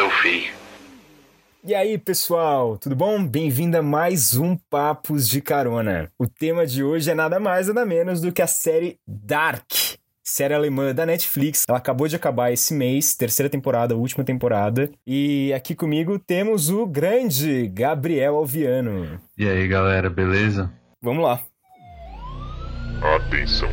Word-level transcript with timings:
o 0.00 0.10
fim. 0.10 0.44
E 1.64 1.74
aí, 1.74 1.96
pessoal, 1.98 2.76
tudo 2.76 2.96
bom? 2.96 3.24
Bem-vindo 3.24 3.76
a 3.76 3.82
mais 3.82 4.34
um 4.36 4.56
Papos 4.68 5.28
de 5.28 5.40
Carona. 5.40 6.10
O 6.18 6.26
tema 6.26 6.66
de 6.66 6.82
hoje 6.82 7.10
é 7.10 7.14
nada 7.14 7.38
mais 7.38 7.68
nada 7.68 7.84
menos 7.84 8.20
do 8.20 8.32
que 8.32 8.42
a 8.42 8.46
série 8.46 8.98
Dark, 9.06 9.70
série 10.24 10.54
alemã 10.54 10.94
da 10.94 11.06
Netflix. 11.06 11.64
Ela 11.68 11.78
acabou 11.78 12.08
de 12.08 12.16
acabar 12.16 12.50
esse 12.52 12.74
mês, 12.74 13.14
terceira 13.14 13.50
temporada, 13.50 13.96
última 13.96 14.24
temporada. 14.24 14.90
E 15.06 15.52
aqui 15.52 15.74
comigo 15.74 16.18
temos 16.18 16.68
o 16.68 16.86
grande 16.86 17.68
Gabriel 17.68 18.36
Alviano. 18.36 19.20
E 19.38 19.48
aí, 19.48 19.68
galera, 19.68 20.10
beleza? 20.10 20.72
Vamos 21.00 21.22
lá. 21.22 21.40
Atenção! 23.16 23.68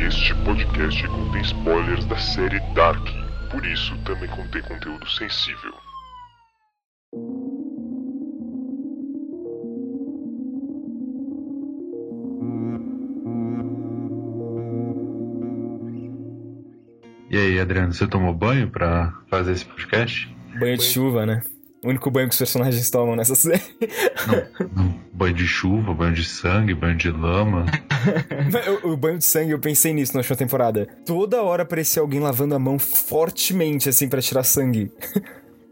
Este 0.00 0.34
podcast 0.44 1.06
contém 1.08 1.42
spoilers 1.42 2.04
da 2.06 2.18
série 2.18 2.58
Dark, 2.74 3.06
por 3.54 3.64
isso 3.64 3.96
também 4.04 4.28
contém 4.28 4.60
conteúdo 4.62 5.08
sensível. 5.08 5.72
E 17.30 17.36
aí, 17.36 17.60
Adriano, 17.60 17.92
você 17.92 18.08
tomou 18.08 18.34
banho 18.34 18.68
pra 18.70 19.12
fazer 19.28 19.52
esse 19.52 19.64
podcast? 19.64 20.28
Banho 20.58 20.76
de 20.76 20.84
chuva, 20.84 21.24
né? 21.24 21.40
O 21.84 21.88
único 21.88 22.10
banho 22.10 22.28
que 22.28 22.32
os 22.32 22.38
personagens 22.38 22.88
tomam 22.90 23.14
nessa 23.14 23.34
série. 23.34 23.62
Não. 24.74 24.94
Banho 25.12 25.34
de 25.34 25.46
chuva, 25.46 25.92
banho 25.92 26.14
de 26.14 26.24
sangue, 26.24 26.74
banho 26.74 26.96
de 26.96 27.10
lama. 27.10 27.66
o, 28.82 28.92
o 28.92 28.96
banho 28.96 29.18
de 29.18 29.24
sangue, 29.24 29.50
eu 29.50 29.58
pensei 29.58 29.92
nisso 29.92 30.14
na 30.14 30.20
última 30.20 30.36
temporada. 30.36 30.88
Toda 31.04 31.42
hora 31.42 31.62
aparecia 31.62 32.00
alguém 32.00 32.20
lavando 32.20 32.54
a 32.54 32.58
mão 32.58 32.78
fortemente, 32.78 33.88
assim, 33.88 34.08
pra 34.08 34.22
tirar 34.22 34.42
sangue. 34.44 34.90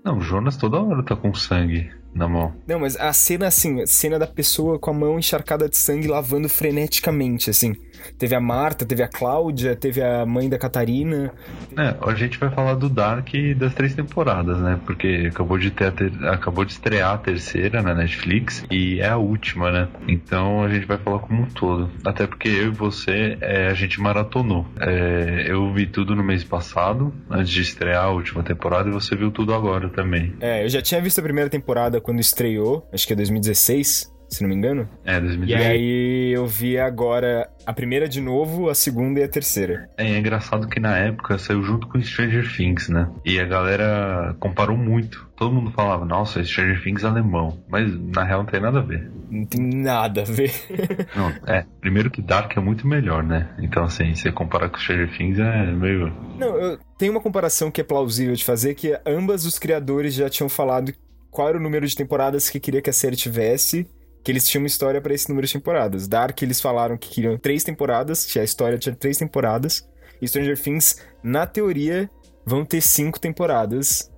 Não, 0.05 0.19
o 0.19 0.21
Jonas 0.21 0.57
toda 0.57 0.81
hora 0.83 1.03
tá 1.03 1.17
com 1.17 1.33
sangue 1.33 1.91
na 2.15 2.29
mão. 2.29 2.53
Não, 2.67 2.81
mas 2.81 2.97
a 2.97 3.13
cena, 3.13 3.47
assim, 3.47 3.83
a 3.83 3.87
cena 3.87 4.19
da 4.19 4.27
pessoa 4.27 4.79
com 4.79 4.91
a 4.91 4.95
mão 4.95 5.19
encharcada 5.19 5.69
de 5.69 5.77
sangue 5.77 6.09
lavando 6.09 6.49
freneticamente, 6.49 7.51
assim. 7.51 7.75
Teve 8.19 8.35
a 8.35 8.41
Marta, 8.41 8.85
teve 8.85 9.03
a 9.03 9.09
Cláudia, 9.09 9.77
teve 9.77 10.03
a 10.03 10.27
mãe 10.27 10.49
da 10.49 10.59
Catarina. 10.59 11.33
É, 11.77 11.95
a 12.01 12.15
gente 12.15 12.39
vai 12.39 12.51
falar 12.51 12.75
do 12.75 12.89
Dark 12.89 13.29
das 13.57 13.75
três 13.75 13.95
temporadas, 13.95 14.59
né? 14.59 14.81
Porque 14.85 15.29
acabou 15.31 15.59
de 15.59 15.71
ter 15.71 15.93
ter... 15.93 16.13
acabou 16.27 16.65
de 16.65 16.73
estrear 16.73 17.15
a 17.15 17.19
terceira 17.19 17.83
na 17.83 17.95
Netflix 17.95 18.65
e 18.71 19.01
é 19.01 19.09
a 19.09 19.17
última, 19.17 19.71
né? 19.71 19.89
Então 20.09 20.63
a 20.63 20.69
gente 20.69 20.87
vai 20.87 20.99
falar 20.99 21.21
como 21.21 21.43
um 21.43 21.47
todo. 21.47 21.91
Até 22.05 22.27
porque 22.27 22.49
eu 22.49 22.69
e 22.69 22.71
você, 22.71 23.37
é, 23.41 23.69
a 23.69 23.75
gente 23.75 24.01
maratonou. 24.01 24.67
É, 24.81 25.47
eu 25.49 25.73
vi 25.73 25.87
tudo 25.87 26.15
no 26.15 26.23
mês 26.23 26.45
passado, 26.45 27.13
antes 27.31 27.51
de 27.51 27.63
estrear 27.63 28.05
a 28.05 28.11
última 28.11 28.43
temporada, 28.43 28.89
e 28.89 28.93
você 28.93 29.15
viu 29.15 29.31
tudo 29.31 29.55
agora 29.55 29.89
também. 29.89 30.35
É, 30.41 30.65
eu 30.65 30.69
já 30.69 30.83
tinha 30.83 31.01
visto 31.01 31.19
a 31.19 31.23
primeira 31.23 31.49
temporada 31.49 32.01
quando 32.03 32.21
estreou, 32.21 32.87
acho 32.93 33.07
que 33.07 33.13
é 33.13 33.17
2016 33.17 34.13
se 34.35 34.43
não 34.43 34.49
me 34.49 34.57
engano. 34.57 34.89
É, 35.05 35.21
2016. 35.21 35.51
E 35.51 35.71
aí 35.71 36.33
eu 36.33 36.47
vi 36.47 36.79
agora 36.79 37.51
a 37.67 37.73
primeira 37.73 38.09
de 38.09 38.21
novo, 38.21 38.69
a 38.69 38.75
segunda 38.75 39.21
e 39.21 39.23
a 39.23 39.29
terceira. 39.29 39.89
É, 39.97 40.11
é 40.11 40.19
engraçado 40.19 40.67
que 40.67 40.81
na 40.81 40.97
época 40.97 41.39
saiu 41.39 41.63
junto 41.63 41.87
com 41.87 42.01
Stranger 42.01 42.51
Things, 42.57 42.89
né? 42.89 43.09
E 43.25 43.39
a 43.39 43.45
galera 43.45 44.35
comparou 44.41 44.77
muito. 44.77 45.31
Todo 45.37 45.55
mundo 45.55 45.71
falava, 45.73 46.05
nossa, 46.05 46.43
Stranger 46.43 46.83
Things 46.83 47.05
é 47.05 47.09
alemão. 47.09 47.63
Mas 47.69 47.93
na 47.95 48.25
real 48.25 48.43
não 48.43 48.47
tem 48.47 48.61
nada 48.61 48.79
a 48.79 48.83
ver. 48.83 49.11
Não 49.31 49.45
tem 49.45 49.61
nada 49.61 50.23
a 50.23 50.25
ver. 50.25 50.53
não, 51.15 51.29
é. 51.47 51.65
Primeiro 51.81 52.11
que 52.11 52.23
Dark 52.23 52.57
é 52.57 52.61
muito 52.61 52.87
melhor, 52.87 53.23
né? 53.23 53.51
Então, 53.59 53.85
assim, 53.85 54.15
você 54.15 54.33
comparar 54.33 54.71
com 54.71 54.79
Stranger 54.79 55.15
Things 55.17 55.39
é 55.39 55.67
meio. 55.73 56.13
Não, 56.39 56.57
eu... 56.57 56.79
tem 56.97 57.11
uma 57.11 57.21
comparação 57.21 57.71
que 57.71 57.81
é 57.81 57.85
plausível 57.85 58.35
de 58.35 58.45
fazer, 58.45 58.75
que 58.75 58.99
ambas 59.07 59.45
os 59.45 59.59
criadores 59.59 60.15
já 60.15 60.29
tinham 60.31 60.49
falado 60.49 60.93
qual 61.33 61.49
era 61.49 61.59
o 61.59 61.61
número 61.61 61.85
de 61.85 61.97
temporadas 61.97 62.49
que 62.49 62.61
queria 62.61 62.83
que 62.83 62.91
a 62.91 62.93
série 62.93 63.17
tivesse 63.17 63.89
que 64.23 64.31
eles 64.31 64.49
tinham 64.49 64.63
uma 64.63 64.69
história 64.69 65.01
para 65.01 65.13
esse 65.13 65.29
número 65.29 65.47
de 65.47 65.53
temporadas. 65.53 66.07
Dark, 66.07 66.41
eles 66.43 66.61
falaram 66.61 66.97
que 66.97 67.09
queriam 67.09 67.37
três 67.37 67.65
temporadas, 67.65 68.25
que 68.25 68.39
a 68.39 68.45
história 68.45 68.79
tinha 68.79 68.95
três 68.95 69.17
temporadas. 69.17 69.89
E 70.21 70.29
Stranger 70.29 70.57
Things, 70.57 71.05
na 71.25 71.45
teoria, 71.45 72.09
vão 72.47 72.65
ter 72.65 72.81
cinco 72.81 73.19
temporadas. 73.19 74.13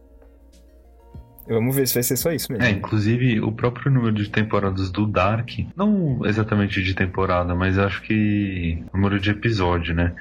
Vamos 1.49 1.75
ver 1.75 1.89
se 1.89 1.95
vai 1.95 2.03
ser 2.03 2.17
só 2.17 2.33
isso 2.33 2.53
mesmo. 2.53 2.65
É, 2.67 2.71
inclusive 2.71 3.41
o 3.41 3.53
próprio 3.53 3.91
número 3.91 4.13
de 4.15 4.29
temporadas 4.29 4.91
do 4.91 5.07
Dark, 5.07 5.51
não 5.77 6.25
exatamente 6.27 6.83
de 6.83 6.95
temporada, 6.95 7.55
mas 7.55 7.79
acho 7.79 8.03
que 8.03 8.83
número 8.93 9.19
de 9.19 9.31
episódio, 9.31 9.95
né? 9.95 10.15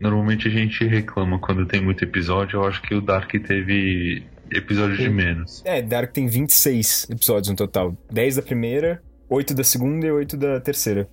Normalmente 0.00 0.48
a 0.48 0.50
gente 0.50 0.84
reclama 0.84 1.38
quando 1.38 1.66
tem 1.66 1.80
muito 1.80 2.04
episódio, 2.04 2.58
eu 2.58 2.66
acho 2.66 2.82
que 2.82 2.94
o 2.94 3.00
Dark 3.00 3.30
teve 3.30 4.26
episódios 4.50 4.98
de 4.98 5.08
menos. 5.08 5.62
É, 5.64 5.82
Dark 5.82 6.12
tem 6.12 6.26
26 6.26 7.08
episódios 7.10 7.48
no 7.48 7.56
total. 7.56 7.96
10 8.12 8.36
da 8.36 8.42
primeira, 8.42 9.02
8 9.28 9.54
da 9.54 9.64
segunda 9.64 10.06
e 10.06 10.10
8 10.10 10.36
da 10.36 10.60
terceira. 10.60 11.08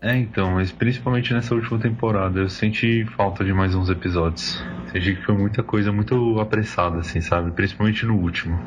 É, 0.00 0.16
então, 0.16 0.52
mas 0.52 0.70
principalmente 0.70 1.32
nessa 1.34 1.54
última 1.54 1.78
temporada, 1.78 2.38
eu 2.38 2.48
senti 2.48 3.04
falta 3.16 3.44
de 3.44 3.52
mais 3.52 3.74
uns 3.74 3.90
episódios. 3.90 4.62
Senti 4.92 5.16
que 5.16 5.22
foi 5.24 5.36
muita 5.36 5.62
coisa 5.62 5.90
muito 5.90 6.38
apressada, 6.40 7.00
assim, 7.00 7.20
sabe? 7.20 7.50
Principalmente 7.50 8.06
no 8.06 8.16
último. 8.16 8.58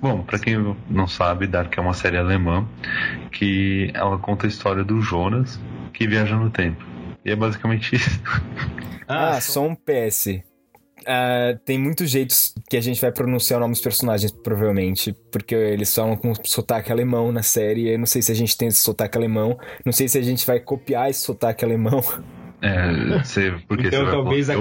Bom, 0.00 0.22
para 0.22 0.38
quem 0.38 0.56
não 0.90 1.06
sabe, 1.06 1.46
Dark 1.46 1.72
é 1.78 1.80
uma 1.80 1.94
série 1.94 2.18
alemã 2.18 2.66
que 3.30 3.90
ela 3.94 4.18
conta 4.18 4.46
a 4.46 4.48
história 4.48 4.84
do 4.84 5.00
Jonas 5.00 5.60
que 5.92 6.06
viaja 6.06 6.36
no 6.36 6.50
tempo. 6.50 6.84
E 7.24 7.30
é 7.30 7.36
basicamente 7.36 7.94
isso. 7.96 8.20
Ah, 9.06 9.40
só 9.40 9.66
um 9.66 9.74
PS. 9.74 10.42
Uh, 11.04 11.58
tem 11.64 11.78
muitos 11.78 12.10
jeitos 12.10 12.54
que 12.68 12.76
a 12.76 12.80
gente 12.80 13.00
vai 13.00 13.12
pronunciar 13.12 13.58
o 13.58 13.60
nome 13.60 13.72
dos 13.72 13.82
personagens, 13.82 14.32
provavelmente, 14.32 15.14
porque 15.30 15.54
eles 15.54 15.94
falam 15.94 16.16
com 16.16 16.34
sotaque 16.44 16.90
alemão 16.90 17.30
na 17.30 17.42
série. 17.42 17.88
Eu 17.88 17.98
não 17.98 18.06
sei 18.06 18.22
se 18.22 18.32
a 18.32 18.34
gente 18.34 18.56
tem 18.56 18.68
esse 18.68 18.82
sotaque 18.82 19.16
alemão, 19.16 19.58
não 19.84 19.92
sei 19.92 20.08
se 20.08 20.18
a 20.18 20.22
gente 20.22 20.46
vai 20.46 20.58
copiar 20.58 21.10
esse 21.10 21.20
sotaque 21.20 21.64
alemão. 21.64 22.00
É, 22.64 23.18
você, 23.18 23.54
porque 23.68 23.88
então, 23.88 24.06
você 24.06 24.10
talvez 24.10 24.48
a... 24.48 24.54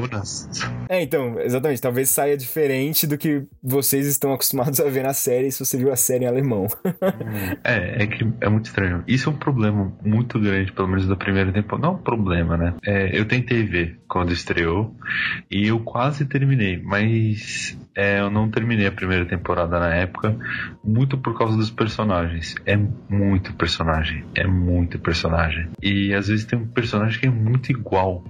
É, 0.89 1.01
então, 1.01 1.39
exatamente. 1.39 1.81
Talvez 1.81 2.09
saia 2.09 2.35
diferente 2.35 3.07
do 3.07 3.17
que 3.17 3.43
vocês 3.63 4.05
estão 4.05 4.33
acostumados 4.33 4.81
a 4.81 4.89
ver 4.89 5.03
na 5.03 5.13
série 5.13 5.49
se 5.51 5.63
você 5.63 5.77
viu 5.77 5.89
a 5.89 5.95
série 5.95 6.25
em 6.25 6.27
alemão. 6.27 6.67
é, 7.63 8.03
é 8.03 8.07
que 8.07 8.27
é 8.41 8.49
muito 8.49 8.65
estranho. 8.65 9.03
Isso 9.07 9.29
é 9.29 9.31
um 9.31 9.37
problema 9.37 9.93
muito 10.03 10.37
grande, 10.37 10.73
pelo 10.73 10.89
menos 10.89 11.07
da 11.07 11.15
primeira 11.15 11.53
temporada. 11.53 11.87
Não 11.87 11.93
é 11.93 11.97
um 11.97 12.03
problema, 12.03 12.57
né? 12.57 12.73
É, 12.85 13.17
eu 13.17 13.25
tentei 13.25 13.63
ver 13.63 13.97
quando 14.07 14.33
estreou 14.33 14.93
e 15.49 15.67
eu 15.67 15.79
quase 15.79 16.25
terminei, 16.25 16.81
mas 16.83 17.77
é, 17.95 18.19
eu 18.19 18.29
não 18.29 18.49
terminei 18.49 18.87
a 18.87 18.91
primeira 18.91 19.25
temporada 19.25 19.79
na 19.79 19.93
época, 19.93 20.35
muito 20.83 21.17
por 21.17 21.37
causa 21.37 21.55
dos 21.55 21.69
personagens. 21.69 22.55
É 22.65 22.77
muito 23.09 23.53
personagem, 23.53 24.23
é 24.35 24.47
muito 24.47 24.99
personagem. 24.99 25.69
E 25.81 26.13
às 26.13 26.27
vezes 26.27 26.45
tem 26.45 26.57
um 26.57 26.67
personagem 26.67 27.19
que 27.19 27.27
é 27.27 27.29
muito 27.29 27.71
igual. 27.71 28.23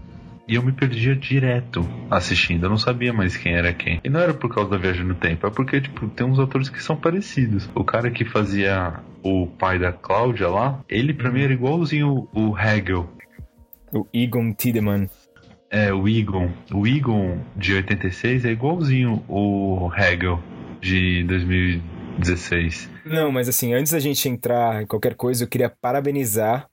E 0.46 0.56
eu 0.56 0.64
me 0.64 0.74
perdia 0.74 1.16
direto 1.16 1.88
assistindo, 2.12 2.66
eu 2.66 2.70
não 2.70 2.78
sabia 2.78 3.14
mais 3.14 3.38
quem 3.38 3.54
era 3.54 3.72
quem. 3.72 4.02
E 4.04 4.10
não 4.10 4.20
era 4.20 4.34
por 4.34 4.54
causa 4.54 4.72
da 4.72 4.78
viagem 4.78 5.06
no 5.06 5.16
tempo, 5.16 5.48
é 5.48 5.50
porque, 5.50 5.80
tipo, 5.80 6.10
tem 6.10 6.28
uns 6.28 6.38
atores 6.38 6.68
que 6.68 6.84
são 6.84 6.98
parecidos. 6.98 7.70
O 7.74 7.84
cara 7.84 8.12
que 8.12 8.26
fazia 8.26 9.00
o 9.24 9.48
pai 9.48 9.80
da 9.80 9.94
Cláudia 9.94 10.50
lá, 10.50 10.82
ele 10.90 11.14
pra 11.14 11.32
mim 11.32 11.44
era 11.44 11.54
igualzinho 11.54 12.28
o 12.34 12.58
Hegel. 12.58 13.10
O 13.94 14.06
Egon 14.14 14.52
Tiedemann. 14.54 15.08
É, 15.74 15.92
o 15.92 16.08
Egon. 16.08 16.52
O 16.72 16.86
Egon 16.86 17.40
de 17.56 17.74
86 17.74 18.46
é 18.46 18.52
igualzinho 18.52 19.26
o 19.28 19.90
Hegel 19.98 20.40
de 20.80 21.24
2016. 21.24 22.92
Não, 23.04 23.32
mas 23.32 23.50
assim, 23.50 23.74
antes 23.74 23.92
da 23.92 24.00
gente 24.00 24.30
entrar 24.30 24.84
em 24.84 24.86
qualquer 24.86 25.16
coisa, 25.16 25.44
eu 25.44 25.48
queria 25.48 25.72
parabenizar 25.72 26.70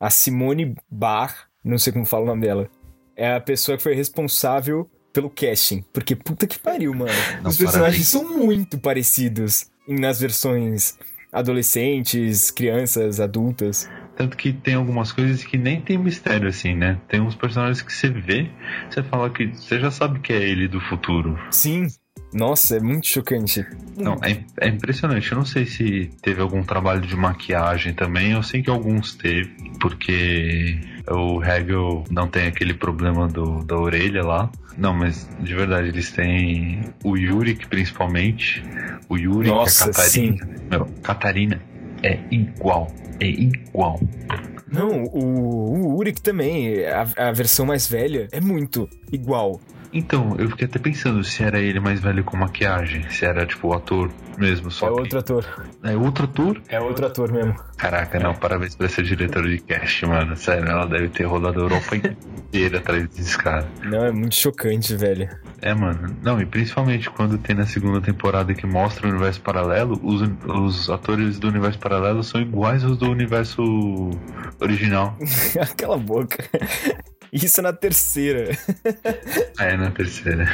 a 0.00 0.10
Simone 0.10 0.74
Bar, 0.90 1.46
não 1.64 1.78
sei 1.78 1.92
como 1.92 2.04
fala 2.04 2.24
o 2.24 2.26
nome 2.26 2.42
dela. 2.42 2.68
É 3.14 3.32
a 3.32 3.40
pessoa 3.40 3.76
que 3.76 3.82
foi 3.84 3.94
responsável 3.94 4.90
pelo 5.12 5.30
casting. 5.30 5.84
Porque 5.92 6.16
puta 6.16 6.44
que 6.44 6.58
pariu, 6.58 6.92
mano. 6.92 7.12
Não, 7.42 7.50
Os 7.50 7.56
personagens 7.56 8.10
parabéns. 8.12 8.34
são 8.34 8.44
muito 8.44 8.76
parecidos 8.76 9.70
nas 9.86 10.18
versões 10.18 10.98
adolescentes, 11.32 12.50
crianças, 12.50 13.20
adultas. 13.20 13.88
Tanto 14.22 14.36
que 14.36 14.52
tem 14.52 14.74
algumas 14.74 15.10
coisas 15.10 15.42
que 15.42 15.58
nem 15.58 15.80
tem 15.80 15.98
mistério, 15.98 16.46
assim, 16.46 16.76
né? 16.76 16.96
Tem 17.08 17.20
uns 17.20 17.34
personagens 17.34 17.82
que 17.82 17.92
você 17.92 18.08
vê, 18.08 18.48
você 18.88 19.02
fala 19.02 19.28
que 19.28 19.48
você 19.48 19.80
já 19.80 19.90
sabe 19.90 20.20
que 20.20 20.32
é 20.32 20.40
ele 20.40 20.68
do 20.68 20.80
futuro. 20.80 21.36
Sim. 21.50 21.88
Nossa, 22.32 22.76
é 22.76 22.80
muito 22.80 23.08
chocante. 23.08 23.66
Não, 23.96 24.14
é, 24.22 24.44
é 24.60 24.68
impressionante. 24.68 25.32
Eu 25.32 25.38
não 25.38 25.44
sei 25.44 25.66
se 25.66 26.08
teve 26.22 26.40
algum 26.40 26.62
trabalho 26.62 27.00
de 27.00 27.16
maquiagem 27.16 27.94
também. 27.94 28.30
Eu 28.30 28.44
sei 28.44 28.62
que 28.62 28.70
alguns 28.70 29.16
teve, 29.16 29.50
porque 29.80 30.78
o 31.10 31.42
Hegel 31.42 32.04
não 32.08 32.28
tem 32.28 32.46
aquele 32.46 32.74
problema 32.74 33.26
do, 33.26 33.64
da 33.64 33.76
orelha 33.76 34.22
lá. 34.22 34.48
Não, 34.78 34.94
mas 34.94 35.28
de 35.40 35.52
verdade, 35.52 35.88
eles 35.88 36.12
têm 36.12 36.80
o 37.02 37.16
Yurik, 37.16 37.66
principalmente. 37.66 38.62
O 39.08 39.18
Yurik, 39.18 39.50
Nossa, 39.50 39.86
a 39.86 39.86
Catarina. 39.88 40.46
Sim. 40.46 40.68
Meu, 40.70 40.86
Catarina 41.02 41.71
é 42.02 42.18
igual. 42.30 42.88
É 43.20 43.26
igual. 43.26 44.00
Não, 44.70 45.04
o, 45.04 45.92
o 45.92 45.96
Uric 45.96 46.20
também, 46.22 46.84
a, 46.86 47.28
a 47.28 47.32
versão 47.32 47.66
mais 47.66 47.86
velha, 47.86 48.28
é 48.32 48.40
muito 48.40 48.88
igual. 49.12 49.60
Então, 49.92 50.36
eu 50.38 50.48
fiquei 50.50 50.66
até 50.66 50.78
pensando 50.78 51.22
se 51.22 51.42
era 51.42 51.60
ele 51.60 51.78
mais 51.78 52.00
velho 52.00 52.24
com 52.24 52.36
maquiagem, 52.36 53.08
se 53.10 53.26
era 53.26 53.44
tipo 53.44 53.68
o 53.68 53.74
ator 53.74 54.10
mesmo, 54.38 54.70
só 54.70 54.86
é 54.86 54.94
que... 54.94 55.00
outro 55.00 55.18
ator. 55.18 55.68
É 55.82 55.96
outro 55.96 56.24
ator? 56.24 56.62
É 56.68 56.80
outro 56.80 57.06
ator 57.06 57.30
mesmo. 57.30 57.54
Caraca, 57.76 58.18
não, 58.18 58.34
parabéns 58.34 58.74
pra 58.74 58.88
ser 58.88 59.02
diretora 59.02 59.48
de 59.48 59.58
cast, 59.58 60.06
mano. 60.06 60.36
Sério, 60.36 60.68
ela 60.68 60.86
deve 60.86 61.08
ter 61.08 61.24
rodado 61.24 61.60
a 61.60 61.64
Europa 61.64 61.96
inteira 61.96 62.78
atrás 62.78 63.06
desses 63.08 63.36
caras. 63.36 63.66
Não, 63.82 64.04
é 64.04 64.12
muito 64.12 64.34
chocante, 64.34 64.94
velho. 64.96 65.28
É, 65.60 65.74
mano. 65.74 66.16
Não, 66.22 66.40
e 66.40 66.46
principalmente 66.46 67.10
quando 67.10 67.36
tem 67.38 67.54
na 67.54 67.66
segunda 67.66 68.00
temporada 68.00 68.54
que 68.54 68.66
mostra 68.66 69.06
o 69.06 69.10
universo 69.10 69.40
paralelo, 69.42 70.00
os, 70.02 70.22
os 70.46 70.88
atores 70.88 71.38
do 71.38 71.48
universo 71.48 71.78
paralelo 71.78 72.22
são 72.22 72.40
iguais 72.40 72.84
aos 72.84 72.96
do 72.96 73.10
universo 73.10 74.10
original. 74.60 75.16
Aquela 75.60 75.98
boca. 75.98 76.42
Isso 77.32 77.62
na 77.62 77.72
terceira. 77.72 78.50
É, 79.58 79.74
na 79.76 79.90
terceira. 79.90 80.46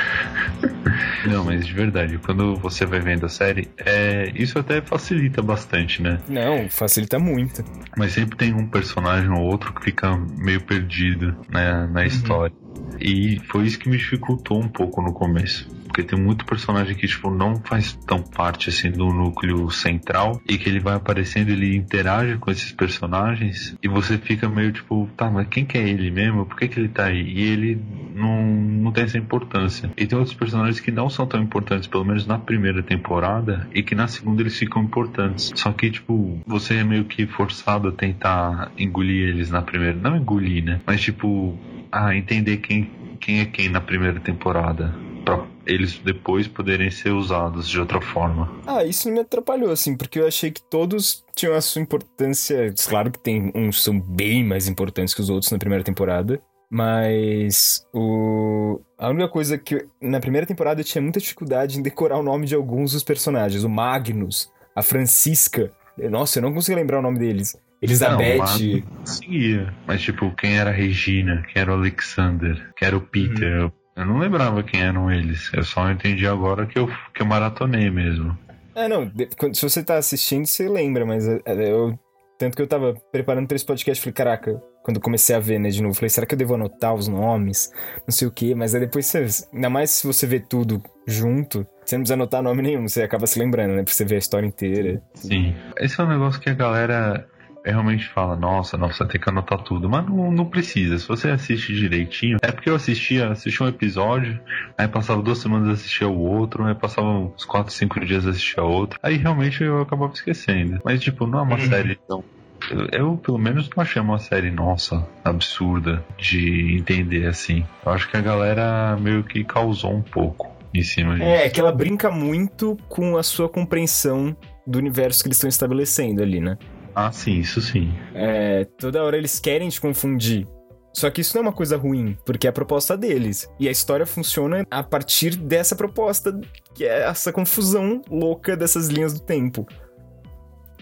Não, 1.27 1.45
mas 1.45 1.67
de 1.67 1.73
verdade, 1.73 2.19
quando 2.19 2.55
você 2.57 2.87
vai 2.87 3.01
vendo 3.01 3.27
a 3.27 3.29
série, 3.29 3.69
é, 3.79 4.31
isso 4.35 4.59
até 4.59 4.81
facilita 4.81 5.43
bastante, 5.43 6.01
né? 6.01 6.19
Não, 6.29 6.69
facilita 6.71 7.19
muito. 7.19 7.65
Mas 7.97 8.13
sempre 8.13 8.37
tem 8.39 8.55
um 8.55 8.69
personagem 8.69 9.29
ou 9.31 9.41
outro 9.41 9.73
que 9.75 9.83
fica 9.83 10.17
meio 10.39 10.61
perdido 10.61 11.37
né, 11.51 11.89
na 11.91 12.07
história. 12.07 12.55
E 13.01 13.39
foi 13.45 13.67
isso 13.67 13.79
que 13.79 13.89
me 13.89 13.97
dificultou 13.97 14.61
um 14.61 14.69
pouco 14.69 15.01
no 15.01 15.13
começo. 15.13 15.69
Porque 15.99 16.03
tem 16.03 16.19
muito 16.19 16.45
personagem 16.45 16.95
que, 16.95 17.07
tipo, 17.07 17.31
não 17.31 17.57
faz 17.57 17.99
tão 18.07 18.23
parte, 18.23 18.69
assim, 18.69 18.91
do 18.91 19.07
núcleo 19.07 19.71
central. 19.71 20.41
E 20.49 20.57
que 20.59 20.69
ele 20.69 20.79
vai 20.79 20.95
aparecendo, 20.95 21.51
ele 21.51 21.75
interage 21.75 22.37
com 22.37 22.51
esses 22.51 22.71
personagens. 22.71 23.77
E 23.83 23.89
você 23.89 24.19
fica 24.19 24.49
meio, 24.49 24.71
tipo, 24.71 25.09
tá, 25.17 25.31
mas 25.31 25.49
quem 25.49 25.65
que 25.65 25.77
é 25.77 25.89
ele 25.89 26.11
mesmo? 26.11 26.47
Por 26.47 26.57
que 26.57 26.69
que 26.69 26.79
ele 26.79 26.89
tá 26.89 27.07
aí? 27.07 27.21
E 27.21 27.43
ele 27.43 27.81
não, 28.15 28.45
não 28.45 28.93
tem 28.93 29.05
essa 29.05 29.19
importância. 29.19 29.91
E 29.97 30.07
tem 30.07 30.17
outros 30.17 30.37
personagens 30.37 30.79
que 30.79 30.93
não 30.93 31.09
são 31.09 31.27
tão 31.27 31.43
importantes, 31.43 31.89
pelo 31.89 32.05
menos 32.05 32.27
na 32.27 32.39
primeira 32.39 32.83
temporada. 32.83 33.67
E 33.75 33.83
que 33.83 33.95
na 33.95 34.07
segunda 34.07 34.43
eles 34.43 34.57
ficam 34.57 34.83
importantes. 34.83 35.53
Só 35.55 35.73
que, 35.73 35.91
tipo, 35.91 36.39
você 36.47 36.77
é 36.77 36.85
meio 36.85 37.07
que 37.07 37.27
forçado 37.27 37.89
a 37.89 37.93
tentar 37.93 38.71
engolir 38.79 39.31
eles 39.31 39.51
na 39.51 39.63
primeira. 39.63 39.97
Não 39.97 40.17
engolir, 40.17 40.65
né? 40.65 40.81
Mas, 40.87 41.01
tipo, 41.01 41.59
a 41.91 42.15
entender 42.15 42.59
quem, 42.59 42.91
quem 43.21 43.41
é 43.41 43.47
quem 43.47 43.69
na 43.69 43.81
primeira 43.81 44.21
temporada. 44.21 44.95
Pra 45.25 45.47
eles 45.67 45.99
depois 45.99 46.49
poderem 46.49 46.91
ser 46.91 47.11
usados 47.11 47.69
de 47.69 47.79
outra 47.79 48.01
forma. 48.01 48.51
Ah, 48.67 48.85
isso 48.85 49.11
me 49.11 49.21
atrapalhou, 49.21 49.71
assim, 49.71 49.97
porque 49.97 50.19
eu 50.19 50.27
achei 50.27 50.51
que 50.51 50.63
todos 50.63 51.25
tinham 51.37 51.55
a 51.55 51.61
sua 51.61 51.83
importância. 51.83 52.73
Claro 52.89 53.11
que 53.11 53.19
tem 53.19 53.53
uns 53.55 53.83
são 53.83 54.01
bem 54.01 54.43
mais 54.43 54.67
importantes 54.67 55.13
que 55.13 55.21
os 55.21 55.29
outros 55.29 55.53
na 55.53 55.59
primeira 55.59 55.85
temporada. 55.85 56.41
Mas 56.71 57.87
o. 57.95 58.81
A 58.99 59.09
única 59.09 59.29
coisa 59.29 59.57
que. 59.57 59.87
Na 60.01 60.21
primeira 60.21 60.47
temporada 60.47 60.81
eu 60.81 60.85
tinha 60.85 61.01
muita 61.01 61.21
dificuldade 61.21 61.79
em 61.79 61.83
decorar 61.83 62.19
o 62.19 62.23
nome 62.23 62.47
de 62.47 62.55
alguns 62.55 62.93
dos 62.93 63.03
personagens. 63.03 63.65
O 63.65 63.69
Magnus, 63.69 64.51
a 64.75 64.83
Francisca. 64.83 65.73
Nossa, 66.11 66.39
eu 66.39 66.43
não 66.43 66.53
consigo 66.53 66.79
lembrar 66.79 66.99
o 66.99 67.03
nome 67.03 67.19
deles. 67.19 67.57
Elizabeth. 67.81 68.39
Não, 68.39 68.81
conseguia. 68.99 69.75
Mas, 69.87 70.03
tipo, 70.03 70.31
quem 70.33 70.59
era 70.59 70.71
a 70.71 70.73
Regina? 70.73 71.43
Quem 71.53 71.63
era 71.63 71.71
o 71.71 71.75
Alexander? 71.75 72.71
Quem 72.77 72.89
era 72.89 72.97
o 72.97 73.01
Peter? 73.01 73.65
Uhum. 73.65 73.73
Eu 73.97 74.07
não 74.07 74.19
lembrava 74.19 74.63
quem 74.63 74.81
eram 74.81 75.11
eles. 75.11 75.51
Eu 75.53 75.65
só 75.65 75.91
entendi 75.91 76.27
agora 76.27 76.67
que 76.67 76.79
eu, 76.79 76.89
que 77.13 77.21
eu 77.21 77.27
maratonei 77.27 77.91
mesmo. 77.91 78.37
É, 78.75 78.87
não, 78.87 79.11
se 79.53 79.63
você 79.63 79.83
tá 79.83 79.97
assistindo, 79.97 80.47
você 80.47 80.69
lembra, 80.69 81.05
mas 81.05 81.27
é, 81.27 81.41
é, 81.45 81.73
eu. 81.73 81.99
Tanto 82.39 82.55
que 82.55 82.63
eu 82.63 82.69
tava 82.69 82.95
preparando 83.11 83.49
pra 83.49 83.57
esse 83.57 83.67
podcast, 83.67 84.01
falei, 84.01 84.15
caraca, 84.15 84.63
quando 84.85 84.99
eu 84.99 85.03
comecei 85.03 85.35
a 85.35 85.41
ver, 85.41 85.59
né, 85.59 85.69
de 85.71 85.83
novo, 85.83 85.97
falei, 85.97 86.09
será 86.09 86.25
que 86.25 86.35
eu 86.35 86.39
devo 86.39 86.55
anotar 86.55 86.95
os 86.95 87.09
nomes? 87.09 87.73
Não 88.07 88.13
sei 88.13 88.29
o 88.29 88.31
quê, 88.31 88.55
mas 88.55 88.73
aí 88.73 88.81
depois 88.83 89.07
você. 89.07 89.27
Ainda 89.53 89.69
mais 89.69 89.91
se 89.91 90.07
você 90.07 90.29
vê 90.29 90.39
tudo 90.39 90.81
junto, 91.05 91.67
você 91.85 91.97
não 91.97 92.03
precisa 92.03 92.15
anotar 92.15 92.41
nome 92.41 92.63
nenhum, 92.63 92.87
você 92.87 93.03
acaba 93.03 93.27
se 93.27 93.37
lembrando, 93.41 93.75
né? 93.75 93.83
Pra 93.83 93.93
você 93.93 94.05
ver 94.05 94.15
a 94.15 94.19
história 94.19 94.47
inteira. 94.47 95.03
Sim. 95.15 95.57
Esse 95.77 96.01
é 96.01 96.05
um 96.05 96.09
negócio 96.09 96.41
que 96.41 96.49
a 96.49 96.55
galera 96.55 97.29
realmente 97.71 98.09
fala, 98.09 98.37
nossa, 98.37 98.77
nossa, 98.77 99.07
tem 99.07 99.21
que 99.21 99.29
anotar 99.29 99.59
tudo. 99.63 99.89
Mas 99.89 100.07
não, 100.07 100.31
não 100.31 100.47
precisa. 100.47 100.99
Se 100.99 101.07
você 101.07 101.31
assiste 101.31 101.75
direitinho. 101.75 102.39
É 102.43 102.53
porque 102.53 102.71
eu 102.71 102.75
assistia, 102.75 103.31
assistia 103.31 103.67
um 103.67 103.69
episódio, 103.69 104.41
aí 104.77 104.89
passava 104.89 105.23
duas 105.23 105.39
semanas 105.39 105.69
assistia 105.69 106.09
o 106.09 106.19
outro, 106.19 106.65
aí 106.65 106.75
passava 106.75 107.09
uns 107.09 107.45
4, 107.45 107.73
5 107.73 108.01
dias 108.05 108.27
assistia 108.27 108.63
outro. 108.63 108.99
Aí 109.03 109.17
realmente 109.17 109.63
eu 109.63 109.81
acabava 109.81 110.13
esquecendo. 110.13 110.81
Mas 110.85 111.01
tipo, 111.01 111.27
não 111.27 111.39
é 111.41 111.43
uma 111.43 111.59
série 111.59 111.99
tão. 112.07 112.25
Eu, 112.71 112.89
eu, 112.93 113.17
pelo 113.17 113.39
menos 113.39 113.71
não 113.75 113.83
achei 113.83 114.03
uma 114.03 114.19
série, 114.19 114.51
nossa, 114.51 115.07
absurda 115.25 116.05
de 116.17 116.77
entender 116.77 117.27
assim. 117.27 117.65
Eu 117.85 117.93
acho 117.93 118.11
que 118.11 118.17
a 118.17 118.21
galera 118.21 118.97
meio 119.01 119.23
que 119.23 119.45
causou 119.45 119.95
um 119.95 120.03
pouco 120.03 120.51
em 120.75 120.83
cima 120.83 121.15
disso. 121.15 121.25
É, 121.25 121.49
que 121.49 121.61
ela 121.61 121.73
brinca 121.73 122.11
muito 122.11 122.77
com 122.89 123.17
a 123.17 123.23
sua 123.23 123.49
compreensão 123.49 124.37
do 124.67 124.79
universo 124.79 125.23
que 125.23 125.29
eles 125.29 125.37
estão 125.37 125.49
estabelecendo 125.49 126.23
ali, 126.23 126.41
né? 126.41 126.59
Ah, 127.01 127.13
sim, 127.13 127.39
isso 127.39 127.61
sim. 127.61 127.95
É, 128.13 128.65
toda 128.77 129.05
hora 129.05 129.17
eles 129.17 129.39
querem 129.39 129.69
te 129.69 129.81
confundir. 129.81 130.49
Só 130.93 131.09
que 131.09 131.21
isso 131.21 131.37
não 131.37 131.45
é 131.45 131.47
uma 131.47 131.53
coisa 131.53 131.77
ruim, 131.77 132.19
porque 132.27 132.49
é 132.49 132.51
a 132.51 132.53
proposta 132.53 132.97
deles. 132.97 133.49
E 133.57 133.69
a 133.69 133.71
história 133.71 134.05
funciona 134.05 134.67
a 134.69 134.83
partir 134.83 135.37
dessa 135.37 135.77
proposta, 135.77 136.37
que 136.75 136.85
é 136.85 137.05
essa 137.05 137.33
confusão 137.33 138.03
louca 138.11 138.57
dessas 138.57 138.89
linhas 138.89 139.15
do 139.15 139.21
tempo. 139.21 139.65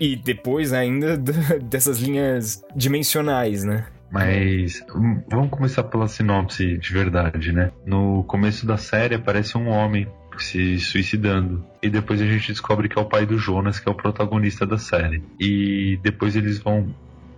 E 0.01 0.17
depois 0.17 0.73
ainda 0.73 1.19
dessas 1.69 1.99
linhas 1.99 2.65
dimensionais, 2.75 3.63
né? 3.63 3.87
Mas 4.11 4.83
hum, 4.95 5.23
vamos 5.31 5.51
começar 5.51 5.85
pela 5.85 6.09
sinopse 6.09 6.79
de 6.79 6.93
verdade, 6.95 7.53
né? 7.53 7.73
No 7.85 8.25
começo 8.25 8.67
da 8.67 8.79
série 8.79 9.17
aparece 9.17 9.59
um 9.59 9.69
homem 9.69 10.09
se 10.45 10.79
suicidando. 10.79 11.65
E 11.83 11.89
depois 11.89 12.21
a 12.21 12.27
gente 12.27 12.49
descobre 12.53 12.89
que 12.89 12.99
é 12.99 13.03
o 13.03 13.09
pai 13.09 13.27
do 13.27 13.39
Jonas, 13.39 13.79
que 13.79 13.89
é 13.89 13.93
o 13.93 13.97
protagonista 13.97 14.67
da 14.67 14.79
série. 14.79 15.23
E 15.39 15.99
depois 16.03 16.35
eles 16.37 16.59
vão, 16.59 16.89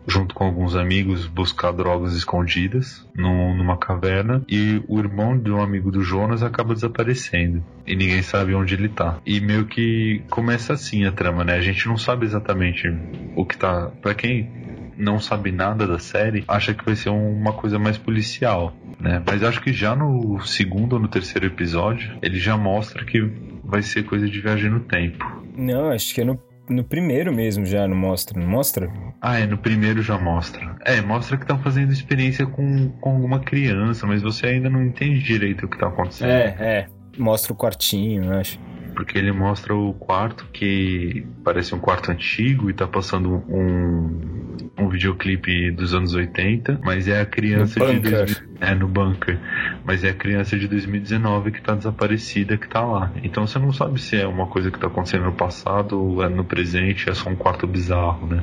junto 0.06 0.34
com 0.34 0.44
alguns 0.44 0.74
amigos, 0.74 1.26
buscar 1.26 1.72
drogas 1.72 2.14
escondidas 2.14 3.06
num- 3.14 3.54
numa 3.56 3.76
caverna. 3.76 4.42
E 4.48 4.82
o 4.88 4.98
irmão 4.98 5.38
de 5.38 5.50
um 5.50 5.60
amigo 5.60 5.90
do 5.90 6.02
Jonas 6.02 6.42
acaba 6.42 6.74
desaparecendo. 6.74 7.62
E 7.86 7.94
ninguém 7.94 8.22
sabe 8.22 8.54
onde 8.54 8.74
ele 8.74 8.88
tá. 8.88 9.18
E 9.26 9.40
meio 9.40 9.66
que 9.66 10.22
começa 10.30 10.72
assim 10.72 11.04
a 11.04 11.12
trama, 11.12 11.44
né? 11.44 11.54
A 11.54 11.60
gente 11.60 11.86
não 11.86 11.96
sabe 11.96 12.24
exatamente 12.26 12.88
o 13.36 13.44
que 13.44 13.56
tá. 13.56 13.90
Pra 14.02 14.14
quem 14.14 14.48
não 14.96 15.20
sabe 15.20 15.52
nada 15.52 15.86
da 15.86 15.98
série, 15.98 16.44
acha 16.48 16.74
que 16.74 16.84
vai 16.84 16.96
ser 16.96 17.10
uma 17.10 17.52
coisa 17.52 17.78
mais 17.78 17.96
policial, 17.96 18.74
né? 19.00 19.22
Mas 19.24 19.42
acho 19.42 19.60
que 19.60 19.72
já 19.72 19.94
no 19.94 20.40
segundo 20.40 20.94
ou 20.94 20.98
no 20.98 21.08
terceiro 21.08 21.46
episódio, 21.46 22.18
ele 22.22 22.38
já 22.38 22.56
mostra 22.56 23.04
que 23.04 23.20
vai 23.64 23.82
ser 23.82 24.04
coisa 24.04 24.28
de 24.28 24.40
viagem 24.40 24.70
no 24.70 24.80
tempo. 24.80 25.24
Não, 25.56 25.90
acho 25.90 26.14
que 26.14 26.20
é 26.20 26.24
no, 26.24 26.40
no 26.68 26.84
primeiro 26.84 27.32
mesmo 27.32 27.64
já, 27.64 27.86
não 27.86 27.96
mostra, 27.96 28.38
não 28.38 28.48
mostra? 28.48 28.90
Ah, 29.20 29.38
é, 29.38 29.46
no 29.46 29.58
primeiro 29.58 30.02
já 30.02 30.18
mostra. 30.18 30.76
É, 30.84 31.00
mostra 31.00 31.36
que 31.36 31.44
estão 31.44 31.58
fazendo 31.58 31.92
experiência 31.92 32.46
com, 32.46 32.90
com 33.00 33.10
alguma 33.10 33.40
criança, 33.40 34.06
mas 34.06 34.22
você 34.22 34.46
ainda 34.46 34.70
não 34.70 34.82
entende 34.82 35.22
direito 35.22 35.66
o 35.66 35.68
que 35.68 35.78
tá 35.78 35.88
acontecendo. 35.88 36.30
É, 36.30 36.56
é. 36.58 36.86
Mostra 37.18 37.52
o 37.52 37.56
quartinho, 37.56 38.24
eu 38.24 38.32
acho. 38.34 38.58
Porque 38.98 39.16
ele 39.16 39.30
mostra 39.30 39.76
o 39.76 39.94
quarto 39.94 40.44
que 40.52 41.24
parece 41.44 41.72
um 41.72 41.78
quarto 41.78 42.10
antigo 42.10 42.68
e 42.68 42.74
tá 42.74 42.84
passando 42.84 43.44
um, 43.48 44.56
um 44.76 44.88
videoclipe 44.88 45.70
dos 45.70 45.94
anos 45.94 46.14
80, 46.14 46.80
mas 46.82 47.06
é 47.06 47.20
a 47.20 47.24
criança 47.24 47.78
No 47.78 47.86
de 47.86 48.00
bunker. 48.00 48.26
2000 48.26 48.48
é 48.60 48.74
no 48.74 48.88
bunker, 48.88 49.38
mas 49.84 50.02
é 50.02 50.08
a 50.08 50.14
criança 50.14 50.58
de 50.58 50.66
2019 50.66 51.52
que 51.52 51.62
tá 51.62 51.76
desaparecida 51.76 52.56
que 52.56 52.68
tá 52.68 52.84
lá. 52.84 53.12
Então 53.22 53.46
você 53.46 53.60
não 53.60 53.72
sabe 53.72 54.00
se 54.00 54.16
é 54.16 54.26
uma 54.26 54.48
coisa 54.48 54.68
que 54.68 54.80
tá 54.80 54.88
acontecendo 54.88 55.26
no 55.26 55.32
passado 55.32 55.96
ou 55.96 56.24
é 56.24 56.28
no 56.28 56.42
presente, 56.44 57.08
é 57.08 57.14
só 57.14 57.30
um 57.30 57.36
quarto 57.36 57.68
bizarro, 57.68 58.26
né? 58.26 58.42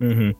Uhum. 0.00 0.34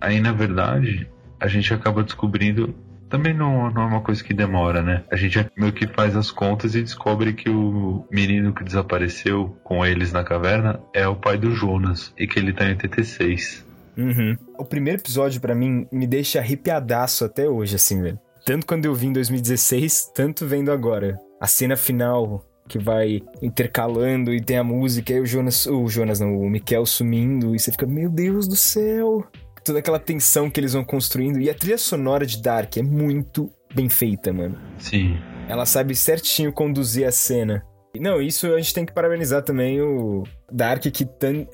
Aí 0.00 0.20
na 0.20 0.32
verdade 0.32 1.06
a 1.38 1.46
gente 1.46 1.72
acaba 1.72 2.02
descobrindo 2.02 2.74
também 3.12 3.34
não, 3.34 3.70
não 3.70 3.82
é 3.82 3.84
uma 3.84 4.00
coisa 4.00 4.24
que 4.24 4.32
demora, 4.32 4.80
né? 4.80 5.04
A 5.12 5.16
gente 5.16 5.46
meio 5.54 5.70
que 5.70 5.86
faz 5.86 6.16
as 6.16 6.30
contas 6.30 6.74
e 6.74 6.80
descobre 6.80 7.34
que 7.34 7.50
o 7.50 8.06
menino 8.10 8.54
que 8.54 8.64
desapareceu 8.64 9.54
com 9.62 9.84
eles 9.84 10.12
na 10.12 10.24
caverna 10.24 10.80
é 10.94 11.06
o 11.06 11.14
pai 11.14 11.36
do 11.36 11.54
Jonas 11.54 12.14
e 12.18 12.26
que 12.26 12.38
ele 12.38 12.54
tá 12.54 12.64
em 12.64 12.70
86. 12.70 13.66
Uhum. 13.98 14.34
O 14.56 14.64
primeiro 14.64 14.98
episódio, 14.98 15.42
pra 15.42 15.54
mim, 15.54 15.86
me 15.92 16.06
deixa 16.06 16.38
arrepiadaço 16.38 17.26
até 17.26 17.46
hoje, 17.46 17.76
assim, 17.76 18.00
velho. 18.00 18.18
Tanto 18.46 18.64
quando 18.64 18.86
eu 18.86 18.94
vi 18.94 19.08
em 19.08 19.12
2016, 19.12 20.12
tanto 20.14 20.46
vendo 20.46 20.72
agora. 20.72 21.18
A 21.38 21.46
cena 21.46 21.76
final 21.76 22.42
que 22.66 22.78
vai 22.78 23.20
intercalando 23.42 24.32
e 24.32 24.40
tem 24.40 24.56
a 24.56 24.64
música, 24.64 25.12
e 25.12 25.20
o 25.20 25.26
Jonas, 25.26 25.66
o 25.66 25.86
Jonas 25.86 26.18
não, 26.18 26.38
o 26.38 26.48
Mikel 26.48 26.86
sumindo, 26.86 27.54
e 27.54 27.58
você 27.58 27.70
fica, 27.70 27.86
meu 27.86 28.08
Deus 28.08 28.48
do 28.48 28.56
céu! 28.56 29.22
Toda 29.64 29.78
aquela 29.78 29.98
tensão 29.98 30.50
que 30.50 30.58
eles 30.58 30.72
vão 30.72 30.84
construindo. 30.84 31.38
E 31.40 31.48
a 31.48 31.54
trilha 31.54 31.78
sonora 31.78 32.26
de 32.26 32.40
Dark 32.40 32.76
é 32.76 32.82
muito 32.82 33.50
bem 33.74 33.88
feita, 33.88 34.32
mano. 34.32 34.58
Sim. 34.78 35.16
Ela 35.48 35.66
sabe 35.66 35.94
certinho 35.94 36.52
conduzir 36.52 37.06
a 37.06 37.12
cena. 37.12 37.64
Não, 38.00 38.20
isso 38.22 38.46
a 38.46 38.56
gente 38.58 38.72
tem 38.74 38.86
que 38.86 38.92
parabenizar 38.92 39.42
também 39.42 39.80
o 39.80 40.24
Dark, 40.50 40.82
que 40.82 41.04
tan... 41.04 41.46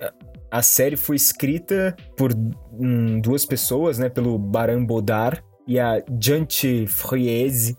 a 0.50 0.62
série 0.62 0.96
foi 0.96 1.16
escrita 1.16 1.96
por 2.16 2.32
hum, 2.72 3.20
duas 3.20 3.44
pessoas, 3.44 3.98
né? 3.98 4.08
Pelo 4.08 4.38
Baran 4.38 4.84
Bodar 4.84 5.42
e 5.66 5.78
a 5.78 6.02
Jante 6.20 6.86
Friese, 6.86 7.76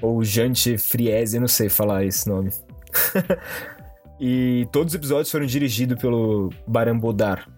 ou 0.00 0.24
Jante 0.24 0.78
Friese, 0.78 1.38
não 1.38 1.48
sei 1.48 1.68
falar 1.68 2.04
esse 2.04 2.28
nome. 2.28 2.50
e 4.18 4.66
todos 4.72 4.92
os 4.92 4.96
episódios 4.96 5.30
foram 5.30 5.44
dirigidos 5.44 6.00
pelo 6.00 6.50
Baran 6.66 6.98
Bodar. 6.98 7.48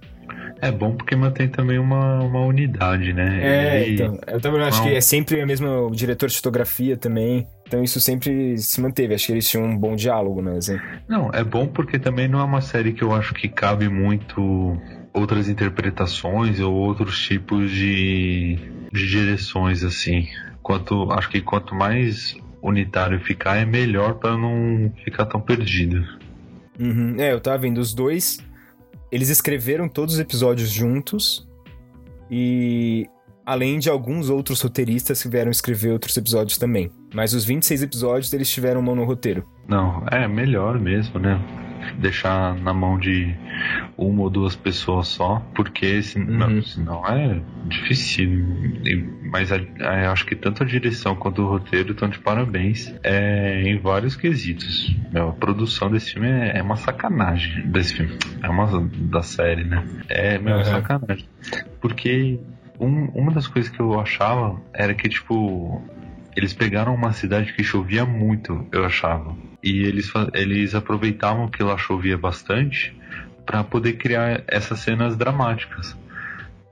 É 0.65 0.73
bom 0.73 0.97
porque 0.97 1.15
mantém 1.15 1.47
também 1.47 1.79
uma, 1.79 2.21
uma 2.21 2.41
unidade, 2.41 3.13
né? 3.13 3.41
É, 3.43 3.91
então. 3.91 4.19
Eu 4.27 4.41
também 4.41 4.63
acho 4.63 4.79
não. 4.79 4.89
que 4.89 4.95
é 4.95 5.01
sempre 5.03 5.39
a 5.43 5.47
mesma 5.47 5.91
diretor 5.93 6.27
de 6.27 6.37
fotografia 6.37 6.97
também. 6.97 7.47
Então 7.67 7.85
isso 7.85 8.01
sempre 8.01 8.57
se 8.57 8.81
manteve. 8.81 9.15
Acho 9.15 9.27
que 9.27 9.33
eles 9.33 9.47
tinham 9.47 9.67
um 9.67 9.77
bom 9.77 9.95
diálogo, 9.95 10.41
né? 10.41 10.57
Assim. 10.57 10.79
Não, 11.07 11.31
é 11.35 11.45
bom 11.45 11.67
porque 11.67 11.99
também 11.99 12.29
não 12.29 12.41
é 12.41 12.45
uma 12.45 12.63
série 12.63 12.95
que 12.95 13.05
eu 13.05 13.15
acho 13.15 13.35
que 13.35 13.47
cabe 13.47 13.91
muito 13.91 14.81
outras 15.13 15.51
interpretações 15.51 16.59
ou 16.61 16.73
outros 16.73 17.21
tipos 17.21 17.71
de, 17.71 18.57
de 18.91 19.07
direções, 19.07 19.85
assim. 19.85 20.27
Quanto, 20.63 21.13
acho 21.13 21.29
que 21.29 21.43
quanto 21.43 21.75
mais 21.75 22.35
unitário 22.63 23.21
ficar, 23.21 23.59
é 23.59 23.67
melhor 23.67 24.15
para 24.15 24.35
não 24.35 24.91
ficar 25.05 25.27
tão 25.27 25.43
perdido. 25.43 26.03
Uhum. 26.81 27.17
É, 27.19 27.35
eu 27.35 27.41
tava 27.41 27.59
vendo 27.59 27.79
os 27.79 27.93
dois 27.93 28.43
eles 29.15 29.29
escreveram 29.29 29.89
todos 29.89 30.15
os 30.15 30.21
episódios 30.21 30.69
juntos 30.71 31.49
e 32.29 33.07
além 33.47 33.79
de 33.79 33.89
alguns 33.89 34.29
outros 34.29 34.61
roteiristas 34.61 35.23
que 35.23 35.29
vieram 35.29 35.53
escrever 35.53 35.93
outros 35.93 36.17
episódios 36.17 36.59
também. 36.59 36.91
Mas 37.15 37.33
os 37.33 37.45
26 37.45 37.85
episódios 37.85 38.33
eles 38.33 38.51
tiveram 38.51 38.83
mão 38.83 38.97
no 38.97 39.05
roteiro. 39.05 39.47
Não, 39.69 40.05
é 40.11 40.27
melhor 40.27 40.81
mesmo, 40.81 41.21
né? 41.21 41.41
Deixar 41.99 42.55
na 42.57 42.73
mão 42.73 42.99
de 42.99 43.35
uma 43.97 44.23
ou 44.23 44.31
duas 44.31 44.57
pessoas 44.57 45.09
só, 45.09 45.43
porque 45.55 46.03
senão, 46.03 46.49
uhum. 46.49 46.63
senão 46.63 47.07
é 47.07 47.41
difícil. 47.67 48.45
Mas 49.23 49.51
a, 49.53 49.57
a, 49.81 50.13
acho 50.13 50.27
que 50.27 50.37
tanto 50.37 50.63
a 50.63 50.67
direção 50.67 51.15
quanto 51.17 51.43
o 51.43 51.49
roteiro 51.49 51.93
estão 51.93 52.09
de 52.09 52.19
parabéns 52.19 52.95
é, 53.03 53.63
em 53.63 53.79
vários 53.79 54.17
quesitos. 54.17 54.95
Meu, 55.13 55.31
a 55.31 55.33
produção 55.33 55.91
desse 55.91 56.13
filme 56.13 56.29
é, 56.29 56.59
é, 56.59 56.63
uma 56.63 56.77
sacanagem. 56.77 57.67
Desse 57.69 57.95
filme. 57.95 58.19
É 58.43 58.49
uma 58.49 58.67
da 58.93 59.23
série, 59.23 59.65
né? 59.65 59.85
É, 60.09 60.39
meu, 60.39 60.57
uhum. 60.57 60.65
sacanagem. 60.65 61.29
Porque 61.81 62.39
um, 62.79 63.07
uma 63.15 63.33
das 63.33 63.47
coisas 63.47 63.71
que 63.71 63.81
eu 63.81 63.99
achava 63.99 64.61
era 64.73 64.95
que, 64.95 65.09
tipo, 65.09 65.83
eles 66.37 66.53
pegaram 66.53 66.95
uma 66.95 67.13
cidade 67.13 67.53
que 67.53 67.63
chovia 67.63 68.05
muito, 68.05 68.67
eu 68.73 68.85
achava. 68.85 69.37
E 69.63 69.85
eles, 69.85 70.13
eles 70.33 70.75
aproveitavam 70.75 71.49
que 71.49 71.63
lá 71.63 71.77
chovia 71.79 72.19
bastante 72.19 72.97
para 73.47 73.63
poder 73.63 73.95
criar 73.95 74.43
essas 74.47 74.81
cenas 74.81 75.17
dramáticas. 75.17 75.97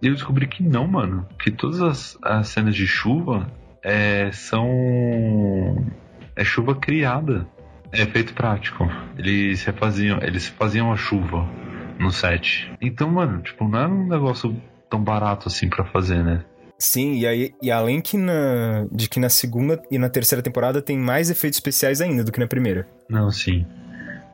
E 0.03 0.09
eu 0.09 0.15
descobri 0.15 0.47
que 0.47 0.63
não, 0.63 0.87
mano. 0.87 1.27
Que 1.39 1.51
todas 1.51 1.81
as, 1.81 2.19
as 2.23 2.49
cenas 2.49 2.75
de 2.75 2.87
chuva 2.87 3.47
é, 3.83 4.31
são. 4.33 5.87
É 6.35 6.45
chuva 6.45 6.75
criada. 6.75 7.47
É 7.93 8.03
efeito 8.03 8.35
prático. 8.35 8.91
Eles 9.17 9.65
refaziam. 9.65 10.19
Eles 10.23 10.49
faziam 10.49 10.93
a 10.93 10.97
chuva 10.97 11.49
no 11.99 12.11
set. 12.11 12.71
Então, 12.81 13.11
mano, 13.11 13.43
tipo, 13.43 13.69
não 13.69 13.79
era 13.79 13.89
um 13.89 14.09
negócio 14.09 14.61
tão 14.91 15.03
barato 15.03 15.49
assim 15.49 15.69
para 15.69 15.85
fazer, 15.85 16.23
né? 16.25 16.45
Sim, 16.83 17.15
e, 17.15 17.27
aí, 17.29 17.55
e 17.63 17.71
além 17.71 18.01
que 18.01 18.17
na, 18.17 18.89
de 18.91 19.09
que 19.09 19.21
na 19.21 19.29
segunda 19.29 19.81
e 19.89 19.97
na 19.99 20.09
terceira 20.09 20.43
temporada 20.43 20.83
tem 20.83 20.99
mais 20.99 21.31
efeitos 21.31 21.57
especiais 21.57 22.01
ainda 22.01 22.25
do 22.25 22.33
que 22.33 22.41
na 22.41 22.49
primeira. 22.49 22.89
Não, 23.09 23.31
sim. 23.31 23.65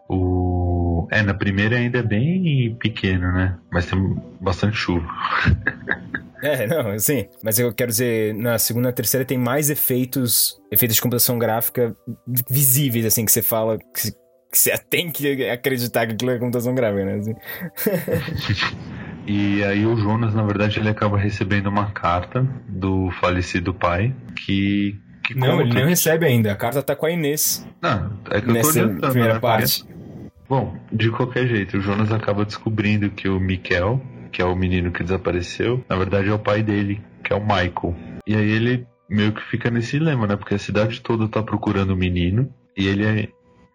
O... 0.08 1.06
É, 1.10 1.20
na 1.20 1.34
primeira 1.34 1.76
ainda 1.76 1.98
é 1.98 2.02
bem 2.02 2.74
pequeno, 2.80 3.30
né? 3.32 3.54
Mas 3.70 3.84
tem 3.84 4.16
bastante 4.40 4.78
chuva. 4.78 5.06
é, 6.42 6.66
não, 6.66 6.98
sim. 6.98 7.26
Mas 7.44 7.58
eu 7.58 7.70
quero 7.70 7.90
dizer, 7.90 8.32
na 8.32 8.58
segunda 8.58 8.88
e 8.88 8.92
terceira 8.94 9.26
tem 9.26 9.36
mais 9.36 9.68
efeitos, 9.68 10.58
efeitos 10.72 10.96
de 10.96 11.02
computação 11.02 11.38
gráfica 11.38 11.94
visíveis, 12.48 13.04
assim, 13.04 13.26
que 13.26 13.32
você 13.32 13.42
fala. 13.42 13.76
Que, 13.76 14.10
que 14.50 14.58
você 14.58 14.72
tem 14.88 15.12
que 15.12 15.50
acreditar 15.50 16.06
que 16.06 16.14
aquilo 16.14 16.30
é 16.30 16.38
computação 16.38 16.74
gráfica, 16.74 17.04
né? 17.04 17.16
Assim. 17.16 17.34
E 19.28 19.62
aí 19.62 19.84
o 19.84 19.94
Jonas, 19.94 20.34
na 20.34 20.42
verdade, 20.42 20.80
ele 20.80 20.88
acaba 20.88 21.18
recebendo 21.18 21.66
uma 21.66 21.90
carta 21.90 22.48
do 22.66 23.10
falecido 23.20 23.74
pai 23.74 24.14
que. 24.34 24.98
que 25.22 25.34
não, 25.34 25.60
ele 25.60 25.74
não 25.74 25.86
recebe 25.86 26.24
ainda. 26.24 26.50
A 26.50 26.56
carta 26.56 26.82
tá 26.82 26.96
com 26.96 27.04
a 27.04 27.10
Inês. 27.10 27.66
Não, 27.82 28.10
é 28.30 28.40
que 28.40 28.50
eu 28.50 28.98
tô 28.98 29.08
primeira 29.10 29.34
né? 29.34 29.40
parte. 29.40 29.84
Bom, 30.48 30.74
de 30.90 31.10
qualquer 31.10 31.46
jeito, 31.46 31.76
o 31.76 31.80
Jonas 31.82 32.10
acaba 32.10 32.42
descobrindo 32.42 33.10
que 33.10 33.28
o 33.28 33.38
Mikel, 33.38 34.00
que 34.32 34.40
é 34.40 34.44
o 34.46 34.56
menino 34.56 34.90
que 34.90 35.02
desapareceu, 35.02 35.84
na 35.90 35.96
verdade 35.96 36.30
é 36.30 36.32
o 36.32 36.38
pai 36.38 36.62
dele, 36.62 37.02
que 37.22 37.30
é 37.30 37.36
o 37.36 37.40
Michael. 37.40 37.94
E 38.26 38.34
aí 38.34 38.50
ele 38.50 38.86
meio 39.10 39.32
que 39.32 39.42
fica 39.42 39.70
nesse 39.70 39.98
dilema, 39.98 40.26
né? 40.26 40.36
Porque 40.36 40.54
a 40.54 40.58
cidade 40.58 41.02
toda 41.02 41.28
tá 41.28 41.42
procurando 41.42 41.90
o 41.90 41.96
menino 41.96 42.50
e 42.74 42.86
ele 42.86 43.04
é, 43.04 43.28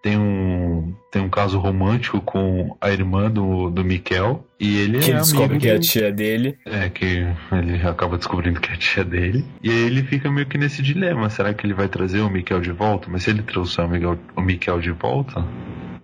tem 0.04 0.18
um, 0.18 0.94
tem 1.10 1.22
um 1.22 1.30
caso 1.30 1.58
romântico 1.58 2.20
com 2.20 2.76
a 2.82 2.92
irmã 2.92 3.32
do, 3.32 3.70
do 3.70 3.86
Mikel. 3.86 4.46
E 4.60 4.78
ele 4.78 5.00
que 5.00 5.06
é 5.06 5.10
ele 5.12 5.20
descobre 5.20 5.58
que 5.58 5.70
é 5.70 5.76
a 5.76 5.80
tia 5.80 6.12
dele. 6.12 6.60
É, 6.66 6.90
que 6.90 7.26
ele 7.54 7.88
acaba 7.88 8.18
descobrindo 8.18 8.60
que 8.60 8.70
é 8.70 8.74
a 8.74 8.78
tia 8.78 9.04
dele. 9.06 9.46
E 9.64 9.70
aí 9.70 9.86
ele 9.86 10.04
fica 10.04 10.30
meio 10.30 10.46
que 10.46 10.58
nesse 10.58 10.82
dilema. 10.84 11.30
Será 11.30 11.54
que 11.54 11.66
ele 11.66 11.74
vai 11.74 11.88
trazer 11.88 12.20
o 12.20 12.30
Mikel 12.30 12.60
de 12.60 12.74
volta? 12.74 13.08
Mas 13.10 13.24
se 13.24 13.30
ele 13.30 13.42
trouxer 13.44 13.86
o 13.86 13.88
Mikel, 13.88 14.20
o 14.36 14.42
Mikel 14.42 14.82
de 14.82 14.92
volta, 14.92 15.44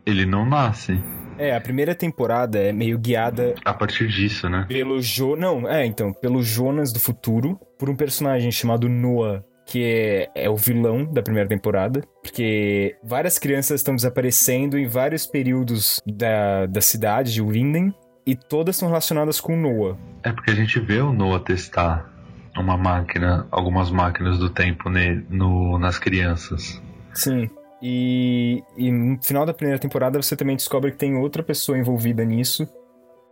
ele 0.05 0.25
não 0.25 0.45
nasce. 0.45 0.97
É, 1.37 1.53
a 1.53 1.59
primeira 1.59 1.93
temporada 1.93 2.57
é 2.57 2.71
meio 2.71 2.97
guiada. 2.97 3.55
A 3.65 3.73
partir 3.73 4.07
disso, 4.07 4.49
né? 4.49 4.65
Pelo 4.67 5.01
Jo. 5.01 5.35
Não, 5.35 5.69
é, 5.69 5.85
então, 5.85 6.13
pelo 6.13 6.41
Jonas 6.41 6.93
do 6.93 6.99
futuro, 6.99 7.59
por 7.77 7.89
um 7.89 7.95
personagem 7.95 8.51
chamado 8.51 8.87
Noah, 8.87 9.43
que 9.69 10.27
é, 10.33 10.49
o 10.49 10.55
vilão 10.55 11.05
da 11.05 11.21
primeira 11.21 11.47
temporada, 11.47 12.01
porque 12.23 12.95
várias 13.03 13.37
crianças 13.37 13.79
estão 13.79 13.95
desaparecendo 13.95 14.79
em 14.79 14.87
vários 14.87 15.27
períodos 15.27 16.01
da, 16.07 16.65
da 16.65 16.81
cidade 16.81 17.31
de 17.31 17.39
Winden 17.39 17.93
e 18.25 18.35
todas 18.35 18.75
são 18.75 18.87
relacionadas 18.87 19.39
com 19.39 19.53
o 19.53 19.61
Noah. 19.61 19.95
É 20.23 20.31
porque 20.31 20.49
a 20.49 20.55
gente 20.55 20.79
vê 20.79 20.99
o 20.99 21.13
Noah 21.13 21.43
testar 21.43 22.11
uma 22.57 22.75
máquina, 22.75 23.47
algumas 23.51 23.91
máquinas 23.91 24.39
do 24.39 24.49
tempo 24.49 24.89
ne, 24.89 25.23
no, 25.29 25.77
nas 25.77 25.99
crianças. 25.99 26.81
Sim. 27.13 27.47
E, 27.79 28.63
e 28.75 28.91
no 28.91 29.21
final 29.21 29.45
da 29.45 29.53
primeira 29.53 29.79
temporada 29.79 30.19
você 30.19 30.35
também 30.35 30.55
descobre 30.55 30.91
que 30.91 30.97
tem 30.97 31.15
outra 31.15 31.43
pessoa 31.43 31.77
envolvida 31.77 32.25
nisso, 32.25 32.67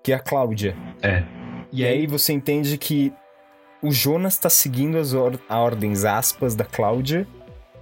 que 0.03 0.11
é 0.11 0.15
a 0.15 0.19
Cláudia. 0.19 0.75
É. 1.01 1.23
E 1.73 1.83
aí 1.83 2.05
você 2.05 2.31
entende 2.31 2.77
que 2.77 3.11
o 3.81 3.91
Jonas 3.91 4.33
está 4.33 4.49
seguindo 4.49 4.97
as 4.97 5.13
or 5.13 5.39
ordens 5.49 6.05
aspas 6.05 6.55
da 6.55 6.65
Cláudia 6.65 7.27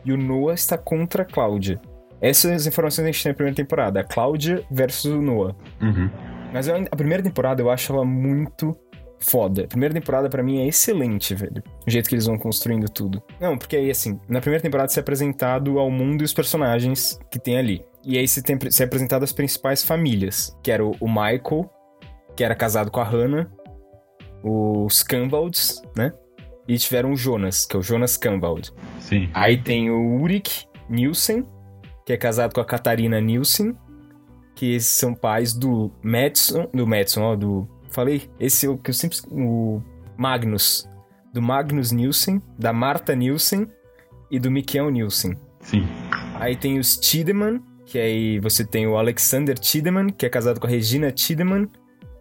e 0.03 0.11
o 0.11 0.17
Noah 0.17 0.53
está 0.53 0.77
contra 0.77 1.23
a 1.23 1.25
Cláudia. 1.25 1.79
Essas 2.21 2.43
são 2.43 2.53
as 2.53 2.67
informações 2.67 3.03
que 3.05 3.09
a 3.09 3.11
gente 3.11 3.23
tem 3.23 3.31
na 3.31 3.35
primeira 3.35 3.55
temporada, 3.55 3.99
a 3.99 4.03
Cláudia 4.03 4.63
versus 4.71 5.11
o 5.11 5.21
Noah. 5.21 5.55
Uhum. 5.81 6.09
Mas 6.53 6.67
eu, 6.67 6.75
a 6.75 6.95
primeira 6.95 7.21
temporada 7.21 7.61
eu 7.61 7.69
acho 7.69 7.93
ela 7.93 8.05
muito 8.05 8.77
foda. 9.19 9.63
A 9.63 9.67
primeira 9.67 9.93
temporada 9.93 10.29
para 10.29 10.43
mim 10.43 10.59
é 10.59 10.67
excelente, 10.67 11.33
velho. 11.33 11.63
O 11.85 11.89
jeito 11.89 12.07
que 12.07 12.15
eles 12.15 12.25
vão 12.25 12.37
construindo 12.37 12.87
tudo. 12.87 13.21
Não, 13.39 13.57
porque 13.57 13.75
aí 13.75 13.89
assim, 13.89 14.19
na 14.29 14.39
primeira 14.39 14.61
temporada 14.61 14.89
você 14.89 14.99
é 14.99 15.01
apresentado 15.01 15.79
ao 15.79 15.89
mundo 15.89 16.21
e 16.21 16.25
os 16.25 16.33
personagens 16.33 17.19
que 17.29 17.39
tem 17.39 17.57
ali. 17.57 17.85
E 18.03 18.17
aí 18.17 18.27
você, 18.27 18.41
tem, 18.41 18.57
você 18.57 18.83
é 18.83 18.85
apresentado 18.85 19.23
as 19.23 19.31
principais 19.31 19.83
famílias, 19.83 20.55
que 20.63 20.71
era 20.71 20.85
o, 20.85 20.95
o 20.99 21.07
Michael, 21.07 21.69
que 22.35 22.43
era 22.43 22.53
casado 22.53 22.91
com 22.91 22.99
a 22.99 23.03
Hannah, 23.03 23.49
os 24.45 25.01
Canvalds, 25.01 25.81
né? 25.97 26.13
E 26.67 26.77
tiveram 26.77 27.11
o 27.11 27.15
Jonas, 27.15 27.65
que 27.65 27.75
é 27.75 27.79
o 27.79 27.81
Jonas 27.81 28.15
Canvald. 28.15 28.71
Sim. 28.99 29.29
Aí 29.33 29.57
tem 29.57 29.89
o 29.89 30.19
Ulrich 30.19 30.67
Nielsen, 30.87 31.45
que 32.05 32.13
é 32.13 32.17
casado 32.17 32.53
com 32.53 32.61
a 32.61 32.65
Catarina 32.65 33.19
Nielsen, 33.19 33.75
que 34.53 34.79
são 34.79 35.13
pais 35.13 35.53
do 35.53 35.91
Madison, 36.03 36.69
do 36.73 36.85
Madison, 36.85 37.23
ó, 37.23 37.35
do... 37.35 37.67
Falei? 37.89 38.29
Esse 38.39 38.67
é 38.67 38.69
o 38.69 38.77
que 38.77 38.91
eu 38.91 38.93
sempre... 38.93 39.17
O 39.31 39.81
Magnus. 40.17 40.87
Do 41.33 41.41
Magnus 41.41 41.91
Nielsen, 41.91 42.41
da 42.57 42.71
Marta 42.71 43.15
Nielsen 43.15 43.67
e 44.29 44.39
do 44.39 44.51
Mikkel 44.51 44.89
Nielsen. 44.91 45.35
Sim. 45.61 45.87
Aí 46.35 46.55
tem 46.55 46.77
os 46.77 46.97
Tiedemann, 46.97 47.61
que 47.85 47.97
aí 47.97 48.39
você 48.39 48.65
tem 48.65 48.87
o 48.87 48.97
Alexander 48.97 49.57
Tiedemann, 49.57 50.09
que 50.09 50.25
é 50.25 50.29
casado 50.29 50.59
com 50.59 50.67
a 50.67 50.69
Regina 50.69 51.11
Tiedemann, 51.11 51.67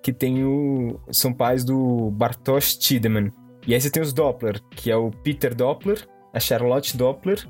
que 0.05 0.13
tem 0.13 0.45
o. 0.45 1.01
são 1.11 1.33
pais 1.33 1.65
do 1.65 2.11
Bartosz 2.11 2.77
Tiedemann. 2.77 3.33
E 3.67 3.73
aí 3.73 3.81
você 3.81 3.91
tem 3.91 4.03
os 4.03 4.13
Doppler, 4.13 4.61
que 4.73 4.91
é 4.91 4.97
o 4.97 5.11
Peter 5.11 5.55
Doppler, 5.55 6.07
a 6.31 6.39
Charlotte 6.39 6.95
Doppler, 6.95 7.43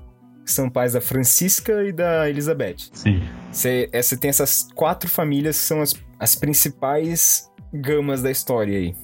que 0.44 0.52
são 0.52 0.70
pais 0.70 0.92
da 0.92 1.00
Francisca 1.00 1.82
e 1.82 1.90
da 1.90 2.30
Elizabeth. 2.30 2.90
Sim. 2.92 3.20
Você, 3.50 3.90
é, 3.92 4.00
você 4.00 4.16
tem 4.16 4.28
essas 4.28 4.68
quatro 4.72 5.10
famílias 5.10 5.58
que 5.58 5.64
são 5.64 5.82
as, 5.82 5.94
as 6.20 6.36
principais 6.36 7.50
gamas 7.72 8.22
da 8.22 8.30
história 8.30 8.78
aí. 8.78 8.94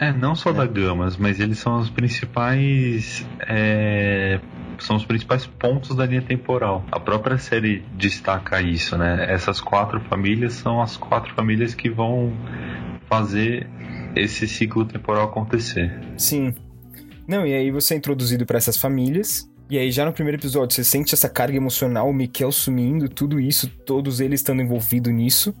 É, 0.00 0.12
não 0.12 0.34
só 0.34 0.50
é. 0.50 0.54
da 0.54 0.66
gamas, 0.66 1.16
mas 1.16 1.38
eles 1.38 1.60
são 1.60 1.78
os 1.78 1.88
principais. 1.88 3.24
É, 3.46 4.40
são 4.80 4.96
os 4.96 5.04
principais 5.04 5.46
pontos 5.46 5.94
da 5.96 6.06
linha 6.06 6.22
temporal. 6.22 6.84
A 6.92 7.00
própria 7.00 7.38
série 7.38 7.82
destaca 7.96 8.60
isso, 8.62 8.96
né? 8.96 9.26
Essas 9.32 9.60
quatro 9.60 10.00
famílias 10.00 10.52
são 10.54 10.80
as 10.82 10.96
quatro 10.96 11.34
famílias 11.34 11.74
que 11.74 11.88
vão 11.90 12.32
fazer 13.08 13.66
esse 14.16 14.46
ciclo 14.48 14.84
temporal 14.84 15.24
acontecer. 15.24 15.92
Sim. 16.16 16.54
Não, 17.26 17.46
e 17.46 17.54
aí 17.54 17.70
você 17.70 17.94
é 17.94 17.96
introduzido 17.96 18.46
pra 18.46 18.58
essas 18.58 18.76
famílias. 18.76 19.48
E 19.70 19.76
aí 19.78 19.90
já 19.90 20.04
no 20.06 20.12
primeiro 20.12 20.38
episódio 20.38 20.74
você 20.74 20.82
sente 20.82 21.12
essa 21.14 21.28
carga 21.28 21.56
emocional, 21.56 22.08
o 22.08 22.12
Mikel 22.12 22.50
sumindo, 22.50 23.06
tudo 23.08 23.38
isso, 23.38 23.68
todos 23.68 24.18
eles 24.18 24.40
estando 24.40 24.62
envolvidos 24.62 25.12
nisso, 25.12 25.54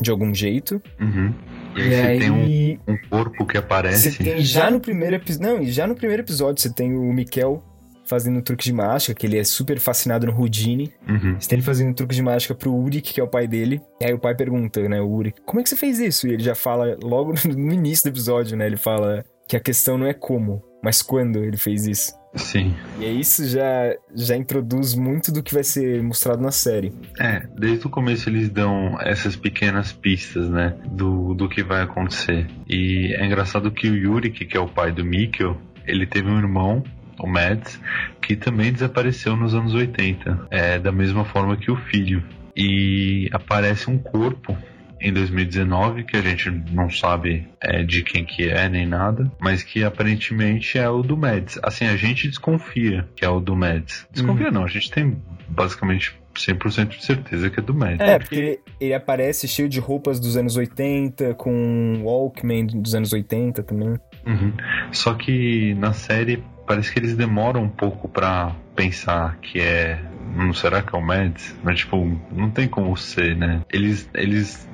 de 0.00 0.10
algum 0.10 0.32
jeito. 0.34 0.80
Uhum. 0.98 1.34
E 1.76 1.80
aí 1.82 1.86
E 1.86 1.90
você 1.90 1.94
aí- 2.06 2.18
tem 2.20 2.30
um, 2.30 2.92
um 2.94 2.98
corpo 3.10 3.44
que 3.44 3.58
aparece. 3.58 4.12
Você 4.12 4.24
tem 4.24 4.40
já 4.40 4.70
no 4.70 4.80
primeiro 4.80 5.16
episódio. 5.16 5.46
Não, 5.56 5.62
e 5.62 5.70
já 5.70 5.86
no 5.86 5.94
primeiro 5.94 6.22
episódio 6.22 6.62
você 6.62 6.72
tem 6.72 6.94
o 6.96 7.12
Mikel 7.12 7.62
fazendo 8.10 8.40
um 8.40 8.42
truque 8.42 8.64
de 8.64 8.72
mágica, 8.72 9.14
que 9.14 9.24
ele 9.24 9.38
é 9.38 9.44
super 9.44 9.78
fascinado 9.78 10.26
no 10.26 10.36
Houdini. 10.36 10.92
Uhum. 11.08 11.36
Você 11.38 11.48
tem 11.48 11.56
ele 11.58 11.64
fazendo 11.64 11.90
um 11.90 11.94
truque 11.94 12.14
de 12.14 12.22
mágica 12.22 12.56
pro 12.56 12.74
Urik, 12.74 13.14
que 13.14 13.20
é 13.20 13.24
o 13.24 13.28
pai 13.28 13.46
dele. 13.46 13.80
E 14.00 14.04
aí 14.04 14.12
o 14.12 14.18
pai 14.18 14.34
pergunta, 14.34 14.86
né, 14.88 15.00
o 15.00 15.08
Urik, 15.08 15.40
como 15.46 15.60
é 15.60 15.62
que 15.62 15.68
você 15.68 15.76
fez 15.76 16.00
isso? 16.00 16.26
E 16.26 16.32
ele 16.32 16.42
já 16.42 16.56
fala 16.56 16.98
logo 17.00 17.32
no 17.56 17.72
início 17.72 18.04
do 18.04 18.12
episódio, 18.12 18.56
né? 18.56 18.66
Ele 18.66 18.76
fala 18.76 19.24
que 19.48 19.56
a 19.56 19.60
questão 19.60 19.96
não 19.96 20.06
é 20.06 20.12
como, 20.12 20.60
mas 20.82 21.02
quando 21.02 21.38
ele 21.38 21.56
fez 21.56 21.86
isso. 21.86 22.18
Sim. 22.34 22.74
E 22.98 23.04
aí 23.04 23.20
isso 23.20 23.46
já, 23.48 23.94
já 24.14 24.36
introduz 24.36 24.94
muito 24.94 25.32
do 25.32 25.42
que 25.42 25.52
vai 25.52 25.64
ser 25.64 26.02
mostrado 26.02 26.42
na 26.42 26.52
série. 26.52 26.92
É, 27.18 27.46
desde 27.56 27.86
o 27.86 27.90
começo 27.90 28.28
eles 28.28 28.48
dão 28.48 28.96
essas 29.00 29.34
pequenas 29.36 29.92
pistas, 29.92 30.48
né, 30.48 30.76
do, 30.92 31.34
do 31.34 31.48
que 31.48 31.62
vai 31.62 31.82
acontecer. 31.82 32.46
E 32.68 33.14
é 33.18 33.26
engraçado 33.26 33.70
que 33.70 33.88
o 33.88 33.96
Yurik, 33.96 34.46
que 34.46 34.56
é 34.56 34.60
o 34.60 34.68
pai 34.68 34.92
do 34.92 35.04
Mikkel, 35.04 35.56
ele 35.86 36.06
teve 36.06 36.28
um 36.28 36.38
irmão, 36.38 36.84
o 37.22 37.26
Mads, 37.26 37.80
que 38.20 38.36
também 38.36 38.72
desapareceu 38.72 39.36
nos 39.36 39.54
anos 39.54 39.74
80, 39.74 40.48
é, 40.50 40.78
da 40.78 40.92
mesma 40.92 41.24
forma 41.24 41.56
que 41.56 41.70
o 41.70 41.76
filho. 41.76 42.22
E 42.56 43.28
aparece 43.32 43.90
um 43.90 43.98
corpo 43.98 44.56
em 45.00 45.12
2019 45.12 46.04
que 46.04 46.16
a 46.16 46.20
gente 46.20 46.50
não 46.72 46.90
sabe 46.90 47.48
é, 47.60 47.82
de 47.82 48.02
quem 48.02 48.24
que 48.24 48.48
é 48.48 48.68
nem 48.68 48.86
nada, 48.86 49.30
mas 49.40 49.62
que 49.62 49.82
aparentemente 49.82 50.78
é 50.78 50.88
o 50.88 51.02
do 51.02 51.16
Mads. 51.16 51.58
Assim, 51.62 51.86
a 51.86 51.96
gente 51.96 52.28
desconfia 52.28 53.08
que 53.16 53.24
é 53.24 53.28
o 53.28 53.40
do 53.40 53.56
Mads. 53.56 54.06
Desconfia 54.12 54.50
não, 54.50 54.64
a 54.64 54.68
gente 54.68 54.90
tem 54.90 55.16
basicamente 55.48 56.20
100% 56.34 56.88
de 56.88 57.04
certeza 57.04 57.50
que 57.50 57.60
é 57.60 57.62
do 57.62 57.74
Mads. 57.74 58.00
É, 58.00 58.18
porque 58.18 58.34
ele, 58.34 58.60
ele 58.80 58.94
aparece 58.94 59.48
cheio 59.48 59.68
de 59.68 59.80
roupas 59.80 60.20
dos 60.20 60.36
anos 60.36 60.56
80, 60.56 61.34
com 61.34 61.52
um 61.52 62.04
Walkman 62.04 62.66
dos 62.66 62.94
anos 62.94 63.12
80 63.12 63.62
também. 63.62 63.98
Uhum. 64.26 64.52
Só 64.92 65.14
que 65.14 65.74
na 65.74 65.92
série 65.92 66.42
parece 66.66 66.92
que 66.92 66.98
eles 66.98 67.16
demoram 67.16 67.64
um 67.64 67.68
pouco 67.68 68.08
pra 68.08 68.54
pensar 68.76 69.36
que 69.38 69.60
é. 69.60 70.00
Não 70.36 70.54
será 70.54 70.80
que 70.80 70.94
é 70.94 70.98
o 70.98 71.02
Mads? 71.02 71.56
Mas 71.64 71.80
tipo, 71.80 71.96
não 72.30 72.50
tem 72.50 72.68
como 72.68 72.96
ser, 72.96 73.36
né? 73.36 73.62
Eles, 73.72 74.08
eles 74.14 74.68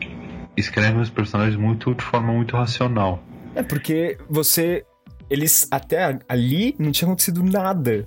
escrevem 0.56 1.00
os 1.00 1.08
personagens 1.08 1.56
muito 1.56 1.94
de 1.94 2.02
forma 2.02 2.32
muito 2.32 2.56
racional. 2.56 3.22
É 3.54 3.62
porque 3.62 4.18
você. 4.28 4.84
Eles 5.28 5.66
até 5.70 6.18
ali 6.28 6.76
não 6.78 6.92
tinha 6.92 7.08
acontecido 7.08 7.42
nada 7.42 8.06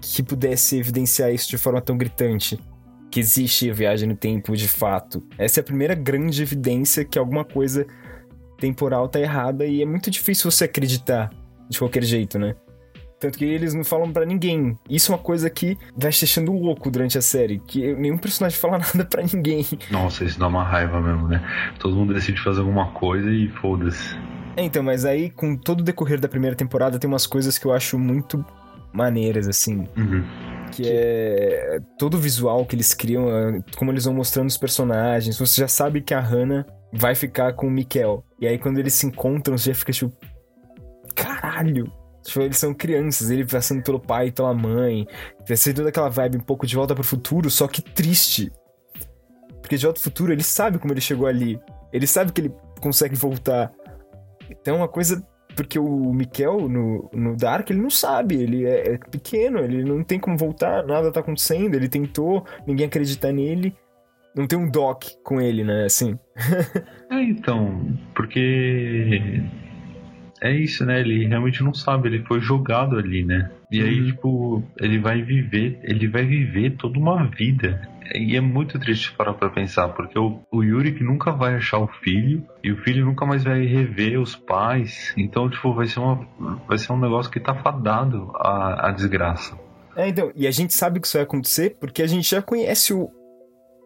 que 0.00 0.22
pudesse 0.22 0.78
evidenciar 0.78 1.32
isso 1.32 1.48
de 1.50 1.58
forma 1.58 1.80
tão 1.80 1.96
gritante. 1.96 2.58
Que 3.10 3.20
existe 3.20 3.68
a 3.68 3.74
viagem 3.74 4.08
no 4.08 4.16
tempo 4.16 4.56
de 4.56 4.68
fato. 4.68 5.22
Essa 5.36 5.60
é 5.60 5.62
a 5.62 5.64
primeira 5.64 5.94
grande 5.94 6.42
evidência 6.42 7.04
que 7.04 7.18
alguma 7.18 7.44
coisa 7.44 7.86
temporal 8.60 9.08
tá 9.08 9.18
errada 9.18 9.66
e 9.66 9.82
é 9.82 9.86
muito 9.86 10.10
difícil 10.10 10.50
você 10.50 10.64
acreditar 10.64 11.30
de 11.68 11.78
qualquer 11.78 12.02
jeito, 12.02 12.38
né? 12.38 12.54
Tanto 13.20 13.36
que 13.36 13.44
eles 13.44 13.74
não 13.74 13.84
falam 13.84 14.10
pra 14.10 14.24
ninguém. 14.24 14.78
Isso 14.88 15.12
é 15.12 15.14
uma 15.14 15.22
coisa 15.22 15.50
que 15.50 15.76
vai 15.94 16.10
te 16.10 16.20
deixando 16.20 16.52
louco 16.52 16.90
durante 16.90 17.18
a 17.18 17.22
série. 17.22 17.58
Que 17.58 17.94
nenhum 17.94 18.16
personagem 18.16 18.58
fala 18.58 18.78
nada 18.80 19.04
pra 19.04 19.22
ninguém. 19.22 19.66
Nossa, 19.90 20.24
isso 20.24 20.38
dá 20.38 20.48
uma 20.48 20.64
raiva 20.64 20.98
mesmo, 21.00 21.28
né? 21.28 21.42
Todo 21.78 21.94
mundo 21.94 22.14
decide 22.14 22.42
fazer 22.42 22.60
alguma 22.60 22.86
coisa 22.92 23.30
e 23.30 23.48
foda-se. 23.60 24.16
É, 24.56 24.64
então, 24.64 24.82
mas 24.82 25.04
aí, 25.04 25.28
com 25.28 25.54
todo 25.54 25.80
o 25.80 25.84
decorrer 25.84 26.18
da 26.18 26.28
primeira 26.28 26.56
temporada, 26.56 26.98
tem 26.98 27.08
umas 27.08 27.26
coisas 27.26 27.58
que 27.58 27.66
eu 27.66 27.72
acho 27.72 27.98
muito 27.98 28.42
maneiras, 28.90 29.46
assim. 29.46 29.86
Uhum. 29.96 30.24
Que 30.72 30.84
é 30.86 31.78
todo 31.98 32.14
o 32.14 32.18
visual 32.18 32.64
que 32.64 32.74
eles 32.74 32.94
criam, 32.94 33.28
como 33.76 33.92
eles 33.92 34.06
vão 34.06 34.14
mostrando 34.14 34.48
os 34.48 34.56
personagens. 34.56 35.38
Você 35.38 35.60
já 35.60 35.68
sabe 35.68 36.00
que 36.00 36.14
a 36.14 36.20
Hannah 36.20 36.64
vai 36.92 37.14
ficar 37.14 37.52
com 37.54 37.66
o 37.66 37.70
Mikkel. 37.70 38.24
E 38.40 38.46
aí, 38.46 38.58
quando 38.58 38.78
eles 38.78 38.94
se 38.94 39.06
encontram, 39.06 39.56
você 39.56 39.70
já 39.70 39.74
fica 39.74 39.92
tipo. 39.92 40.12
Caralho! 41.14 41.92
Tipo, 42.22 42.40
eles 42.42 42.58
são 42.58 42.74
crianças, 42.74 43.30
ele 43.30 43.46
passando 43.46 43.82
pelo 43.82 43.98
pai 43.98 44.28
e 44.28 44.32
pela 44.32 44.54
mãe. 44.54 45.06
Vai 45.46 45.56
ser 45.56 45.74
toda 45.74 45.88
aquela 45.88 46.08
vibe 46.08 46.36
um 46.36 46.40
pouco 46.40 46.66
de 46.66 46.76
volta 46.76 46.94
pro 46.94 47.04
futuro, 47.04 47.50
só 47.50 47.66
que 47.66 47.80
triste. 47.80 48.52
Porque 49.60 49.76
de 49.76 49.84
volta 49.84 50.00
pro 50.00 50.10
futuro, 50.10 50.32
ele 50.32 50.42
sabe 50.42 50.78
como 50.78 50.92
ele 50.92 51.00
chegou 51.00 51.26
ali. 51.26 51.58
Ele 51.92 52.06
sabe 52.06 52.32
que 52.32 52.40
ele 52.40 52.54
consegue 52.80 53.16
voltar. 53.16 53.72
Então, 54.50 54.74
é 54.74 54.78
uma 54.78 54.88
coisa. 54.88 55.26
Porque 55.56 55.78
o 55.78 56.12
Mikkel 56.12 56.68
no, 56.68 57.10
no 57.12 57.36
Dark, 57.36 57.68
ele 57.70 57.80
não 57.80 57.90
sabe, 57.90 58.40
ele 58.40 58.66
é, 58.66 58.94
é 58.94 58.98
pequeno, 58.98 59.58
ele 59.58 59.82
não 59.82 60.02
tem 60.04 60.18
como 60.18 60.38
voltar, 60.38 60.86
nada 60.86 61.10
tá 61.10 61.18
acontecendo, 61.18 61.74
ele 61.74 61.88
tentou, 61.88 62.46
ninguém 62.64 62.86
acredita 62.86 63.32
nele. 63.32 63.76
Não 64.36 64.46
tem 64.46 64.58
um 64.58 64.70
doc 64.70 65.04
com 65.24 65.40
ele, 65.40 65.64
né? 65.64 65.84
Assim. 65.84 66.18
É, 67.10 67.22
então, 67.22 67.96
porque 68.14 69.42
é 70.40 70.52
isso, 70.52 70.84
né? 70.86 71.00
Ele 71.00 71.26
realmente 71.26 71.62
não 71.62 71.74
sabe, 71.74 72.08
ele 72.08 72.24
foi 72.24 72.40
jogado 72.40 72.96
ali, 72.96 73.24
né? 73.24 73.50
E 73.70 73.80
aí, 73.82 74.00
Uhum. 74.00 74.06
tipo, 74.06 74.62
ele 74.80 74.98
vai 74.98 75.22
viver, 75.22 75.78
ele 75.82 76.08
vai 76.08 76.24
viver 76.24 76.70
toda 76.76 76.98
uma 76.98 77.24
vida. 77.26 77.80
E 78.14 78.34
é 78.36 78.40
muito 78.40 78.76
triste 78.78 79.12
parar 79.12 79.34
pra 79.34 79.50
pensar, 79.50 79.88
porque 79.90 80.18
o, 80.18 80.40
o 80.50 80.64
Yuri 80.64 80.92
que 80.92 81.04
nunca 81.04 81.30
vai 81.30 81.54
achar 81.54 81.78
o 81.78 81.86
filho, 81.86 82.44
e 82.64 82.72
o 82.72 82.76
filho 82.78 83.04
nunca 83.04 83.24
mais 83.24 83.44
vai 83.44 83.64
rever 83.64 84.18
os 84.20 84.34
pais. 84.34 85.12
Então, 85.16 85.48
tipo, 85.48 85.72
vai 85.74 85.86
ser, 85.86 86.00
uma, 86.00 86.26
vai 86.66 86.76
ser 86.78 86.92
um 86.92 86.98
negócio 86.98 87.30
que 87.30 87.38
tá 87.38 87.54
fadado 87.54 88.32
à, 88.36 88.88
à 88.88 88.90
desgraça. 88.92 89.56
É, 89.94 90.08
então, 90.08 90.32
e 90.34 90.46
a 90.46 90.50
gente 90.50 90.72
sabe 90.74 90.98
que 91.00 91.06
isso 91.06 91.16
vai 91.16 91.24
acontecer 91.24 91.76
porque 91.78 92.02
a 92.02 92.06
gente 92.06 92.28
já 92.30 92.40
conhece 92.42 92.92
o, 92.92 93.08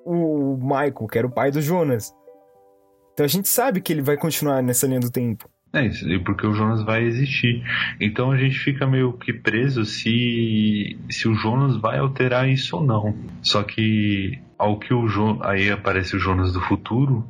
o 0.04 0.56
Michael, 0.60 1.08
que 1.10 1.18
era 1.18 1.26
o 1.26 1.30
pai 1.30 1.50
do 1.50 1.60
Jonas. 1.60 2.14
Então 3.12 3.24
a 3.24 3.28
gente 3.28 3.48
sabe 3.48 3.80
que 3.80 3.92
ele 3.92 4.02
vai 4.02 4.16
continuar 4.16 4.62
nessa 4.62 4.86
linha 4.86 5.00
do 5.00 5.10
tempo. 5.10 5.48
É 5.72 5.86
isso, 5.86 6.08
e 6.08 6.20
porque 6.20 6.46
o 6.46 6.54
Jonas 6.54 6.84
vai 6.84 7.02
existir. 7.02 7.64
Então 8.00 8.30
a 8.30 8.36
gente 8.36 8.56
fica 8.58 8.86
meio 8.86 9.12
que 9.14 9.32
preso 9.32 9.84
se, 9.84 10.96
se 11.10 11.26
o 11.26 11.34
Jonas 11.34 11.76
vai 11.76 11.98
alterar 11.98 12.48
isso 12.48 12.76
ou 12.76 12.84
não. 12.84 13.14
Só 13.42 13.62
que 13.64 14.38
ao 14.56 14.78
que 14.78 14.94
o 14.94 15.08
jo, 15.08 15.38
aí 15.42 15.70
aparece 15.70 16.14
o 16.14 16.18
Jonas 16.18 16.52
do 16.52 16.60
futuro 16.60 17.26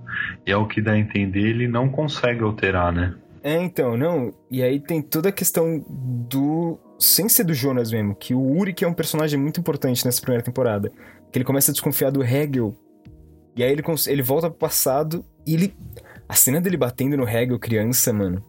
e 0.46 0.52
ao 0.52 0.68
que 0.68 0.82
dá 0.82 0.92
a 0.92 0.98
entender 0.98 1.40
ele 1.40 1.66
não 1.66 1.88
consegue 1.88 2.42
alterar, 2.42 2.92
né? 2.92 3.14
É, 3.42 3.62
então, 3.62 3.96
não. 3.96 4.32
E 4.50 4.62
aí 4.62 4.80
tem 4.80 5.02
toda 5.02 5.28
a 5.28 5.32
questão 5.32 5.84
do. 5.88 6.78
Sem 6.98 7.28
ser 7.28 7.44
do 7.44 7.54
Jonas 7.54 7.90
mesmo, 7.90 8.14
que 8.14 8.34
o 8.34 8.40
Uri 8.40 8.72
que 8.72 8.84
é 8.84 8.88
um 8.88 8.94
personagem 8.94 9.38
muito 9.38 9.60
importante 9.60 10.04
nessa 10.04 10.20
primeira 10.20 10.44
temporada. 10.44 10.90
Que 11.30 11.38
ele 11.38 11.44
começa 11.44 11.70
a 11.70 11.74
desconfiar 11.74 12.10
do 12.10 12.22
Hegel. 12.22 12.76
E 13.56 13.62
aí 13.62 13.70
ele, 13.70 13.82
ele 14.06 14.22
volta 14.22 14.48
pro 14.48 14.58
passado 14.58 15.24
e 15.46 15.54
ele. 15.54 15.76
A 16.28 16.34
cena 16.34 16.60
dele 16.60 16.76
batendo 16.76 17.16
no 17.16 17.28
Hegel 17.28 17.58
criança, 17.58 18.12
mano. 18.12 18.42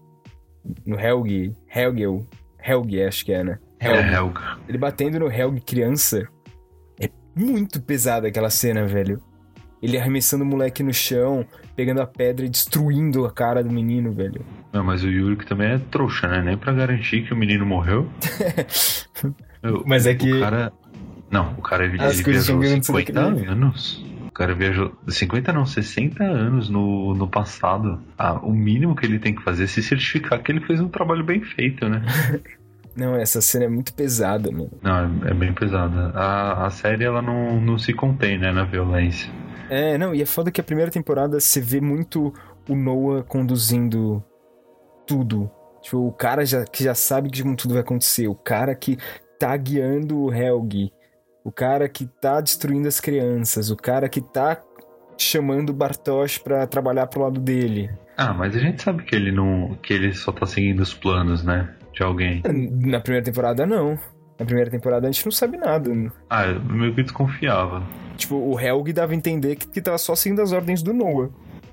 No 0.85 0.99
Helg. 0.99 1.55
Hegel. 1.67 2.25
Helg, 2.59 3.03
acho 3.03 3.25
que 3.25 3.33
é, 3.33 3.43
né? 3.43 3.59
É, 3.79 4.13
Helga. 4.13 4.57
Ele 4.67 4.77
batendo 4.77 5.19
no 5.19 5.31
Helg 5.31 5.59
criança. 5.61 6.27
É 6.99 7.09
muito 7.35 7.81
pesada 7.81 8.27
aquela 8.27 8.49
cena, 8.49 8.87
velho. 8.87 9.21
Ele 9.81 9.97
arremessando 9.97 10.43
o 10.43 10.47
moleque 10.47 10.81
no 10.81 10.93
chão, 10.93 11.45
pegando 11.75 12.01
a 12.01 12.07
pedra 12.07 12.45
e 12.45 12.49
destruindo 12.49 13.25
a 13.25 13.31
cara 13.31 13.63
do 13.63 13.69
menino, 13.71 14.11
velho. 14.11 14.41
Não, 14.71 14.83
mas 14.83 15.03
o 15.03 15.07
Yuri 15.09 15.35
que 15.35 15.45
também 15.45 15.71
é 15.71 15.77
trouxa, 15.91 16.27
né? 16.27 16.41
Nem 16.41 16.57
pra 16.57 16.73
garantir 16.73 17.23
que 17.23 17.33
o 17.33 17.37
menino 17.37 17.65
morreu. 17.65 18.09
Meu, 19.63 19.83
Mas 19.85 20.05
é 20.05 20.13
que- 20.13 20.31
O 20.33 20.39
cara. 20.39 20.71
Não, 21.31 21.53
o 21.57 21.61
cara 21.61 21.85
ele, 21.85 21.99
As 22.01 22.19
ele 22.19 22.31
viajou 22.31 22.55
vão 22.55 22.61
virando 22.61 22.85
tudo 22.85 22.97
50 22.99 23.29
aquilo. 23.29 23.51
anos. 23.51 24.05
O 24.27 24.31
cara 24.31 24.53
viajou 24.53 24.93
50 25.07 25.53
não, 25.53 25.65
60 25.65 26.23
anos 26.23 26.69
no, 26.69 27.13
no 27.15 27.27
passado. 27.27 27.99
Ah, 28.17 28.33
o 28.33 28.51
mínimo 28.51 28.95
que 28.95 29.05
ele 29.05 29.17
tem 29.17 29.33
que 29.33 29.41
fazer 29.41 29.63
é 29.63 29.67
se 29.67 29.81
certificar 29.81 30.41
que 30.43 30.51
ele 30.51 30.59
fez 30.59 30.79
um 30.81 30.89
trabalho 30.89 31.23
bem 31.23 31.41
feito, 31.41 31.87
né? 31.89 32.01
Não, 32.95 33.13
essa 33.13 33.41
cena 33.41 33.65
é 33.65 33.67
muito 33.67 33.93
pesada, 33.93 34.49
mano. 34.49 34.69
Não, 34.81 34.95
é, 35.25 35.31
é 35.31 35.33
bem 35.33 35.51
pesada. 35.51 36.11
A, 36.15 36.65
a 36.65 36.69
série 36.69 37.03
ela 37.03 37.21
não, 37.21 37.59
não 37.59 37.77
se 37.77 37.91
contém, 37.93 38.37
né, 38.37 38.53
na 38.53 38.63
violência. 38.63 39.29
É, 39.69 39.97
não, 39.97 40.13
e 40.13 40.21
é 40.21 40.25
foda 40.25 40.51
que 40.51 40.61
a 40.61 40.63
primeira 40.63 40.91
temporada 40.91 41.39
você 41.39 41.59
vê 41.59 41.81
muito 41.81 42.33
o 42.69 42.75
Noah 42.75 43.23
conduzindo 43.23 44.23
tudo. 45.05 45.49
Tipo, 45.81 46.07
o 46.07 46.11
cara 46.11 46.45
já, 46.45 46.65
que 46.65 46.83
já 46.83 46.95
sabe 46.95 47.29
que 47.29 47.43
tudo 47.55 47.73
vai 47.73 47.81
acontecer. 47.81 48.27
O 48.27 48.35
cara 48.35 48.73
que 48.73 48.97
tá 49.39 49.55
guiando 49.55 50.17
o 50.17 50.33
Helg. 50.33 50.91
O 51.43 51.51
cara 51.51 51.87
que 51.87 52.05
tá 52.05 52.41
destruindo 52.41 52.87
as 52.87 52.99
crianças. 52.99 53.69
O 53.69 53.75
cara 53.75 54.09
que 54.09 54.19
tá 54.21 54.61
chamando 55.17 55.69
o 55.69 55.73
Bartosz 55.73 56.37
pra 56.37 56.65
trabalhar 56.65 57.07
pro 57.07 57.21
lado 57.21 57.39
dele. 57.39 57.89
Ah, 58.17 58.33
mas 58.33 58.55
a 58.55 58.59
gente 58.59 58.81
sabe 58.81 59.03
que 59.03 59.15
ele 59.15 59.31
não. 59.31 59.77
que 59.81 59.93
ele 59.93 60.13
só 60.13 60.31
tá 60.31 60.45
seguindo 60.45 60.79
os 60.79 60.93
planos, 60.93 61.43
né? 61.43 61.73
De 61.93 62.03
alguém. 62.03 62.41
Na 62.43 62.99
primeira 62.99 63.23
temporada, 63.23 63.65
não. 63.65 63.97
Na 64.37 64.45
primeira 64.45 64.69
temporada 64.69 65.07
a 65.07 65.11
gente 65.11 65.25
não 65.25 65.31
sabe 65.31 65.57
nada. 65.57 65.91
Ah, 66.29 66.45
eu 66.45 66.61
meio 66.61 66.93
que 66.93 67.03
desconfiava. 67.03 67.83
Tipo, 68.17 68.35
o 68.35 68.59
Helg 68.59 68.91
dava 68.93 69.13
a 69.13 69.15
entender 69.15 69.55
que, 69.55 69.67
que 69.67 69.81
tava 69.81 69.97
só 69.97 70.15
seguindo 70.15 70.41
as 70.41 70.51
ordens 70.51 70.81
do 70.81 70.93
Noah. 70.93 71.29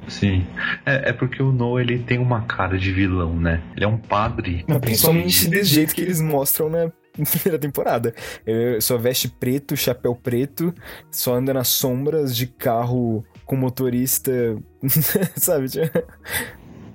Sim. 0.08 0.46
É, 0.84 1.10
é 1.10 1.12
porque 1.12 1.42
o 1.42 1.52
Noah 1.52 1.82
ele 1.82 1.98
tem 2.00 2.18
uma 2.18 2.42
cara 2.42 2.76
de 2.76 2.92
vilão, 2.92 3.36
né? 3.36 3.62
Ele 3.76 3.84
é 3.84 3.88
um 3.88 3.98
padre. 3.98 4.64
Não, 4.66 4.80
principalmente 4.80 5.48
desse 5.48 5.70
jeito 5.70 5.94
que 5.94 6.00
eles 6.00 6.20
mostram 6.20 6.68
na 6.70 6.90
primeira 7.24 7.58
temporada. 7.58 8.14
Ele 8.46 8.80
só 8.80 8.96
veste 8.96 9.28
preto, 9.28 9.76
chapéu 9.76 10.14
preto, 10.14 10.74
só 11.10 11.34
anda 11.34 11.54
nas 11.54 11.68
sombras 11.68 12.36
de 12.36 12.46
carro 12.46 13.24
com 13.44 13.56
motorista, 13.56 14.32
sabe? 15.36 15.66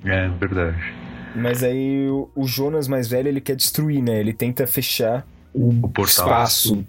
É, 0.06 0.28
verdade. 0.30 0.94
Mas 1.36 1.64
aí 1.64 2.08
o, 2.10 2.30
o 2.36 2.48
Jonas 2.48 2.88
mais 2.88 3.08
velho, 3.08 3.28
ele 3.28 3.42
quer 3.42 3.56
destruir, 3.56 4.02
né? 4.02 4.20
Ele 4.20 4.34
tenta 4.34 4.66
fechar 4.66 5.26
O 5.58 5.90
portal. 5.90 6.26
espaço. 6.26 6.86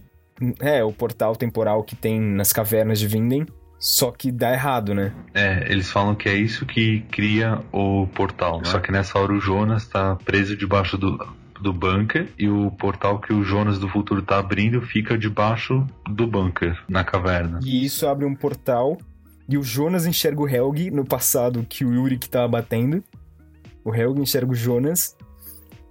É, 0.61 0.85
o 0.85 0.93
portal 0.93 1.35
temporal 1.35 1.83
que 1.83 1.97
tem 1.97 2.21
nas 2.21 2.53
cavernas 2.53 2.99
de 2.99 3.07
Vinden. 3.07 3.47
Só 3.79 4.11
que 4.11 4.33
dá 4.33 4.53
errado, 4.53 4.93
né? 4.93 5.13
É, 5.33 5.71
eles 5.71 5.91
falam 5.91 6.15
que 6.15 6.29
é 6.29 6.35
isso 6.35 6.67
que 6.67 7.01
cria 7.13 7.61
o 7.73 8.09
portal. 8.09 8.61
Só 8.65 8.81
que 8.81 8.91
nessa 8.91 9.19
hora 9.19 9.33
o 9.33 9.41
Jonas 9.41 9.87
tá 9.87 10.17
preso 10.25 10.57
debaixo 10.57 10.99
do, 10.99 11.17
do 11.61 11.73
bunker 11.73 12.29
e 12.37 12.49
o 12.49 12.73
portal 12.73 13.21
que 13.21 13.33
o 13.33 13.45
Jonas 13.45 13.79
do 13.79 13.89
futuro 13.89 14.21
tá 14.21 14.39
abrindo 14.39 14.81
fica 14.83 15.17
debaixo 15.17 15.87
do 16.11 16.27
bunker, 16.27 16.77
na 16.89 17.05
caverna. 17.05 17.61
E 17.63 17.85
isso 17.85 18.07
abre 18.07 18.25
um 18.25 18.35
portal. 18.35 18.99
E 19.49 19.57
o 19.57 19.63
Jonas 19.63 20.07
enxerga 20.07 20.43
o 20.43 20.49
Helg 20.49 20.91
no 20.91 21.05
passado 21.05 21.65
que 21.69 21.85
o 21.85 21.95
Yuri 21.95 22.19
que 22.19 22.29
tava 22.29 22.49
batendo. 22.49 23.03
O 23.85 23.95
Helg 23.95 24.21
enxerga 24.21 24.51
o 24.51 24.57
Jonas. 24.57 25.17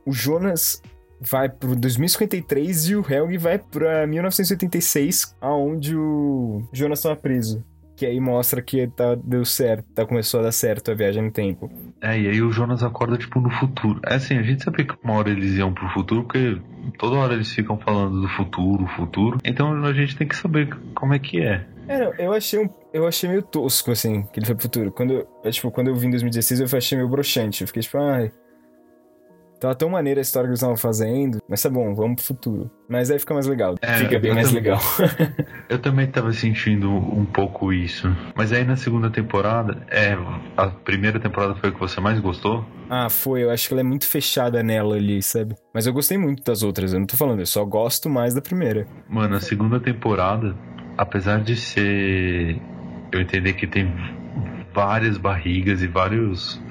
O 0.05 0.11
Jonas 0.11 0.81
vai 1.19 1.49
pro 1.49 1.75
2053 1.75 2.89
e 2.89 2.95
o 2.95 3.05
Helg 3.07 3.37
vai 3.37 3.57
pra 3.57 4.05
1986, 4.07 5.35
aonde 5.41 5.95
o 5.95 6.63
Jonas 6.71 7.01
tava 7.01 7.15
preso. 7.15 7.63
Que 7.95 8.05
aí 8.05 8.19
mostra 8.19 8.61
que 8.61 8.85
tá, 8.87 9.15
deu 9.15 9.43
certo, 9.43 9.85
tá, 9.95 10.05
começou 10.05 10.39
a 10.39 10.43
dar 10.43 10.51
certo 10.51 10.91
a 10.91 10.93
viagem 10.93 11.23
no 11.23 11.31
tempo. 11.31 11.71
É, 11.99 12.19
e 12.19 12.27
aí 12.27 12.41
o 12.43 12.51
Jonas 12.51 12.83
acorda, 12.83 13.17
tipo, 13.17 13.41
no 13.41 13.49
futuro. 13.49 13.99
É 14.05 14.13
assim, 14.13 14.37
a 14.37 14.43
gente 14.43 14.63
sabia 14.63 14.85
que 14.85 14.93
uma 15.03 15.15
hora 15.15 15.31
eles 15.31 15.55
iam 15.55 15.73
pro 15.73 15.89
futuro, 15.89 16.23
porque 16.23 16.61
toda 16.99 17.15
hora 17.15 17.33
eles 17.33 17.51
ficam 17.51 17.75
falando 17.79 18.21
do 18.21 18.29
futuro, 18.29 18.85
futuro. 18.95 19.39
Então 19.43 19.83
a 19.83 19.93
gente 19.93 20.15
tem 20.15 20.27
que 20.27 20.35
saber 20.35 20.69
como 20.93 21.15
é 21.15 21.19
que 21.19 21.41
é. 21.41 21.65
É, 21.87 21.97
não, 21.97 22.13
eu 22.19 22.33
achei, 22.33 22.59
um, 22.59 22.69
eu 22.93 23.07
achei 23.07 23.27
meio 23.27 23.41
tosco, 23.41 23.89
assim, 23.89 24.21
que 24.31 24.39
ele 24.39 24.45
foi 24.45 24.53
pro 24.53 24.63
futuro. 24.63 24.91
Quando, 24.91 25.25
é, 25.43 25.49
tipo, 25.49 25.71
quando 25.71 25.87
eu 25.87 25.95
vi 25.95 26.05
em 26.05 26.11
2016, 26.11 26.71
eu 26.71 26.77
achei 26.77 26.97
meio 26.97 27.09
broxante. 27.09 27.61
Eu 27.61 27.67
fiquei 27.67 27.81
tipo, 27.81 27.97
ai... 27.97 28.31
Tava 29.59 29.73
tão 29.75 29.89
maneira 29.89 30.19
a 30.19 30.21
história 30.21 30.47
que 30.47 30.51
eles 30.51 30.59
estavam 30.59 30.77
fazendo. 30.77 31.39
Mas 31.47 31.61
tá 31.61 31.69
bom, 31.69 31.93
vamos 31.95 32.17
pro 32.17 32.25
futuro. 32.25 32.71
Mas 32.87 33.09
aí 33.09 33.17
fica 33.19 33.33
mais 33.33 33.47
legal. 33.47 33.75
É, 33.81 33.95
fica 33.95 34.19
bem 34.19 34.33
mais 34.33 34.51
legal. 34.51 34.79
Eu 35.67 35.79
também 35.79 36.07
tava 36.07 36.31
sentindo 36.31 36.89
um 36.89 37.25
pouco 37.25 37.73
isso. 37.73 38.07
Mas 38.35 38.51
aí 38.51 38.63
na 38.63 38.75
segunda 38.75 39.09
temporada, 39.09 39.85
é. 39.89 40.17
A 40.55 40.67
primeira 40.67 41.19
temporada 41.19 41.55
foi 41.55 41.69
a 41.69 41.71
que 41.71 41.79
você 41.79 41.99
mais 41.99 42.19
gostou? 42.19 42.65
ah, 42.89 43.09
foi. 43.09 43.43
Eu 43.43 43.51
acho 43.51 43.67
que 43.67 43.73
ela 43.73 43.81
é 43.81 43.83
muito 43.83 44.05
fechada 44.07 44.61
nela 44.63 44.95
ali, 44.95 45.21
sabe? 45.21 45.55
Mas 45.73 45.87
eu 45.87 45.93
gostei 45.93 46.17
muito 46.17 46.43
das 46.43 46.63
outras. 46.63 46.93
Eu 46.93 46.99
não 46.99 47.07
tô 47.07 47.17
falando, 47.17 47.39
eu 47.39 47.45
só 47.45 47.65
gosto 47.65 48.09
mais 48.09 48.33
da 48.33 48.41
primeira. 48.41 48.87
Mano, 49.09 49.35
a 49.35 49.39
segunda 49.41 49.79
temporada, 49.79 50.55
apesar 50.97 51.41
de 51.41 51.55
ser. 51.55 52.61
Eu 53.11 53.21
entender 53.21 53.53
que 53.53 53.65
tem 53.65 53.91
várias 54.73 55.17
barrigas 55.17 55.81
e 55.81 55.87
vários 55.87 56.61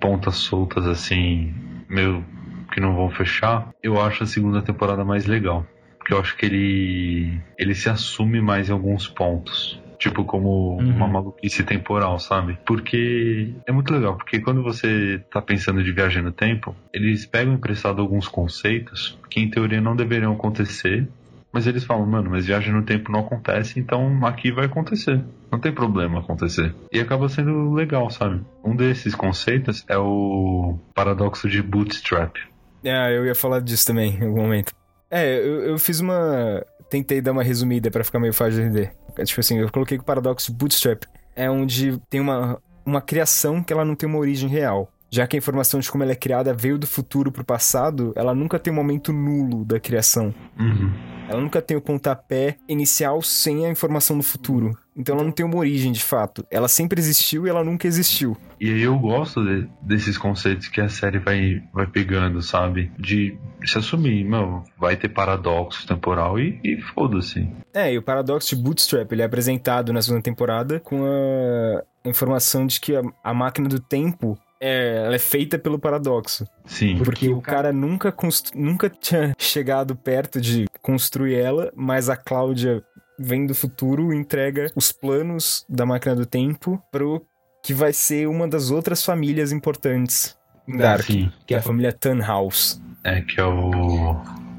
pontas 0.00 0.36
soltas 0.36 0.86
assim, 0.86 1.54
meio 1.92 2.24
que 2.72 2.80
não 2.80 2.94
vão 2.96 3.10
fechar, 3.10 3.68
eu 3.82 4.00
acho 4.00 4.22
a 4.24 4.26
segunda 4.26 4.62
temporada 4.62 5.04
mais 5.04 5.26
legal. 5.26 5.66
Porque 5.98 6.14
eu 6.14 6.18
acho 6.20 6.36
que 6.36 6.46
ele. 6.46 7.40
ele 7.58 7.74
se 7.74 7.88
assume 7.88 8.40
mais 8.40 8.68
em 8.68 8.72
alguns 8.72 9.06
pontos. 9.06 9.80
Tipo, 9.98 10.24
como 10.24 10.78
Uhum. 10.80 10.96
uma 10.96 11.06
maluquice 11.06 11.62
temporal, 11.62 12.18
sabe? 12.18 12.58
Porque 12.66 13.54
é 13.64 13.70
muito 13.70 13.94
legal, 13.94 14.16
porque 14.16 14.40
quando 14.40 14.60
você 14.60 15.22
tá 15.30 15.40
pensando 15.40 15.80
de 15.84 15.92
viagem 15.92 16.20
no 16.24 16.32
tempo, 16.32 16.74
eles 16.92 17.24
pegam 17.24 17.54
emprestado 17.54 18.02
alguns 18.02 18.26
conceitos 18.26 19.16
que 19.30 19.38
em 19.38 19.48
teoria 19.48 19.80
não 19.80 19.94
deveriam 19.94 20.32
acontecer, 20.32 21.06
mas 21.52 21.66
eles 21.66 21.84
falam, 21.84 22.06
mano, 22.06 22.30
mas 22.30 22.46
viagem 22.46 22.72
no 22.72 22.82
tempo 22.82 23.12
não 23.12 23.20
acontece, 23.20 23.78
então 23.78 24.24
aqui 24.26 24.50
vai 24.50 24.64
acontecer. 24.66 25.22
Não 25.50 25.58
tem 25.58 25.70
problema 25.72 26.20
acontecer. 26.20 26.74
E 26.90 26.98
acaba 26.98 27.28
sendo 27.28 27.72
legal, 27.72 28.10
sabe? 28.10 28.40
Um 28.64 28.74
desses 28.74 29.14
conceitos 29.14 29.84
é 29.86 29.98
o 29.98 30.78
paradoxo 30.94 31.48
de 31.48 31.62
bootstrap. 31.62 32.36
Ah, 32.84 33.10
eu 33.10 33.26
ia 33.26 33.34
falar 33.34 33.60
disso 33.60 33.86
também 33.86 34.16
em 34.16 34.26
algum 34.26 34.42
momento. 34.42 34.72
É, 35.10 35.38
eu, 35.38 35.62
eu 35.64 35.78
fiz 35.78 36.00
uma. 36.00 36.64
Tentei 36.88 37.20
dar 37.20 37.32
uma 37.32 37.42
resumida 37.42 37.90
pra 37.90 38.02
ficar 38.02 38.18
meio 38.18 38.32
fácil 38.32 38.54
de 38.54 38.60
entender. 38.62 38.92
É, 39.16 39.24
Tipo 39.24 39.40
assim, 39.40 39.58
eu 39.58 39.70
coloquei 39.70 39.98
que 39.98 40.02
o 40.02 40.06
paradoxo 40.06 40.52
bootstrap 40.52 41.04
é 41.36 41.50
onde 41.50 41.98
tem 42.08 42.20
uma, 42.20 42.58
uma 42.84 43.00
criação 43.00 43.62
que 43.62 43.72
ela 43.72 43.84
não 43.84 43.94
tem 43.94 44.08
uma 44.08 44.18
origem 44.18 44.48
real. 44.48 44.90
Já 45.12 45.26
que 45.26 45.36
a 45.36 45.38
informação 45.38 45.78
de 45.78 45.90
como 45.90 46.02
ela 46.02 46.12
é 46.12 46.16
criada 46.16 46.54
veio 46.54 46.78
do 46.78 46.86
futuro 46.86 47.30
pro 47.30 47.44
passado, 47.44 48.14
ela 48.16 48.34
nunca 48.34 48.58
tem 48.58 48.72
um 48.72 48.76
momento 48.76 49.12
nulo 49.12 49.62
da 49.62 49.78
criação. 49.78 50.34
Uhum. 50.58 50.90
Ela 51.28 51.38
nunca 51.40 51.60
tem 51.60 51.76
o 51.76 51.82
pontapé 51.82 52.56
inicial 52.66 53.20
sem 53.20 53.66
a 53.66 53.70
informação 53.70 54.16
do 54.16 54.22
futuro. 54.22 54.70
Então 54.96 55.14
ela 55.14 55.24
não 55.24 55.30
tem 55.30 55.44
uma 55.44 55.56
origem 55.56 55.92
de 55.92 56.02
fato. 56.02 56.44
Ela 56.50 56.66
sempre 56.66 56.98
existiu 56.98 57.46
e 57.46 57.50
ela 57.50 57.62
nunca 57.62 57.86
existiu. 57.86 58.36
E 58.58 58.70
aí 58.70 58.82
eu 58.82 58.98
gosto 58.98 59.44
de- 59.44 59.68
desses 59.82 60.16
conceitos 60.16 60.68
que 60.68 60.80
a 60.80 60.88
série 60.88 61.18
vai, 61.18 61.62
vai 61.74 61.86
pegando, 61.86 62.40
sabe? 62.40 62.90
De 62.98 63.36
se 63.66 63.76
assumir, 63.78 64.24
meu, 64.24 64.62
vai 64.78 64.96
ter 64.96 65.10
paradoxo 65.10 65.86
temporal 65.86 66.38
e, 66.40 66.58
e 66.64 66.80
foda-se. 66.94 67.46
É, 67.74 67.92
e 67.92 67.98
o 67.98 68.02
paradoxo 68.02 68.56
de 68.56 68.62
Bootstrap, 68.62 69.12
ele 69.12 69.20
é 69.22 69.26
apresentado 69.26 69.92
na 69.92 70.00
segunda 70.00 70.22
temporada 70.22 70.80
com 70.80 71.04
a 71.04 71.82
informação 72.08 72.66
de 72.66 72.80
que 72.80 72.96
a, 72.96 73.02
a 73.22 73.34
máquina 73.34 73.68
do 73.68 73.78
tempo 73.80 74.38
é, 74.62 75.02
ela 75.06 75.14
é 75.16 75.18
feita 75.18 75.58
pelo 75.58 75.78
paradoxo. 75.78 76.46
Sim. 76.64 76.98
Porque 77.04 77.28
o 77.28 77.40
cara 77.40 77.72
nunca, 77.72 78.12
constru- 78.12 78.56
nunca 78.58 78.88
tinha 78.88 79.34
chegado 79.36 79.96
perto 79.96 80.40
de 80.40 80.66
construir 80.80 81.34
ela, 81.34 81.72
mas 81.74 82.08
a 82.08 82.16
Cláudia 82.16 82.82
vem 83.18 83.44
do 83.46 83.54
futuro 83.54 84.12
e 84.12 84.16
entrega 84.16 84.70
os 84.76 84.92
planos 84.92 85.64
da 85.68 85.84
máquina 85.84 86.14
do 86.14 86.24
tempo 86.24 86.80
pro 86.90 87.22
que 87.62 87.74
vai 87.74 87.92
ser 87.92 88.26
uma 88.28 88.48
das 88.48 88.70
outras 88.70 89.04
famílias 89.04 89.52
importantes 89.52 90.36
em 90.66 90.76
Dark, 90.76 91.04
Sim. 91.06 91.30
que 91.46 91.54
é 91.54 91.58
a 91.58 91.62
família 91.62 91.92
Tannhaus, 91.92 92.80
É 93.04 93.20
que 93.20 93.40
é 93.40 93.44
o. 93.44 94.16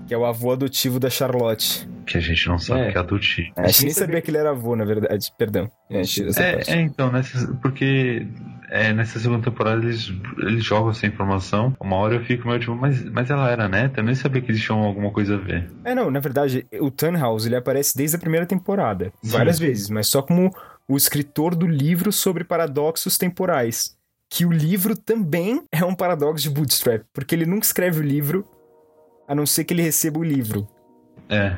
que 0.07 0.13
é 0.13 0.17
o 0.17 0.25
avô 0.25 0.51
adotivo 0.51 0.99
da 0.99 1.09
Charlotte. 1.09 1.87
Que 2.05 2.17
a 2.17 2.21
gente 2.21 2.45
não 2.47 2.59
sabe 2.59 2.81
É. 2.81 2.91
que 2.91 2.97
é 2.97 2.99
adotivo. 3.01 3.51
A 3.55 3.67
gente 3.67 3.85
nem 3.85 3.93
sabia 3.93 4.21
que 4.21 4.29
ele 4.29 4.37
era 4.37 4.49
avô, 4.51 4.75
na 4.75 4.83
verdade. 4.85 5.31
Perdão. 5.37 5.69
É. 5.89 6.01
É, 6.01 6.73
é, 6.73 6.81
então, 6.81 7.09
nessa, 7.11 7.47
porque 7.61 8.27
é, 8.73 8.91
nessa 8.91 9.19
segunda 9.19 9.43
temporada 9.43 9.85
eles, 9.85 10.11
eles 10.39 10.65
jogam 10.65 10.89
essa 10.89 11.05
informação. 11.05 11.77
Uma 11.79 11.95
hora 11.97 12.15
eu 12.15 12.25
fico 12.25 12.47
meio 12.47 12.59
tipo, 12.59 12.75
mas, 12.75 13.03
mas 13.03 13.29
ela 13.29 13.47
era 13.47 13.69
neta? 13.69 13.99
Eu 13.99 14.03
nem 14.03 14.15
sabia 14.15 14.41
que 14.41 14.49
eles 14.49 14.63
tinham 14.63 14.79
alguma 14.79 15.11
coisa 15.11 15.35
a 15.35 15.37
ver. 15.37 15.69
É, 15.83 15.93
não, 15.93 16.09
na 16.09 16.19
verdade, 16.19 16.65
o 16.81 16.89
Tannhaus, 16.89 17.45
ele 17.45 17.55
aparece 17.55 17.95
desde 17.95 18.15
a 18.15 18.19
primeira 18.19 18.47
temporada, 18.47 19.13
Sim. 19.21 19.29
várias 19.29 19.59
vezes, 19.59 19.91
mas 19.91 20.07
só 20.07 20.23
como 20.23 20.51
o 20.87 20.97
escritor 20.97 21.53
do 21.53 21.67
livro 21.67 22.11
sobre 22.11 22.43
paradoxos 22.43 23.15
temporais. 23.15 23.95
Que 24.27 24.43
o 24.43 24.51
livro 24.51 24.97
também 24.97 25.61
é 25.71 25.85
um 25.85 25.93
paradoxo 25.93 26.41
de 26.41 26.49
Bootstrap, 26.49 27.03
porque 27.13 27.35
ele 27.35 27.45
nunca 27.45 27.67
escreve 27.67 27.99
o 27.99 28.03
livro, 28.03 28.43
a 29.27 29.35
não 29.35 29.45
ser 29.45 29.65
que 29.65 29.73
ele 29.75 29.83
receba 29.83 30.17
o 30.17 30.23
livro. 30.23 30.67
É. 31.29 31.55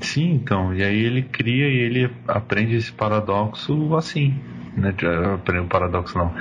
Sim, 0.00 0.32
então. 0.32 0.74
E 0.74 0.82
aí 0.82 0.98
ele 0.98 1.22
cria 1.22 1.68
e 1.68 1.78
ele 1.78 2.10
aprende 2.26 2.74
esse 2.74 2.90
paradoxo 2.90 3.94
assim. 3.94 4.34
Né? 4.76 4.94
Aprende 5.34 5.60
um 5.60 5.68
paradoxo 5.68 6.18
não. 6.18 6.34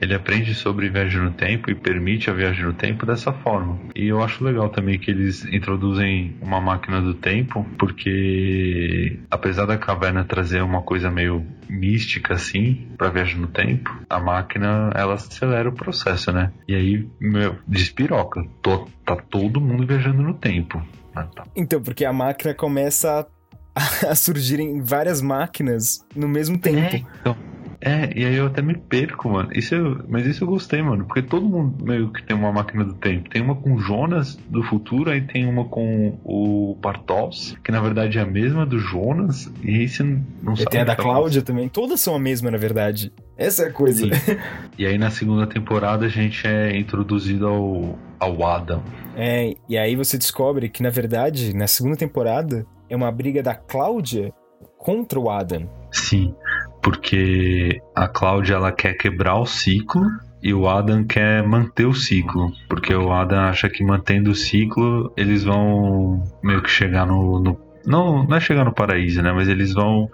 Ele 0.00 0.14
aprende 0.14 0.54
sobre 0.54 0.88
viagem 0.88 1.20
no 1.20 1.30
tempo 1.30 1.70
e 1.70 1.74
permite 1.74 2.30
a 2.30 2.32
viagem 2.32 2.64
no 2.64 2.72
tempo 2.72 3.04
dessa 3.04 3.32
forma. 3.32 3.78
E 3.94 4.06
eu 4.08 4.22
acho 4.22 4.42
legal 4.42 4.68
também 4.70 4.98
que 4.98 5.10
eles 5.10 5.44
introduzem 5.44 6.36
uma 6.40 6.60
máquina 6.60 7.00
do 7.00 7.14
tempo, 7.14 7.66
porque 7.78 9.18
apesar 9.30 9.66
da 9.66 9.76
caverna 9.76 10.24
trazer 10.24 10.62
uma 10.62 10.82
coisa 10.82 11.10
meio 11.10 11.44
mística 11.68 12.34
assim 12.34 12.88
para 12.96 13.10
viagem 13.10 13.38
no 13.38 13.46
tempo, 13.46 13.94
a 14.08 14.18
máquina 14.18 14.90
ela 14.94 15.14
acelera 15.14 15.68
o 15.68 15.72
processo, 15.72 16.32
né? 16.32 16.52
E 16.66 16.74
aí, 16.74 17.08
meu, 17.20 17.56
despiroca. 17.66 18.42
Tô, 18.62 18.86
tá 19.04 19.16
todo 19.16 19.60
mundo 19.60 19.86
viajando 19.86 20.22
no 20.22 20.34
tempo. 20.34 20.82
Ah, 21.14 21.24
tá 21.24 21.44
Então, 21.54 21.82
porque 21.82 22.04
a 22.04 22.12
máquina 22.12 22.54
começa 22.54 23.26
a, 23.74 24.08
a 24.10 24.14
surgir 24.14 24.60
em 24.60 24.80
várias 24.80 25.20
máquinas 25.20 26.04
no 26.14 26.28
mesmo 26.28 26.58
tempo. 26.58 26.96
então, 27.20 27.36
é, 27.82 28.10
e 28.16 28.24
aí 28.24 28.36
eu 28.36 28.46
até 28.46 28.62
me 28.62 28.74
perco, 28.74 29.28
mano. 29.28 29.48
Isso 29.52 29.74
eu- 29.74 30.00
mas 30.08 30.26
isso 30.26 30.44
eu 30.44 30.48
gostei, 30.48 30.80
mano. 30.82 31.04
Porque 31.04 31.20
todo 31.22 31.44
mundo 31.46 31.84
meio 31.84 32.10
que 32.12 32.22
tem 32.22 32.36
uma 32.36 32.52
máquina 32.52 32.84
do 32.84 32.94
tempo. 32.94 33.28
Tem 33.28 33.42
uma 33.42 33.54
com 33.56 33.78
Jonas 33.78 34.36
do 34.48 34.62
futuro, 34.62 35.10
aí 35.10 35.20
tem 35.20 35.46
uma 35.46 35.64
com 35.64 36.18
o 36.24 36.76
Bartos, 36.80 37.56
que 37.64 37.70
na 37.72 37.80
verdade 37.80 38.18
é 38.18 38.22
a 38.22 38.26
mesma 38.26 38.64
do 38.64 38.78
Jonas. 38.78 39.52
E 39.62 39.70
aí 39.80 39.88
você 39.88 40.02
não 40.02 40.24
não 40.42 40.52
E 40.54 40.58
sabe. 40.58 40.70
tem 40.70 40.80
a 40.80 40.84
da 40.84 40.96
falar. 40.96 41.14
Cláudia 41.14 41.42
também. 41.42 41.68
Todas 41.68 42.00
são 42.00 42.14
a 42.14 42.18
mesma, 42.18 42.50
na 42.50 42.58
verdade. 42.58 43.12
Essa 43.36 43.64
é 43.64 43.68
a 43.68 43.72
coisa. 43.72 44.06
Sim. 44.14 44.36
E 44.78 44.86
aí 44.86 44.96
na 44.96 45.10
segunda 45.10 45.46
temporada 45.46 46.06
a 46.06 46.08
gente 46.08 46.46
é 46.46 46.76
introduzido 46.76 47.46
ao, 47.46 47.98
ao 48.20 48.46
Adam. 48.46 48.82
É, 49.16 49.54
e 49.68 49.76
aí 49.76 49.96
você 49.96 50.16
descobre 50.16 50.68
que, 50.68 50.82
na 50.82 50.90
verdade, 50.90 51.54
na 51.54 51.66
segunda 51.66 51.96
temporada, 51.96 52.64
é 52.88 52.96
uma 52.96 53.10
briga 53.10 53.42
da 53.42 53.54
Cláudia 53.54 54.32
contra 54.78 55.18
o 55.18 55.30
Adam. 55.30 55.68
Sim. 55.92 56.34
Porque 56.82 57.80
a 57.94 58.08
Cláudia 58.08 58.54
ela 58.54 58.72
quer 58.72 58.94
quebrar 58.94 59.38
o 59.38 59.46
ciclo 59.46 60.04
e 60.42 60.52
o 60.52 60.68
Adam 60.68 61.04
quer 61.04 61.46
manter 61.46 61.86
o 61.86 61.94
ciclo, 61.94 62.52
porque 62.68 62.92
o 62.92 63.12
Adam 63.12 63.38
acha 63.40 63.68
que 63.68 63.84
mantendo 63.84 64.32
o 64.32 64.34
ciclo 64.34 65.12
eles 65.16 65.44
vão 65.44 66.22
meio 66.42 66.60
que 66.60 66.70
chegar 66.70 67.06
no, 67.06 67.38
no 67.38 67.58
não, 67.86 68.24
não 68.24 68.36
é 68.36 68.40
chegar 68.40 68.64
no 68.64 68.72
paraíso, 68.72 69.22
né? 69.22 69.32
Mas 69.32 69.48
eles 69.48 69.72
vão 69.72 70.08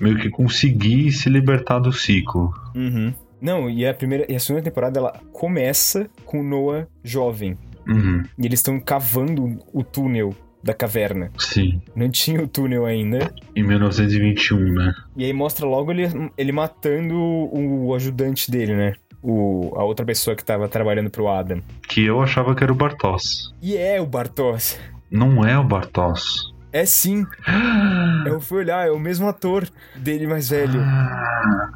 meio 0.00 0.18
que 0.18 0.30
conseguir 0.30 1.12
se 1.12 1.28
libertar 1.28 1.78
do 1.78 1.92
ciclo. 1.92 2.52
Uhum. 2.74 3.12
Não, 3.40 3.70
e 3.70 3.86
a 3.86 3.94
primeira 3.94 4.26
e 4.28 4.34
a 4.34 4.40
segunda 4.40 4.64
temporada 4.64 4.98
ela 4.98 5.20
começa 5.32 6.08
com 6.24 6.40
o 6.40 6.42
Noah 6.42 6.86
jovem. 7.02 7.56
Uhum, 7.86 8.22
E 8.38 8.46
eles 8.46 8.60
estão 8.60 8.78
cavando 8.78 9.58
o 9.72 9.82
túnel 9.82 10.34
da 10.62 10.74
caverna. 10.74 11.30
sim. 11.38 11.80
Não 11.94 12.10
tinha 12.10 12.42
o 12.42 12.48
túnel 12.48 12.84
ainda. 12.84 13.32
Em 13.56 13.62
1921, 13.62 14.58
né? 14.74 14.94
E 15.16 15.24
aí 15.24 15.32
mostra 15.32 15.66
logo 15.66 15.90
ele, 15.90 16.04
ele 16.36 16.52
matando 16.52 17.14
o 17.16 17.94
ajudante 17.94 18.50
dele, 18.50 18.74
né? 18.74 18.92
O, 19.22 19.72
a 19.76 19.84
outra 19.84 20.04
pessoa 20.04 20.34
que 20.34 20.44
tava 20.44 20.68
trabalhando 20.68 21.10
pro 21.10 21.28
Adam. 21.28 21.60
Que 21.88 22.04
eu 22.04 22.22
achava 22.22 22.54
que 22.54 22.62
era 22.64 22.72
o 22.72 22.76
Bartos. 22.76 23.54
E 23.60 23.76
é 23.76 24.00
o 24.00 24.06
Bartos. 24.06 24.78
Não 25.10 25.44
é 25.44 25.58
o 25.58 25.64
Bartos. 25.64 26.54
É 26.72 26.84
sim. 26.86 27.26
Eu 28.26 28.40
fui 28.40 28.58
olhar, 28.58 28.86
é 28.86 28.90
o 28.90 28.98
mesmo 28.98 29.26
ator 29.26 29.68
dele 29.96 30.26
mais 30.26 30.50
velho. 30.50 30.80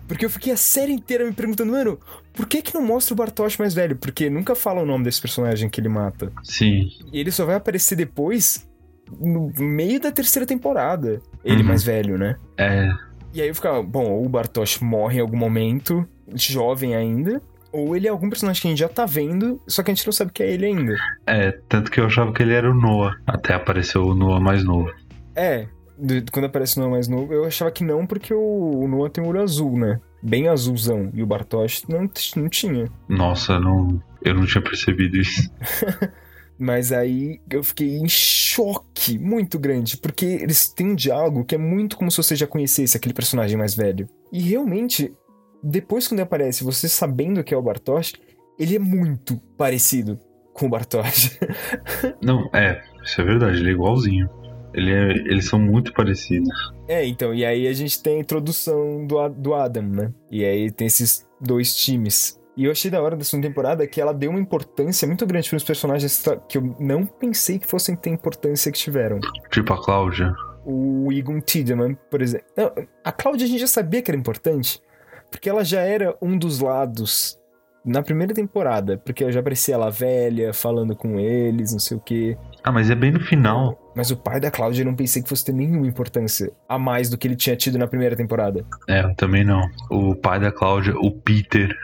Porque 0.06 0.24
eu 0.24 0.30
fiquei 0.30 0.52
a 0.52 0.56
série 0.56 0.92
inteira 0.92 1.24
me 1.24 1.32
perguntando, 1.32 1.72
mano, 1.72 1.98
por 2.34 2.46
que 2.46 2.60
que 2.62 2.74
não 2.74 2.82
mostra 2.82 3.14
o 3.14 3.16
Bartosz 3.16 3.56
mais 3.58 3.72
velho? 3.74 3.96
Porque 3.96 4.28
nunca 4.28 4.54
fala 4.54 4.82
o 4.82 4.86
nome 4.86 5.04
desse 5.04 5.20
personagem 5.20 5.68
que 5.70 5.80
ele 5.80 5.88
mata. 5.88 6.30
Sim. 6.42 6.88
E 7.12 7.18
ele 7.18 7.30
só 7.30 7.44
vai 7.46 7.56
aparecer 7.56 7.96
depois, 7.96 8.68
no 9.20 9.52
meio 9.58 10.00
da 10.00 10.10
terceira 10.12 10.46
temporada. 10.46 11.20
Ele 11.44 11.62
Uhum. 11.62 11.68
mais 11.68 11.82
velho, 11.82 12.16
né? 12.18 12.36
É. 12.56 12.88
E 13.32 13.42
aí 13.42 13.48
eu 13.48 13.54
ficava, 13.54 13.82
bom, 13.82 14.04
ou 14.10 14.24
o 14.24 14.28
Bartosz 14.28 14.78
morre 14.80 15.18
em 15.18 15.20
algum 15.20 15.36
momento, 15.36 16.06
jovem 16.34 16.94
ainda, 16.94 17.42
ou 17.72 17.96
ele 17.96 18.06
é 18.06 18.10
algum 18.10 18.28
personagem 18.28 18.62
que 18.62 18.68
a 18.68 18.70
gente 18.70 18.78
já 18.78 18.88
tá 18.88 19.04
vendo, 19.04 19.60
só 19.66 19.82
que 19.82 19.90
a 19.90 19.94
gente 19.94 20.06
não 20.06 20.12
sabe 20.12 20.30
que 20.32 20.42
é 20.42 20.50
ele 20.52 20.66
ainda. 20.66 20.94
É, 21.26 21.50
tanto 21.68 21.90
que 21.90 21.98
eu 21.98 22.06
achava 22.06 22.32
que 22.32 22.42
ele 22.42 22.54
era 22.54 22.70
o 22.70 22.74
Noah. 22.74 23.16
Até 23.26 23.52
apareceu 23.54 24.02
o 24.04 24.14
Noah 24.14 24.38
mais 24.40 24.62
novo. 24.62 24.92
É, 25.34 25.66
do- 25.98 26.24
quando 26.30 26.44
aparece 26.44 26.76
o 26.76 26.80
Noah 26.80 26.92
mais 26.92 27.08
novo, 27.08 27.32
eu 27.32 27.44
achava 27.44 27.72
que 27.72 27.82
não, 27.82 28.06
porque 28.06 28.32
o, 28.32 28.86
Noah 28.88 29.10
tem 29.10 29.24
o 29.24 29.26
olho 29.26 29.42
azul, 29.42 29.76
né? 29.76 29.98
Bem 30.22 30.46
azulzão. 30.48 31.10
E 31.12 31.20
o 31.22 31.26
Bartosz 31.26 31.82
não, 31.88 32.08
não 32.36 32.48
tinha. 32.48 32.86
Nossa, 33.08 33.58
não, 33.58 34.00
eu 34.22 34.32
não 34.34 34.46
tinha 34.46 34.62
percebido 34.62 35.16
isso. 35.16 35.50
Mas 36.58 36.92
aí 36.92 37.40
eu 37.50 37.62
fiquei 37.64 37.96
em 37.96 38.08
choque 38.08 39.18
muito 39.18 39.58
grande, 39.58 39.96
porque 39.96 40.24
eles 40.24 40.68
têm 40.72 40.88
um 40.88 40.94
diálogo 40.94 41.44
que 41.44 41.54
é 41.54 41.58
muito 41.58 41.96
como 41.96 42.10
se 42.10 42.16
você 42.16 42.36
já 42.36 42.46
conhecesse 42.46 42.96
aquele 42.96 43.14
personagem 43.14 43.56
mais 43.56 43.74
velho. 43.74 44.08
E 44.32 44.40
realmente, 44.40 45.12
depois 45.62 46.06
quando 46.06 46.20
ele 46.20 46.26
aparece, 46.26 46.62
você 46.62 46.88
sabendo 46.88 47.42
que 47.42 47.52
é 47.52 47.56
o 47.56 47.62
Bartosz, 47.62 48.12
ele 48.58 48.76
é 48.76 48.78
muito 48.78 49.36
parecido 49.58 50.18
com 50.52 50.66
o 50.66 50.68
Bartosz. 50.68 51.38
Não, 52.22 52.48
é, 52.52 52.80
isso 53.02 53.20
é 53.20 53.24
verdade, 53.24 53.58
ele 53.58 53.70
é 53.70 53.72
igualzinho. 53.72 54.30
Ele 54.72 54.92
é, 54.92 55.10
eles 55.10 55.46
são 55.46 55.58
muito 55.58 55.92
parecidos. 55.92 56.52
é, 56.88 57.06
então, 57.06 57.32
e 57.32 57.44
aí 57.44 57.68
a 57.68 57.72
gente 57.72 58.02
tem 58.02 58.16
a 58.16 58.20
introdução 58.20 59.06
do, 59.06 59.28
do 59.28 59.54
Adam, 59.54 59.84
né? 59.84 60.12
E 60.30 60.44
aí 60.44 60.70
tem 60.70 60.86
esses 60.88 61.24
dois 61.40 61.74
times. 61.76 62.40
E 62.56 62.64
eu 62.64 62.70
achei 62.70 62.90
da 62.90 63.02
hora 63.02 63.16
da 63.16 63.24
segunda 63.24 63.48
temporada 63.48 63.86
que 63.86 64.00
ela 64.00 64.14
deu 64.14 64.30
uma 64.30 64.38
importância 64.40 65.06
muito 65.08 65.26
grande 65.26 65.48
para 65.48 65.56
os 65.56 65.64
personagens 65.64 66.22
que 66.48 66.58
eu 66.58 66.76
não 66.78 67.04
pensei 67.04 67.58
que 67.58 67.66
fossem 67.66 67.96
ter 67.96 68.10
importância 68.10 68.70
que 68.70 68.78
tiveram. 68.78 69.18
Tipo 69.50 69.72
a 69.72 69.84
Cláudia. 69.84 70.32
o 70.64 71.12
Egon 71.12 71.40
Tiedemann, 71.40 71.96
por 72.10 72.22
exemplo. 72.22 72.46
Não, 72.56 72.72
a 73.02 73.12
Cláudia 73.12 73.44
a 73.46 73.48
gente 73.48 73.60
já 73.60 73.66
sabia 73.66 74.00
que 74.00 74.10
era 74.10 74.18
importante, 74.18 74.80
porque 75.30 75.50
ela 75.50 75.64
já 75.64 75.80
era 75.80 76.16
um 76.22 76.38
dos 76.38 76.60
lados 76.60 77.38
na 77.84 78.02
primeira 78.02 78.32
temporada, 78.32 78.96
porque 78.96 79.30
já 79.30 79.40
aparecia 79.40 79.74
ela 79.74 79.90
velha, 79.90 80.54
falando 80.54 80.96
com 80.96 81.18
eles, 81.18 81.72
não 81.72 81.78
sei 81.78 81.96
o 81.96 82.00
quê. 82.00 82.36
Ah, 82.62 82.72
mas 82.72 82.88
é 82.88 82.94
bem 82.94 83.12
no 83.12 83.20
final. 83.20 83.78
Mas 83.94 84.10
o 84.10 84.16
pai 84.16 84.40
da 84.40 84.50
Cláudia 84.50 84.82
eu 84.82 84.86
não 84.86 84.94
pensei 84.94 85.22
que 85.22 85.28
fosse 85.28 85.44
ter 85.44 85.52
nenhuma 85.52 85.86
importância 85.86 86.50
a 86.66 86.78
mais 86.78 87.10
do 87.10 87.18
que 87.18 87.28
ele 87.28 87.36
tinha 87.36 87.54
tido 87.54 87.76
na 87.76 87.86
primeira 87.86 88.16
temporada. 88.16 88.64
É, 88.88 89.02
eu 89.02 89.14
também 89.16 89.44
não. 89.44 89.60
O 89.90 90.14
pai 90.14 90.40
da 90.40 90.50
Cláudia, 90.50 90.94
o 90.96 91.10
Peter. 91.10 91.76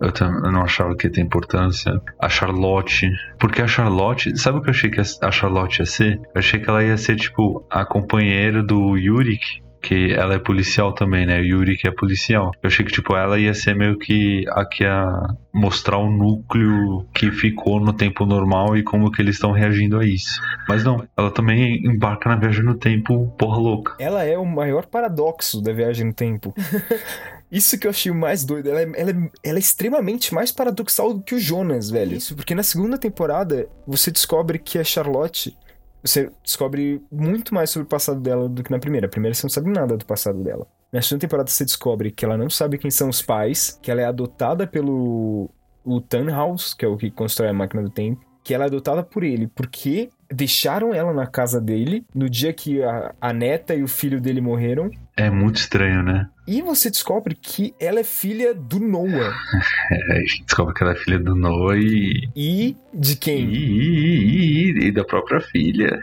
Eu, 0.00 0.10
eu 0.44 0.52
não 0.52 0.62
achava 0.62 0.96
que 0.96 1.06
ia 1.06 1.12
ter 1.12 1.20
importância. 1.20 2.00
A 2.20 2.28
Charlotte. 2.28 3.10
Porque 3.38 3.62
a 3.62 3.66
Charlotte. 3.66 4.36
Sabe 4.38 4.58
o 4.58 4.62
que 4.62 4.68
eu 4.68 4.72
achei 4.72 4.90
que 4.90 5.00
a 5.00 5.30
Charlotte 5.30 5.78
ia 5.80 5.86
ser? 5.86 6.16
Eu 6.16 6.38
achei 6.38 6.60
que 6.60 6.68
ela 6.68 6.82
ia 6.82 6.96
ser, 6.96 7.16
tipo, 7.16 7.64
a 7.70 7.84
companheira 7.84 8.62
do 8.62 8.96
Yurik. 8.96 9.62
Que 9.80 10.14
ela 10.14 10.34
é 10.34 10.38
policial 10.38 10.94
também, 10.94 11.26
né? 11.26 11.38
O 11.40 11.44
Yurik 11.44 11.86
é 11.86 11.90
policial. 11.90 12.52
Eu 12.62 12.68
achei 12.68 12.84
que, 12.86 12.90
tipo, 12.90 13.14
ela 13.14 13.38
ia 13.38 13.52
ser 13.52 13.74
meio 13.74 13.98
que 13.98 14.42
a 14.48 14.64
que 14.64 14.82
ia 14.82 15.06
mostrar 15.52 15.98
o 15.98 16.10
núcleo 16.10 17.06
que 17.14 17.30
ficou 17.30 17.78
no 17.78 17.92
tempo 17.92 18.24
normal 18.24 18.78
e 18.78 18.82
como 18.82 19.10
que 19.10 19.20
eles 19.20 19.36
estão 19.36 19.52
reagindo 19.52 19.98
a 19.98 20.04
isso. 20.06 20.40
Mas 20.66 20.82
não, 20.82 21.06
ela 21.16 21.30
também 21.30 21.86
embarca 21.86 22.30
na 22.30 22.36
viagem 22.36 22.64
no 22.64 22.76
tempo, 22.76 23.28
porra 23.38 23.58
louca. 23.58 23.94
Ela 24.00 24.24
é 24.24 24.38
o 24.38 24.46
maior 24.46 24.86
paradoxo 24.86 25.60
da 25.62 25.72
viagem 25.72 26.06
no 26.06 26.14
tempo. 26.14 26.54
Isso 27.54 27.78
que 27.78 27.86
eu 27.86 27.90
achei 27.90 28.10
mais 28.10 28.44
doido. 28.44 28.68
Ela 28.68 28.80
é, 28.80 28.92
ela, 28.96 29.10
é, 29.12 29.30
ela 29.44 29.58
é 29.58 29.60
extremamente 29.60 30.34
mais 30.34 30.50
paradoxal 30.50 31.14
do 31.14 31.22
que 31.22 31.36
o 31.36 31.38
Jonas, 31.38 31.88
velho. 31.88 32.16
Isso, 32.16 32.34
porque 32.34 32.52
na 32.52 32.64
segunda 32.64 32.98
temporada 32.98 33.68
você 33.86 34.10
descobre 34.10 34.58
que 34.58 34.76
a 34.76 34.82
Charlotte. 34.82 35.56
Você 36.02 36.32
descobre 36.42 37.00
muito 37.12 37.54
mais 37.54 37.70
sobre 37.70 37.86
o 37.86 37.88
passado 37.88 38.20
dela 38.20 38.48
do 38.48 38.60
que 38.62 38.72
na 38.72 38.80
primeira. 38.80 39.06
A 39.06 39.10
primeira 39.10 39.34
você 39.34 39.44
não 39.44 39.50
sabe 39.50 39.70
nada 39.70 39.96
do 39.96 40.04
passado 40.04 40.42
dela. 40.42 40.66
Na 40.92 41.00
segunda 41.00 41.20
temporada 41.20 41.48
você 41.48 41.64
descobre 41.64 42.10
que 42.10 42.24
ela 42.24 42.36
não 42.36 42.50
sabe 42.50 42.76
quem 42.76 42.90
são 42.90 43.08
os 43.08 43.22
pais, 43.22 43.78
que 43.80 43.88
ela 43.88 44.00
é 44.00 44.04
adotada 44.04 44.66
pelo 44.66 45.48
o 45.84 46.00
Tannhaus, 46.00 46.74
que 46.74 46.84
é 46.84 46.88
o 46.88 46.96
que 46.96 47.08
constrói 47.08 47.50
a 47.50 47.52
máquina 47.52 47.82
do 47.82 47.90
tempo, 47.90 48.20
que 48.42 48.52
ela 48.52 48.64
é 48.64 48.66
adotada 48.66 49.04
por 49.04 49.22
ele, 49.22 49.46
porque 49.46 50.10
deixaram 50.32 50.92
ela 50.94 51.12
na 51.12 51.26
casa 51.26 51.60
dele 51.60 52.04
no 52.14 52.28
dia 52.28 52.52
que 52.52 52.82
a, 52.82 53.14
a 53.20 53.32
neta 53.32 53.74
e 53.74 53.82
o 53.82 53.88
filho 53.88 54.20
dele 54.20 54.40
morreram. 54.40 54.90
É 55.16 55.30
muito 55.30 55.56
estranho, 55.56 56.02
né? 56.02 56.28
E 56.46 56.60
você 56.60 56.90
descobre 56.90 57.34
que 57.34 57.74
ela 57.80 58.00
é 58.00 58.04
filha 58.04 58.54
do 58.54 58.78
Noah. 58.80 59.32
É, 59.90 60.16
a 60.16 60.20
gente 60.20 60.44
descobre 60.44 60.74
que 60.74 60.82
ela 60.82 60.92
é 60.92 60.96
filha 60.96 61.18
do 61.18 61.34
Noah 61.34 61.76
e. 61.78 62.28
E 62.34 62.76
de 62.92 63.12
E, 63.12 63.16
quem? 63.16 63.44
e, 63.50 64.70
e- 64.72 64.86
e 64.86 64.92
da 64.92 65.04
própria 65.04 65.40
filha. 65.40 66.00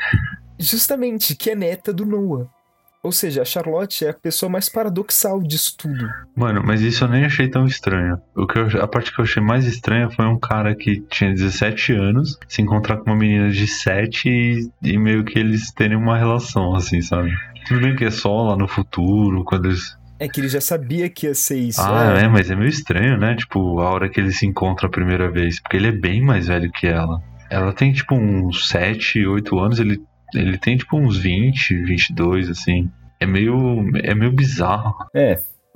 Justamente, 0.59 1.35
que 1.35 1.49
é 1.49 1.55
neta 1.55 1.91
do 1.91 2.05
Noah. 2.05 2.47
Ou 3.03 3.11
seja, 3.11 3.41
a 3.41 3.45
Charlotte 3.45 4.05
é 4.05 4.09
a 4.11 4.13
pessoa 4.13 4.47
mais 4.49 4.69
paradoxal 4.69 5.41
disso 5.41 5.75
tudo. 5.75 6.07
Mano, 6.35 6.61
mas 6.63 6.81
isso 6.81 7.03
eu 7.03 7.07
nem 7.07 7.25
achei 7.25 7.47
tão 7.47 7.65
estranho. 7.65 8.19
O 8.35 8.45
que 8.45 8.59
eu- 8.59 8.81
a 8.83 8.87
parte 8.87 9.11
que 9.11 9.19
eu 9.19 9.25
achei 9.25 9.41
mais 9.41 9.65
estranha 9.65 10.09
foi 10.11 10.25
um 10.27 10.37
cara 10.37 10.75
que 10.75 11.01
tinha 11.09 11.33
17 11.33 11.93
anos 11.93 12.37
se 12.47 12.61
encontrar 12.61 12.97
com 12.97 13.09
uma 13.09 13.15
menina 13.17 13.49
de 13.49 13.65
7 13.67 14.29
e, 14.29 14.69
e 14.83 14.97
meio 14.99 15.23
que 15.23 15.39
eles 15.39 15.71
terem 15.71 15.97
uma 15.97 16.15
relação, 16.15 16.75
assim, 16.75 17.01
sabe? 17.01 17.31
Tudo 17.67 17.81
bem 17.81 17.95
que 17.95 18.05
é 18.05 18.11
só 18.11 18.49
lá 18.49 18.55
no 18.55 18.67
futuro, 18.67 19.43
quando 19.45 19.65
eles. 19.65 19.97
É 20.19 20.27
que 20.27 20.39
ele 20.39 20.49
já 20.49 20.61
sabia 20.61 21.09
que 21.09 21.25
ia 21.25 21.33
ser 21.33 21.57
isso. 21.57 21.81
Ah, 21.81 22.19
é. 22.19 22.25
é, 22.25 22.27
mas 22.27 22.51
é 22.51 22.55
meio 22.55 22.69
estranho, 22.69 23.17
né? 23.17 23.35
Tipo, 23.35 23.79
a 23.79 23.89
hora 23.89 24.07
que 24.09 24.19
eles 24.19 24.37
se 24.37 24.45
encontram 24.45 24.87
a 24.87 24.91
primeira 24.91 25.31
vez. 25.31 25.59
Porque 25.59 25.77
ele 25.77 25.87
é 25.87 25.91
bem 25.91 26.21
mais 26.21 26.47
velho 26.47 26.71
que 26.71 26.85
ela. 26.85 27.19
Ela 27.49 27.73
tem, 27.73 27.91
tipo, 27.91 28.13
uns 28.15 28.67
7, 28.69 29.25
8 29.25 29.57
anos, 29.59 29.79
ele, 29.79 29.99
ele 30.33 30.57
tem, 30.57 30.77
tipo, 30.77 30.97
uns 30.97 31.17
20, 31.17 31.75
22, 31.83 32.49
assim. 32.49 32.89
É 33.19 33.25
meio, 33.25 33.55
é 34.03 34.13
meio 34.15 34.31
bizarro. 34.31 34.93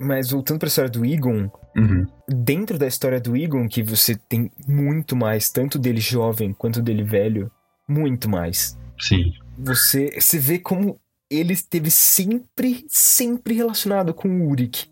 Mas 0.00 0.30
voltando 0.30 0.58
pra 0.58 0.68
história 0.68 0.90
do 0.90 1.04
Egon, 1.04 1.48
Uhum. 1.76 2.06
dentro 2.28 2.78
da 2.78 2.86
história 2.86 3.20
do 3.20 3.36
Egon, 3.36 3.68
que 3.68 3.82
você 3.82 4.14
tem 4.14 4.50
muito 4.66 5.14
mais, 5.14 5.50
tanto 5.50 5.78
dele 5.78 6.00
jovem 6.00 6.52
quanto 6.52 6.80
dele 6.82 7.02
velho, 7.02 7.50
muito 7.88 8.28
mais. 8.28 8.78
Sim. 8.98 9.32
Você, 9.58 10.10
você 10.20 10.38
vê 10.38 10.58
como 10.58 10.98
ele 11.30 11.52
esteve 11.52 11.90
sempre, 11.90 12.84
sempre 12.88 13.54
relacionado 13.54 14.12
com 14.14 14.28
o 14.28 14.48
Uric. 14.48 14.86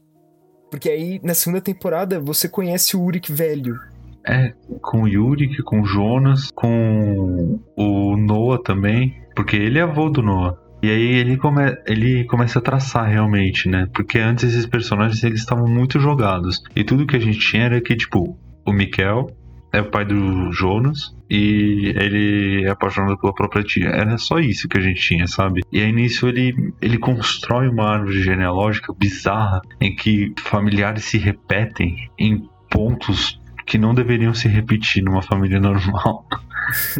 Porque 0.71 0.89
aí, 0.91 1.21
na 1.23 1.35
segunda 1.35 1.61
temporada, 1.61 2.19
você 2.21 2.49
conhece 2.49 2.97
o 2.97 3.03
Uric 3.03 3.33
velho. 3.33 3.79
É, 4.27 4.53
com 4.81 5.03
o 5.03 5.09
Yurik, 5.09 5.63
com 5.63 5.81
o 5.83 5.85
Jonas, 5.85 6.51
com 6.55 7.61
o 7.77 8.17
Noah 8.17 8.59
também, 8.63 9.15
porque 9.35 9.57
ele 9.57 9.79
é 9.79 9.83
avô 9.83 10.09
do 10.09 10.23
Noah. 10.23 10.57
E 10.83 10.91
aí 10.91 11.15
ele, 11.15 11.39
come, 11.39 11.63
ele 11.87 12.25
começa 12.25 12.59
a 12.59 12.63
traçar 12.63 13.09
realmente, 13.09 13.69
né? 13.69 13.89
Porque 13.95 14.19
antes 14.19 14.45
esses 14.45 14.67
personagens 14.67 15.25
eles 15.25 15.41
estavam 15.41 15.67
muito 15.67 15.99
jogados. 15.99 16.63
E 16.77 16.85
tudo 16.85 17.07
que 17.07 17.17
a 17.17 17.21
gente 17.21 17.39
tinha 17.39 17.65
era 17.65 17.81
que, 17.81 17.97
tipo, 17.97 18.39
o 18.67 18.73
Mikel 18.73 19.31
é 19.73 19.81
o 19.81 19.91
pai 19.91 20.05
do 20.05 20.53
Jonas 20.53 21.15
e 21.29 21.93
ele 21.97 22.65
é 22.65 22.71
apaixonado 22.71 23.19
pela 23.19 23.35
própria 23.35 23.65
tia. 23.65 23.89
Era 23.89 24.17
só 24.19 24.39
isso 24.39 24.69
que 24.69 24.79
a 24.79 24.81
gente 24.81 25.01
tinha, 25.01 25.27
sabe? 25.27 25.63
E 25.73 25.81
aí 25.81 25.91
nisso 25.91 26.29
ele, 26.29 26.55
ele 26.81 26.99
constrói 26.99 27.69
uma 27.69 27.89
árvore 27.89 28.23
genealógica 28.23 28.93
bizarra 28.97 29.63
em 29.81 29.95
que 29.95 30.33
familiares 30.39 31.05
se 31.05 31.19
repetem 31.19 31.97
em 32.19 32.47
pontos 32.71 33.41
que 33.67 33.79
não 33.79 33.95
deveriam 33.95 34.35
se 34.35 34.47
repetir 34.49 35.03
numa 35.03 35.23
família 35.23 35.59
normal. 35.59 36.27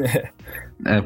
É, 0.01 0.31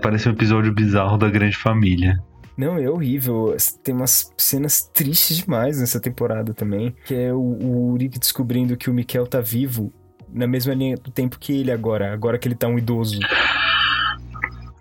parece 0.00 0.28
um 0.28 0.32
episódio 0.32 0.72
bizarro 0.72 1.16
da 1.16 1.28
grande 1.28 1.56
família. 1.56 2.22
Não, 2.58 2.76
é 2.76 2.90
horrível. 2.90 3.56
Tem 3.84 3.94
umas 3.94 4.32
cenas 4.36 4.82
tristes 4.92 5.36
demais 5.36 5.78
nessa 5.78 6.00
temporada 6.00 6.52
também. 6.52 6.92
Que 7.04 7.14
é 7.14 7.32
o, 7.32 7.38
o 7.38 7.92
Uric 7.92 8.18
descobrindo 8.18 8.76
que 8.76 8.90
o 8.90 8.92
Mikel 8.94 9.28
tá 9.28 9.40
vivo 9.40 9.92
na 10.28 10.46
mesma 10.46 10.74
linha 10.74 10.96
do 10.96 11.10
tempo 11.12 11.38
que 11.38 11.52
ele 11.52 11.70
agora. 11.70 12.12
Agora 12.12 12.36
que 12.36 12.48
ele 12.48 12.56
tá 12.56 12.66
um 12.66 12.76
idoso. 12.76 13.20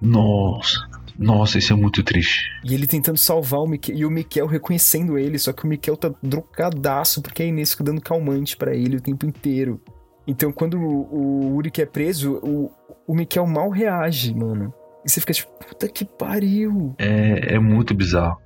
Nossa. 0.02 0.88
Nossa, 1.19 1.60
isso 1.60 1.71
é 1.71 1.76
muito 1.76 2.02
triste. 2.02 2.45
E 2.63 2.73
ele 2.73 2.88
tentando 2.88 3.17
salvar 3.17 3.60
o 3.60 3.67
Mikel. 3.67 3.95
E 3.95 4.06
o 4.06 4.10
Mikel 4.10 4.47
reconhecendo 4.47 5.15
ele. 5.15 5.38
Só 5.38 5.54
que 5.54 5.63
o 5.63 5.67
Mikel 5.67 5.95
tá 5.95 6.12
drogadaço 6.21 7.21
porque 7.21 7.43
a 7.43 7.45
Inês 7.45 7.71
fica 7.71 7.84
dando 7.84 8.02
calmante 8.02 8.58
para 8.58 8.76
ele 8.76 8.97
o 8.97 9.02
tempo 9.02 9.23
inteiro. 9.23 9.80
Então, 10.26 10.52
quando 10.52 10.80
o, 10.80 11.52
o 11.52 11.56
Uric 11.56 11.80
é 11.80 11.86
preso, 11.86 12.39
o, 12.43 12.71
o 13.08 13.15
Mikel 13.15 13.48
mal 13.48 13.70
reage, 13.70 14.36
mano. 14.36 14.74
E 15.06 15.10
você 15.10 15.22
fica 15.22 15.34
tipo, 15.34 15.50
puta 15.65 15.88
que 15.88 16.04
pariu. 16.04 16.93
É, 17.00 17.56
é 17.56 17.60
muito 17.60 17.96
bizarro. 17.96 18.38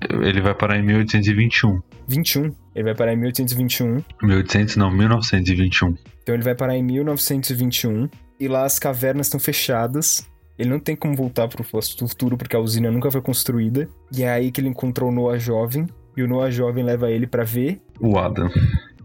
ele 0.09 0.41
vai 0.41 0.55
parar 0.55 0.79
em 0.79 0.83
1821. 0.83 1.81
21. 2.09 2.55
Ele 2.75 2.85
vai 2.85 2.95
parar 2.95 3.13
em 3.13 3.17
1821. 3.17 4.03
1800 4.23 4.77
não, 4.77 4.91
1921. 4.91 5.95
Então 6.23 6.35
ele 6.35 6.45
vai 6.45 6.55
parar 6.55 6.77
em 6.77 6.83
1921. 6.83 8.09
E 8.39 8.49
lá 8.49 8.65
as 8.65 8.79
cavernas 8.79 9.27
estão 9.27 9.39
fechadas. 9.39 10.29
Ele 10.59 10.71
não 10.71 10.79
tem 10.79 10.95
como 10.95 11.15
voltar 11.15 11.49
pro 11.49 11.65
futuro 11.65 12.37
porque 12.37 12.57
a 12.57 12.59
usina 12.59 12.91
nunca 12.91 13.11
foi 13.11 13.21
construída. 13.21 13.89
E 14.15 14.23
é 14.23 14.31
aí 14.31 14.51
que 14.51 14.61
ele 14.61 14.69
encontrou 14.69 15.11
o 15.11 15.13
Noah 15.13 15.39
jovem. 15.39 15.87
E 16.17 16.23
o 16.23 16.29
Noah 16.29 16.51
jovem 16.51 16.85
leva 16.85 17.11
ele 17.11 17.27
para 17.27 17.45
ver. 17.45 17.81
O 17.99 18.19
Adam. 18.19 18.51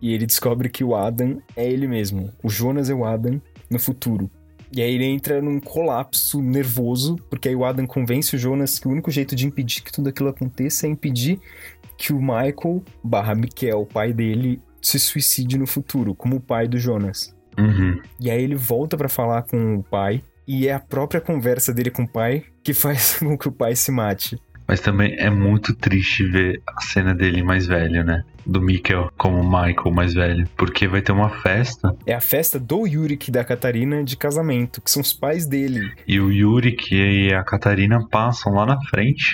E 0.02 0.14
ele 0.14 0.26
descobre 0.26 0.70
que 0.70 0.84
o 0.84 0.96
Adam 0.96 1.42
é 1.56 1.66
ele 1.68 1.88
mesmo. 1.88 2.32
O 2.44 2.50
Jonas 2.50 2.90
é 2.90 2.94
o 2.94 3.06
Adam 3.06 3.42
no 3.70 3.80
futuro. 3.80 4.30
E 4.72 4.82
aí 4.82 4.96
ele 4.96 5.06
entra 5.06 5.42
num 5.42 5.60
colapso 5.60 6.42
nervoso, 6.42 7.16
porque 7.30 7.50
aí 7.50 7.56
o 7.56 7.66
Adam 7.66 7.86
convence 7.86 8.36
o 8.36 8.40
Jonas 8.40 8.80
que 8.80 8.88
o 8.88 8.92
único 8.92 9.12
jeito 9.12 9.36
de 9.36 9.46
impedir 9.46 9.84
que 9.84 9.92
tudo 9.92 10.10
aquilo 10.10 10.30
aconteça 10.30 10.88
é 10.88 10.90
impedir 10.90 11.40
que 11.98 12.12
o 12.12 12.20
Michael 12.20 12.84
barra 13.04 13.36
Mikel, 13.36 13.82
o 13.82 13.86
pai 13.86 14.12
dele, 14.12 14.62
se 14.82 15.00
suicide 15.00 15.58
no 15.58 15.66
futuro, 15.66 16.14
como 16.14 16.38
o 16.38 16.42
pai 16.42 16.68
do 16.68 16.78
Jonas. 16.78 17.36
Uhum. 17.58 18.02
E 18.20 18.30
aí 18.30 18.44
ele 18.44 18.56
volta 18.56 18.98
para 18.98 19.08
falar 19.08 19.44
com 19.44 19.78
o 19.78 19.84
pai, 19.84 20.22
e 20.48 20.68
é 20.68 20.74
a 20.74 20.80
própria 20.80 21.22
conversa 21.22 21.74
dele 21.74 21.90
com 21.90 22.04
o 22.04 22.08
pai 22.08 22.44
que 22.64 22.74
faz 22.76 23.20
com 23.20 23.38
que 23.38 23.48
o 23.48 23.52
pai 23.52 23.76
se 23.76 23.92
mate. 23.92 24.38
Mas 24.68 24.80
também 24.80 25.16
é 25.18 25.30
muito 25.30 25.76
triste 25.76 26.24
ver 26.24 26.62
a 26.68 26.82
cena 26.82 27.14
dele 27.14 27.44
mais 27.44 27.68
velho, 27.68 28.04
né? 28.04 28.24
Do 28.46 28.62
Mikkel 28.62 29.12
como 29.18 29.44
Michael 29.44 29.92
mais 29.92 30.14
velho. 30.14 30.48
Porque 30.56 30.88
vai 30.88 31.02
ter 31.02 31.12
uma 31.12 31.30
festa. 31.30 31.96
É 32.06 32.14
a 32.14 32.22
festa 32.22 32.60
do 32.60 32.86
Yurik 32.86 33.30
e 33.30 33.32
da 33.32 33.44
Catarina 33.44 34.04
de 34.04 34.16
casamento, 34.16 34.82
que 34.82 34.92
são 34.92 35.02
os 35.02 35.14
pais 35.14 35.48
dele. 35.48 35.92
E 36.08 36.20
o 36.20 36.32
Yurik 36.32 36.94
e 36.94 37.34
a 37.34 37.44
Catarina 37.44 38.06
passam 38.08 38.54
lá 38.54 38.66
na 38.66 38.80
frente. 38.90 39.34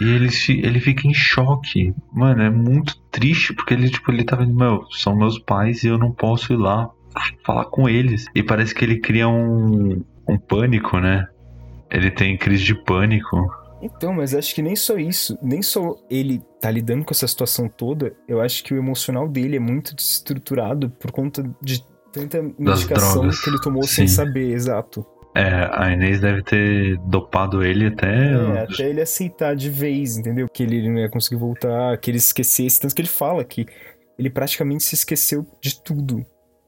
E 0.00 0.04
ele, 0.04 0.28
ele 0.48 0.80
fica 0.80 1.06
em 1.06 1.12
choque. 1.12 1.94
Mano, 2.12 2.42
é 2.42 2.50
muito 2.50 2.98
triste, 3.10 3.52
porque 3.52 3.74
ele, 3.74 3.90
tipo, 3.90 4.10
ele 4.10 4.24
tá 4.24 4.34
vendo, 4.34 4.54
meu, 4.54 4.86
são 4.90 5.14
meus 5.14 5.38
pais 5.38 5.84
e 5.84 5.88
eu 5.88 5.98
não 5.98 6.10
posso 6.10 6.52
ir 6.52 6.56
lá 6.56 6.88
falar 7.44 7.66
com 7.66 7.88
eles. 7.88 8.26
E 8.34 8.42
parece 8.42 8.74
que 8.74 8.84
ele 8.84 8.98
cria 8.98 9.28
um, 9.28 10.02
um 10.26 10.38
pânico, 10.38 10.98
né? 10.98 11.26
Ele 11.90 12.10
tem 12.10 12.36
crise 12.38 12.64
de 12.64 12.74
pânico. 12.74 13.36
Então, 13.82 14.12
mas 14.12 14.34
acho 14.34 14.54
que 14.54 14.62
nem 14.62 14.76
só 14.76 14.98
isso, 14.98 15.38
nem 15.42 15.62
só 15.62 15.96
ele 16.10 16.42
tá 16.60 16.70
lidando 16.70 17.04
com 17.04 17.12
essa 17.12 17.26
situação 17.26 17.68
toda, 17.68 18.12
eu 18.28 18.40
acho 18.40 18.62
que 18.62 18.74
o 18.74 18.76
emocional 18.76 19.26
dele 19.26 19.56
é 19.56 19.60
muito 19.60 19.94
desestruturado 19.94 20.90
por 20.90 21.10
conta 21.10 21.42
de 21.62 21.82
tanta 22.12 22.42
medicação 22.58 23.28
que 23.28 23.50
ele 23.50 23.60
tomou 23.60 23.82
Sim. 23.84 23.94
sem 23.94 24.08
saber, 24.08 24.52
exato. 24.52 25.06
É, 25.34 25.70
a 25.72 25.92
Inês 25.92 26.20
deve 26.20 26.42
ter 26.42 26.98
dopado 27.06 27.64
ele 27.64 27.86
até. 27.86 28.32
É, 28.32 28.62
até 28.62 28.90
ele 28.90 29.00
aceitar 29.00 29.54
de 29.54 29.70
vez, 29.70 30.16
entendeu? 30.16 30.48
Que 30.48 30.64
ele 30.64 30.88
não 30.88 30.98
ia 30.98 31.08
conseguir 31.08 31.36
voltar, 31.36 31.96
que 31.98 32.10
ele 32.10 32.18
esquecesse. 32.18 32.80
Tanto 32.80 32.94
que 32.94 33.00
ele 33.00 33.08
fala 33.08 33.44
que 33.44 33.64
ele 34.18 34.28
praticamente 34.28 34.82
se 34.82 34.96
esqueceu 34.96 35.46
de 35.60 35.80
tudo. 35.80 36.26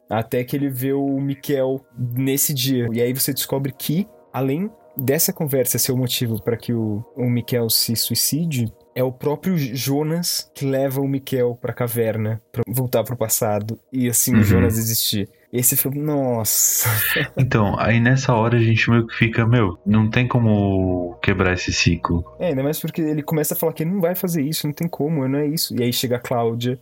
Até 0.08 0.44
que 0.44 0.54
ele 0.54 0.68
vê 0.68 0.92
o 0.92 1.20
Mikel 1.20 1.84
nesse 1.98 2.54
dia. 2.54 2.88
E 2.92 3.02
aí 3.02 3.12
você 3.12 3.32
descobre 3.32 3.72
que, 3.76 4.06
além 4.32 4.70
dessa 4.96 5.32
conversa 5.32 5.78
ser 5.78 5.92
o 5.92 5.96
motivo 5.96 6.42
para 6.42 6.56
que 6.56 6.72
o, 6.72 7.04
o 7.16 7.28
Mikel 7.28 7.68
se 7.70 7.94
suicide, 7.96 8.72
é 8.94 9.02
o 9.02 9.12
próprio 9.12 9.56
Jonas 9.56 10.50
que 10.54 10.66
leva 10.66 11.00
o 11.00 11.08
Mikel 11.08 11.56
pra 11.60 11.72
caverna, 11.72 12.40
pra 12.50 12.62
voltar 12.68 13.04
pro 13.04 13.16
passado 13.16 13.78
e 13.92 14.08
assim 14.08 14.34
uhum. 14.34 14.40
o 14.40 14.44
Jonas 14.44 14.78
existir. 14.78 15.28
E 15.52 15.58
aí 15.58 15.62
você 15.62 15.76
fica, 15.76 15.94
nossa. 15.98 16.88
Então, 17.36 17.78
aí 17.78 18.00
nessa 18.00 18.34
hora 18.34 18.56
a 18.56 18.62
gente 18.62 18.88
meio 18.88 19.06
que 19.06 19.14
fica, 19.14 19.46
meu, 19.46 19.78
não 19.84 20.08
tem 20.08 20.26
como 20.26 21.18
quebrar 21.22 21.52
esse 21.52 21.72
ciclo. 21.72 22.24
É, 22.38 22.48
ainda 22.48 22.62
mais 22.62 22.80
porque 22.80 23.02
ele 23.02 23.22
começa 23.22 23.52
a 23.52 23.56
falar 23.56 23.74
que 23.74 23.82
ele 23.82 23.90
não 23.90 24.00
vai 24.00 24.14
fazer 24.14 24.42
isso, 24.42 24.66
não 24.66 24.72
tem 24.72 24.88
como, 24.88 25.28
não 25.28 25.38
é 25.38 25.46
isso. 25.46 25.74
E 25.78 25.82
aí 25.82 25.92
chega 25.92 26.16
a 26.16 26.20
Cláudia 26.20 26.80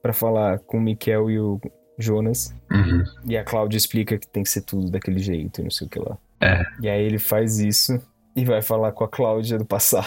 para 0.00 0.14
falar 0.14 0.60
com 0.60 0.78
o 0.78 0.80
Mikel 0.80 1.30
e 1.30 1.38
o 1.38 1.60
Jonas. 1.98 2.54
Uhum. 2.70 3.04
E 3.26 3.36
a 3.36 3.44
Cláudia 3.44 3.76
explica 3.76 4.16
que 4.18 4.26
tem 4.26 4.42
que 4.42 4.48
ser 4.48 4.62
tudo 4.62 4.90
daquele 4.90 5.18
jeito 5.18 5.60
e 5.60 5.64
não 5.64 5.70
sei 5.70 5.86
o 5.86 5.90
que 5.90 5.98
lá. 5.98 6.16
É. 6.40 6.64
E 6.80 6.88
aí 6.88 7.02
ele 7.04 7.18
faz 7.18 7.58
isso 7.58 8.00
e 8.36 8.44
vai 8.44 8.60
falar 8.60 8.92
com 8.92 9.02
a 9.02 9.08
Cláudia 9.08 9.56
do 9.56 9.64
passado. 9.64 10.06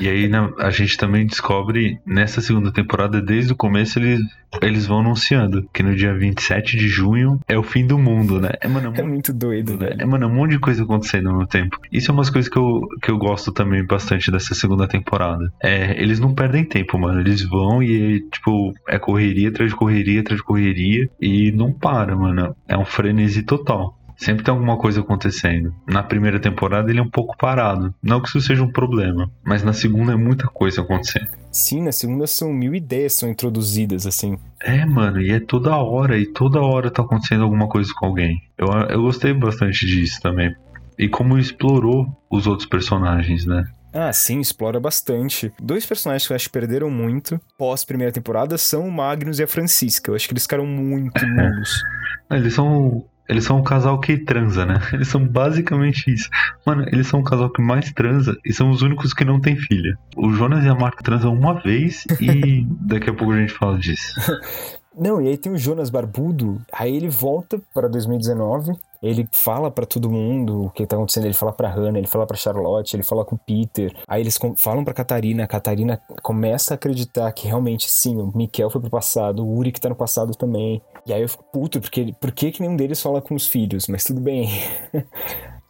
E 0.00 0.08
aí 0.08 0.30
a 0.58 0.70
gente 0.70 0.96
também 0.96 1.26
descobre 1.26 2.00
nessa 2.06 2.40
segunda 2.40 2.72
temporada, 2.72 3.20
desde 3.20 3.52
o 3.52 3.56
começo, 3.56 3.98
eles, 3.98 4.20
eles 4.62 4.86
vão 4.86 5.00
anunciando 5.00 5.68
que 5.72 5.82
no 5.82 5.94
dia 5.94 6.14
27 6.14 6.76
de 6.76 6.88
junho 6.88 7.38
é 7.46 7.58
o 7.58 7.62
fim 7.62 7.86
do 7.86 7.98
mundo, 7.98 8.40
né? 8.40 8.50
É, 8.60 8.68
mano, 8.68 8.92
é, 8.94 9.00
é 9.00 9.02
muito 9.02 9.32
doido, 9.32 9.76
né? 9.76 9.96
É, 9.98 10.06
mano, 10.06 10.28
um 10.28 10.34
monte 10.34 10.52
de 10.52 10.60
coisa 10.60 10.84
acontecendo 10.84 11.32
no 11.32 11.46
tempo. 11.46 11.78
Isso 11.92 12.10
é 12.10 12.14
umas 12.14 12.30
coisas 12.30 12.50
que 12.50 12.56
eu, 12.56 12.88
que 13.02 13.10
eu 13.10 13.18
gosto 13.18 13.52
também 13.52 13.84
bastante 13.84 14.30
dessa 14.30 14.54
segunda 14.54 14.88
temporada. 14.88 15.52
É, 15.60 16.00
eles 16.00 16.18
não 16.18 16.34
perdem 16.34 16.64
tempo, 16.64 16.98
mano. 16.98 17.20
Eles 17.20 17.42
vão 17.42 17.82
e, 17.82 18.20
tipo, 18.30 18.72
é 18.88 18.98
correria 18.98 19.48
atrás 19.48 19.70
de 19.70 19.76
correria 19.76 20.20
atrás 20.20 20.40
de 20.40 20.46
correria 20.46 21.10
e 21.20 21.52
não 21.52 21.72
para, 21.72 22.16
mano. 22.16 22.56
É 22.66 22.78
um 22.78 22.84
frenesi 22.84 23.42
total. 23.42 23.97
Sempre 24.18 24.44
tem 24.44 24.52
alguma 24.52 24.76
coisa 24.76 25.00
acontecendo. 25.00 25.72
Na 25.86 26.02
primeira 26.02 26.40
temporada 26.40 26.90
ele 26.90 26.98
é 26.98 27.02
um 27.02 27.08
pouco 27.08 27.36
parado. 27.38 27.94
Não 28.02 28.20
que 28.20 28.28
isso 28.28 28.40
seja 28.40 28.64
um 28.64 28.72
problema, 28.72 29.30
mas 29.44 29.62
na 29.62 29.72
segunda 29.72 30.12
é 30.12 30.16
muita 30.16 30.48
coisa 30.48 30.82
acontecendo. 30.82 31.28
Sim, 31.52 31.84
na 31.84 31.92
segunda 31.92 32.26
são 32.26 32.52
mil 32.52 32.74
ideias 32.74 33.12
são 33.12 33.28
introduzidas, 33.28 34.06
assim. 34.06 34.36
É, 34.60 34.84
mano, 34.84 35.20
e 35.20 35.30
é 35.30 35.38
toda 35.38 35.76
hora, 35.76 36.18
e 36.18 36.26
toda 36.26 36.60
hora 36.60 36.90
tá 36.90 37.00
acontecendo 37.00 37.44
alguma 37.44 37.68
coisa 37.68 37.92
com 37.96 38.06
alguém. 38.06 38.42
Eu, 38.58 38.66
eu 38.90 39.02
gostei 39.02 39.32
bastante 39.32 39.86
disso 39.86 40.20
também. 40.20 40.52
E 40.98 41.08
como 41.08 41.38
explorou 41.38 42.08
os 42.28 42.48
outros 42.48 42.68
personagens, 42.68 43.46
né? 43.46 43.64
Ah, 43.92 44.12
sim, 44.12 44.40
explora 44.40 44.80
bastante. 44.80 45.52
Dois 45.62 45.86
personagens 45.86 46.26
que 46.26 46.32
eu 46.32 46.36
acho 46.36 46.46
que 46.46 46.52
perderam 46.52 46.90
muito 46.90 47.40
pós 47.56 47.84
primeira 47.84 48.12
temporada 48.12 48.58
são 48.58 48.86
o 48.86 48.92
Magnus 48.92 49.38
e 49.38 49.44
a 49.44 49.46
Francisca. 49.46 50.10
Eu 50.10 50.16
acho 50.16 50.26
que 50.26 50.32
eles 50.34 50.42
ficaram 50.42 50.66
muito 50.66 51.22
nulos. 51.24 51.82
eles 52.30 52.52
são 52.52 53.04
eles 53.28 53.44
são 53.44 53.58
um 53.58 53.62
casal 53.62 54.00
que 54.00 54.16
transa, 54.16 54.64
né? 54.64 54.80
Eles 54.92 55.08
são 55.08 55.24
basicamente 55.26 56.12
isso. 56.12 56.28
Mano, 56.64 56.84
eles 56.90 57.06
são 57.06 57.20
um 57.20 57.24
casal 57.24 57.50
que 57.50 57.60
mais 57.60 57.92
transa 57.92 58.36
e 58.44 58.52
são 58.52 58.70
os 58.70 58.82
únicos 58.82 59.12
que 59.12 59.24
não 59.24 59.40
tem 59.40 59.56
filha. 59.56 59.98
O 60.16 60.32
Jonas 60.32 60.64
e 60.64 60.68
a 60.68 60.74
Marta 60.74 61.02
transam 61.02 61.34
uma 61.34 61.54
vez 61.54 62.04
e 62.20 62.66
daqui 62.80 63.10
a 63.10 63.14
pouco 63.14 63.32
a 63.32 63.38
gente 63.38 63.52
fala 63.52 63.78
disso. 63.78 64.14
Não, 64.98 65.22
e 65.22 65.28
aí 65.28 65.36
tem 65.36 65.52
o 65.52 65.56
Jonas 65.56 65.90
Barbudo, 65.90 66.60
aí 66.72 66.96
ele 66.96 67.08
volta 67.08 67.62
para 67.72 67.86
2019, 67.86 68.72
ele 69.00 69.28
fala 69.32 69.70
para 69.70 69.86
todo 69.86 70.10
mundo 70.10 70.64
o 70.64 70.70
que 70.70 70.84
tá 70.84 70.96
acontecendo, 70.96 71.26
ele 71.26 71.34
fala 71.34 71.52
para 71.52 71.68
Hannah, 71.68 71.98
ele 71.98 72.08
fala 72.08 72.26
para 72.26 72.36
Charlotte, 72.36 72.96
ele 72.96 73.04
fala 73.04 73.24
com 73.24 73.36
o 73.36 73.38
Peter. 73.38 73.94
Aí 74.08 74.20
eles 74.20 74.36
falam 74.56 74.82
para 74.82 74.92
Catarina, 74.92 75.44
a 75.44 75.46
Catarina 75.46 76.00
começa 76.20 76.74
a 76.74 76.76
acreditar 76.76 77.30
que 77.30 77.46
realmente 77.46 77.88
sim, 77.88 78.16
o 78.16 78.36
Mikel 78.36 78.70
foi 78.70 78.80
pro 78.80 78.90
passado, 78.90 79.46
o 79.46 79.56
Uri 79.56 79.70
que 79.70 79.80
tá 79.80 79.88
no 79.88 79.94
passado 79.94 80.34
também. 80.34 80.82
E 81.08 81.12
aí 81.12 81.22
eu 81.22 81.28
fico 81.28 81.44
puto, 81.50 81.80
porque 81.80 82.12
por 82.20 82.30
que 82.32 82.52
que 82.52 82.60
nenhum 82.60 82.76
deles 82.76 83.00
fala 83.00 83.22
com 83.22 83.34
os 83.34 83.48
filhos? 83.48 83.88
Mas 83.88 84.04
tudo 84.04 84.20
bem. 84.20 84.48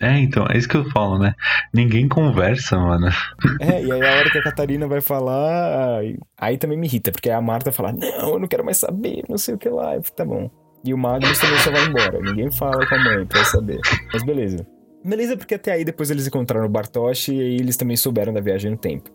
É, 0.00 0.16
então, 0.20 0.46
é 0.48 0.56
isso 0.56 0.68
que 0.68 0.76
eu 0.76 0.88
falo, 0.90 1.18
né? 1.18 1.34
Ninguém 1.74 2.06
conversa, 2.06 2.78
mano. 2.78 3.08
É, 3.60 3.82
e 3.82 3.90
aí 3.90 4.00
a 4.00 4.18
hora 4.18 4.30
que 4.30 4.38
a 4.38 4.42
Catarina 4.44 4.86
vai 4.86 5.00
falar, 5.00 6.02
aí 6.36 6.56
também 6.56 6.78
me 6.78 6.86
irrita, 6.86 7.10
porque 7.10 7.28
a 7.28 7.40
Marta 7.40 7.72
fala, 7.72 7.90
não, 7.90 8.34
eu 8.34 8.38
não 8.38 8.46
quero 8.46 8.64
mais 8.64 8.76
saber, 8.76 9.24
não 9.28 9.36
sei 9.36 9.56
o 9.56 9.58
que 9.58 9.68
lá. 9.68 9.96
Eu 9.96 10.02
fico, 10.04 10.16
tá 10.16 10.24
bom. 10.24 10.48
E 10.84 10.94
o 10.94 10.98
Magnus 10.98 11.40
também 11.40 11.58
só 11.58 11.72
vai 11.72 11.84
embora. 11.84 12.20
Ninguém 12.20 12.48
fala 12.52 12.86
com 12.86 12.94
a 12.94 12.98
mãe 13.02 13.26
pra 13.26 13.44
saber. 13.44 13.80
Mas 14.12 14.22
beleza. 14.22 14.64
Beleza, 15.04 15.36
porque 15.36 15.56
até 15.56 15.72
aí 15.72 15.84
depois 15.84 16.12
eles 16.12 16.28
encontraram 16.28 16.66
o 16.66 16.70
Bartosz 16.70 17.26
e 17.26 17.40
aí 17.40 17.56
eles 17.56 17.76
também 17.76 17.96
souberam 17.96 18.32
da 18.32 18.40
viagem 18.40 18.70
no 18.70 18.76
tempo. 18.76 19.10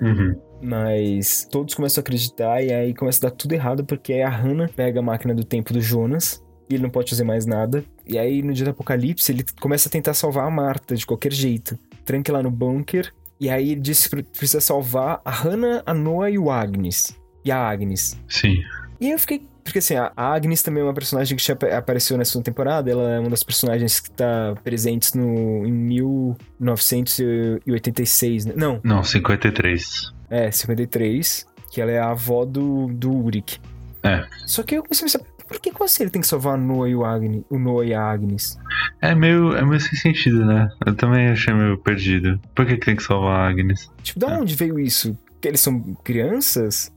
Uhum. 0.00 0.34
Mas 0.60 1.46
todos 1.50 1.74
começam 1.74 2.00
a 2.00 2.02
acreditar 2.02 2.62
e 2.62 2.72
aí 2.72 2.94
começa 2.94 3.26
a 3.26 3.30
dar 3.30 3.36
tudo 3.36 3.52
errado 3.52 3.84
porque 3.84 4.14
a 4.14 4.28
Hannah 4.28 4.68
pega 4.68 5.00
a 5.00 5.02
máquina 5.02 5.34
do 5.34 5.44
tempo 5.44 5.72
do 5.72 5.80
Jonas 5.80 6.42
e 6.68 6.74
ele 6.74 6.82
não 6.82 6.90
pode 6.90 7.10
fazer 7.10 7.24
mais 7.24 7.46
nada. 7.46 7.84
E 8.06 8.18
aí, 8.18 8.42
no 8.42 8.52
dia 8.52 8.64
do 8.64 8.70
apocalipse, 8.70 9.32
ele 9.32 9.44
começa 9.60 9.88
a 9.88 9.92
tentar 9.92 10.14
salvar 10.14 10.46
a 10.46 10.50
Marta 10.50 10.94
de 10.94 11.04
qualquer 11.06 11.32
jeito. 11.32 11.76
Tranca 12.04 12.32
lá 12.32 12.40
no 12.42 12.50
bunker, 12.50 13.12
e 13.40 13.48
aí 13.48 13.70
ele 13.72 13.80
diz 13.80 14.06
que 14.06 14.22
precisa 14.22 14.60
salvar 14.60 15.22
a 15.24 15.30
Hannah, 15.30 15.82
a 15.86 15.94
Noah 15.94 16.30
e 16.30 16.38
o 16.38 16.50
Agnes. 16.50 17.18
E 17.44 17.50
a 17.50 17.58
Agnes. 17.58 18.20
Sim. 18.28 18.62
E 19.00 19.10
eu 19.10 19.18
fiquei. 19.18 19.48
Porque 19.62 19.78
assim, 19.80 19.96
a 19.96 20.12
Agnes 20.16 20.62
também 20.62 20.82
é 20.82 20.86
uma 20.86 20.94
personagem 20.94 21.36
que 21.36 21.44
já 21.44 21.52
apareceu 21.76 22.16
na 22.16 22.24
segunda 22.24 22.46
temporada. 22.46 22.90
Ela 22.90 23.10
é 23.10 23.20
uma 23.20 23.28
das 23.28 23.42
personagens 23.42 24.00
que 24.00 24.10
tá 24.10 24.54
presentes 24.64 25.12
no, 25.12 25.66
em 25.66 25.72
1986, 25.72 28.46
né? 28.46 28.54
Não. 28.56 28.80
Não, 28.82 29.04
53. 29.04 30.16
É, 30.30 30.50
53. 30.50 31.46
Que 31.70 31.80
ela 31.80 31.90
é 31.90 31.98
a 31.98 32.10
avó 32.10 32.44
do, 32.44 32.86
do 32.88 33.14
Uric. 33.14 33.58
É. 34.02 34.24
Só 34.46 34.62
que 34.62 34.76
eu 34.76 34.82
comecei 34.82 35.06
a 35.06 35.10
pensar, 35.18 35.38
por 35.46 35.58
que 35.60 35.70
assim 35.82 36.02
ele 36.02 36.10
tem 36.10 36.20
que 36.20 36.28
salvar 36.28 36.56
Noah 36.58 36.88
e 36.88 36.94
o, 36.94 37.04
Agnes, 37.04 37.42
o 37.50 37.58
Noah 37.58 37.86
e 37.86 37.94
a 37.94 38.02
Agnes? 38.02 38.58
É 39.00 39.14
meio, 39.14 39.56
é 39.56 39.64
meio 39.64 39.80
sem 39.80 39.98
sentido, 39.98 40.44
né? 40.44 40.68
Eu 40.86 40.94
também 40.94 41.28
achei 41.28 41.52
meio 41.54 41.76
perdido. 41.78 42.38
Por 42.54 42.66
que, 42.66 42.76
que 42.76 42.84
tem 42.86 42.96
que 42.96 43.02
salvar 43.02 43.40
a 43.40 43.48
Agnes? 43.48 43.90
Tipo, 44.02 44.20
da 44.20 44.34
É. 44.34 44.38
onde 44.38 44.54
veio 44.54 44.78
isso? 44.78 45.16
Que 45.40 45.48
eles 45.48 45.60
são 45.60 45.80
crianças? 46.04 46.92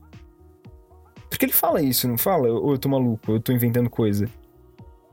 Porque 1.28 1.46
ele 1.46 1.52
fala 1.52 1.80
isso, 1.82 2.06
não 2.06 2.18
fala? 2.18 2.48
Ou 2.48 2.72
eu 2.72 2.78
tô 2.78 2.88
maluco, 2.88 3.32
eu 3.32 3.40
tô 3.40 3.52
inventando 3.52 3.88
coisa. 3.88 4.28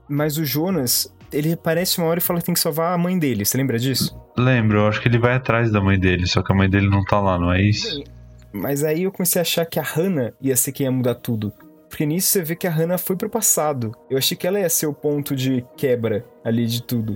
Mas 0.08 0.38
o 0.38 0.44
Jonas, 0.46 1.14
ele 1.32 1.54
aparece 1.54 2.00
uma 2.00 2.08
hora 2.08 2.20
e 2.20 2.22
fala 2.22 2.40
que 2.40 2.46
tem 2.46 2.54
que 2.54 2.60
salvar 2.60 2.94
a 2.94 2.98
mãe 2.98 3.18
dele. 3.18 3.46
Você 3.46 3.58
lembra 3.58 3.78
disso? 3.78 4.20
Lembro, 4.38 4.80
eu 4.80 4.88
acho 4.88 5.02
que 5.02 5.08
ele 5.08 5.20
vai 5.20 5.36
atrás 5.36 5.72
da 5.72 5.82
mãe 5.82 6.00
dele, 6.00 6.26
só 6.28 6.42
que 6.42 6.52
a 6.52 6.56
mãe 6.56 6.70
dele 6.70 6.90
não 6.90 7.04
tá 7.04 7.20
lá, 7.20 7.38
não 7.38 7.52
é 7.52 7.62
isso? 7.62 8.04
Mas 8.52 8.84
aí 8.84 9.04
eu 9.04 9.12
comecei 9.12 9.40
a 9.40 9.44
achar 9.44 9.66
que 9.66 9.80
a 9.80 9.84
Hannah 9.84 10.34
ia 10.42 10.56
ser 10.56 10.72
quem 10.72 10.86
ia 10.86 10.92
mudar 10.92 11.16
tudo. 11.16 11.54
Porque 11.90 12.06
nisso 12.06 12.28
você 12.28 12.44
vê 12.44 12.56
que 12.56 12.68
a 12.68 12.72
Hannah 12.72 13.00
foi 13.00 13.16
pro 13.16 13.30
passado. 13.30 13.92
Eu 14.10 14.18
achei 14.18 14.38
que 14.38 14.46
ela 14.46 14.60
ia 14.60 14.70
ser 14.70 14.86
o 14.86 14.94
ponto 14.94 15.36
de 15.36 15.66
quebra 15.76 16.24
ali 16.44 16.68
de 16.68 16.84
tudo. 16.84 17.14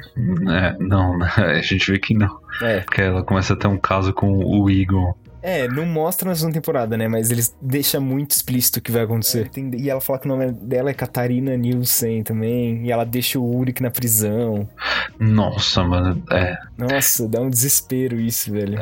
É, 0.49 0.75
não, 0.79 1.17
né? 1.17 1.31
a 1.37 1.61
gente 1.61 1.91
vê 1.91 1.99
que 1.99 2.13
não. 2.15 2.39
É. 2.61 2.79
Porque 2.81 3.01
ela 3.01 3.23
começa 3.23 3.53
a 3.53 3.55
ter 3.55 3.67
um 3.67 3.77
caso 3.77 4.11
com 4.13 4.35
o 4.35 4.69
Eagle. 4.69 5.15
É, 5.45 5.67
não 5.67 5.85
mostra 5.85 6.29
na 6.29 6.35
segunda 6.35 6.53
temporada, 6.53 6.95
né? 6.97 7.07
Mas 7.09 7.29
eles 7.29 7.53
deixam 7.61 8.01
muito 8.01 8.31
explícito 8.31 8.79
o 8.79 8.81
que 8.81 8.91
vai 8.91 9.03
acontecer. 9.03 9.49
Tem- 9.49 9.69
E 9.75 9.89
ela 9.89 9.99
fala 9.99 10.17
que 10.19 10.25
o 10.25 10.29
nome 10.29 10.51
dela 10.53 10.89
é 10.89 10.93
Catarina 10.93 11.55
Nielsen 11.57 12.23
também. 12.23 12.85
E 12.85 12.91
ela 12.91 13.03
deixa 13.05 13.37
o 13.37 13.55
Uric 13.57 13.83
na 13.83 13.91
prisão. 13.91 14.67
Nossa, 15.19 15.83
mano, 15.83 16.23
é. 16.31 16.57
Nossa, 16.77 17.27
dá 17.27 17.41
um 17.41 17.49
desespero 17.49 18.19
isso, 18.19 18.51
velho. 18.53 18.79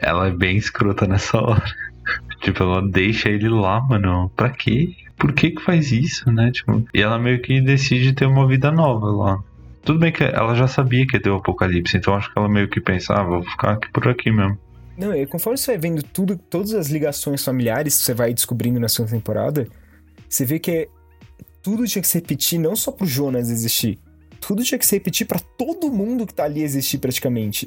Ela 0.00 0.26
é 0.28 0.30
bem 0.32 0.56
escrota 0.56 1.06
nessa 1.06 1.38
hora. 1.38 1.62
tipo, 2.42 2.62
ela 2.62 2.82
deixa 2.90 3.28
ele 3.28 3.48
lá, 3.48 3.80
mano. 3.80 4.30
Pra 4.34 4.50
quê? 4.50 4.94
Por 5.16 5.32
que 5.32 5.50
que 5.50 5.62
faz 5.62 5.92
isso, 5.92 6.30
né? 6.32 6.50
Tipo, 6.50 6.84
e 6.92 7.00
ela 7.00 7.18
meio 7.18 7.40
que 7.42 7.60
decide 7.60 8.12
ter 8.12 8.26
uma 8.26 8.46
vida 8.48 8.72
nova 8.72 9.06
lá. 9.06 9.38
Tudo 9.84 9.98
bem 10.00 10.10
que 10.10 10.24
ela 10.24 10.54
já 10.54 10.66
sabia 10.66 11.06
que 11.06 11.16
ia 11.16 11.22
ter 11.22 11.30
o 11.30 11.36
apocalipse, 11.36 11.96
então 11.96 12.14
acho 12.14 12.32
que 12.32 12.38
ela 12.38 12.48
meio 12.48 12.68
que 12.68 12.80
pensava, 12.80 13.20
ah, 13.20 13.24
vou 13.24 13.42
ficar 13.44 13.72
aqui 13.72 13.88
por 13.92 14.08
aqui 14.08 14.30
mesmo. 14.30 14.58
Não, 15.00 15.14
e 15.14 15.26
conforme 15.26 15.56
você 15.56 15.72
vai 15.72 15.78
vendo 15.78 16.02
tudo, 16.02 16.36
todas 16.36 16.74
as 16.74 16.88
ligações 16.88 17.42
familiares 17.42 17.96
que 17.96 18.02
você 18.02 18.12
vai 18.12 18.34
descobrindo 18.34 18.78
na 18.78 18.86
segunda 18.86 19.12
temporada, 19.12 19.66
você 20.28 20.44
vê 20.44 20.58
que 20.58 20.88
tudo 21.62 21.86
tinha 21.86 22.02
que 22.02 22.08
se 22.08 22.18
repetir 22.18 22.58
não 22.58 22.76
só 22.76 22.92
pro 22.92 23.06
Jonas 23.06 23.48
existir. 23.48 23.98
Tudo 24.38 24.62
tinha 24.62 24.78
que 24.78 24.84
se 24.84 24.96
repetir 24.96 25.26
pra 25.26 25.40
todo 25.56 25.90
mundo 25.90 26.26
que 26.26 26.34
tá 26.34 26.44
ali 26.44 26.62
existir 26.62 26.98
praticamente. 26.98 27.66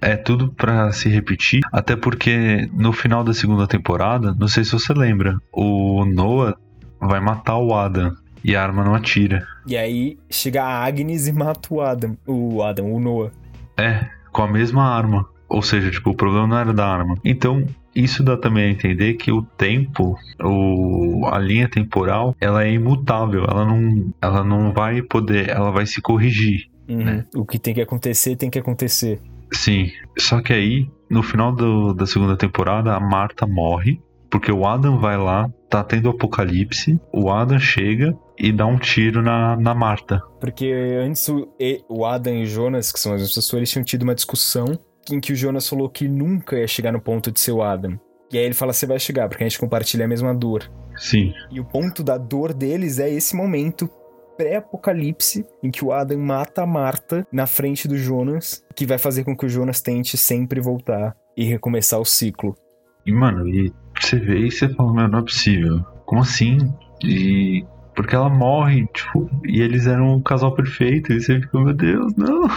É 0.00 0.16
tudo 0.16 0.52
pra 0.52 0.90
se 0.92 1.08
repetir, 1.08 1.60
até 1.70 1.96
porque 1.96 2.68
no 2.72 2.92
final 2.92 3.22
da 3.22 3.32
segunda 3.32 3.66
temporada, 3.66 4.34
não 4.38 4.48
sei 4.48 4.64
se 4.64 4.72
você 4.72 4.92
lembra, 4.92 5.38
o 5.52 6.04
Noah 6.04 6.56
vai 6.98 7.20
matar 7.20 7.58
o 7.58 7.74
Adam 7.74 8.14
e 8.42 8.56
a 8.56 8.62
arma 8.62 8.84
não 8.84 8.94
atira. 8.94 9.46
E 9.66 9.76
aí 9.76 10.18
chega 10.30 10.62
a 10.62 10.84
Agnes 10.84 11.26
e 11.26 11.32
mata 11.32 11.72
o 11.72 11.80
Adam. 11.80 12.16
O 12.26 12.62
Adam, 12.62 12.92
o 12.92 13.00
Noah. 13.00 13.32
É, 13.78 14.06
com 14.32 14.42
a 14.42 14.50
mesma 14.50 14.84
arma. 14.84 15.26
Ou 15.48 15.62
seja, 15.62 15.90
tipo, 15.90 16.10
o 16.10 16.16
problema 16.16 16.46
não 16.46 16.58
era 16.58 16.72
da 16.72 16.86
arma. 16.86 17.16
Então, 17.24 17.64
isso 17.94 18.22
dá 18.22 18.36
também 18.36 18.64
a 18.64 18.70
entender 18.70 19.14
que 19.14 19.30
o 19.30 19.42
tempo, 19.42 20.16
o, 20.42 21.26
a 21.26 21.38
linha 21.38 21.68
temporal, 21.68 22.34
ela 22.40 22.64
é 22.64 22.72
imutável. 22.72 23.44
Ela 23.44 23.64
não, 23.64 24.12
ela 24.20 24.44
não 24.44 24.72
vai 24.72 25.02
poder, 25.02 25.48
ela 25.50 25.70
vai 25.70 25.86
se 25.86 26.00
corrigir. 26.00 26.68
Uhum. 26.88 27.22
O 27.36 27.44
que 27.46 27.58
tem 27.58 27.72
que 27.74 27.80
acontecer, 27.80 28.36
tem 28.36 28.50
que 28.50 28.58
acontecer. 28.58 29.20
Sim. 29.52 29.90
Só 30.18 30.40
que 30.42 30.52
aí, 30.52 30.88
no 31.08 31.22
final 31.22 31.52
do- 31.54 31.94
da 31.94 32.06
segunda 32.06 32.36
temporada, 32.36 32.94
a 32.94 33.00
Marta 33.00 33.46
morre. 33.46 34.00
Porque 34.30 34.50
o 34.50 34.66
Adam 34.66 34.98
vai 34.98 35.16
lá, 35.16 35.48
tá 35.70 35.84
tendo 35.84 36.08
apocalipse. 36.10 36.98
O 37.12 37.30
Adam 37.30 37.56
chega 37.60 38.16
e 38.36 38.50
dá 38.50 38.66
um 38.66 38.76
tiro 38.76 39.22
na, 39.22 39.56
na 39.56 39.72
Marta. 39.72 40.20
Porque 40.40 40.72
antes 41.00 41.28
o, 41.28 41.46
o 41.88 42.04
Adam 42.04 42.34
e 42.34 42.42
o 42.42 42.46
Jonas, 42.46 42.90
que 42.90 42.98
são 42.98 43.14
as 43.14 43.22
pessoas, 43.32 43.54
eles 43.54 43.70
tinham 43.70 43.84
tido 43.84 44.02
uma 44.02 44.14
discussão 44.14 44.76
em 45.10 45.20
que 45.20 45.32
o 45.32 45.36
Jonas 45.36 45.68
falou 45.68 45.88
que 45.88 46.08
nunca 46.08 46.58
ia 46.58 46.66
chegar 46.66 46.92
no 46.92 47.00
ponto 47.00 47.30
de 47.30 47.40
ser 47.40 47.52
o 47.52 47.62
Adam. 47.62 47.98
E 48.32 48.38
aí 48.38 48.44
ele 48.44 48.54
fala, 48.54 48.72
você 48.72 48.86
vai 48.86 48.98
chegar, 48.98 49.28
porque 49.28 49.44
a 49.44 49.48
gente 49.48 49.58
compartilha 49.58 50.04
a 50.04 50.08
mesma 50.08 50.34
dor. 50.34 50.70
Sim. 50.96 51.32
E 51.50 51.60
o 51.60 51.64
ponto 51.64 52.02
da 52.02 52.16
dor 52.16 52.52
deles 52.52 52.98
é 52.98 53.10
esse 53.10 53.36
momento 53.36 53.88
pré-apocalipse 54.36 55.46
em 55.62 55.70
que 55.70 55.84
o 55.84 55.92
Adam 55.92 56.18
mata 56.18 56.62
a 56.62 56.66
Marta 56.66 57.26
na 57.32 57.46
frente 57.46 57.86
do 57.86 57.96
Jonas, 57.96 58.64
que 58.74 58.86
vai 58.86 58.98
fazer 58.98 59.24
com 59.24 59.36
que 59.36 59.46
o 59.46 59.48
Jonas 59.48 59.80
tente 59.80 60.16
sempre 60.16 60.60
voltar 60.60 61.16
e 61.36 61.44
recomeçar 61.44 62.00
o 62.00 62.04
ciclo. 62.04 62.56
E, 63.06 63.12
mano, 63.12 63.48
e 63.48 63.72
você 64.00 64.18
vê 64.18 64.38
e 64.38 64.50
você 64.50 64.68
fala, 64.68 64.92
meu, 64.92 65.08
não 65.08 65.18
é 65.20 65.22
possível. 65.22 65.80
Como 66.04 66.22
assim? 66.22 66.58
E. 67.02 67.64
Porque 67.94 68.16
ela 68.16 68.28
morre, 68.28 68.88
tipo, 68.92 69.30
e 69.44 69.60
eles 69.60 69.86
eram 69.86 70.16
um 70.16 70.20
casal 70.20 70.52
perfeito, 70.52 71.12
e 71.12 71.20
você 71.20 71.40
fica, 71.40 71.60
meu 71.60 71.72
Deus, 71.72 72.12
não. 72.16 72.48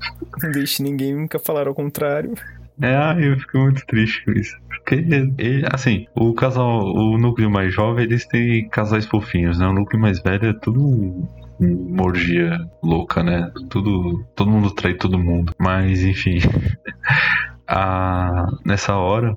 Não 0.42 0.50
deixe 0.50 0.82
ninguém 0.82 1.14
nunca 1.14 1.38
falar 1.38 1.66
ao 1.66 1.74
contrário. 1.74 2.34
É, 2.80 3.16
eu 3.18 3.36
fico 3.38 3.58
muito 3.58 3.84
triste 3.86 4.24
com 4.24 4.32
isso. 4.32 4.56
Porque, 4.68 4.94
ele, 4.94 5.64
assim, 5.72 6.06
o 6.14 6.32
casal, 6.32 6.80
o 6.84 7.18
núcleo 7.18 7.50
mais 7.50 7.74
jovem, 7.74 8.04
eles 8.04 8.24
têm 8.26 8.68
casais 8.68 9.04
fofinhos, 9.04 9.58
né? 9.58 9.66
O 9.66 9.72
núcleo 9.72 10.00
mais 10.00 10.20
velho 10.22 10.46
é 10.48 10.52
tudo 10.52 10.80
um- 10.80 11.26
uma 11.60 12.04
orgia 12.04 12.56
louca, 12.82 13.22
né? 13.22 13.50
Tudo, 13.68 14.24
todo 14.36 14.50
mundo 14.50 14.70
trai 14.70 14.94
todo 14.94 15.18
mundo. 15.18 15.52
Mas, 15.58 16.04
enfim, 16.04 16.38
a, 17.66 18.46
nessa 18.64 18.94
hora, 18.96 19.36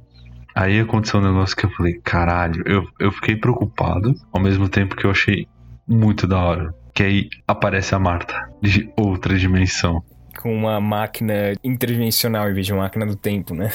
aí 0.56 0.80
aconteceu 0.80 1.20
um 1.20 1.24
negócio 1.24 1.56
que 1.56 1.66
eu 1.66 1.72
falei, 1.72 2.00
caralho, 2.04 2.64
eu, 2.66 2.84
eu 3.00 3.12
fiquei 3.12 3.36
preocupado, 3.36 4.14
ao 4.32 4.42
mesmo 4.42 4.70
tempo 4.70 4.96
que 4.96 5.06
eu 5.06 5.12
achei 5.12 5.48
muito 5.88 6.28
da 6.28 6.40
hora. 6.40 6.74
Que 6.94 7.04
aí 7.04 7.30
aparece 7.48 7.96
a 7.96 8.00
Marta, 8.00 8.36
de 8.62 8.90
outra 8.98 9.38
dimensão. 9.38 10.04
Com 10.42 10.56
uma 10.56 10.80
máquina 10.80 11.54
interdimensional 11.64 12.50
em 12.50 12.54
vez 12.54 12.66
de 12.66 12.74
uma 12.74 12.84
máquina 12.84 13.06
do 13.06 13.16
tempo, 13.16 13.54
né? 13.54 13.72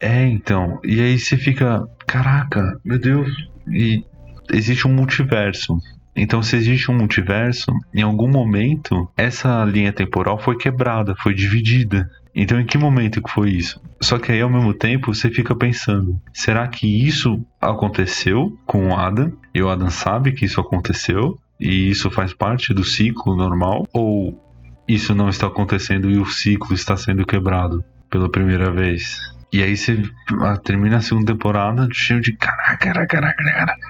É, 0.00 0.26
então. 0.26 0.80
E 0.84 1.00
aí 1.00 1.18
você 1.18 1.36
fica, 1.36 1.86
caraca, 2.06 2.78
meu 2.84 2.98
Deus. 2.98 3.30
E 3.68 4.04
existe 4.52 4.86
um 4.86 4.92
multiverso. 4.92 5.78
Então, 6.14 6.42
se 6.42 6.56
existe 6.56 6.90
um 6.90 6.96
multiverso, 6.96 7.70
em 7.94 8.02
algum 8.02 8.28
momento 8.28 9.08
essa 9.16 9.62
linha 9.64 9.92
temporal 9.92 10.38
foi 10.38 10.56
quebrada, 10.56 11.14
foi 11.16 11.34
dividida. 11.34 12.10
Então, 12.34 12.58
em 12.58 12.66
que 12.66 12.78
momento 12.78 13.22
que 13.22 13.30
foi 13.30 13.50
isso? 13.50 13.80
Só 14.00 14.18
que 14.18 14.32
aí, 14.32 14.40
ao 14.40 14.50
mesmo 14.50 14.72
tempo, 14.72 15.14
você 15.14 15.30
fica 15.30 15.54
pensando: 15.54 16.20
será 16.32 16.66
que 16.68 16.86
isso 16.86 17.44
aconteceu 17.60 18.58
com 18.66 18.88
o 18.88 18.96
Adam? 18.96 19.32
E 19.54 19.62
o 19.62 19.68
Adam 19.68 19.90
sabe 19.90 20.32
que 20.32 20.44
isso 20.44 20.60
aconteceu? 20.60 21.38
E 21.58 21.90
isso 21.90 22.10
faz 22.10 22.34
parte 22.34 22.74
do 22.74 22.84
ciclo 22.84 23.36
normal? 23.36 23.86
Ou 23.92 24.38
isso 24.88 25.14
não 25.14 25.28
está 25.28 25.46
acontecendo 25.46 26.10
e 26.10 26.18
o 26.18 26.26
ciclo 26.26 26.74
está 26.74 26.96
sendo 26.96 27.26
quebrado 27.26 27.84
pela 28.10 28.30
primeira 28.30 28.70
vez? 28.70 29.18
E 29.52 29.62
aí 29.62 29.76
você 29.76 30.02
ah, 30.42 30.56
termina 30.56 30.98
a 30.98 31.00
segunda 31.00 31.32
temporada 31.32 31.88
cheio 31.92 32.20
de 32.20 32.36
caraca, 32.36 32.76
caraca, 32.76 33.06
caraca, 33.06 33.44
caraca. 33.44 33.88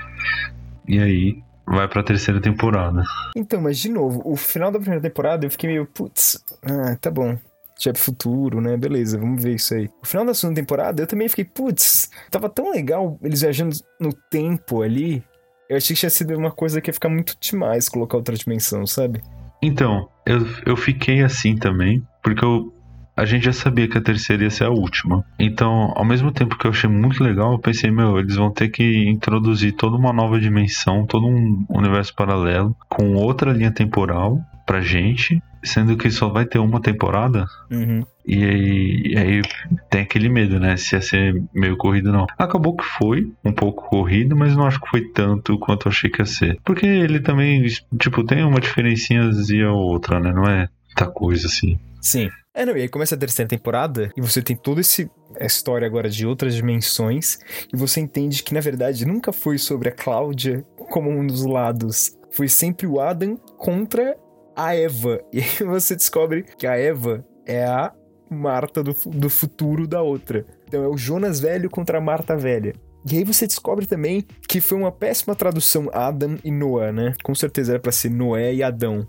E 0.86 0.99
aí 0.99 1.42
vai 1.66 1.88
pra 1.88 2.03
terceira 2.03 2.40
temporada. 2.40 3.03
Então, 3.34 3.61
mas 3.61 3.78
de 3.78 3.90
novo, 3.90 4.22
o 4.24 4.36
final 4.36 4.70
da 4.70 4.78
primeira 4.78 5.03
temporada 5.03 5.44
eu 5.44 5.51
fiquei 5.51 5.70
meio, 5.70 5.86
putz, 5.86 6.42
ah, 6.62 6.97
tá 7.01 7.11
bom. 7.11 7.36
Já 7.78 7.90
é 7.90 7.92
pro 7.92 8.03
futuro, 8.03 8.61
né? 8.61 8.76
Beleza, 8.76 9.18
vamos 9.18 9.42
ver 9.42 9.57
isso 9.57 9.74
aí. 9.74 9.90
O 10.03 10.07
final 10.07 10.24
da 10.24 10.32
segunda 10.32 10.61
temporada 10.61 11.03
eu 11.03 11.07
também 11.07 11.28
fiquei, 11.28 11.44
putz, 11.44 12.11
tava 12.30 12.49
tão 12.49 12.70
legal 12.70 13.18
eles 13.22 13.42
viajando 13.42 13.76
no 14.01 14.12
tempo 14.30 14.82
ali. 14.82 15.22
Eu 15.68 15.76
achei 15.76 15.94
que 15.94 16.01
tinha 16.01 16.11
sido 16.11 16.34
uma 16.38 16.51
coisa 16.51 16.80
que 16.80 16.88
ia 16.88 16.94
ficar 16.94 17.09
muito 17.09 17.36
demais 17.38 17.88
colocar 17.88 18.16
outra 18.16 18.36
dimensão, 18.36 18.86
sabe? 18.86 19.20
Então, 19.61 20.09
eu, 20.26 20.46
eu 20.66 20.76
fiquei 20.76 21.22
assim 21.22 21.56
também, 21.56 22.02
porque 22.22 22.44
eu, 22.44 22.74
a 23.16 23.24
gente 23.24 23.44
já 23.44 23.52
sabia 23.52 23.88
que 23.88 23.96
a 23.96 24.02
terceira 24.02 24.42
ia 24.42 24.50
ser 24.50 24.64
a 24.64 24.70
última. 24.70 25.24
Então, 25.38 25.92
ao 25.94 26.04
mesmo 26.04 26.32
tempo 26.32 26.58
que 26.58 26.66
eu 26.66 26.70
achei 26.70 26.90
muito 26.90 27.22
legal, 27.22 27.52
eu 27.52 27.58
pensei, 27.58 27.90
meu, 27.90 28.18
eles 28.18 28.34
vão 28.34 28.50
ter 28.50 28.68
que 28.68 29.08
introduzir 29.08 29.72
toda 29.72 29.96
uma 29.96 30.12
nova 30.12 30.38
dimensão, 30.40 31.06
todo 31.06 31.26
um 31.26 31.64
universo 31.68 32.14
paralelo, 32.14 32.76
com 32.88 33.14
outra 33.14 33.52
linha 33.52 33.70
temporal 33.70 34.38
pra 34.66 34.80
gente, 34.80 35.40
sendo 35.62 35.96
que 35.96 36.10
só 36.10 36.28
vai 36.28 36.44
ter 36.44 36.58
uma 36.58 36.80
temporada. 36.80 37.46
Uhum. 37.70 38.04
E 38.26 38.44
aí, 38.44 39.02
e 39.06 39.16
aí 39.16 39.42
tem 39.88 40.02
aquele 40.02 40.28
medo, 40.28 40.58
né? 40.58 40.76
Se 40.76 40.96
ia 40.96 41.00
ser 41.00 41.42
meio 41.54 41.76
corrido, 41.76 42.12
não. 42.12 42.26
Acabou 42.36 42.76
que 42.76 42.84
foi 42.84 43.32
um 43.44 43.52
pouco 43.52 43.88
corrido, 43.88 44.36
mas 44.36 44.56
não 44.56 44.66
acho 44.66 44.80
que 44.80 44.90
foi 44.90 45.02
tanto 45.12 45.58
quanto 45.58 45.88
achei 45.88 46.10
que 46.10 46.20
ia 46.20 46.26
ser. 46.26 46.58
Porque 46.64 46.86
ele 46.86 47.20
também, 47.20 47.64
tipo, 47.98 48.24
tem 48.24 48.44
uma 48.44 48.60
diferencinha 48.60 49.22
ou 49.70 49.78
outra, 49.78 50.18
né? 50.18 50.32
Não 50.32 50.44
é 50.44 50.68
muita 50.86 51.06
coisa 51.06 51.46
assim. 51.46 51.78
Sim. 52.00 52.28
É, 52.54 52.64
não, 52.64 52.76
e 52.76 52.82
aí 52.82 52.88
começa 52.88 53.14
a 53.14 53.18
terceira 53.18 53.48
temporada 53.48 54.10
e 54.16 54.20
você 54.20 54.40
tem 54.40 54.56
toda 54.56 54.80
essa 54.80 55.06
história 55.40 55.86
agora 55.86 56.08
de 56.08 56.26
outras 56.26 56.54
dimensões 56.54 57.38
e 57.72 57.76
você 57.76 58.00
entende 58.00 58.42
que, 58.42 58.54
na 58.54 58.60
verdade, 58.60 59.04
nunca 59.04 59.30
foi 59.30 59.58
sobre 59.58 59.90
a 59.90 59.92
Cláudia 59.92 60.64
como 60.90 61.10
um 61.10 61.26
dos 61.26 61.44
lados. 61.44 62.16
Foi 62.30 62.48
sempre 62.48 62.86
o 62.86 62.98
Adam 62.98 63.36
contra 63.58 64.16
a 64.56 64.74
Eva. 64.74 65.20
E 65.32 65.40
aí 65.40 65.66
você 65.66 65.94
descobre 65.94 66.44
que 66.58 66.66
a 66.66 66.78
Eva 66.78 67.22
é 67.44 67.64
a 67.64 67.92
Marta 68.30 68.82
do, 68.82 68.94
do 69.06 69.28
futuro 69.30 69.86
da 69.86 70.02
outra. 70.02 70.44
Então 70.66 70.82
é 70.82 70.88
o 70.88 70.96
Jonas 70.96 71.40
velho 71.40 71.70
contra 71.70 71.98
a 71.98 72.00
Marta 72.00 72.36
velha. 72.36 72.74
E 73.10 73.18
aí 73.18 73.24
você 73.24 73.46
descobre 73.46 73.86
também 73.86 74.24
que 74.48 74.60
foi 74.60 74.76
uma 74.76 74.90
péssima 74.90 75.34
tradução 75.36 75.88
Adam 75.92 76.36
e 76.42 76.50
Noah, 76.50 76.90
né? 76.90 77.14
Com 77.22 77.34
certeza 77.36 77.72
era 77.72 77.78
pra 77.80 77.92
ser 77.92 78.10
Noé 78.10 78.52
e 78.52 78.62
Adão. 78.64 79.06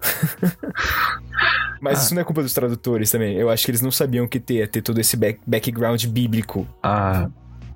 Mas 1.81 1.99
Ah. 1.99 2.01
isso 2.03 2.15
não 2.15 2.21
é 2.21 2.25
culpa 2.25 2.41
dos 2.43 2.53
tradutores 2.53 3.09
também. 3.11 3.35
Eu 3.35 3.49
acho 3.49 3.65
que 3.65 3.71
eles 3.71 3.81
não 3.81 3.91
sabiam 3.91 4.27
que 4.27 4.39
ter, 4.39 4.67
ter 4.69 4.81
todo 4.81 4.99
esse 4.99 5.15
back- 5.17 5.39
background 5.45 6.03
bíblico. 6.05 6.67
Ah, 6.83 7.29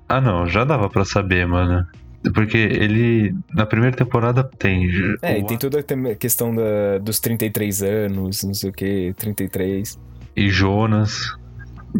ah 0.08 0.20
não, 0.20 0.46
já 0.46 0.64
dava 0.64 0.88
pra 0.88 1.04
saber, 1.04 1.46
mano. 1.46 1.86
Porque 2.34 2.56
ele, 2.56 3.34
na 3.52 3.66
primeira 3.66 3.96
temporada, 3.96 4.44
tem. 4.44 4.88
É, 5.22 5.34
o 5.34 5.38
e 5.38 5.44
tem 5.46 5.58
toda 5.58 5.80
a 5.80 6.14
questão 6.14 6.54
da, 6.54 6.98
dos 6.98 7.18
33 7.18 7.82
anos, 7.82 8.44
não 8.44 8.54
sei 8.54 8.70
o 8.70 8.72
que, 8.72 9.12
33. 9.16 9.98
E 10.36 10.48
Jonas. 10.48 11.36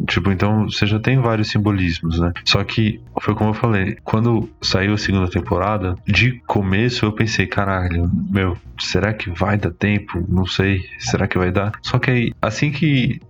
Tipo, 0.06 0.30
então 0.30 0.64
você 0.64 0.86
já 0.86 0.98
tem 0.98 1.20
vários 1.20 1.50
simbolismos, 1.50 2.18
né? 2.18 2.32
Só 2.46 2.64
que 2.64 3.00
foi 3.20 3.34
como 3.34 3.50
eu 3.50 3.54
falei, 3.54 3.96
quando 4.02 4.48
saiu 4.62 4.94
a 4.94 4.98
segunda 4.98 5.28
temporada, 5.28 5.94
de 6.06 6.40
começo 6.46 7.04
eu 7.04 7.12
pensei, 7.12 7.46
caralho, 7.46 8.10
meu, 8.30 8.56
será 8.78 9.12
que 9.12 9.28
vai 9.30 9.58
dar 9.58 9.70
tempo? 9.70 10.24
Não 10.28 10.46
sei, 10.46 10.80
será 10.98 11.28
que 11.28 11.36
vai 11.36 11.52
dar? 11.52 11.72
Só 11.82 11.98
que 11.98 12.10
aí, 12.10 12.32
assim 12.40 12.70
que 12.70 13.20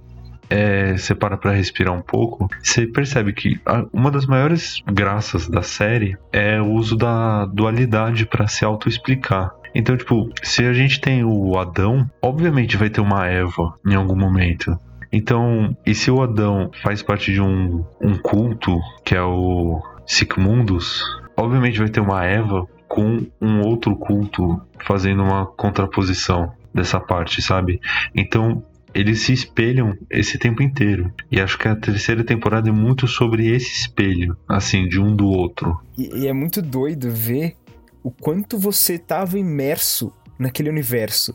é, 0.48 0.96
você 0.96 1.14
para 1.14 1.36
pra 1.36 1.52
respirar 1.52 1.94
um 1.94 2.02
pouco, 2.02 2.48
você 2.62 2.86
percebe 2.86 3.32
que 3.32 3.58
uma 3.92 4.10
das 4.10 4.26
maiores 4.26 4.82
graças 4.86 5.48
da 5.48 5.62
série 5.62 6.16
é 6.32 6.60
o 6.60 6.70
uso 6.72 6.94
da 6.94 7.46
dualidade 7.46 8.26
pra 8.26 8.46
se 8.46 8.64
autoexplicar. 8.64 9.50
Então, 9.74 9.96
tipo, 9.96 10.28
se 10.42 10.64
a 10.64 10.72
gente 10.74 11.00
tem 11.00 11.24
o 11.24 11.58
Adão, 11.58 12.08
obviamente 12.20 12.76
vai 12.76 12.90
ter 12.90 13.00
uma 13.00 13.26
Eva 13.26 13.74
em 13.86 13.94
algum 13.94 14.16
momento. 14.16 14.78
Então, 15.12 15.76
e 15.84 15.94
se 15.94 16.10
o 16.10 16.22
Adão 16.22 16.70
faz 16.82 17.02
parte 17.02 17.32
de 17.32 17.40
um, 17.40 17.84
um 18.00 18.16
culto, 18.16 18.80
que 19.04 19.14
é 19.14 19.22
o 19.22 19.82
Sigmundus, 20.06 21.02
obviamente 21.36 21.78
vai 21.78 21.88
ter 21.88 22.00
uma 22.00 22.24
Eva 22.24 22.66
com 22.88 23.26
um 23.40 23.60
outro 23.60 23.94
culto 23.96 24.60
fazendo 24.84 25.22
uma 25.22 25.46
contraposição 25.46 26.52
dessa 26.74 26.98
parte, 26.98 27.42
sabe? 27.42 27.80
Então, 28.14 28.64
eles 28.94 29.20
se 29.20 29.32
espelham 29.32 29.96
esse 30.10 30.38
tempo 30.38 30.62
inteiro. 30.62 31.12
E 31.30 31.40
acho 31.40 31.58
que 31.58 31.68
a 31.68 31.76
terceira 31.76 32.24
temporada 32.24 32.68
é 32.68 32.72
muito 32.72 33.06
sobre 33.06 33.48
esse 33.48 33.80
espelho, 33.80 34.36
assim, 34.48 34.88
de 34.88 35.00
um 35.00 35.14
do 35.14 35.26
outro. 35.26 35.78
E, 35.96 36.22
e 36.22 36.26
é 36.26 36.32
muito 36.32 36.60
doido 36.60 37.10
ver 37.10 37.56
o 38.02 38.10
quanto 38.10 38.58
você 38.58 38.98
tava 38.98 39.38
imerso 39.38 40.12
naquele 40.38 40.68
universo. 40.68 41.34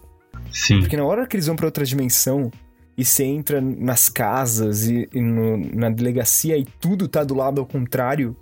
Sim. 0.51 0.79
Porque 0.79 0.97
na 0.97 1.05
hora 1.05 1.25
que 1.27 1.35
eles 1.35 1.47
vão 1.47 1.55
pra 1.55 1.65
outra 1.65 1.85
dimensão 1.85 2.51
e 2.97 3.05
você 3.05 3.23
entra 3.23 3.61
nas 3.61 4.09
casas 4.09 4.87
e, 4.87 5.07
e 5.13 5.21
no- 5.21 5.57
na 5.75 5.89
delegacia 5.89 6.57
e 6.57 6.65
tudo 6.65 7.07
tá 7.07 7.23
do 7.23 7.35
lado 7.35 7.61
ao 7.61 7.67
contrário, 7.67 8.35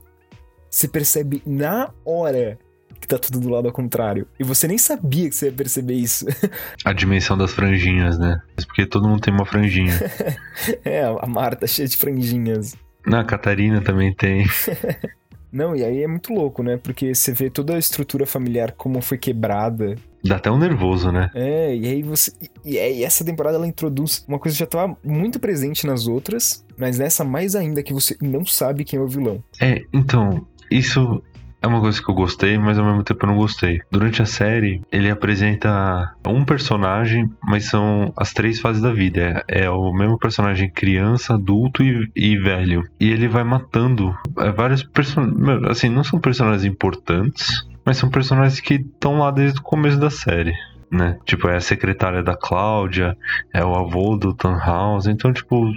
você 0.69 0.87
percebe 0.87 1.41
na 1.45 1.91
hora 2.05 2.57
que 2.99 3.07
tá 3.07 3.19
tudo 3.19 3.39
do 3.39 3.49
lado 3.49 3.67
ao 3.67 3.73
contrário. 3.73 4.25
E 4.39 4.43
você 4.43 4.67
nem 4.67 4.77
sabia 4.77 5.29
que 5.29 5.35
você 5.35 5.47
ia 5.47 5.51
perceber 5.51 5.93
isso. 5.95 6.25
A 6.83 6.93
dimensão 6.93 7.37
das 7.37 7.51
franjinhas, 7.51 8.17
né? 8.17 8.39
Porque 8.65 8.85
todo 8.85 9.07
mundo 9.07 9.21
tem 9.21 9.33
uma 9.33 9.45
franjinha. 9.45 9.93
é, 10.83 11.03
a 11.03 11.27
Marta 11.27 11.67
cheia 11.67 11.87
de 11.87 11.97
franjinhas. 11.97 12.75
Na 13.05 13.23
Catarina 13.23 13.81
também 13.81 14.13
tem. 14.13 14.45
Não, 15.55 15.73
e 15.73 15.85
aí 15.85 16.03
é 16.03 16.07
muito 16.07 16.33
louco, 16.33 16.61
né? 16.61 16.75
Porque 16.75 17.15
você 17.15 17.31
vê 17.31 17.49
toda 17.49 17.75
a 17.75 17.79
estrutura 17.79 18.25
familiar 18.25 18.73
como 18.73 19.01
foi 19.01 19.17
quebrada. 19.17 19.95
Dá 20.21 20.35
até 20.35 20.51
um 20.51 20.57
nervoso, 20.57 21.13
né? 21.13 21.31
É, 21.33 21.73
e 21.73 21.87
aí 21.87 22.03
você. 22.03 22.33
E, 22.65 22.77
aí 22.77 23.05
essa 23.05 23.23
temporada 23.23 23.55
ela 23.55 23.65
introduz 23.65 24.25
uma 24.27 24.37
coisa 24.37 24.53
que 24.53 24.59
já 24.59 24.65
tava 24.65 24.97
muito 25.01 25.39
presente 25.39 25.87
nas 25.87 26.07
outras, 26.07 26.65
mas 26.77 26.99
nessa 26.99 27.23
mais 27.23 27.55
ainda 27.55 27.81
que 27.81 27.93
você 27.93 28.17
não 28.21 28.45
sabe 28.45 28.83
quem 28.83 28.99
é 28.99 29.01
o 29.01 29.07
vilão. 29.07 29.41
É, 29.61 29.81
então, 29.93 30.45
isso 30.69 31.23
é 31.61 31.67
uma 31.67 31.79
coisa 31.79 32.01
que 32.01 32.09
eu 32.09 32.15
gostei, 32.15 32.57
mas 32.57 32.77
ao 32.77 32.85
mesmo 32.85 33.03
tempo 33.03 33.25
eu 33.25 33.29
não 33.29 33.37
gostei. 33.37 33.81
Durante 33.91 34.21
a 34.21 34.25
série, 34.25 34.81
ele 34.91 35.09
apresenta 35.09 36.13
um 36.27 36.45
personagem, 36.45 37.29
mas 37.43 37.65
são 37.65 38.13
as 38.15 38.33
três 38.33 38.59
fases 38.59 38.81
da 38.81 38.91
vida. 38.91 39.43
É, 39.47 39.65
é 39.65 39.69
o 39.69 39.91
mesmo 39.93 40.17
personagem 40.17 40.69
criança, 40.69 41.33
adulto 41.33 41.83
e, 41.83 42.09
e 42.15 42.37
velho. 42.37 42.87
E 42.99 43.09
ele 43.09 43.27
vai 43.27 43.43
matando 43.43 44.15
é, 44.37 44.51
vários 44.51 44.83
personagens. 44.83 45.63
Assim, 45.69 45.89
não 45.89 46.03
são 46.03 46.19
personagens 46.19 46.65
importantes, 46.65 47.67
mas 47.83 47.97
são 47.97 48.09
personagens 48.09 48.59
que 48.59 48.75
estão 48.75 49.19
lá 49.19 49.31
desde 49.31 49.59
o 49.59 49.63
começo 49.63 49.99
da 49.99 50.09
série. 50.09 50.53
Né? 50.91 51.17
Tipo, 51.25 51.47
é 51.49 51.57
a 51.57 51.61
secretária 51.61 52.23
da 52.23 52.35
Cláudia, 52.35 53.17
é 53.53 53.63
o 53.65 53.73
avô 53.75 54.15
do 54.15 54.33
Tannhaus, 54.33 55.07
então, 55.07 55.33
tipo, 55.33 55.71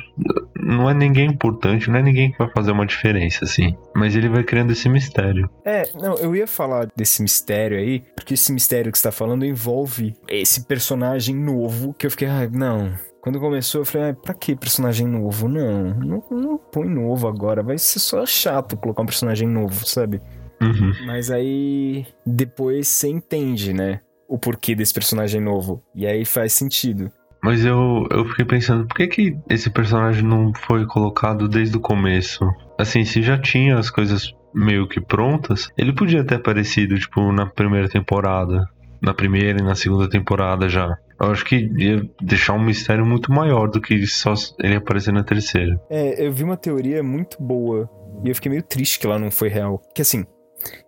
não 0.61 0.89
é 0.89 0.95
ninguém 0.95 1.27
importante, 1.27 1.91
não 1.91 1.99
é 1.99 2.03
ninguém 2.03 2.31
que 2.31 2.39
vai 2.39 2.51
fazer 2.51 2.73
uma 2.73 2.87
diferença, 2.87 3.45
assim. 3.45 3.77
Mas 3.95 4.15
ele 4.15 4.29
vai 4.29 4.45
criando 4.45 4.71
esse 4.71 4.89
mistério. 4.89 5.49
É, 5.65 5.89
não, 5.95 6.15
eu 6.17 6.37
ia 6.37 6.47
falar 6.47 6.89
desse 6.95 7.23
mistério 7.23 7.79
aí, 7.79 8.01
porque 8.15 8.35
esse 8.35 8.53
mistério 8.53 8.93
que 8.93 8.99
você 8.99 9.05
tá 9.05 9.13
falando 9.13 9.45
envolve 9.45 10.15
esse 10.29 10.65
personagem 10.65 11.35
novo 11.35 11.95
que 11.95 12.07
eu 12.07 12.11
fiquei, 12.11 12.29
ah, 12.29 12.49
não. 12.53 12.93
Quando 13.21 13.41
começou, 13.41 13.81
eu 13.81 13.85
falei, 13.85 14.11
ah, 14.11 14.15
pra 14.15 14.35
que 14.35 14.55
personagem 14.55 15.07
novo? 15.07 15.49
Não, 15.49 15.95
não, 15.95 16.25
não 16.31 16.59
põe 16.59 16.89
novo 16.89 17.27
agora, 17.27 17.63
vai 17.63 17.79
ser 17.79 17.99
só 17.99 18.25
chato 18.25 18.77
colocar 18.77 19.03
um 19.03 19.07
personagem 19.07 19.49
novo, 19.49 19.87
sabe? 19.87 20.21
Uhum. 20.61 20.93
Mas 21.07 21.31
aí 21.31 22.07
depois 22.27 22.89
você 22.89 23.09
entende, 23.09 23.73
né? 23.73 24.01
O 24.29 24.39
porquê 24.39 24.75
desse 24.75 24.93
personagem 24.93 25.41
novo. 25.41 25.83
E 25.95 26.07
aí 26.07 26.25
faz 26.25 26.53
sentido. 26.53 27.11
Mas 27.43 27.65
eu, 27.65 28.07
eu 28.11 28.25
fiquei 28.27 28.45
pensando, 28.45 28.87
por 28.87 28.97
que, 28.97 29.07
que 29.07 29.39
esse 29.49 29.71
personagem 29.71 30.23
não 30.23 30.53
foi 30.67 30.85
colocado 30.87 31.49
desde 31.49 31.77
o 31.77 31.81
começo? 31.81 32.45
Assim, 32.79 33.05
se 33.05 33.23
já 33.23 33.39
tinha 33.39 33.79
as 33.79 33.91
coisas 33.91 34.35
meio 34.55 34.89
que 34.89 35.01
prontas, 35.01 35.69
ele 35.77 35.95
podia 35.95 36.25
ter 36.25 36.37
aparecido, 36.37 36.99
tipo, 36.99 37.33
na 37.33 37.47
primeira 37.47 37.89
temporada. 37.89 38.69
Na 39.01 39.15
primeira 39.15 39.61
e 39.61 39.63
na 39.63 39.77
segunda 39.77 40.09
temporada 40.09 40.69
já. 40.69 40.97
Eu 41.21 41.31
acho 41.31 41.45
que 41.45 41.71
ia 41.79 42.09
deixar 42.21 42.55
um 42.55 42.65
mistério 42.65 43.07
muito 43.07 43.31
maior 43.33 43.69
do 43.69 43.81
que 43.81 44.05
só 44.07 44.35
ele 44.61 44.75
aparecer 44.75 45.13
na 45.13 45.23
terceira. 45.23 45.81
É, 45.89 46.27
eu 46.27 46.33
vi 46.33 46.43
uma 46.43 46.57
teoria 46.57 47.03
muito 47.03 47.41
boa. 47.41 47.89
E 48.25 48.29
eu 48.29 48.35
fiquei 48.35 48.51
meio 48.51 48.63
triste 48.63 48.99
que 48.99 49.07
ela 49.07 49.19
não 49.19 49.31
foi 49.31 49.49
real. 49.49 49.81
Que 49.95 50.03
assim, 50.03 50.25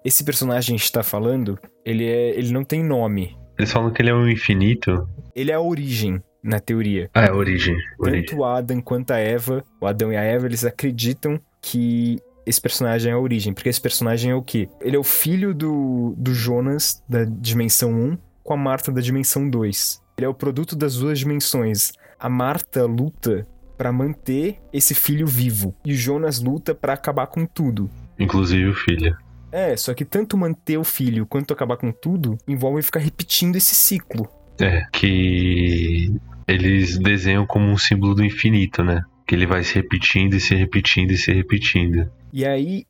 esse 0.04 0.24
personagem 0.24 0.74
que 0.74 0.74
a 0.74 0.78
gente 0.78 0.92
tá 0.92 1.02
falando, 1.02 1.58
ele, 1.84 2.04
é, 2.04 2.38
ele 2.38 2.52
não 2.52 2.64
tem 2.64 2.82
nome. 2.82 3.36
Eles 3.58 3.72
falam 3.72 3.90
que 3.90 4.00
ele 4.00 4.10
é 4.10 4.14
um 4.14 4.28
infinito. 4.28 5.08
Ele 5.34 5.50
é 5.50 5.54
a 5.54 5.60
origem, 5.60 6.22
na 6.42 6.58
teoria. 6.58 7.10
Ah, 7.14 7.24
é 7.24 7.30
a 7.30 7.34
origem. 7.34 7.76
origem. 7.98 8.24
Tanto 8.24 8.40
o 8.40 8.44
Adam 8.44 8.80
quanto 8.80 9.10
a 9.12 9.18
Eva, 9.18 9.64
o 9.80 9.86
Adão 9.86 10.12
e 10.12 10.16
a 10.16 10.22
Eva, 10.22 10.46
eles 10.46 10.64
acreditam 10.64 11.38
que 11.60 12.18
esse 12.46 12.60
personagem 12.60 13.12
é 13.12 13.14
a 13.14 13.18
origem. 13.18 13.52
Porque 13.52 13.68
esse 13.68 13.80
personagem 13.80 14.30
é 14.30 14.34
o 14.34 14.42
quê? 14.42 14.68
Ele 14.80 14.96
é 14.96 14.98
o 14.98 15.04
filho 15.04 15.54
do, 15.54 16.14
do 16.16 16.34
Jonas, 16.34 17.02
da 17.08 17.24
dimensão 17.24 17.92
1, 17.92 18.18
com 18.42 18.54
a 18.54 18.56
Marta 18.56 18.90
da 18.90 19.00
dimensão 19.00 19.48
2. 19.48 20.02
Ele 20.18 20.26
é 20.26 20.28
o 20.28 20.34
produto 20.34 20.74
das 20.74 20.96
duas 20.96 21.18
dimensões. 21.18 21.92
A 22.18 22.28
Marta 22.28 22.84
luta 22.84 23.46
pra 23.76 23.92
manter 23.92 24.58
esse 24.72 24.94
filho 24.94 25.26
vivo. 25.26 25.74
E 25.84 25.92
o 25.92 25.96
Jonas 25.96 26.40
luta 26.40 26.74
pra 26.74 26.92
acabar 26.92 27.26
com 27.26 27.46
tudo. 27.46 27.88
Inclusive 28.18 28.68
o 28.68 28.74
filho. 28.74 29.16
É, 29.52 29.76
só 29.76 29.92
que 29.94 30.04
tanto 30.04 30.36
manter 30.36 30.78
o 30.78 30.84
filho 30.84 31.26
quanto 31.26 31.52
acabar 31.52 31.76
com 31.76 31.90
tudo 31.90 32.38
envolve 32.46 32.82
ficar 32.82 33.00
repetindo 33.00 33.56
esse 33.56 33.74
ciclo. 33.74 34.28
É, 34.60 34.84
que 34.92 36.12
eles 36.46 36.98
desenham 36.98 37.46
como 37.46 37.66
um 37.66 37.76
símbolo 37.78 38.14
do 38.14 38.24
infinito, 38.24 38.84
né? 38.84 39.02
Que 39.26 39.34
ele 39.34 39.46
vai 39.46 39.62
se 39.64 39.74
repetindo 39.74 40.34
e 40.34 40.40
se 40.40 40.54
repetindo 40.54 41.12
e 41.12 41.16
se 41.16 41.32
repetindo. 41.32 42.10
E 42.32 42.44
aí, 42.46 42.84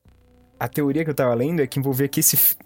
a 0.59 0.69
teoria 0.69 1.05
que 1.05 1.11
eu 1.11 1.15
tava 1.15 1.35
lendo 1.35 1.61
é 1.61 1.67
que 1.67 1.79
envolvia 1.79 2.09
que 2.09 2.21
esse. 2.21 2.57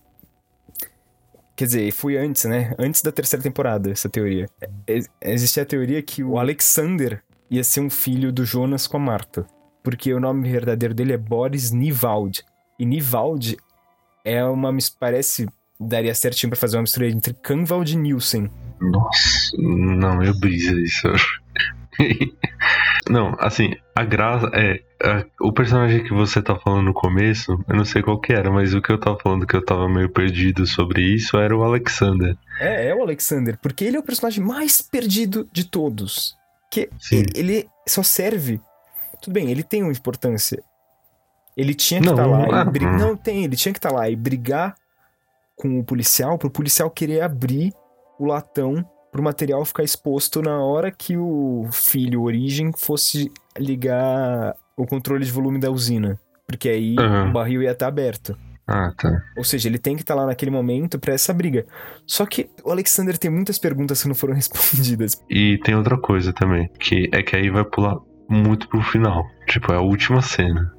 Quer 1.57 1.66
dizer, 1.66 1.92
foi 1.92 2.16
antes, 2.16 2.45
né? 2.45 2.74
Antes 2.78 3.03
da 3.03 3.12
terceira 3.12 3.42
temporada, 3.42 3.90
essa 3.90 4.09
teoria. 4.09 4.49
É- 4.86 5.01
Existia 5.22 5.62
a 5.62 5.66
teoria 5.66 6.03
que 6.03 6.24
o 6.24 6.38
Alexander 6.38 7.22
ia 7.51 7.62
ser 7.62 7.80
um 7.80 7.90
filho 7.90 8.32
do 8.32 8.45
Jonas 8.45 8.86
com 8.86 8.97
a 8.97 9.01
Marta. 9.01 9.47
Porque 9.82 10.12
o 10.12 10.18
nome 10.18 10.51
verdadeiro 10.51 10.95
dele 10.95 11.12
é 11.12 11.18
Boris 11.18 11.70
Nivald. 11.70 12.42
E 12.78 12.84
Nivald 12.86 13.57
é 14.25 14.45
uma. 14.45 14.75
Parece. 14.99 15.47
Daria 15.79 16.14
certinho 16.14 16.51
pra 16.51 16.59
fazer 16.59 16.77
uma 16.77 16.83
mistura 16.83 17.09
entre 17.09 17.35
Canvald 17.35 17.93
e 17.93 17.97
Nielsen. 17.97 18.49
Nossa, 18.81 19.57
não, 19.59 20.22
eu 20.22 20.33
brisa 20.39 20.72
isso. 20.81 21.09
não, 23.09 23.35
assim, 23.39 23.75
a 23.95 24.05
graça 24.05 24.51
é. 24.55 24.81
a- 25.03 25.25
o 25.41 25.53
personagem 25.53 26.03
que 26.05 26.12
você 26.12 26.41
tá 26.43 26.57
falando 26.59 26.85
no 26.87 26.95
começo, 26.95 27.53
eu 27.68 27.77
não 27.77 27.85
sei 27.85 28.03
qual 28.03 28.20
que 28.20 28.33
era, 28.33 28.51
mas 28.51 28.72
o 28.75 28.81
que 28.81 28.91
eu 28.93 28.99
tava 28.99 29.18
falando 29.18 29.47
que 29.47 29.55
eu 29.57 29.64
tava 29.64 29.89
meio 29.89 30.09
perdido 30.09 30.66
sobre 30.66 31.03
isso 31.03 31.37
era 31.37 31.57
o 31.57 31.62
Alexander. 31.62 32.37
É, 32.61 32.89
é 32.89 32.95
o 32.95 33.03
Alexander, 33.03 33.59
porque 33.61 33.85
ele 33.85 33.97
é 33.97 34.01
o 34.01 34.05
personagem 34.05 34.43
mais 34.45 34.81
perdido 34.81 35.49
de 35.53 35.64
todos. 35.64 36.37
Que 36.70 36.89
Sim. 36.99 37.25
ele 37.35 37.66
só 37.87 38.03
serve. 38.03 38.61
Tudo 39.20 39.35
bem, 39.35 39.51
ele 39.51 39.62
tem 39.62 39.83
uma 39.83 39.93
importância. 39.93 40.62
Ele 41.57 41.74
tinha 41.74 42.00
que 42.00 42.09
estar 42.09 42.26
lá 42.26 42.64
não 42.64 42.72
brigar. 42.72 42.98
Não, 42.98 43.16
tem, 43.16 43.44
ele 43.44 43.57
tinha 43.57 43.72
que 43.72 43.78
estar 43.78 43.92
lá 43.92 44.09
e 44.09 44.16
brigar 44.16 44.74
com 45.57 45.78
o 45.78 45.84
policial 45.84 46.36
pro 46.36 46.50
policial 46.50 46.90
querer 46.90 47.20
abrir 47.20 47.72
o 48.18 48.26
latão 48.26 48.84
pro 49.12 49.22
material 49.22 49.64
ficar 49.64 49.84
exposto 49.84 50.42
na 50.42 50.59
hora 50.59 50.90
que 50.90 51.16
o 51.16 51.68
filho 51.70 52.22
Origem 52.22 52.72
fosse 52.76 53.30
ligar 53.57 54.57
o 54.76 54.84
controle 54.84 55.24
de 55.24 55.30
volume 55.30 55.61
da 55.61 55.70
usina. 55.70 56.18
Porque 56.46 56.68
aí 56.68 56.96
Aham. 56.98 57.30
o 57.30 57.32
barril 57.32 57.62
ia 57.62 57.70
estar 57.70 57.86
aberto. 57.86 58.36
Ah, 58.66 58.92
tá. 58.96 59.22
Ou 59.36 59.44
seja, 59.44 59.68
ele 59.68 59.78
tem 59.78 59.94
que 59.94 60.02
estar 60.02 60.14
lá 60.14 60.26
naquele 60.26 60.50
momento 60.50 60.98
pra 60.98 61.14
essa 61.14 61.32
briga. 61.32 61.66
Só 62.07 62.26
que 62.26 62.50
o 62.64 62.70
Alexander 62.70 63.16
tem 63.16 63.30
muitas 63.30 63.59
perguntas 63.59 64.02
que 64.02 64.09
não 64.09 64.14
foram 64.14 64.34
respondidas. 64.34 65.22
E 65.30 65.59
tem 65.59 65.74
outra 65.76 65.96
coisa 65.96 66.32
também, 66.32 66.68
que 66.80 67.09
é 67.12 67.22
que 67.22 67.36
aí 67.36 67.50
vai 67.50 67.64
pular 67.64 67.96
muito 68.28 68.68
pro 68.68 68.82
final. 68.82 69.24
Tipo, 69.46 69.72
é 69.72 69.76
a 69.76 69.80
última 69.80 70.22
cena. 70.22 70.72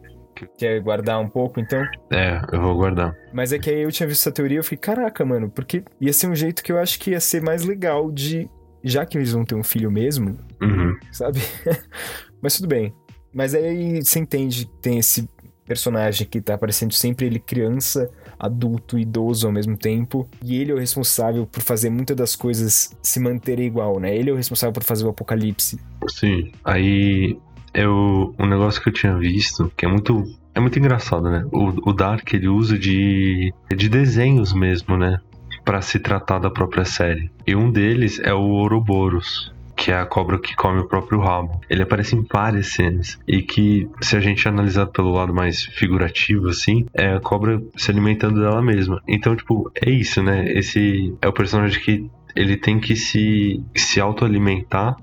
Quer 0.57 0.79
guardar 0.81 1.19
um 1.19 1.27
pouco, 1.29 1.59
então? 1.59 1.83
É, 2.11 2.41
eu 2.51 2.61
vou 2.61 2.75
guardar. 2.75 3.15
Mas 3.33 3.51
é 3.53 3.59
que 3.59 3.69
aí 3.69 3.81
eu 3.81 3.91
tinha 3.91 4.07
visto 4.07 4.21
essa 4.21 4.31
teoria 4.31 4.57
e 4.57 4.59
eu 4.59 4.63
fiquei, 4.63 4.77
caraca, 4.77 5.23
mano, 5.25 5.49
porque 5.49 5.83
ia 5.99 6.11
ser 6.13 6.27
um 6.27 6.35
jeito 6.35 6.63
que 6.63 6.71
eu 6.71 6.77
acho 6.79 6.99
que 6.99 7.11
ia 7.11 7.19
ser 7.19 7.41
mais 7.41 7.63
legal 7.63 8.11
de. 8.11 8.49
Já 8.83 9.05
que 9.05 9.17
eles 9.17 9.31
vão 9.31 9.43
ter 9.43 9.55
um 9.55 9.63
filho 9.63 9.89
mesmo, 9.89 10.37
Uhum. 10.61 10.95
sabe? 11.11 11.39
Mas 12.41 12.55
tudo 12.57 12.67
bem. 12.67 12.93
Mas 13.33 13.55
aí 13.55 14.03
você 14.03 14.19
entende 14.19 14.65
que 14.65 14.71
tem 14.81 14.99
esse 14.99 15.27
personagem 15.65 16.27
que 16.27 16.39
tá 16.39 16.53
aparecendo 16.53 16.93
sempre 16.93 17.25
ele 17.25 17.39
criança, 17.39 18.07
adulto, 18.37 18.99
idoso 18.99 19.47
ao 19.47 19.51
mesmo 19.51 19.75
tempo. 19.75 20.29
E 20.43 20.61
ele 20.61 20.71
é 20.71 20.75
o 20.75 20.77
responsável 20.77 21.47
por 21.47 21.63
fazer 21.63 21.89
muitas 21.89 22.15
das 22.15 22.35
coisas 22.35 22.95
se 23.01 23.19
manterem 23.19 23.65
igual, 23.65 23.99
né? 23.99 24.15
Ele 24.15 24.29
é 24.29 24.33
o 24.33 24.35
responsável 24.37 24.71
por 24.71 24.83
fazer 24.83 25.03
o 25.05 25.09
apocalipse. 25.09 25.79
Sim. 26.07 26.51
Aí 26.63 27.35
eu. 27.75 28.33
Um 28.39 28.47
negócio 28.47 28.81
que 28.81 28.89
eu 28.89 28.93
tinha 28.93 29.15
visto, 29.17 29.71
que 29.75 29.85
é 29.85 29.89
muito. 29.89 30.23
É 30.53 30.59
muito 30.59 30.79
engraçado, 30.79 31.29
né? 31.29 31.45
O, 31.51 31.89
o 31.89 31.93
Dark 31.93 32.33
ele 32.33 32.47
usa 32.47 32.77
de. 32.77 33.53
de 33.75 33.89
desenhos 33.89 34.53
mesmo, 34.53 34.97
né? 34.97 35.19
Pra 35.63 35.81
se 35.81 35.99
tratar 35.99 36.39
da 36.39 36.49
própria 36.49 36.85
série. 36.85 37.29
E 37.45 37.55
um 37.55 37.71
deles 37.71 38.19
é 38.19 38.33
o 38.33 38.41
Ouroboros. 38.41 39.53
Que 39.75 39.91
é 39.91 39.99
a 39.99 40.05
cobra 40.05 40.39
que 40.39 40.55
come 40.55 40.79
o 40.79 40.87
próprio 40.87 41.19
rabo. 41.19 41.59
Ele 41.69 41.83
aparece 41.83 42.15
em 42.15 42.25
várias 42.31 42.67
cenas. 42.67 43.19
E 43.27 43.41
que, 43.41 43.89
se 44.01 44.15
a 44.15 44.21
gente 44.21 44.47
analisar 44.47 44.85
pelo 44.85 45.11
lado 45.11 45.33
mais 45.33 45.63
figurativo, 45.63 46.47
assim, 46.47 46.85
é 46.93 47.13
a 47.13 47.19
cobra 47.19 47.61
se 47.75 47.91
alimentando 47.91 48.39
dela 48.39 48.61
mesma. 48.61 49.01
Então, 49.05 49.35
tipo, 49.35 49.69
é 49.75 49.89
isso, 49.89 50.23
né? 50.23 50.45
Esse 50.53 51.13
é 51.21 51.27
o 51.27 51.33
personagem 51.33 51.81
que 51.81 52.09
ele 52.35 52.57
tem 52.57 52.79
que 52.79 52.95
se, 52.95 53.61
se 53.75 53.99
autoalimentar 53.99 54.97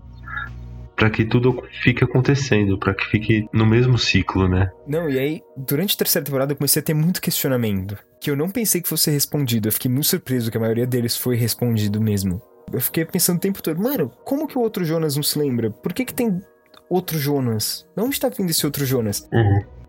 Pra 0.96 1.10
que 1.10 1.24
tudo 1.24 1.62
fique 1.82 2.04
acontecendo, 2.04 2.78
pra 2.78 2.94
que 2.94 3.04
fique 3.06 3.48
no 3.52 3.66
mesmo 3.66 3.98
ciclo, 3.98 4.48
né? 4.48 4.70
Não, 4.86 5.08
e 5.08 5.18
aí, 5.18 5.40
durante 5.56 5.94
a 5.94 5.98
terceira 5.98 6.24
temporada, 6.24 6.52
eu 6.52 6.56
comecei 6.56 6.80
a 6.80 6.84
ter 6.84 6.94
muito 6.94 7.20
questionamento. 7.20 7.96
Que 8.20 8.30
eu 8.30 8.36
não 8.36 8.48
pensei 8.48 8.80
que 8.80 8.88
fosse 8.88 9.10
respondido. 9.10 9.68
Eu 9.68 9.72
fiquei 9.72 9.90
muito 9.90 10.06
surpreso 10.06 10.50
que 10.50 10.56
a 10.56 10.60
maioria 10.60 10.86
deles 10.86 11.16
foi 11.16 11.34
respondido 11.34 12.00
mesmo. 12.00 12.40
Eu 12.72 12.80
fiquei 12.80 13.04
pensando 13.04 13.38
o 13.38 13.40
tempo 13.40 13.62
todo, 13.62 13.82
mano, 13.82 14.10
como 14.24 14.46
que 14.46 14.56
o 14.56 14.60
outro 14.60 14.84
Jonas 14.84 15.16
não 15.16 15.22
se 15.22 15.38
lembra? 15.38 15.70
Por 15.70 15.92
que 15.92 16.04
que 16.04 16.14
tem 16.14 16.40
outro 16.88 17.18
Jonas? 17.18 17.86
De 17.96 18.02
onde 18.02 18.20
tá 18.20 18.28
vindo 18.28 18.50
esse 18.50 18.64
outro 18.64 18.86
Jonas? 18.86 19.28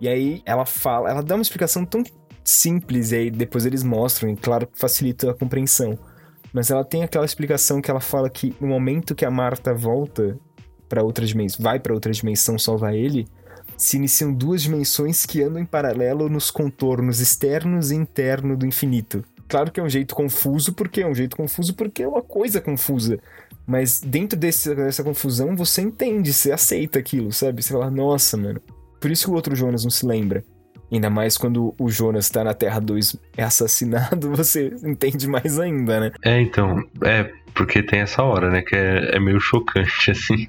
E 0.01 0.07
aí 0.07 0.41
ela 0.45 0.65
fala, 0.65 1.09
ela 1.09 1.21
dá 1.21 1.35
uma 1.35 1.41
explicação 1.41 1.85
tão 1.85 2.03
simples, 2.43 3.11
e 3.11 3.15
aí 3.15 3.31
depois 3.31 3.65
eles 3.65 3.83
mostram, 3.83 4.29
e 4.29 4.35
claro 4.35 4.67
que 4.67 4.77
facilita 4.77 5.31
a 5.31 5.33
compreensão. 5.33 5.97
Mas 6.51 6.69
ela 6.71 6.83
tem 6.83 7.03
aquela 7.03 7.25
explicação 7.25 7.81
que 7.81 7.89
ela 7.89 8.01
fala 8.01 8.29
que 8.29 8.53
no 8.59 8.67
momento 8.67 9.15
que 9.15 9.25
a 9.25 9.31
Marta 9.31 9.73
volta 9.73 10.37
pra 10.93 11.01
outra 11.01 11.25
dimensão, 11.25 11.63
vai 11.63 11.79
pra 11.79 11.91
outra 11.91 12.11
dimensão 12.11 12.59
salvar 12.59 12.93
ele, 12.93 13.27
se 13.75 13.97
iniciam 13.97 14.31
duas 14.31 14.61
dimensões 14.61 15.25
que 15.25 15.41
andam 15.41 15.59
em 15.59 15.65
paralelo 15.65 16.29
nos 16.29 16.51
contornos 16.51 17.19
externos 17.19 17.89
e 17.89 17.95
interno 17.95 18.55
do 18.55 18.63
infinito. 18.63 19.25
Claro 19.47 19.71
que 19.71 19.79
é 19.79 19.83
um 19.83 19.89
jeito 19.89 20.13
confuso, 20.13 20.71
porque 20.73 21.01
é 21.01 21.07
um 21.07 21.15
jeito 21.15 21.35
confuso 21.35 21.73
porque 21.73 22.03
é 22.03 22.07
uma 22.07 22.21
coisa 22.21 22.61
confusa. 22.61 23.19
Mas 23.65 24.01
dentro 24.01 24.37
desse, 24.37 24.75
dessa 24.75 25.03
confusão, 25.03 25.55
você 25.55 25.81
entende, 25.81 26.31
você 26.31 26.51
aceita 26.51 26.99
aquilo, 26.99 27.31
sabe? 27.31 27.63
Você 27.63 27.73
fala, 27.73 27.89
nossa, 27.89 28.37
mano. 28.37 28.61
Por 29.01 29.09
isso 29.09 29.25
que 29.25 29.31
o 29.31 29.33
outro 29.33 29.55
Jonas 29.55 29.83
não 29.83 29.91
se 29.91 30.05
lembra. 30.05 30.43
Ainda 30.91 31.09
mais 31.09 31.37
quando 31.37 31.73
o 31.79 31.89
Jonas 31.89 32.29
tá 32.29 32.43
na 32.43 32.53
Terra 32.53 32.79
2 32.79 33.15
é 33.35 33.43
assassinado, 33.43 34.29
você 34.37 34.71
entende 34.83 35.27
mais 35.27 35.59
ainda, 35.59 35.99
né? 35.99 36.11
É, 36.23 36.39
então, 36.39 36.83
é, 37.03 37.31
porque 37.55 37.81
tem 37.81 38.01
essa 38.01 38.21
hora, 38.21 38.51
né, 38.51 38.61
que 38.61 38.75
é, 38.75 39.15
é 39.15 39.19
meio 39.19 39.39
chocante, 39.39 40.11
assim. 40.11 40.47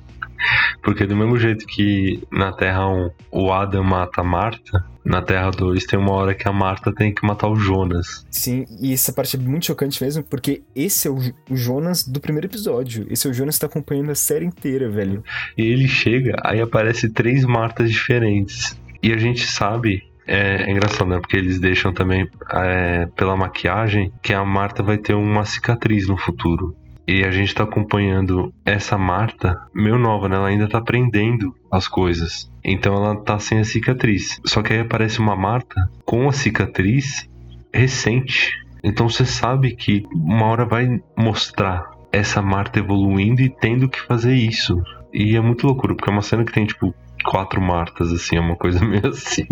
Porque 0.83 1.07
do 1.07 1.17
mesmo 1.17 1.39
jeito 1.39 1.67
que 1.67 2.23
na 2.31 2.53
Terra 2.53 2.89
1 2.89 3.11
o 3.31 3.53
Adam 3.53 3.85
mata 3.85 4.21
a 4.21 4.25
Marta, 4.25 4.85
na 5.05 5.21
Terra 5.21 5.51
2 5.51 5.85
tem 5.85 5.99
uma 5.99 6.13
hora 6.13 6.35
que 6.35 6.49
a 6.49 6.53
Marta 6.53 6.93
tem 6.93 7.15
que 7.15 7.25
matar 7.27 7.49
o 7.49 7.57
Jonas. 7.57 8.27
Sim, 8.31 8.65
e 8.81 8.93
essa 8.93 9.13
parte 9.13 9.37
é 9.37 9.39
muito 9.39 9.67
chocante 9.67 10.03
mesmo, 10.03 10.23
porque 10.23 10.63
esse 10.75 11.07
é 11.07 11.11
o, 11.11 11.19
Jonas 11.51 12.07
do 12.07 12.21
primeiro 12.21 12.47
episódio. 12.47 13.07
Esse 13.11 13.27
é 13.27 13.31
o 13.31 13.35
Jonas 13.35 13.57
que 13.57 13.61
tá 13.61 13.67
acompanhando 13.67 14.11
a 14.11 14.15
série 14.15 14.47
inteira, 14.47 14.89
velho. 14.89 15.23
E 15.59 15.63
ele 15.63 15.87
chega, 15.87 16.37
aí 16.43 16.61
aparece 16.61 17.11
três 17.11 17.45
Martas 17.45 17.91
diferentes. 17.91 18.79
E 19.03 19.13
a 19.13 19.19
gente 19.19 19.47
sabe. 19.47 20.03
É, 20.27 20.63
é 20.63 20.71
engraçado, 20.71 21.07
né? 21.07 21.21
Porque 21.21 21.37
eles 21.37 21.61
deixam 21.61 21.93
também 21.93 22.27
é, 22.51 23.07
pela 23.15 23.37
maquiagem 23.37 24.11
que 24.23 24.33
a 24.33 24.43
Marta 24.43 24.83
vai 24.83 24.97
ter 24.97 25.13
uma 25.13 25.45
cicatriz 25.45 26.09
no 26.09 26.17
futuro. 26.17 26.75
E 27.07 27.23
a 27.23 27.31
gente 27.31 27.55
tá 27.55 27.65
acompanhando 27.65 28.53
essa 28.65 28.97
Marta, 28.97 29.61
meio 29.75 29.99
nova, 29.99 30.29
né? 30.29 30.37
Ela 30.37 30.49
ainda 30.49 30.69
tá 30.69 30.79
aprendendo 30.79 31.55
as 31.71 31.87
coisas. 31.87 32.51
Então 32.65 32.95
ela 32.95 33.17
tá 33.17 33.39
sem 33.39 33.59
a 33.59 33.65
cicatriz. 33.65 34.41
Só 34.45 34.63
que 34.63 34.73
aí 34.73 34.81
aparece 34.81 35.19
uma 35.19 35.37
Marta 35.37 35.91
com 36.05 36.29
a 36.29 36.33
cicatriz 36.33 37.29
recente. 37.73 38.53
Então 38.83 39.09
você 39.09 39.27
sabe 39.27 39.77
que 39.77 40.05
uma 40.15 40.47
hora 40.47 40.65
vai 40.65 41.03
mostrar 41.17 41.91
essa 42.11 42.41
Marta 42.41 42.79
evoluindo 42.79 43.43
e 43.43 43.51
tendo 43.51 43.89
que 43.89 44.01
fazer 44.01 44.35
isso. 44.35 44.83
E 45.13 45.37
é 45.37 45.41
muito 45.41 45.67
loucura, 45.67 45.95
porque 45.95 46.09
é 46.09 46.13
uma 46.13 46.23
cena 46.23 46.45
que 46.45 46.53
tem, 46.53 46.65
tipo, 46.65 46.95
quatro 47.25 47.61
Martas, 47.61 48.13
assim, 48.13 48.37
é 48.37 48.41
uma 48.41 48.57
coisa 48.57 48.81
meio 48.85 49.09
assim. 49.09 49.47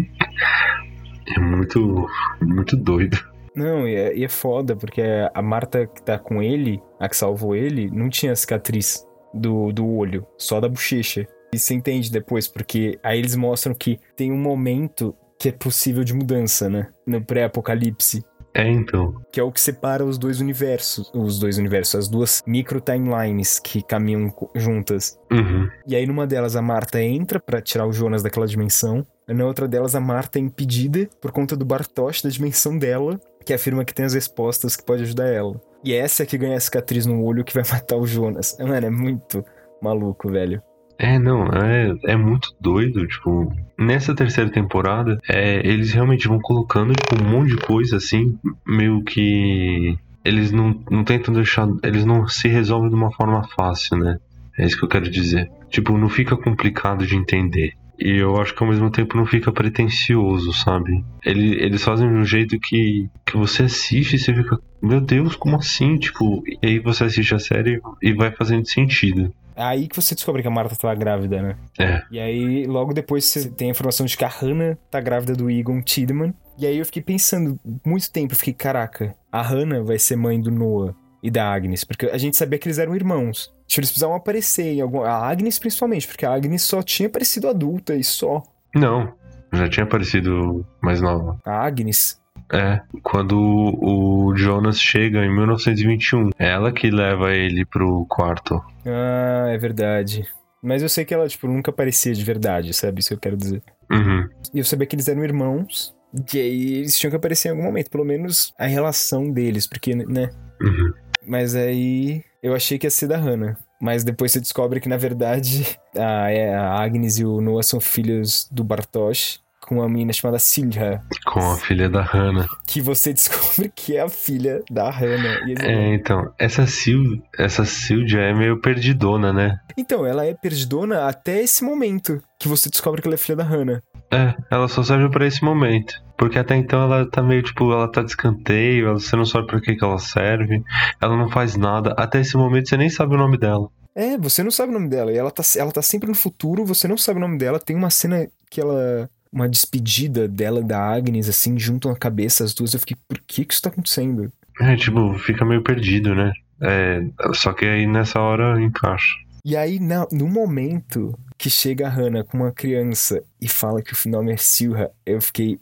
É 1.37 1.41
muito, 1.41 2.07
muito 2.41 2.77
doido. 2.77 3.32
Não, 3.55 3.87
e 3.87 3.95
é, 3.95 4.17
e 4.17 4.25
é 4.25 4.29
foda, 4.29 4.75
porque 4.75 5.03
a 5.33 5.43
Marta 5.43 5.87
que 5.87 6.03
tá 6.03 6.19
com 6.19 6.43
ele, 6.43 6.83
a 6.99 7.09
que 7.09 7.17
salvou 7.17 7.55
ele, 7.55 7.91
não 7.91 8.09
tinha 8.09 8.35
cicatriz 8.35 9.07
do, 9.33 9.73
do 9.73 9.87
olho, 9.87 10.27
só 10.37 10.61
da 10.61 10.69
bochecha. 10.69 11.27
E 11.53 11.59
você 11.59 11.75
entende 11.75 12.11
depois, 12.11 12.49
porque 12.49 12.99
aí 13.03 13.19
eles 13.19 13.37
mostram 13.37 13.75
que 13.75 14.01
tem 14.17 14.33
um 14.33 14.39
momento 14.39 15.15
que 15.39 15.49
é 15.49 15.53
possível 15.53 16.03
de 16.05 16.15
mudança, 16.15 16.71
né? 16.71 16.89
No 17.07 17.21
pré-apocalipse. 17.21 18.25
É, 18.55 18.69
então. 18.69 19.15
Que 19.33 19.41
é 19.41 19.43
o 19.43 19.51
que 19.51 19.61
separa 19.61 20.05
os 20.05 20.19
dois 20.19 20.41
universos. 20.41 21.11
Os 21.15 21.39
dois 21.39 21.59
universos, 21.59 21.95
as 21.95 22.09
duas 22.09 22.43
micro-timelines 22.47 23.59
que 23.59 23.83
caminham 23.83 24.33
juntas. 24.55 25.19
Uhum. 25.31 25.69
E 25.87 25.97
aí, 25.97 26.07
numa 26.07 26.27
delas, 26.27 26.55
a 26.55 26.63
Marta 26.63 27.03
entra 27.03 27.41
pra 27.41 27.61
tirar 27.61 27.87
o 27.87 27.93
Jonas 27.93 28.23
daquela 28.23 28.47
dimensão. 28.47 29.07
Na 29.27 29.47
outra 29.47 29.67
delas, 29.67 29.95
a 29.95 30.01
Marta 30.01 30.39
é 30.39 30.43
impedida 30.43 31.09
por 31.21 31.33
conta 31.33 31.57
do 31.57 31.65
Bartosz 31.65 32.23
da 32.23 32.29
dimensão 32.29 32.77
dela, 32.77 33.19
que 33.45 33.53
afirma 33.53 33.85
que 33.85 33.95
tem 33.95 34.05
as 34.05 34.15
respostas 34.15 34.77
que 34.77 34.85
pode 34.85 35.03
ajudar 35.03 35.29
ela. 35.29 35.61
E 35.85 35.93
essa 35.93 36.23
é 36.23 36.27
que 36.27 36.39
ganha 36.39 36.57
a 36.57 36.61
cicatriz 36.61 37.07
no 37.07 37.25
olho 37.25 37.45
que 37.45 37.55
vai 37.55 37.65
matar 37.71 37.97
o 37.97 38.07
Jonas. 38.07 38.57
Mano, 38.59 38.87
é 38.87 38.91
muito 38.91 39.45
maluco, 39.83 40.31
velho. 40.31 40.63
É, 40.99 41.19
não, 41.19 41.47
é, 41.47 41.93
é 42.13 42.17
muito 42.17 42.55
doido, 42.61 43.05
tipo, 43.09 43.53
nessa 43.77 44.15
terceira 44.15 44.49
temporada, 44.51 45.19
é, 45.29 45.57
eles 45.67 45.93
realmente 45.93 46.29
vão 46.29 46.39
colocando, 46.39 46.93
tipo, 46.93 47.21
um 47.21 47.29
monte 47.29 47.57
de 47.57 47.57
coisa, 47.57 47.97
assim, 47.97 48.39
meio 48.65 49.03
que 49.03 49.99
eles 50.25 50.53
não, 50.53 50.81
não 50.89 51.03
tentam 51.03 51.35
deixar, 51.35 51.67
eles 51.83 52.05
não 52.05 52.29
se 52.29 52.47
resolvem 52.47 52.89
de 52.89 52.95
uma 52.95 53.11
forma 53.11 53.43
fácil, 53.57 53.97
né? 53.97 54.19
É 54.57 54.65
isso 54.65 54.79
que 54.79 54.85
eu 54.85 54.89
quero 54.89 55.11
dizer. 55.11 55.51
Tipo, 55.69 55.97
não 55.99 56.09
fica 56.09 56.37
complicado 56.37 57.07
de 57.07 57.17
entender. 57.17 57.73
E 58.05 58.17
eu 58.17 58.37
acho 58.41 58.53
que 58.53 58.61
ao 58.61 58.69
mesmo 58.69 58.91
tempo 58.91 59.17
não 59.17 59.25
fica 59.25 59.53
pretencioso, 59.53 60.53
sabe? 60.53 61.05
Ele, 61.25 61.55
eles 61.63 61.85
fazem 61.85 62.09
de 62.09 62.15
um 62.15 62.25
jeito 62.25 62.59
que, 62.59 63.09
que 63.25 63.37
você 63.37 63.63
assiste 63.63 64.17
e 64.17 64.19
você 64.19 64.35
fica, 64.35 64.59
meu 64.83 65.01
Deus, 65.01 65.37
como 65.37 65.55
assim? 65.55 65.97
Tipo, 65.99 66.43
e 66.45 66.67
aí 66.67 66.79
você 66.81 67.05
assiste 67.05 67.33
a 67.33 67.39
série 67.39 67.81
e 68.03 68.13
vai 68.13 68.33
fazendo 68.33 68.69
sentido. 68.69 69.33
É 69.55 69.63
aí 69.63 69.87
que 69.87 69.95
você 69.95 70.17
descobre 70.17 70.43
que 70.43 70.49
a 70.49 70.51
Marta 70.51 70.75
tava 70.75 70.95
grávida, 70.97 71.41
né? 71.41 71.57
É. 71.79 72.03
E 72.11 72.19
aí, 72.19 72.67
logo 72.67 72.93
depois, 72.93 73.25
você 73.25 73.49
tem 73.49 73.69
a 73.69 73.71
informação 73.71 74.05
de 74.05 74.17
que 74.17 74.25
a 74.25 74.29
Hannah 74.29 74.77
tá 74.91 75.01
grávida 75.01 75.35
do 75.35 75.49
Egon 75.49 75.81
Tiedemann. 75.81 76.35
E 76.59 76.67
aí 76.67 76.79
eu 76.79 76.85
fiquei 76.85 77.03
pensando 77.03 77.59
muito 77.87 78.11
tempo, 78.11 78.33
eu 78.33 78.37
fiquei, 78.37 78.53
caraca, 78.53 79.15
a 79.31 79.43
Hannah 79.43 79.83
vai 79.83 79.99
ser 79.99 80.17
mãe 80.17 80.41
do 80.41 80.51
Noah. 80.51 80.95
E 81.23 81.31
da 81.31 81.53
Agnes, 81.53 81.85
porque 81.85 82.07
a 82.07 82.19
gente 82.19 82.37
sabia 82.37 82.59
que 82.59 82.67
eles 82.67 82.79
eram 82.79 82.95
irmãos. 82.95 83.53
Tipo, 83.67 83.81
eles 83.81 83.91
precisavam 83.91 84.17
aparecer 84.17 84.75
em 84.75 84.81
algum. 84.81 85.03
A 85.03 85.29
Agnes, 85.29 85.59
principalmente, 85.59 86.07
porque 86.07 86.27
a 86.27 86.35
Agnes 86.35 86.63
só 86.63 86.83
tinha 86.83 87.09
aparecido 87.09 87.49
adulta 87.49 87.95
e 87.95 88.03
só. 88.03 88.43
Não, 88.75 89.13
já 89.53 89.69
tinha 89.69 89.85
aparecido 89.85 90.67
mais 90.81 91.01
nova. 91.01 91.39
A 91.45 91.65
Agnes. 91.65 92.21
É, 92.53 92.81
quando 93.03 93.39
o 93.39 94.35
Jonas 94.37 94.79
chega 94.79 95.25
em 95.25 95.35
1921, 95.35 96.31
é 96.39 96.51
ela 96.51 96.71
que 96.71 96.91
leva 96.91 97.33
ele 97.33 97.65
pro 97.65 98.05
quarto. 98.07 98.63
Ah, 98.85 99.49
é 99.49 99.57
verdade. 99.57 100.27
Mas 100.63 100.83
eu 100.83 100.89
sei 100.89 101.05
que 101.05 101.15
ela, 101.15 101.27
tipo, 101.27 101.49
nunca 101.49 101.71
aparecia 101.71 102.13
de 102.13 102.23
verdade, 102.23 102.75
sabe? 102.75 103.01
Isso 103.01 103.09
que 103.09 103.15
eu 103.15 103.21
quero 103.21 103.37
dizer. 103.37 103.63
Uhum. 103.91 104.29
E 104.53 104.59
eu 104.59 104.65
sabia 104.65 104.87
que 104.87 104.95
eles 104.95 105.09
eram 105.09 105.25
irmãos. 105.25 105.95
E 106.33 106.39
aí 106.39 106.75
eles 106.75 106.99
tinham 106.99 107.11
que 107.11 107.17
aparecer 107.17 107.49
em 107.49 107.53
algum 107.53 107.65
momento, 107.65 107.91
pelo 107.91 108.05
menos 108.05 108.53
a 108.59 108.67
relação 108.67 109.31
deles, 109.31 109.67
porque, 109.67 109.95
né? 109.95 110.31
Uhum. 110.61 110.93
Mas 111.27 111.55
aí 111.55 112.25
eu 112.43 112.55
achei 112.55 112.79
que 112.79 112.87
ia 112.87 112.91
ser 112.91 113.09
da 113.09 113.17
Hannah. 113.17 113.57
Mas 113.81 114.05
depois 114.05 114.31
você 114.31 114.41
descobre 114.41 114.81
que, 114.81 114.89
na 114.89 114.97
verdade, 114.97 115.79
a, 115.97 116.31
é, 116.31 116.55
a 116.55 116.81
Agnes 116.81 117.19
e 117.19 117.25
o 117.25 117.41
Noah 117.41 117.63
são 117.63 117.81
filhos 117.81 118.49
do 118.51 118.63
Bartosz 118.63 119.41
com 119.61 119.77
uma 119.77 119.89
menina 119.89 120.13
chamada 120.13 120.39
Silja. 120.39 121.01
Com 121.25 121.41
a 121.41 121.57
filha 121.57 121.89
da 121.89 122.03
Hannah. 122.03 122.47
Que 122.67 122.81
você 122.81 123.13
descobre 123.15 123.73
que 123.75 123.97
é 123.97 124.03
a 124.03 124.09
filha 124.09 124.63
da 124.71 124.91
Hannah. 124.91 125.41
É, 125.61 125.95
então, 125.95 126.33
essa 126.39 126.67
Sil, 126.67 127.23
essa 127.39 127.65
Silvia 127.65 128.21
é 128.21 128.35
meio 128.35 128.61
perdidona, 128.61 129.33
né? 129.33 129.61
Então, 129.77 130.05
ela 130.05 130.27
é 130.27 130.35
perdidona 130.35 131.09
até 131.09 131.41
esse 131.41 131.65
momento 131.65 132.21
que 132.39 132.49
você 132.49 132.69
descobre 132.69 133.01
que 133.01 133.09
ela 133.09 133.15
é 133.15 133.19
filha 133.19 133.37
da 133.37 133.45
Hannah. 133.45 133.83
É, 134.11 134.35
ela 134.51 134.69
só 134.69 134.83
serve 134.83 135.09
pra 135.09 135.27
esse 135.27 135.43
momento. 135.43 135.95
Porque 136.23 136.39
até 136.39 136.55
então 136.55 136.81
ela 136.85 137.05
tá 137.05 137.21
meio 137.21 137.43
tipo, 137.43 137.73
ela 137.73 137.91
tá 137.91 138.01
de 138.01 138.11
escanteio, 138.11 138.87
ela- 138.87 139.01
você 139.01 139.17
não 139.17 139.25
sabe 139.25 139.49
pra 139.49 139.61
que, 139.61 139.75
que 139.75 139.83
ela 139.85 139.99
serve, 139.99 140.63
ela 141.01 141.17
não 141.17 141.29
faz 141.29 141.57
nada. 141.57 141.95
Até 141.99 142.21
esse 142.21 142.37
momento 142.37 142.69
você 142.69 142.77
nem 142.77 142.89
sabe 142.89 143.17
o 143.17 143.19
nome 143.19 143.37
dela. 143.37 143.69
É, 143.93 144.17
você 144.17 144.41
não 144.45 144.51
sabe 144.53 144.71
o 144.71 144.73
nome 144.73 144.89
dela. 144.89 145.11
E 145.13 145.17
ela 145.17 145.33
tá, 145.33 145.43
ela 145.57 145.73
tá 145.73 145.83
sempre 145.83 146.09
no 146.09 146.15
futuro, 146.15 146.65
você 146.65 146.87
não 146.87 146.97
sabe 146.97 147.19
o 147.19 147.21
nome 147.21 147.39
dela. 147.39 147.59
Tem 147.59 147.75
uma 147.75 147.91
cena 147.91 148.29
que 148.49 148.61
ela. 148.61 149.11
Uma 149.33 149.49
despedida 149.49 150.29
dela 150.29 150.63
da 150.63 150.79
Agnes, 150.95 151.29
assim, 151.29 151.59
juntam 151.59 151.91
a 151.91 151.97
cabeça 151.97 152.45
as 152.45 152.55
duas. 152.55 152.73
Eu 152.73 152.79
fiquei, 152.81 152.97
por 153.09 153.19
que 153.27 153.45
que 153.45 153.53
isso 153.53 153.63
tá 153.63 153.71
acontecendo? 153.71 154.31
É, 154.61 154.77
tipo, 154.77 155.15
fica 155.19 155.45
meio 155.45 155.63
perdido, 155.63 156.15
né? 156.15 156.31
É, 156.61 157.01
só 157.35 157.53
que 157.53 157.65
aí 157.65 157.85
nessa 157.87 158.21
hora 158.21 158.63
encaixa. 158.63 159.13
E 159.45 159.57
aí, 159.57 159.81
na- 159.81 160.07
no 160.13 160.29
momento 160.29 161.19
que 161.37 161.51
chega 161.51 161.89
a 161.89 161.91
Hannah 161.91 162.23
com 162.23 162.37
uma 162.39 162.53
criança 162.53 163.21
e 163.41 163.49
fala 163.49 163.83
que 163.83 163.93
o 163.93 164.11
nome 164.11 164.33
é 164.33 164.37
Silha, 164.37 164.91
eu 165.05 165.21
fiquei 165.21 165.59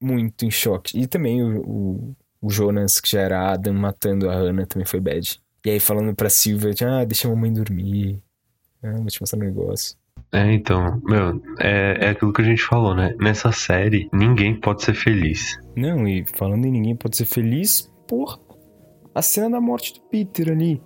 muito 0.00 0.44
em 0.44 0.50
choque. 0.50 0.98
E 0.98 1.06
também 1.06 1.42
o, 1.42 1.60
o, 1.60 2.16
o 2.40 2.50
Jonas, 2.50 3.00
que 3.00 3.10
já 3.10 3.20
era 3.20 3.52
Adam, 3.52 3.74
matando 3.74 4.30
a 4.30 4.34
Hannah, 4.34 4.66
também 4.66 4.86
foi 4.86 5.00
bad. 5.00 5.40
E 5.64 5.70
aí 5.70 5.80
falando 5.80 6.14
pra 6.14 6.30
Silvia, 6.30 6.72
ah, 6.86 7.04
deixa 7.04 7.28
a 7.28 7.30
mamãe 7.30 7.52
dormir. 7.52 8.22
Ah, 8.82 8.92
vou 8.92 9.06
te 9.06 9.20
mostrar 9.20 9.38
um 9.38 9.42
negócio. 9.42 9.96
É, 10.32 10.52
então, 10.52 11.00
meu, 11.04 11.42
é, 11.58 12.06
é 12.06 12.08
aquilo 12.10 12.32
que 12.32 12.40
a 12.40 12.44
gente 12.44 12.62
falou, 12.62 12.94
né? 12.94 13.14
Nessa 13.18 13.50
série, 13.52 14.08
ninguém 14.12 14.58
pode 14.58 14.82
ser 14.84 14.94
feliz. 14.94 15.58
Não, 15.76 16.06
e 16.06 16.24
falando 16.36 16.64
em 16.66 16.70
ninguém 16.70 16.94
pode 16.94 17.16
ser 17.16 17.26
feliz, 17.26 17.90
porra. 18.06 18.38
A 19.14 19.22
cena 19.22 19.50
da 19.50 19.60
morte 19.60 19.94
do 19.94 20.00
Peter 20.08 20.50
ali. 20.50 20.80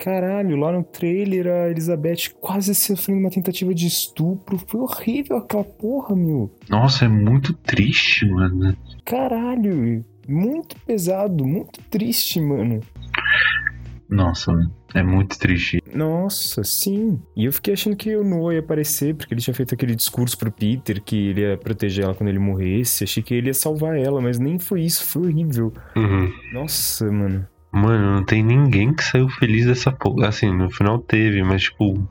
Caralho, 0.00 0.56
lá 0.56 0.72
no 0.72 0.82
trailer 0.82 1.46
a 1.46 1.70
Elizabeth 1.70 2.30
quase 2.40 2.74
sofrendo 2.74 3.20
uma 3.20 3.30
tentativa 3.30 3.74
de 3.74 3.86
estupro. 3.86 4.58
Foi 4.66 4.80
horrível 4.80 5.36
aquela 5.36 5.62
porra, 5.62 6.16
meu. 6.16 6.50
Nossa, 6.70 7.04
é 7.04 7.08
muito 7.08 7.52
triste, 7.52 8.24
mano. 8.26 8.74
Caralho, 9.04 10.02
muito 10.26 10.74
pesado, 10.86 11.44
muito 11.44 11.82
triste, 11.90 12.40
mano. 12.40 12.80
Nossa, 14.08 14.52
é 14.94 15.02
muito 15.02 15.38
triste. 15.38 15.82
Nossa, 15.94 16.64
sim. 16.64 17.20
E 17.36 17.44
eu 17.44 17.52
fiquei 17.52 17.74
achando 17.74 17.94
que 17.94 18.16
o 18.16 18.24
Noah 18.24 18.54
ia 18.54 18.60
aparecer, 18.60 19.14
porque 19.14 19.34
ele 19.34 19.42
tinha 19.42 19.54
feito 19.54 19.74
aquele 19.74 19.94
discurso 19.94 20.36
pro 20.38 20.50
Peter 20.50 21.02
que 21.02 21.28
ele 21.28 21.42
ia 21.42 21.58
proteger 21.58 22.06
ela 22.06 22.14
quando 22.14 22.30
ele 22.30 22.38
morresse. 22.38 23.04
Achei 23.04 23.22
que 23.22 23.34
ele 23.34 23.48
ia 23.48 23.54
salvar 23.54 23.98
ela, 23.98 24.18
mas 24.18 24.38
nem 24.38 24.58
foi 24.58 24.80
isso, 24.80 25.04
foi 25.04 25.26
horrível. 25.26 25.74
Uhum. 25.94 26.32
Nossa, 26.54 27.04
mano. 27.12 27.46
Mano, 27.72 28.16
não 28.16 28.24
tem 28.24 28.42
ninguém 28.42 28.92
que 28.92 29.04
saiu 29.04 29.28
feliz 29.28 29.66
dessa 29.66 29.92
porra. 29.92 30.28
Assim, 30.28 30.52
no 30.52 30.70
final 30.70 30.98
teve, 30.98 31.42
mas 31.42 31.62
tipo. 31.62 32.08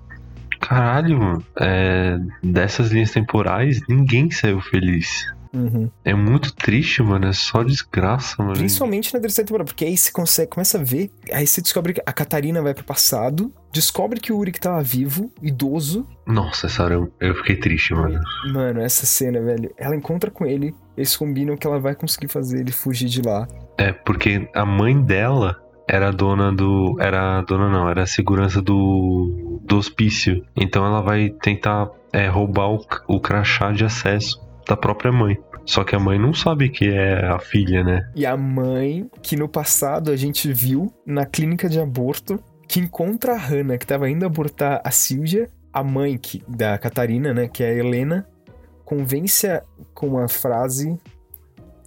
Caralho, 0.60 1.20
mano. 1.20 1.44
É, 1.60 2.18
dessas 2.44 2.92
linhas 2.92 3.12
temporais, 3.12 3.82
ninguém 3.88 4.32
saiu 4.32 4.62
feliz. 4.62 5.26
Uhum. 5.54 5.90
É 6.06 6.14
muito 6.14 6.54
triste, 6.54 7.02
mano. 7.02 7.28
É 7.28 7.34
só 7.34 7.64
desgraça, 7.64 8.36
mano. 8.40 8.54
Principalmente 8.54 9.14
na 9.14 9.20
terceira 9.20 9.48
temporada, 9.48 9.68
porque 9.68 9.86
aí 9.86 9.98
você 9.98 10.12
consegue, 10.12 10.52
começa 10.52 10.78
a 10.78 10.84
ver, 10.84 11.12
aí 11.32 11.46
você 11.46 11.62
descobre 11.62 11.94
que 11.94 12.02
a 12.06 12.14
Catarina 12.14 12.62
vai 12.62 12.74
pro 12.74 12.84
passado, 12.84 13.52
descobre 13.72 14.20
que 14.20 14.32
o 14.32 14.38
Uric 14.38 14.60
tava 14.60 14.82
vivo, 14.82 15.32
idoso. 15.42 16.08
Nossa, 16.26 16.68
essa 16.68 16.84
hora 16.84 16.96
eu, 16.96 17.12
eu 17.20 17.36
fiquei 17.36 17.56
triste, 17.56 17.94
mano. 17.94 18.20
Mano, 18.52 18.82
essa 18.82 19.06
cena, 19.06 19.42
velho, 19.42 19.74
ela 19.78 19.96
encontra 19.96 20.30
com 20.30 20.46
ele, 20.46 20.76
eles 20.96 21.16
combinam 21.16 21.58
que 21.58 21.66
ela 21.66 21.80
vai 21.80 21.96
conseguir 21.96 22.28
fazer 22.28 22.60
ele 22.60 22.72
fugir 22.72 23.08
de 23.08 23.22
lá. 23.22 23.48
É, 23.78 23.92
porque 23.92 24.48
a 24.54 24.66
mãe 24.66 25.02
dela 25.02 25.60
era 25.88 26.10
a 26.10 26.12
dona 26.12 26.52
do. 26.52 26.98
Era 27.00 27.40
a 27.40 27.42
dona 27.42 27.70
não, 27.70 27.90
era 27.90 28.04
a 28.04 28.08
segurança 28.08 28.62
do. 28.62 29.60
do 29.64 29.78
hospício. 29.78 30.46
Então 30.56 30.86
ela 30.86 31.02
vai 31.02 31.30
tentar 31.42 31.90
é, 32.14 32.28
roubar 32.28 32.70
o, 32.70 32.86
o 33.08 33.20
crachá 33.20 33.72
de 33.72 33.84
acesso 33.84 34.49
da 34.70 34.78
própria 34.78 35.12
mãe. 35.12 35.38
Só 35.66 35.84
que 35.84 35.96
a 35.96 36.00
mãe 36.00 36.18
não 36.18 36.34
sabe 36.34 36.70
que 36.70 36.88
é 36.90 37.26
a 37.26 37.40
filha, 37.40 37.84
né? 37.84 38.10
E 38.16 38.26
a 38.26 38.38
mãe, 38.38 39.10
que 39.22 39.36
no 39.36 39.50
passado 39.50 40.12
a 40.12 40.16
gente 40.16 40.52
viu 40.54 40.94
na 41.06 41.26
clínica 41.26 41.68
de 41.68 41.80
aborto, 41.80 42.40
que 42.68 42.80
encontra 42.80 43.34
a 43.34 43.38
Hannah, 43.38 43.78
que 43.78 43.86
tava 43.86 44.10
indo 44.10 44.26
abortar 44.26 44.82
a 44.84 44.92
Silvia, 44.92 45.50
a 45.74 45.84
mãe 45.84 46.18
que, 46.18 46.44
da 46.48 46.78
Catarina, 46.78 47.34
né, 47.34 47.48
que 47.48 47.64
é 47.64 47.70
a 47.70 47.74
Helena, 47.74 48.28
convence 48.86 49.48
a, 49.48 49.64
com 49.94 50.18
a 50.18 50.28
frase 50.28 50.98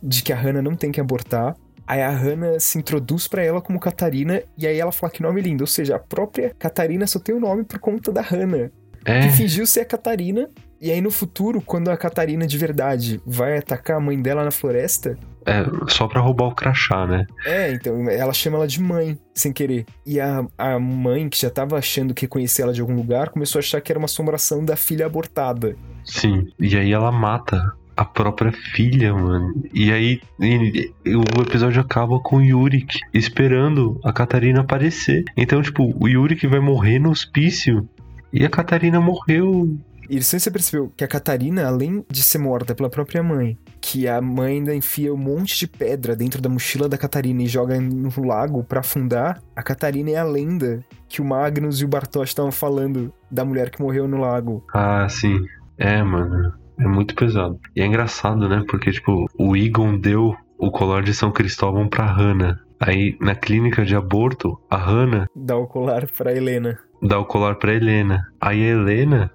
de 0.03 0.22
que 0.22 0.33
a 0.33 0.37
Hannah 0.37 0.62
não 0.62 0.74
tem 0.74 0.91
que 0.93 1.01
abortar. 1.01 1.57
Aí 1.87 2.01
a 2.01 2.11
Hannah 2.11 2.61
se 2.61 2.78
introduz 2.78 3.26
pra 3.26 3.43
ela 3.43 3.61
como 3.61 3.80
Catarina, 3.80 4.43
e 4.57 4.66
aí 4.66 4.78
ela 4.78 4.93
fala 4.93 5.12
que 5.12 5.22
nome 5.22 5.41
lindo. 5.41 5.62
Ou 5.62 5.68
seja, 5.68 5.97
a 5.97 5.99
própria 5.99 6.55
Catarina 6.59 7.07
só 7.07 7.18
tem 7.18 7.35
o 7.35 7.41
nome 7.41 7.64
por 7.64 7.78
conta 7.78 8.12
da 8.12 8.20
Hannah 8.20 8.70
É. 9.05 9.20
que 9.22 9.30
fingiu 9.30 9.66
ser 9.66 9.80
a 9.80 9.85
Catarina. 9.85 10.49
E 10.83 10.91
aí 10.91 11.01
no 11.01 11.12
futuro, 11.12 11.61
quando 11.61 11.89
a 11.91 11.97
Catarina 11.97 12.45
de 12.45 12.59
verdade 12.59 13.20
vai 13.24 13.57
atacar 13.57 13.99
a 13.99 14.01
mãe 14.01 14.20
dela 14.20 14.45
na 14.45 14.51
floresta, 14.51 15.16
É, 15.47 15.64
só 15.89 16.09
pra 16.09 16.20
roubar 16.20 16.47
o 16.49 16.55
crachá, 16.55 17.07
né? 17.07 17.24
é, 17.47 17.72
então 17.72 18.09
ela 18.11 18.33
chama 18.33 18.57
ela 18.57 18.66
de 18.66 18.83
mãe, 18.83 19.16
sem 19.33 19.53
querer. 19.53 19.87
E 20.05 20.18
a, 20.20 20.45
a 20.59 20.78
mãe, 20.80 21.28
que 21.28 21.41
já 21.41 21.49
tava 21.51 21.78
achando 21.78 22.12
que 22.12 22.26
conhecia 22.26 22.64
ela 22.64 22.72
de 22.72 22.80
algum 22.80 22.97
lugar, 22.97 23.28
começou 23.28 23.59
a 23.59 23.62
achar 23.62 23.80
que 23.80 23.93
era 23.93 23.99
uma 23.99 24.07
assombração 24.07 24.64
da 24.64 24.74
filha 24.76 25.07
abortada. 25.07 25.76
Sim. 26.05 26.49
E 26.59 26.76
aí 26.76 26.93
ela 26.93 27.12
mata 27.12 27.72
a 27.97 28.05
própria 28.05 28.51
filha, 28.51 29.14
mano. 29.14 29.55
E 29.72 29.93
aí 29.93 30.20
e- 30.41 30.91
e 31.05 31.14
o 31.14 31.22
episódio 31.47 31.80
acaba 31.80 32.18
com 32.20 32.37
o 32.39 32.43
Yurik 32.43 32.99
esperando 33.14 34.01
a 34.05 34.12
Catarina 34.12 34.62
aparecer. 34.62 35.24
Então, 35.37 35.62
tipo, 35.62 35.95
o 36.01 36.09
Yurik 36.09 36.45
vai 36.49 36.59
morrer 36.61 36.99
no 36.99 37.11
hospício. 37.11 37.89
E 38.33 38.45
a 38.45 38.49
Catarina 38.49 39.01
morreu. 39.01 39.76
E 40.12 40.22
você 40.22 40.50
percebeu 40.50 40.92
que 40.94 41.02
a 41.02 41.08
Catarina, 41.08 41.66
além 41.66 42.04
de 42.10 42.22
ser 42.22 42.36
morta 42.36 42.74
pela 42.74 42.90
própria 42.90 43.22
mãe, 43.22 43.56
que 43.80 44.06
a 44.06 44.20
mãe 44.20 44.56
ainda 44.58 44.74
enfia 44.74 45.10
um 45.14 45.16
monte 45.16 45.58
de 45.58 45.66
pedra 45.66 46.14
dentro 46.14 46.42
da 46.42 46.50
mochila 46.50 46.86
da 46.86 46.98
Catarina 46.98 47.42
e 47.42 47.46
joga 47.46 47.80
no 47.80 48.10
lago 48.22 48.62
pra 48.62 48.80
afundar, 48.80 49.42
a 49.56 49.62
Catarina 49.62 50.10
é 50.10 50.16
a 50.16 50.22
lenda 50.22 50.80
que 51.08 51.22
o 51.22 51.24
Magnus 51.24 51.80
e 51.80 51.86
o 51.86 51.88
Bartosz 51.88 52.28
estavam 52.28 52.52
falando 52.52 53.10
da 53.30 53.42
mulher 53.42 53.70
que 53.70 53.80
morreu 53.80 54.06
no 54.06 54.18
lago. 54.18 54.62
Ah, 54.74 55.08
sim. 55.08 55.34
É, 55.78 56.02
mano. 56.02 56.52
É 56.78 56.86
muito 56.86 57.14
pesado. 57.14 57.58
E 57.74 57.80
é 57.80 57.86
engraçado, 57.86 58.46
né? 58.50 58.62
Porque, 58.68 58.90
tipo, 58.92 59.24
o 59.38 59.56
Egon 59.56 59.96
deu 59.98 60.36
o 60.58 60.70
colar 60.70 61.02
de 61.02 61.14
São 61.14 61.32
Cristóvão 61.32 61.88
pra 61.88 62.04
Hannah. 62.04 62.60
Aí, 62.78 63.16
na 63.18 63.34
clínica 63.34 63.82
de 63.82 63.96
aborto, 63.96 64.60
a 64.68 64.76
Hannah 64.76 65.26
Dá 65.34 65.56
o 65.56 65.66
colar 65.66 66.06
pra 66.06 66.34
Helena. 66.34 66.78
dá 67.00 67.18
o 67.18 67.24
colar 67.24 67.54
pra 67.54 67.72
Helena. 67.72 68.26
Aí 68.38 68.62
a 68.62 68.72
Helena 68.72 69.30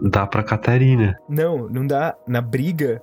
dá 0.00 0.26
pra 0.26 0.42
Catarina. 0.42 1.16
Não, 1.28 1.68
não 1.68 1.86
dá. 1.86 2.14
Na 2.26 2.40
briga, 2.40 3.02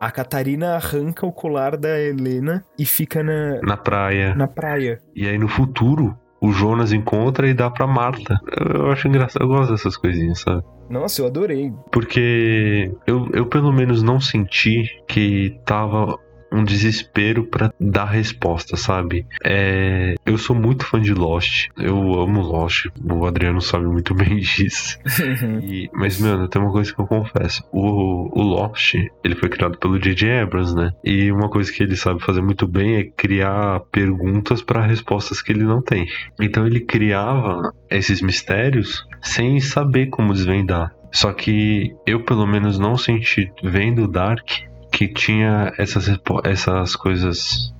a 0.00 0.10
Catarina 0.10 0.74
arranca 0.76 1.26
o 1.26 1.32
colar 1.32 1.76
da 1.76 1.98
Helena 2.00 2.64
e 2.78 2.84
fica 2.84 3.22
na, 3.22 3.60
Na 3.62 3.76
praia. 3.76 4.34
na 4.34 4.48
praia. 4.48 5.00
E 5.14 5.26
aí 5.28 5.38
no 5.38 5.48
futuro, 5.48 6.16
o 6.40 6.52
Jonas 6.52 6.92
encontra 6.92 7.46
e 7.48 7.54
dá 7.54 7.70
pra 7.70 7.86
Marta. 7.86 8.38
Eu, 8.74 8.90
acho 8.90 9.06
engraçado, 9.08 9.42
eu 9.42 9.48
gosto 9.48 9.72
dessas 9.72 9.96
coisinhas, 9.96 10.40
sabe? 10.40 10.62
Nossa, 10.88 11.22
eu 11.22 11.26
adorei. 11.26 11.72
Porque 11.92 12.92
eu, 13.06 13.28
eu 13.32 13.46
pelo 13.46 13.70
menos 13.72 14.02
não 14.02 14.20
senti 14.20 14.82
que 15.06 15.56
tava 15.64 16.18
um 16.52 16.64
desespero 16.64 17.44
para 17.44 17.72
dar 17.80 18.06
resposta, 18.06 18.76
sabe? 18.76 19.26
É, 19.44 20.14
eu 20.26 20.36
sou 20.38 20.54
muito 20.56 20.84
fã 20.84 21.00
de 21.00 21.12
Lost. 21.14 21.68
Eu 21.76 21.96
amo 22.20 22.40
Lost. 22.40 22.86
O 23.02 23.24
Adriano 23.26 23.60
sabe 23.60 23.86
muito 23.86 24.14
bem 24.14 24.36
disso. 24.38 24.98
E- 25.62 25.88
mas, 25.92 26.20
mano, 26.20 26.48
tem 26.48 26.60
uma 26.60 26.72
coisa 26.72 26.92
que 26.92 27.00
eu 27.00 27.06
confesso. 27.06 27.62
O, 27.72 28.40
o 28.40 28.42
Lost, 28.42 28.94
ele 29.24 29.34
foi 29.34 29.48
criado 29.48 29.78
pelo 29.78 29.98
J.J. 29.98 30.40
Abrams, 30.40 30.74
né? 30.74 30.92
E 31.04 31.30
uma 31.30 31.48
coisa 31.48 31.70
que 31.72 31.82
ele 31.82 31.96
sabe 31.96 32.22
fazer 32.22 32.40
muito 32.40 32.66
bem 32.66 32.96
é 32.96 33.04
criar 33.04 33.80
perguntas 33.92 34.62
para 34.62 34.86
respostas 34.86 35.42
que 35.42 35.52
ele 35.52 35.64
não 35.64 35.82
tem. 35.82 36.06
Então 36.40 36.66
ele 36.66 36.80
criava 36.80 37.72
esses 37.90 38.20
mistérios 38.22 39.06
sem 39.22 39.60
saber 39.60 40.06
como 40.06 40.32
desvendar. 40.32 40.92
Só 41.12 41.32
que 41.32 41.92
eu, 42.06 42.24
pelo 42.24 42.46
menos, 42.46 42.78
não 42.78 42.96
senti, 42.96 43.50
vendo 43.64 44.06
Dark, 44.06 44.48
que 44.90 45.08
tinha 45.08 45.72
essas, 45.78 46.08
essas 46.44 46.96
coisas. 46.96 47.74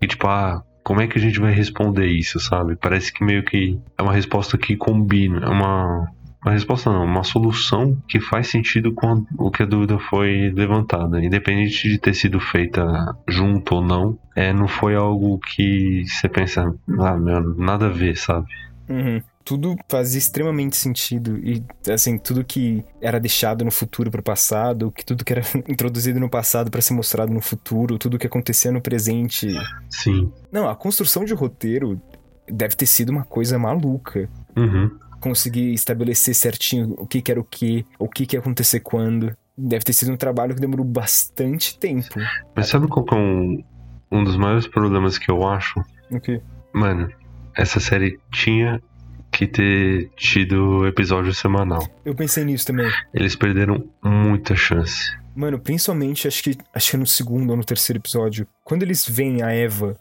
E 0.00 0.06
tipo, 0.06 0.26
ah, 0.26 0.62
como 0.82 1.00
é 1.00 1.06
que 1.06 1.18
a 1.18 1.20
gente 1.20 1.38
vai 1.38 1.52
responder 1.52 2.06
isso, 2.06 2.40
sabe? 2.40 2.76
Parece 2.76 3.12
que 3.12 3.24
meio 3.24 3.44
que 3.44 3.78
é 3.96 4.02
uma 4.02 4.12
resposta 4.12 4.56
que 4.58 4.76
combina, 4.76 5.44
é 5.44 5.48
uma. 5.48 6.10
Uma 6.42 6.52
resposta 6.52 6.90
não, 6.90 7.04
uma 7.04 7.22
solução 7.22 8.02
que 8.08 8.18
faz 8.18 8.46
sentido 8.48 8.94
com 8.94 9.26
o 9.36 9.50
que 9.50 9.62
a 9.62 9.66
dúvida 9.66 9.98
foi 9.98 10.50
levantada. 10.50 11.22
Independente 11.22 11.86
de 11.86 11.98
ter 11.98 12.14
sido 12.14 12.40
feita 12.40 13.14
junto 13.28 13.74
ou 13.74 13.84
não, 13.84 14.18
é, 14.34 14.50
não 14.50 14.66
foi 14.66 14.94
algo 14.94 15.38
que 15.38 16.02
você 16.06 16.30
pensa, 16.30 16.74
ah, 16.98 17.16
meu, 17.18 17.54
nada 17.56 17.88
a 17.88 17.90
ver, 17.90 18.16
sabe? 18.16 18.46
Uhum. 18.88 19.20
Tudo 19.44 19.76
fazia 19.88 20.18
extremamente 20.18 20.76
sentido. 20.76 21.38
E, 21.38 21.64
assim, 21.90 22.18
tudo 22.18 22.44
que 22.44 22.84
era 23.00 23.18
deixado 23.18 23.64
no 23.64 23.70
futuro 23.70 24.10
pro 24.10 24.22
passado, 24.22 24.92
que 24.92 25.04
tudo 25.04 25.24
que 25.24 25.32
era 25.32 25.42
introduzido 25.68 26.20
no 26.20 26.28
passado 26.28 26.70
pra 26.70 26.80
ser 26.80 26.94
mostrado 26.94 27.32
no 27.32 27.40
futuro, 27.40 27.98
tudo 27.98 28.18
que 28.18 28.26
acontecia 28.26 28.70
no 28.70 28.80
presente. 28.80 29.48
Sim. 29.88 30.32
Não, 30.52 30.68
a 30.68 30.76
construção 30.76 31.24
de 31.24 31.34
roteiro 31.34 32.00
deve 32.48 32.76
ter 32.76 32.86
sido 32.86 33.10
uma 33.10 33.24
coisa 33.24 33.58
maluca. 33.58 34.28
Uhum. 34.56 34.90
Conseguir 35.20 35.72
estabelecer 35.72 36.34
certinho 36.34 36.94
o 36.98 37.06
que, 37.06 37.20
que 37.20 37.30
era 37.30 37.40
o 37.40 37.44
que, 37.44 37.84
o 37.98 38.08
que, 38.08 38.26
que 38.26 38.36
ia 38.36 38.40
acontecer 38.40 38.80
quando. 38.80 39.36
Deve 39.56 39.84
ter 39.84 39.92
sido 39.92 40.12
um 40.12 40.16
trabalho 40.16 40.54
que 40.54 40.60
demorou 40.60 40.84
bastante 40.84 41.78
tempo. 41.78 42.18
Mas 42.54 42.68
sabe 42.68 42.88
qual 42.88 43.04
que 43.04 43.14
é 43.14 43.18
um, 43.18 43.62
um 44.10 44.24
dos 44.24 44.36
maiores 44.36 44.66
problemas 44.66 45.18
que 45.18 45.30
eu 45.30 45.46
acho? 45.46 45.82
O 46.10 46.18
quê? 46.18 46.40
Mano, 46.72 47.10
essa 47.54 47.78
série 47.78 48.18
tinha 48.32 48.80
que 49.30 49.46
ter 49.46 50.10
tido 50.16 50.86
episódio 50.86 51.32
semanal. 51.32 51.86
Eu 52.04 52.14
pensei 52.14 52.44
nisso 52.44 52.66
também. 52.66 52.90
Eles 53.14 53.36
perderam 53.36 53.88
muita 54.02 54.54
chance. 54.56 55.12
Mano, 55.34 55.58
principalmente 55.58 56.26
acho 56.26 56.42
que, 56.42 56.58
acho 56.74 56.90
que 56.90 56.96
no 56.96 57.06
segundo 57.06 57.50
ou 57.50 57.56
no 57.56 57.64
terceiro 57.64 57.98
episódio. 57.98 58.46
Quando 58.64 58.82
eles 58.82 59.08
veem 59.08 59.42
a 59.42 59.52
Eva 59.52 59.96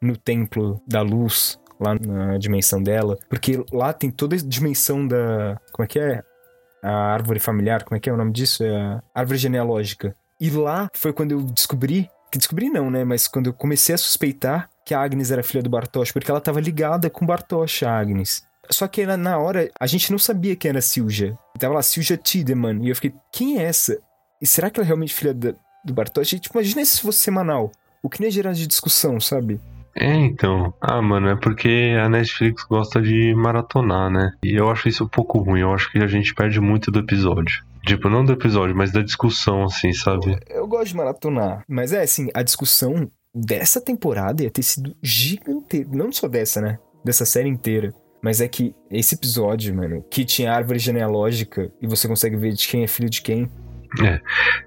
no 0.00 0.16
templo 0.16 0.80
da 0.86 1.02
luz, 1.02 1.58
lá 1.80 1.94
na 1.94 2.38
dimensão 2.38 2.82
dela. 2.82 3.18
Porque 3.28 3.62
lá 3.72 3.92
tem 3.92 4.10
toda 4.10 4.36
a 4.36 4.38
dimensão 4.38 5.06
da. 5.06 5.60
Como 5.72 5.84
é 5.84 5.86
que 5.86 5.98
é? 5.98 6.22
A 6.82 7.12
árvore 7.12 7.40
familiar, 7.40 7.82
como 7.82 7.96
é 7.96 8.00
que 8.00 8.08
é 8.08 8.12
o 8.12 8.16
nome 8.16 8.32
disso? 8.32 8.62
É 8.62 8.76
a 8.76 9.02
árvore 9.14 9.38
genealógica. 9.38 10.14
E 10.40 10.50
lá 10.50 10.88
foi 10.94 11.12
quando 11.12 11.32
eu 11.32 11.42
descobri. 11.42 12.08
Que 12.30 12.38
descobri 12.38 12.68
não, 12.68 12.90
né? 12.90 13.04
Mas 13.04 13.26
quando 13.26 13.46
eu 13.46 13.52
comecei 13.54 13.94
a 13.94 13.98
suspeitar 13.98 14.68
que 14.84 14.94
a 14.94 15.02
Agnes 15.02 15.30
era 15.30 15.42
filha 15.42 15.62
do 15.62 15.70
Bartosz, 15.70 16.12
porque 16.12 16.30
ela 16.30 16.40
tava 16.40 16.60
ligada 16.60 17.10
com 17.10 17.24
o 17.24 17.28
Bartosz, 17.28 17.82
a 17.82 17.98
Agnes. 17.98 18.46
Só 18.70 18.86
que 18.88 19.04
na- 19.06 19.16
na 19.16 19.38
hora, 19.38 19.70
a 19.78 19.86
gente 19.86 20.10
não 20.10 20.18
sabia 20.18 20.54
quem 20.56 20.68
era 20.70 20.78
a 20.78 20.82
Silja. 20.82 21.36
Tava 21.58 21.74
lá, 21.74 21.82
Silja 21.82 22.16
Tiedemann. 22.16 22.84
E 22.84 22.88
eu 22.90 22.94
fiquei, 22.94 23.12
quem 23.32 23.58
é 23.58 23.64
essa? 23.64 23.98
E 24.40 24.46
será 24.46 24.70
que 24.70 24.78
ela 24.78 24.86
é 24.86 24.88
realmente 24.88 25.14
filha 25.14 25.34
da- 25.34 25.54
do 25.84 25.92
Bartosz? 25.94 26.28
Tipo, 26.30 26.58
imagina 26.58 26.84
se 26.84 27.00
fosse 27.00 27.18
semanal. 27.20 27.72
O 28.02 28.08
que 28.08 28.20
nem 28.20 28.28
ia 28.28 28.32
gerar 28.32 28.52
de 28.52 28.66
discussão, 28.66 29.20
sabe? 29.20 29.60
É, 29.96 30.14
então. 30.14 30.72
Ah, 30.80 31.02
mano, 31.02 31.28
é 31.28 31.34
porque 31.36 31.96
a 32.00 32.08
Netflix 32.08 32.62
gosta 32.64 33.02
de 33.02 33.34
maratonar, 33.34 34.08
né? 34.10 34.30
E 34.44 34.54
eu 34.54 34.70
acho 34.70 34.88
isso 34.88 35.02
um 35.04 35.08
pouco 35.08 35.38
ruim. 35.38 35.60
Eu 35.60 35.72
acho 35.74 35.90
que 35.90 35.98
a 35.98 36.06
gente 36.06 36.32
perde 36.34 36.60
muito 36.60 36.90
do 36.92 37.00
episódio. 37.00 37.64
Tipo, 37.84 38.08
não 38.08 38.24
do 38.24 38.32
episódio, 38.32 38.76
mas 38.76 38.92
da 38.92 39.02
discussão, 39.02 39.64
assim, 39.64 39.92
sabe? 39.92 40.38
Eu 40.48 40.68
gosto 40.68 40.88
de 40.88 40.96
maratonar. 40.96 41.64
Mas 41.68 41.92
é, 41.92 42.02
assim, 42.02 42.28
a 42.34 42.42
discussão 42.42 43.10
dessa 43.34 43.80
temporada 43.80 44.42
ia 44.44 44.50
ter 44.50 44.62
sido 44.62 44.94
gigante. 45.02 45.84
Não 45.90 46.12
só 46.12 46.28
dessa, 46.28 46.60
né? 46.60 46.78
Dessa 47.04 47.24
série 47.24 47.48
inteira. 47.48 47.92
Mas 48.22 48.40
é 48.40 48.48
que 48.48 48.74
esse 48.90 49.14
episódio, 49.14 49.74
mano, 49.74 50.04
que 50.10 50.24
tinha 50.24 50.52
árvore 50.52 50.78
genealógica 50.78 51.70
e 51.80 51.86
você 51.86 52.08
consegue 52.08 52.36
ver 52.36 52.52
de 52.52 52.66
quem 52.66 52.82
é 52.82 52.86
filho 52.86 53.08
de 53.08 53.22
quem. 53.22 53.48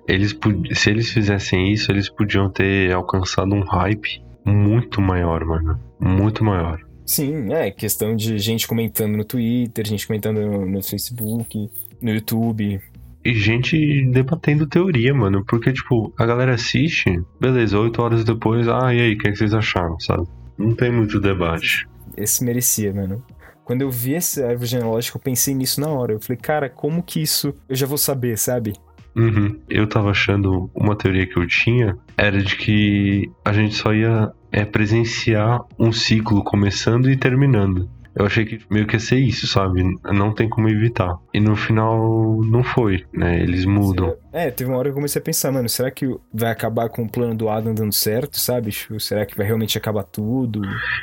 Eles 0.08 0.34
pod- 0.34 0.74
Se 0.76 0.89
eles 0.89 1.12
fizessem 1.12 1.72
isso, 1.72 1.91
eles 1.91 2.10
podiam 2.10 2.49
ter 2.49 2.91
alcançado 2.93 3.54
um 3.54 3.62
hype 3.62 4.22
muito 4.45 5.02
maior, 5.02 5.45
mano. 5.45 5.80
Muito 5.99 6.43
maior. 6.43 6.80
Sim, 7.06 7.52
é 7.54 7.70
questão 7.72 8.16
de 8.16 8.38
gente 8.38 8.68
comentando 8.68 9.18
no 9.18 9.26
Twitter, 9.26 9.86
gente 9.86 10.08
comentando 10.08 10.39
no, 10.41 10.66
no 10.66 10.82
Facebook, 10.82 11.70
no 12.02 12.10
YouTube. 12.10 12.80
E 13.24 13.34
gente 13.34 14.06
debatendo 14.10 14.66
teoria, 14.66 15.14
mano. 15.14 15.43
Porque, 15.45 15.72
tipo, 15.74 16.12
a 16.18 16.26
galera 16.26 16.54
assiste, 16.56 17.22
beleza, 17.39 17.78
oito 17.80 18.02
horas 18.02 18.24
depois, 18.24 18.68
ah, 18.68 18.93
e 18.93 19.02
aí, 19.02 19.14
o 19.14 19.18
que, 19.18 19.28
é 19.28 19.32
que 19.32 19.38
vocês 19.38 19.54
acharam, 19.54 19.99
sabe? 19.99 20.24
Não 20.58 20.74
tem 20.74 20.91
muito 20.91 21.20
debate. 21.20 21.86
Esse 22.18 22.43
merecia, 22.43 22.93
mano. 22.93 23.24
Quando 23.72 23.84
eu 23.84 23.90
vi 23.90 24.16
essa 24.16 24.46
árvore 24.46 24.68
genealógica, 24.68 25.18
eu 25.18 25.22
pensei 25.22 25.56
nisso 25.56 25.80
na 25.80 25.88
hora. 25.88 26.12
Eu 26.12 26.20
falei, 26.20 26.38
cara, 26.38 26.70
como 26.70 27.02
que 27.02 27.22
isso 27.22 27.54
eu 27.70 27.76
já 27.78 27.88
vou 27.88 27.98
saber, 27.98 28.38
sabe? 28.38 28.74
Uhum. 29.16 29.62
Eu 29.70 29.88
tava 29.88 30.10
achando 30.10 30.70
uma 30.76 30.94
teoria 30.94 31.26
que 31.26 31.40
eu 31.40 31.48
tinha 31.48 31.98
era 32.18 32.44
de 32.44 32.58
que 32.58 33.32
a 33.46 33.54
gente 33.54 33.74
só 33.76 33.94
ia 33.94 34.34
é, 34.52 34.66
presenciar 34.66 35.62
um 35.80 35.94
ciclo 35.94 36.44
começando 36.44 37.10
e 37.10 37.16
terminando. 37.16 37.90
Eu 38.16 38.26
achei 38.26 38.45
que 38.45 38.59
meio 38.70 38.86
que 38.86 38.95
ia 38.95 38.99
ser 38.99 39.18
isso, 39.18 39.47
sabe? 39.47 39.84
Não 40.03 40.34
tem 40.34 40.49
como 40.49 40.70
evitar. 40.70 41.18
E 41.34 41.39
no 41.39 41.55
final 41.55 42.41
não 42.43 42.64
foi, 42.64 43.05
né? 43.14 43.41
Eles 43.41 43.66
mudam. 43.66 44.16
É, 44.34 44.49
teve 44.49 44.70
uma 44.70 44.78
hora 44.78 44.88
que 44.88 44.91
eu 44.91 44.95
comecei 44.95 45.22
a 45.22 45.24
pensar, 45.24 45.51
mano, 45.51 45.70
será 45.70 45.89
que 45.91 46.07
vai 46.34 46.51
acabar 46.51 46.89
com 46.89 47.03
o 47.03 47.09
plano 47.09 47.36
do 47.36 47.49
Adam 47.49 47.74
dando 47.74 47.93
certo, 47.93 48.39
sabe? 48.39 48.72
Tipo, 48.72 48.99
Será 48.99 49.26
que 49.26 49.36
vai 49.36 49.45
realmente 49.45 49.78
acabar 49.78 50.03
tudo? 50.03 50.62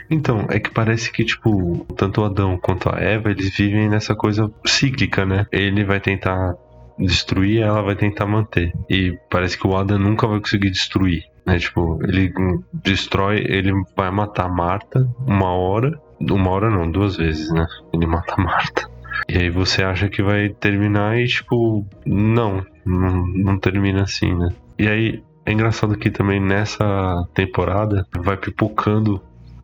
Então, 0.08 0.46
é 0.48 0.58
que 0.58 0.70
parece 0.70 1.10
que, 1.12 1.24
tipo, 1.24 1.84
tanto 1.96 2.20
o 2.20 2.24
Adão 2.24 2.58
quanto 2.58 2.88
a 2.88 2.98
Eva, 3.00 3.30
eles 3.30 3.56
vivem 3.56 3.88
nessa 3.88 4.14
coisa 4.14 4.50
cíclica, 4.64 5.26
né? 5.26 5.46
Ele 5.52 5.84
vai 5.84 6.00
tentar 6.00 6.54
destruir, 6.98 7.62
ela 7.62 7.82
vai 7.82 7.94
tentar 7.94 8.26
manter. 8.26 8.72
E 8.88 9.16
parece 9.30 9.58
que 9.58 9.66
o 9.66 9.76
Adam 9.76 9.98
nunca 9.98 10.26
vai 10.26 10.40
conseguir 10.40 10.70
destruir, 10.70 11.24
né? 11.46 11.58
Tipo, 11.58 11.98
ele 12.02 12.32
destrói, 12.72 13.44
ele 13.46 13.72
vai 13.96 14.10
matar 14.10 14.46
a 14.46 14.52
Marta 14.52 15.08
uma 15.26 15.52
hora, 15.52 16.00
uma 16.20 16.50
hora 16.50 16.70
não, 16.70 16.90
duas 16.90 17.16
vezes, 17.16 17.50
né? 17.50 17.66
Ele 17.92 18.06
mata 18.06 18.34
a 18.36 18.42
Marta. 18.42 18.88
E 19.28 19.36
aí 19.36 19.50
você 19.50 19.82
acha 19.82 20.08
que 20.08 20.22
vai 20.22 20.48
terminar 20.48 21.18
e, 21.18 21.26
tipo, 21.26 21.86
não, 22.06 22.64
não, 22.84 23.26
não 23.26 23.58
termina 23.58 24.02
assim, 24.02 24.34
né? 24.34 24.48
E 24.78 24.88
aí, 24.88 25.22
é 25.44 25.52
engraçado 25.52 25.96
que 25.96 26.10
também 26.10 26.40
nessa 26.40 27.26
temporada 27.34 28.06
vai 28.12 28.36
pipocando 28.36 29.20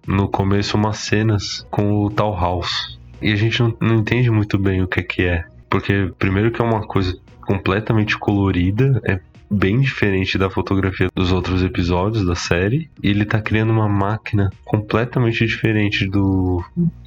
no 0.06 0.28
começo 0.28 0.76
umas 0.76 0.98
cenas 0.98 1.66
com 1.70 2.04
o 2.04 2.10
Tal 2.10 2.38
House. 2.38 2.98
E 3.22 3.32
a 3.32 3.36
gente 3.36 3.60
não, 3.60 3.76
não 3.80 3.94
entende 3.96 4.30
muito 4.30 4.58
bem 4.58 4.82
o 4.82 4.88
que 4.88 5.00
é 5.00 5.02
que 5.02 5.22
é. 5.22 5.44
Porque, 5.70 6.12
primeiro, 6.18 6.50
que 6.50 6.60
é 6.60 6.64
uma 6.64 6.86
coisa 6.86 7.16
completamente 7.40 8.18
colorida, 8.18 9.00
é 9.04 9.20
bem 9.54 9.80
diferente 9.80 10.36
da 10.36 10.50
fotografia 10.50 11.08
dos 11.14 11.32
outros 11.32 11.62
episódios 11.62 12.26
da 12.26 12.34
série. 12.34 12.90
E 13.02 13.08
ele 13.08 13.24
tá 13.24 13.40
criando 13.40 13.72
uma 13.72 13.88
máquina 13.88 14.50
completamente 14.64 15.46
diferente 15.46 16.06
do 16.06 16.64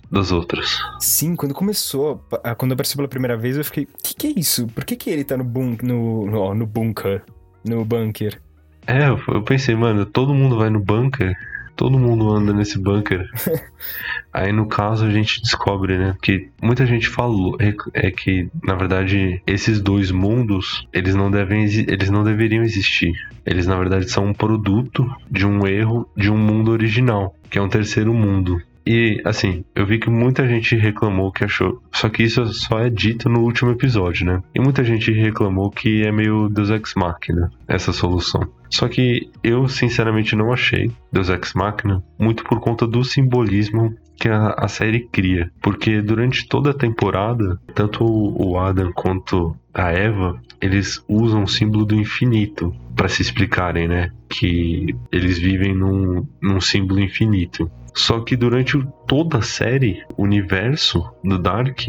das 0.10 0.32
outras. 0.32 0.80
Sim, 1.00 1.36
quando 1.36 1.54
começou, 1.54 2.26
quando 2.58 2.72
apareceu 2.72 2.96
pela 2.96 3.10
primeira 3.10 3.36
vez, 3.36 3.58
eu 3.58 3.66
fiquei, 3.66 3.84
o 3.84 3.88
que, 4.02 4.16
que 4.16 4.28
é 4.28 4.34
isso? 4.40 4.66
Por 4.68 4.86
que, 4.86 4.96
que 4.96 5.10
ele 5.10 5.24
tá 5.24 5.36
no, 5.36 5.44
bun 5.44 5.76
no, 5.84 6.26
no, 6.26 6.56
no 6.56 6.66
bunker? 6.66 7.24
No 7.66 7.84
bunker? 7.84 8.40
É, 8.88 9.10
eu 9.10 9.42
pensei, 9.44 9.76
mano, 9.76 10.06
todo 10.06 10.34
mundo 10.34 10.58
vai 10.58 10.70
no 10.70 10.80
bunker, 10.80 11.36
todo 11.78 12.00
mundo 12.00 12.30
anda 12.30 12.52
nesse 12.52 12.78
bunker. 12.78 13.30
Aí 14.34 14.52
no 14.52 14.68
caso 14.68 15.06
a 15.06 15.10
gente 15.10 15.42
descobre, 15.42 15.98
né, 15.98 16.16
que 16.22 16.50
muita 16.62 16.86
gente 16.86 17.08
falou 17.08 17.56
é, 17.60 17.74
é 17.94 18.12
que 18.12 18.50
na 18.62 18.76
verdade 18.76 19.42
esses 19.48 19.80
dois 19.80 20.12
mundos, 20.12 20.88
eles 20.92 21.16
não 21.16 21.32
devem 21.32 21.64
eles 21.64 22.10
não 22.10 22.24
deveriam 22.24 22.64
existir. 22.64 23.14
Eles 23.46 23.66
na 23.66 23.78
verdade 23.78 24.10
são 24.10 24.26
um 24.26 24.34
produto 24.34 25.10
de 25.32 25.46
um 25.46 25.66
erro 25.66 26.10
de 26.18 26.30
um 26.30 26.38
mundo 26.38 26.72
original, 26.72 27.34
que 27.50 27.58
é 27.58 27.62
um 27.62 27.70
terceiro 27.70 28.14
mundo. 28.14 28.62
E 28.90 29.22
assim, 29.26 29.66
eu 29.76 29.86
vi 29.86 30.00
que 30.00 30.10
muita 30.10 30.48
gente 30.48 30.74
reclamou 30.78 31.30
que 31.30 31.44
achou. 31.44 31.84
Só 31.92 32.08
que 32.08 32.24
isso 32.24 32.46
só 32.54 32.80
é 32.80 32.90
dito 32.90 33.28
no 33.28 33.42
último 33.42 33.72
episódio, 33.72 34.26
né? 34.26 34.42
E 34.56 34.62
muita 34.62 34.82
gente 34.82 35.12
reclamou 35.12 35.70
que 35.70 36.04
é 36.04 36.12
meio 36.12 36.48
Deus 36.48 36.70
Ex 36.70 36.94
Machina 36.96 37.52
essa 37.68 37.92
solução. 37.92 38.40
Só 38.70 38.88
que 38.88 39.30
eu 39.44 39.68
sinceramente 39.68 40.38
não 40.38 40.54
achei 40.54 40.90
Deus 41.12 41.28
Ex 41.28 41.54
Machina 41.54 42.02
muito 42.18 42.46
por 42.46 42.62
conta 42.62 42.88
do 42.88 43.04
simbolismo 43.04 43.94
que 44.16 44.30
a, 44.30 44.56
a 44.58 44.70
série 44.70 45.06
cria. 45.10 45.52
Porque 45.62 46.02
durante 46.02 46.48
toda 46.48 46.72
a 46.72 46.74
temporada, 46.74 47.60
tanto 47.76 48.06
o 48.06 48.58
Adam 48.58 48.94
quanto 48.94 49.54
a 49.74 49.92
Eva, 49.92 50.40
eles 50.62 51.04
usam 51.10 51.44
o 51.44 51.48
símbolo 51.48 51.86
do 51.86 51.96
infinito 51.96 52.74
para 52.96 53.10
se 53.10 53.22
explicarem, 53.22 53.88
né? 53.88 54.12
Que 54.30 54.96
eles 55.12 55.38
vivem 55.38 55.76
num, 55.76 56.26
num 56.42 56.62
símbolo 56.62 57.02
infinito. 57.02 57.70
Só 57.98 58.20
que 58.22 58.36
durante 58.36 58.78
toda 59.08 59.40
a 59.40 59.42
série, 59.42 60.06
o 60.16 60.24
universo 60.24 61.04
do 61.24 61.40
Dark 61.40 61.80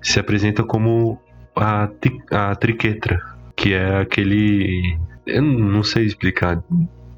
se 0.00 0.20
apresenta 0.20 0.62
como 0.62 1.20
a, 1.56 1.88
a 2.30 2.54
triquetra, 2.54 3.20
que 3.56 3.74
é 3.74 3.98
aquele. 3.98 4.96
Eu 5.26 5.42
não 5.42 5.82
sei 5.82 6.06
explicar 6.06 6.62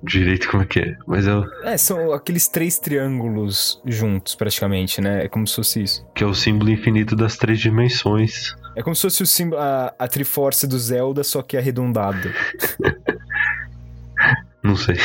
direito 0.03 0.49
como 0.49 0.63
é 0.63 0.67
que 0.67 0.81
é, 0.81 0.97
mas 1.07 1.27
eu. 1.27 1.45
É, 1.63 1.77
são 1.77 2.11
aqueles 2.13 2.49
três 2.49 2.79
triângulos 2.79 3.81
juntos, 3.85 4.35
praticamente, 4.35 5.01
né? 5.01 5.27
É 5.27 5.29
como 5.29 5.47
se 5.47 5.55
fosse 5.55 5.83
isso. 5.83 6.07
Que 6.15 6.25
é 6.25 6.27
o 6.27 6.35
símbolo 6.35 6.71
infinito 6.71 7.15
das 7.15 7.37
três 7.37 7.61
dimensões. 7.61 8.57
É 8.75 8.83
como 8.83 8.97
se 8.97 9.03
fosse 9.03 9.23
o 9.23 9.27
símbolo, 9.27 9.61
a, 9.61 9.95
a 9.99 10.09
Triforce 10.09 10.67
do 10.67 10.79
Zelda, 10.79 11.23
só 11.23 11.43
que 11.43 11.59
arredondado. 11.59 12.33
Não 14.65 14.75
sei. 14.75 14.97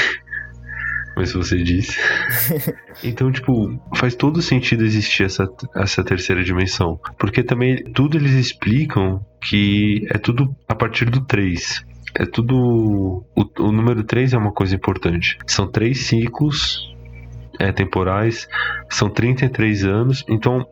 Mas 1.18 1.34
você 1.34 1.58
disse. 1.58 1.98
então, 3.04 3.32
tipo, 3.32 3.82
faz 3.96 4.14
todo 4.14 4.40
sentido 4.40 4.86
existir 4.86 5.24
essa, 5.24 5.50
essa 5.76 6.04
terceira 6.04 6.44
dimensão. 6.44 7.00
Porque 7.18 7.42
também 7.42 7.84
tudo 7.92 8.18
eles 8.18 8.34
explicam 8.34 9.26
que 9.42 10.06
é 10.12 10.20
tudo 10.20 10.56
a 10.68 10.76
partir 10.76 11.10
do 11.10 11.26
3. 11.26 11.84
É 12.14 12.26
tudo. 12.26 13.26
O, 13.36 13.64
o 13.64 13.72
número 13.72 14.04
3 14.04 14.34
é 14.34 14.38
uma 14.38 14.52
coisa 14.52 14.76
importante. 14.76 15.40
São 15.48 15.68
três 15.68 16.06
ciclos 16.06 16.96
é, 17.60 17.72
temporais, 17.72 18.48
são 18.88 19.10
33 19.10 19.86
anos, 19.86 20.24
então, 20.30 20.64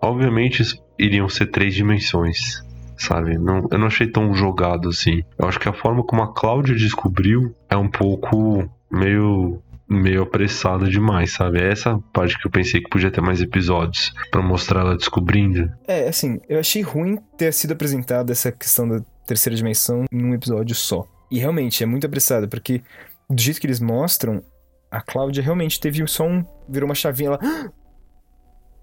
obviamente, 0.00 0.62
iriam 0.98 1.28
ser 1.28 1.46
três 1.46 1.74
dimensões 1.74 2.64
sabe? 2.96 3.38
Não, 3.38 3.66
eu 3.70 3.78
não 3.78 3.86
achei 3.86 4.06
tão 4.06 4.34
jogado 4.34 4.90
assim. 4.90 5.22
Eu 5.38 5.48
acho 5.48 5.58
que 5.58 5.68
a 5.68 5.72
forma 5.72 6.04
como 6.04 6.22
a 6.22 6.34
Cláudia 6.34 6.74
descobriu 6.74 7.54
é 7.68 7.74
um 7.74 7.88
pouco 7.88 8.68
meio 8.90 9.62
meio 9.90 10.22
apressada 10.22 10.88
demais, 10.88 11.32
sabe? 11.32 11.60
É 11.60 11.72
essa 11.72 11.98
parte 12.12 12.38
que 12.38 12.46
eu 12.46 12.50
pensei 12.50 12.80
que 12.80 12.88
podia 12.88 13.10
ter 13.10 13.20
mais 13.20 13.40
episódios 13.40 14.12
para 14.30 14.40
mostrar 14.40 14.82
ela 14.82 14.96
descobrindo. 14.96 15.68
É, 15.88 16.08
assim, 16.08 16.40
eu 16.48 16.60
achei 16.60 16.80
ruim 16.80 17.18
ter 17.36 17.52
sido 17.52 17.72
apresentada 17.72 18.30
essa 18.30 18.52
questão 18.52 18.88
da 18.88 19.00
terceira 19.26 19.56
dimensão 19.56 20.04
em 20.10 20.24
um 20.24 20.32
episódio 20.32 20.76
só. 20.76 21.04
E 21.28 21.38
realmente 21.38 21.82
é 21.82 21.86
muito 21.86 22.06
apressado, 22.06 22.48
porque 22.48 22.82
do 23.28 23.40
jeito 23.40 23.60
que 23.60 23.66
eles 23.66 23.80
mostram, 23.80 24.42
a 24.90 25.00
Cláudia 25.00 25.42
realmente 25.42 25.80
teve 25.80 26.06
só 26.06 26.24
um. 26.24 26.44
virou 26.68 26.88
uma 26.88 26.94
chavinha 26.94 27.30
lá. 27.30 27.38
Ah! 27.42 27.70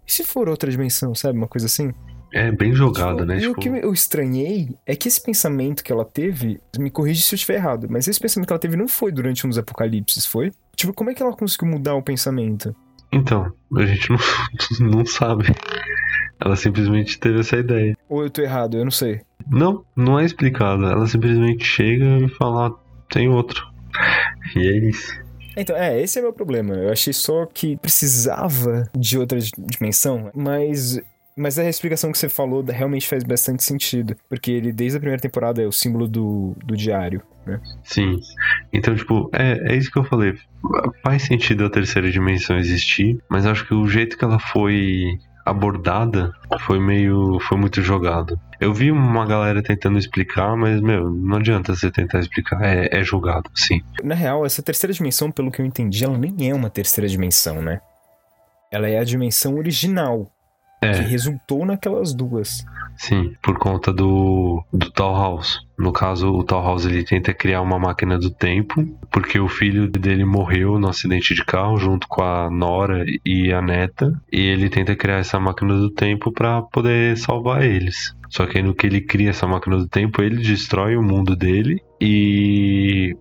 E 0.06 0.12
se 0.12 0.24
for 0.24 0.48
outra 0.50 0.70
dimensão, 0.70 1.16
sabe? 1.16 1.38
Uma 1.38 1.48
coisa 1.48 1.68
assim? 1.68 1.94
É 2.34 2.52
bem 2.52 2.74
jogada, 2.74 3.20
tipo, 3.20 3.26
né? 3.26 3.38
E 3.38 3.42
tipo... 3.42 3.52
o 3.52 3.56
que 3.56 3.70
eu 3.70 3.94
estranhei 3.94 4.78
é 4.86 4.96
que 4.96 5.08
esse 5.08 5.22
pensamento 5.22 5.84
que 5.84 5.92
ela 5.92 6.06
teve, 6.06 6.60
me 6.78 6.90
corrige 6.90 7.22
se 7.22 7.34
eu 7.34 7.38
estiver 7.38 7.56
errado, 7.56 7.88
mas 7.90 8.08
esse 8.08 8.20
pensamento 8.20 8.48
que 8.48 8.54
ela 8.54 8.60
teve 8.60 8.76
não 8.76 8.88
foi 8.88 9.12
durante 9.12 9.46
um 9.46 9.50
dos 9.50 9.58
apocalipses, 9.58 10.26
foi? 10.26 10.52
Tipo, 10.78 10.94
como 10.94 11.10
é 11.10 11.14
que 11.16 11.24
ela 11.24 11.36
conseguiu 11.36 11.68
mudar 11.68 11.96
o 11.96 12.04
pensamento? 12.04 12.74
Então, 13.12 13.52
a 13.76 13.86
gente 13.86 14.10
não, 14.12 14.18
não 15.00 15.06
sabe. 15.06 15.46
Ela 16.40 16.56
simplesmente 16.56 17.20
teve 17.20 17.40
essa 17.40 17.58
ideia. 17.58 17.98
Ou 18.08 18.24
eu 18.24 18.30
tô 18.30 18.44
errado, 18.44 18.78
eu 18.78 18.84
não 18.84 18.92
sei. 18.92 19.22
Não, 19.50 19.84
não 19.96 20.20
é 20.20 20.26
explicado. 20.26 20.86
Ela 20.86 21.08
simplesmente 21.08 21.66
chega 21.66 22.06
e 22.20 22.30
fala, 22.30 22.68
ah, 22.68 22.74
tem 23.10 23.28
outro. 23.28 23.66
E 24.56 24.60
é 24.60 24.88
isso. 24.88 25.20
Então, 25.58 25.76
é, 25.76 26.00
esse 26.00 26.20
é 26.20 26.22
meu 26.22 26.32
problema. 26.32 26.76
Eu 26.76 26.92
achei 26.92 27.12
só 27.12 27.48
que 27.48 27.76
precisava 27.78 28.88
de 28.96 29.18
outra 29.18 29.40
dimensão, 29.58 30.30
mas 30.36 31.02
mas 31.38 31.60
a 31.60 31.70
explicação 31.70 32.12
que 32.12 32.18
você 32.18 32.28
falou 32.28 32.64
realmente 32.64 33.08
faz 33.08 33.24
bastante 33.24 33.64
sentido. 33.64 34.16
Porque 34.28 34.52
ele, 34.52 34.74
desde 34.74 34.98
a 34.98 35.00
primeira 35.00 35.22
temporada, 35.22 35.62
é 35.62 35.68
o 35.68 35.72
símbolo 35.72 36.08
do, 36.08 36.56
do 36.66 36.76
diário, 36.76 37.22
né? 37.46 37.62
Sim. 37.84 38.20
Então, 38.74 38.96
tipo, 38.96 39.30
é, 39.32 39.74
é 39.74 39.76
isso 39.76 39.92
que 39.92 40.00
eu 40.00 40.04
falei. 40.04 40.36
Faz 41.04 41.22
sentido 41.24 41.66
a 41.66 41.70
terceira 41.70 42.10
dimensão 42.10 42.58
existir, 42.58 43.20
mas 43.30 43.46
acho 43.46 43.66
que 43.68 43.74
o 43.76 43.88
jeito 43.88 44.18
que 44.18 44.26
ela 44.26 44.40
foi 44.40 45.06
abordada 45.46 46.34
foi 46.62 46.80
meio. 46.80 47.40
foi 47.42 47.58
muito 47.58 47.84
jogado. 47.84 48.40
Eu 48.60 48.74
vi 48.74 48.92
uma 48.92 49.26
galera 49.26 49.62
tentando 49.62 50.00
explicar, 50.00 50.58
mas, 50.58 50.82
meu, 50.82 51.12
não 51.12 51.38
adianta 51.38 51.76
você 51.76 51.92
tentar 51.92 52.20
explicar, 52.20 52.62
é, 52.64 52.90
é 52.92 53.04
jogado, 53.04 53.50
sim. 53.54 53.82
Na 54.04 54.16
real, 54.16 54.44
essa 54.44 54.64
terceira 54.64 54.92
dimensão, 54.92 55.32
pelo 55.32 55.52
que 55.52 55.62
eu 55.62 55.66
entendi, 55.66 56.04
ela 56.04 56.18
nem 56.18 56.50
é 56.50 56.56
uma 56.56 56.70
terceira 56.70 57.08
dimensão, 57.08 57.62
né? 57.62 57.80
Ela 58.72 58.90
é 58.90 58.98
a 58.98 59.04
dimensão 59.04 59.56
original 59.56 60.30
é. 60.82 60.92
que 60.92 61.02
resultou 61.02 61.66
naquelas 61.66 62.14
duas. 62.14 62.66
Sim, 62.96 63.34
por 63.44 63.58
conta 63.58 63.94
do, 63.94 64.64
do 64.74 64.92
House. 64.98 65.60
No 65.78 65.92
caso, 65.92 66.32
o 66.32 66.44
House 66.50 66.86
ele 66.86 67.04
tenta 67.04 67.34
criar 67.34 67.62
uma 67.62 67.78
máquina 67.78 68.18
do 68.18 68.32
tempo, 68.32 68.84
porque 69.12 69.40
o 69.40 69.48
filho 69.48 69.88
dele 69.88 70.26
morreu 70.26 70.80
no 70.80 70.90
acidente 70.90 71.36
de 71.36 71.46
carro 71.46 71.78
junto 71.78 72.08
com 72.08 72.24
a 72.24 72.50
Nora 72.50 73.06
e 73.24 73.52
a 73.54 73.62
neta, 73.62 74.12
e 74.32 74.42
ele 74.42 74.70
tenta 74.70 74.96
criar 74.96 75.18
essa 75.18 75.40
máquina 75.40 75.76
do 75.76 75.92
tempo 75.92 76.32
para 76.32 76.62
poder 76.64 77.16
salvar 77.18 77.64
eles. 77.64 78.16
Só 78.30 78.46
que 78.46 78.58
aí 78.58 78.64
no 78.64 78.74
que 78.74 78.88
ele 78.88 79.02
cria 79.02 79.30
essa 79.30 79.48
máquina 79.48 79.78
do 79.78 79.88
tempo, 79.88 80.22
ele 80.22 80.42
destrói 80.42 80.98
o 80.98 81.04
mundo 81.04 81.36
dele 81.36 81.82
e 82.02 83.16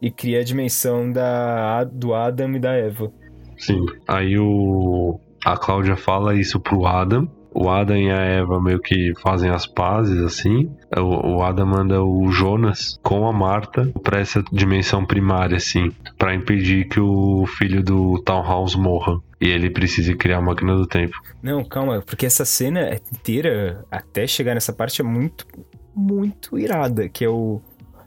e 0.00 0.10
cria 0.10 0.40
a 0.40 0.44
dimensão 0.44 1.10
da 1.12 1.84
do 1.84 2.12
Adam 2.12 2.52
e 2.56 2.58
da 2.58 2.72
Eva. 2.72 3.10
Sim. 3.56 3.86
Aí 4.08 4.36
o 4.36 5.20
a 5.44 5.56
Cláudia 5.56 5.96
fala 5.96 6.34
isso 6.34 6.60
pro 6.60 6.86
Adam. 6.86 7.28
O 7.54 7.68
Adam 7.68 7.96
e 7.96 8.10
a 8.10 8.16
Eva 8.16 8.60
meio 8.62 8.80
que 8.80 9.12
fazem 9.20 9.50
as 9.50 9.66
pazes, 9.66 10.22
assim. 10.22 10.74
O, 10.96 11.42
Adam 11.42 11.66
manda 11.66 12.02
o 12.02 12.30
Jonas 12.30 12.98
com 13.02 13.26
a 13.28 13.32
Marta 13.32 13.92
para 14.02 14.20
essa 14.20 14.42
dimensão 14.50 15.04
primária, 15.04 15.58
assim, 15.58 15.90
para 16.16 16.34
impedir 16.34 16.88
que 16.88 16.98
o 16.98 17.44
filho 17.46 17.82
do 17.82 18.22
Townhouse 18.22 18.78
morra. 18.78 19.18
E 19.38 19.48
ele 19.48 19.68
precisa 19.68 20.14
criar 20.14 20.38
a 20.38 20.42
máquina 20.42 20.74
do 20.74 20.86
tempo. 20.86 21.20
Não, 21.42 21.62
calma, 21.62 22.00
porque 22.00 22.24
essa 22.24 22.44
cena 22.46 22.94
inteira, 23.12 23.84
até 23.90 24.26
chegar 24.26 24.54
nessa 24.54 24.72
parte, 24.72 25.02
é 25.02 25.04
muito, 25.04 25.46
muito 25.94 26.58
irada. 26.58 27.06
Que 27.08 27.24
é 27.24 27.28
o 27.28 27.60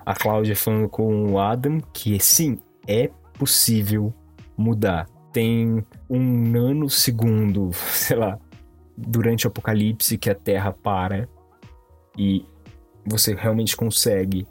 a 0.03 0.15
Cláudia 0.15 0.55
falando 0.55 0.87
com 0.87 1.33
o 1.33 1.39
Adam 1.39 1.79
que 1.91 2.19
sim, 2.19 2.59
é 2.87 3.09
possível 3.37 4.13
mudar 4.57 5.07
tem 5.35 5.83
um 6.09 6.49
nanosegundo, 6.49 7.71
sei 7.91 8.15
lá, 8.15 8.39
durante 8.97 9.45
o 9.45 9.49
apocalipse 9.49 10.17
que 10.17 10.29
a 10.29 10.33
Terra 10.33 10.71
para 10.71 11.27
e 12.17 12.45
você 13.05 13.35
realmente 13.35 13.75
consegue 13.75 14.47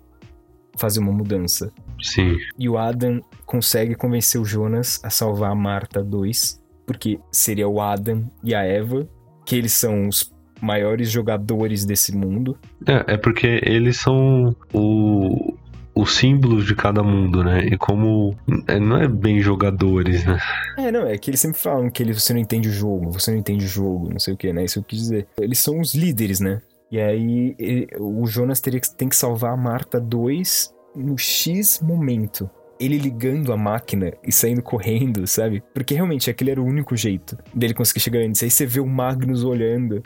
fazer 0.77 1.01
uma 1.01 1.11
mudança. 1.11 1.73
Sim. 2.03 2.37
E 2.59 2.69
o 2.69 2.77
Adam 2.77 3.23
consegue 3.47 3.95
convencer 3.95 4.39
o 4.39 4.45
Jonas 4.45 5.01
a 5.03 5.09
salvar 5.09 5.53
a 5.53 5.55
Marta 5.55 6.05
2, 6.05 6.63
porque 6.85 7.19
seria 7.33 7.67
o 7.67 7.81
Adam 7.81 8.31
e 8.43 8.55
a 8.55 8.63
Eva, 8.63 9.09
que 9.47 9.57
eles 9.57 9.73
são 9.73 10.07
os 10.07 10.35
maiores 10.61 11.11
jogadores 11.11 11.87
desse 11.87 12.15
mundo. 12.15 12.59
É, 12.87 13.15
é 13.15 13.17
porque 13.17 13.59
eles 13.65 13.97
são 13.97 14.55
o, 14.75 15.57
os 15.95 16.17
símbolos 16.17 16.67
de 16.67 16.75
cada 16.75 17.03
mundo, 17.03 17.45
né? 17.45 17.67
E 17.67 17.79
como 17.79 18.37
é, 18.67 18.79
não 18.81 18.97
é 18.97 19.07
bem 19.07 19.41
jogadores, 19.41 20.25
né? 20.25 20.39
É, 20.77 20.91
não, 20.91 21.07
é 21.07 21.17
que 21.17 21.31
eles 21.31 21.41
sempre 21.41 21.59
falam 21.59 21.89
que 21.89 22.05
você 22.13 22.33
não 22.33 22.41
entende 22.41 22.69
o 22.69 22.73
jogo, 22.73 23.13
você 23.13 23.31
não 23.31 23.39
entende 23.39 23.65
o 23.65 23.69
jogo, 23.69 24.11
não 24.11 24.19
sei 24.19 24.35
o 24.35 24.37
que, 24.37 24.53
né? 24.53 24.65
Isso 24.65 24.79
eu 24.81 24.83
quis 24.83 24.99
dizer. 24.99 25.29
Eles 25.41 25.59
são 25.59 25.81
os 25.81 25.95
líderes, 25.95 26.41
né? 26.41 26.61
E 26.91 27.01
aí 27.01 27.55
ele, 27.59 27.89
o 27.99 28.27
Jonas 28.27 28.61
teria 28.61 28.81
que, 28.81 28.93
tem 28.95 29.09
que 29.09 29.17
salvar 29.17 29.53
a 29.53 29.57
Marta 29.57 30.01
2 30.01 30.75
no 30.97 31.17
X 31.17 31.81
momento. 31.81 32.51
Ele 32.79 32.99
ligando 32.99 33.53
a 33.53 33.57
máquina 33.57 34.13
e 34.27 34.33
saindo 34.33 34.63
correndo, 34.63 35.27
sabe? 35.27 35.63
Porque 35.73 35.95
realmente 35.95 36.29
aquele 36.29 36.51
era 36.51 36.61
o 36.61 36.67
único 36.67 36.97
jeito 36.97 37.39
dele 37.55 37.73
conseguir 37.73 38.01
chegar 38.01 38.21
antes. 38.21 38.43
Aí 38.43 38.51
você 38.51 38.67
vê 38.67 38.81
o 38.81 38.87
Magnus 38.87 39.45
olhando. 39.45 40.03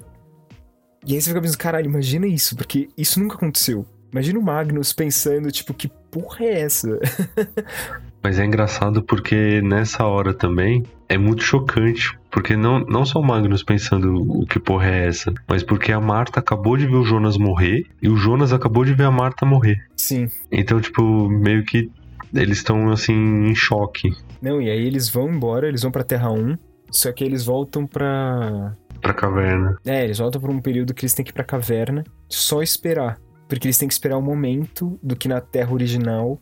E 1.06 1.14
aí 1.14 1.20
você 1.20 1.30
fica 1.30 1.40
pensando, 1.40 1.58
caralho, 1.58 1.86
imagina 1.86 2.26
isso, 2.26 2.54
porque 2.56 2.88
isso 2.96 3.18
nunca 3.18 3.36
aconteceu. 3.36 3.86
Imagina 4.12 4.38
o 4.38 4.42
Magnus 4.42 4.92
pensando, 4.92 5.50
tipo, 5.50 5.74
que 5.74 5.88
porra 6.10 6.44
é 6.44 6.60
essa? 6.60 6.98
Mas 8.22 8.38
é 8.38 8.44
engraçado 8.44 9.02
porque 9.02 9.60
nessa 9.62 10.04
hora 10.04 10.34
também 10.34 10.84
é 11.08 11.16
muito 11.16 11.42
chocante. 11.42 12.18
Porque 12.30 12.56
não, 12.56 12.80
não 12.80 13.06
só 13.06 13.20
o 13.20 13.24
Magnus 13.24 13.62
pensando 13.62 14.14
o 14.16 14.44
que 14.46 14.58
porra 14.58 14.88
é 14.88 15.06
essa, 15.06 15.32
mas 15.48 15.62
porque 15.62 15.92
a 15.92 16.00
Marta 16.00 16.40
acabou 16.40 16.76
de 16.76 16.86
ver 16.86 16.96
o 16.96 17.04
Jonas 17.04 17.38
morrer 17.38 17.86
e 18.02 18.08
o 18.08 18.16
Jonas 18.16 18.52
acabou 18.52 18.84
de 18.84 18.92
ver 18.92 19.04
a 19.04 19.10
Marta 19.10 19.46
morrer. 19.46 19.78
Sim. 19.96 20.28
Então, 20.52 20.78
tipo, 20.78 21.28
meio 21.28 21.64
que 21.64 21.90
eles 22.34 22.58
estão 22.58 22.90
assim 22.90 23.14
em 23.14 23.54
choque. 23.54 24.12
Não, 24.42 24.60
e 24.60 24.68
aí 24.68 24.86
eles 24.86 25.08
vão 25.08 25.30
embora, 25.30 25.68
eles 25.68 25.82
vão 25.82 25.90
pra 25.90 26.04
Terra 26.04 26.30
1, 26.30 26.56
só 26.90 27.10
que 27.12 27.24
eles 27.24 27.46
voltam 27.46 27.86
pra. 27.86 28.76
Pra 29.00 29.14
caverna. 29.14 29.78
É, 29.86 30.04
eles 30.04 30.18
voltam 30.18 30.40
por 30.40 30.50
um 30.50 30.60
período 30.60 30.92
que 30.92 31.04
eles 31.04 31.14
têm 31.14 31.24
que 31.24 31.30
ir 31.30 31.34
pra 31.34 31.44
caverna, 31.44 32.04
só 32.28 32.62
esperar. 32.62 33.18
Porque 33.48 33.66
eles 33.66 33.78
têm 33.78 33.88
que 33.88 33.94
esperar 33.94 34.18
o 34.18 34.22
momento 34.22 34.98
do 35.02 35.16
que 35.16 35.26
na 35.26 35.40
Terra 35.40 35.72
original 35.72 36.40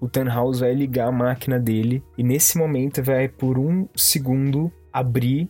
o 0.00 0.08
Tannhaus 0.08 0.60
vai 0.60 0.74
ligar 0.74 1.08
a 1.08 1.12
máquina 1.12 1.58
dele 1.58 2.02
e 2.16 2.22
nesse 2.22 2.58
momento 2.58 3.02
vai 3.02 3.28
por 3.28 3.58
um 3.58 3.88
segundo 3.94 4.70
abrir 4.92 5.48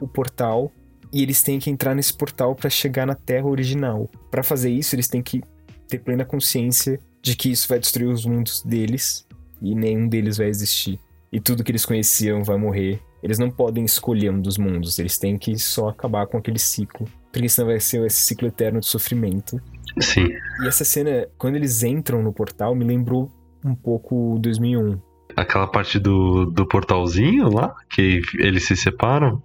o 0.00 0.06
portal 0.06 0.70
e 1.12 1.22
eles 1.22 1.42
têm 1.42 1.58
que 1.58 1.70
entrar 1.70 1.94
nesse 1.94 2.12
portal 2.12 2.54
para 2.54 2.68
chegar 2.68 3.06
na 3.06 3.14
Terra 3.14 3.46
original. 3.46 4.10
Para 4.30 4.42
fazer 4.42 4.70
isso, 4.70 4.96
eles 4.96 5.06
têm 5.06 5.22
que 5.22 5.42
ter 5.88 5.98
plena 5.98 6.24
consciência 6.24 6.98
de 7.22 7.36
que 7.36 7.50
isso 7.50 7.68
vai 7.68 7.78
destruir 7.78 8.08
os 8.08 8.26
mundos 8.26 8.62
deles 8.62 9.24
e 9.62 9.74
nenhum 9.74 10.08
deles 10.08 10.36
vai 10.36 10.48
existir. 10.48 10.98
E 11.32 11.40
tudo 11.40 11.62
que 11.62 11.70
eles 11.70 11.86
conheciam 11.86 12.42
vai 12.42 12.58
morrer. 12.58 13.00
Eles 13.22 13.38
não 13.38 13.50
podem 13.50 13.84
escolher 13.84 14.30
um 14.30 14.40
dos 14.40 14.58
mundos, 14.58 14.98
eles 14.98 15.16
têm 15.16 15.38
que 15.38 15.56
só 15.58 15.88
acabar 15.88 16.26
com 16.26 16.36
aquele 16.36 16.58
ciclo. 16.58 17.06
Porque 17.32 17.48
senão 17.48 17.68
vai 17.68 17.80
ser 17.80 18.04
esse 18.04 18.20
ciclo 18.20 18.48
eterno 18.48 18.80
de 18.80 18.86
sofrimento. 18.86 19.60
Sim. 20.00 20.28
E 20.62 20.68
essa 20.68 20.84
cena, 20.84 21.28
quando 21.38 21.56
eles 21.56 21.82
entram 21.82 22.22
no 22.22 22.32
portal, 22.32 22.74
me 22.74 22.84
lembrou 22.84 23.30
um 23.64 23.74
pouco 23.74 24.38
2001. 24.40 24.98
Aquela 25.36 25.66
parte 25.66 25.98
do, 25.98 26.46
do 26.46 26.66
portalzinho 26.66 27.52
lá, 27.52 27.74
que 27.90 28.20
eles 28.34 28.66
se 28.66 28.76
separam, 28.76 29.42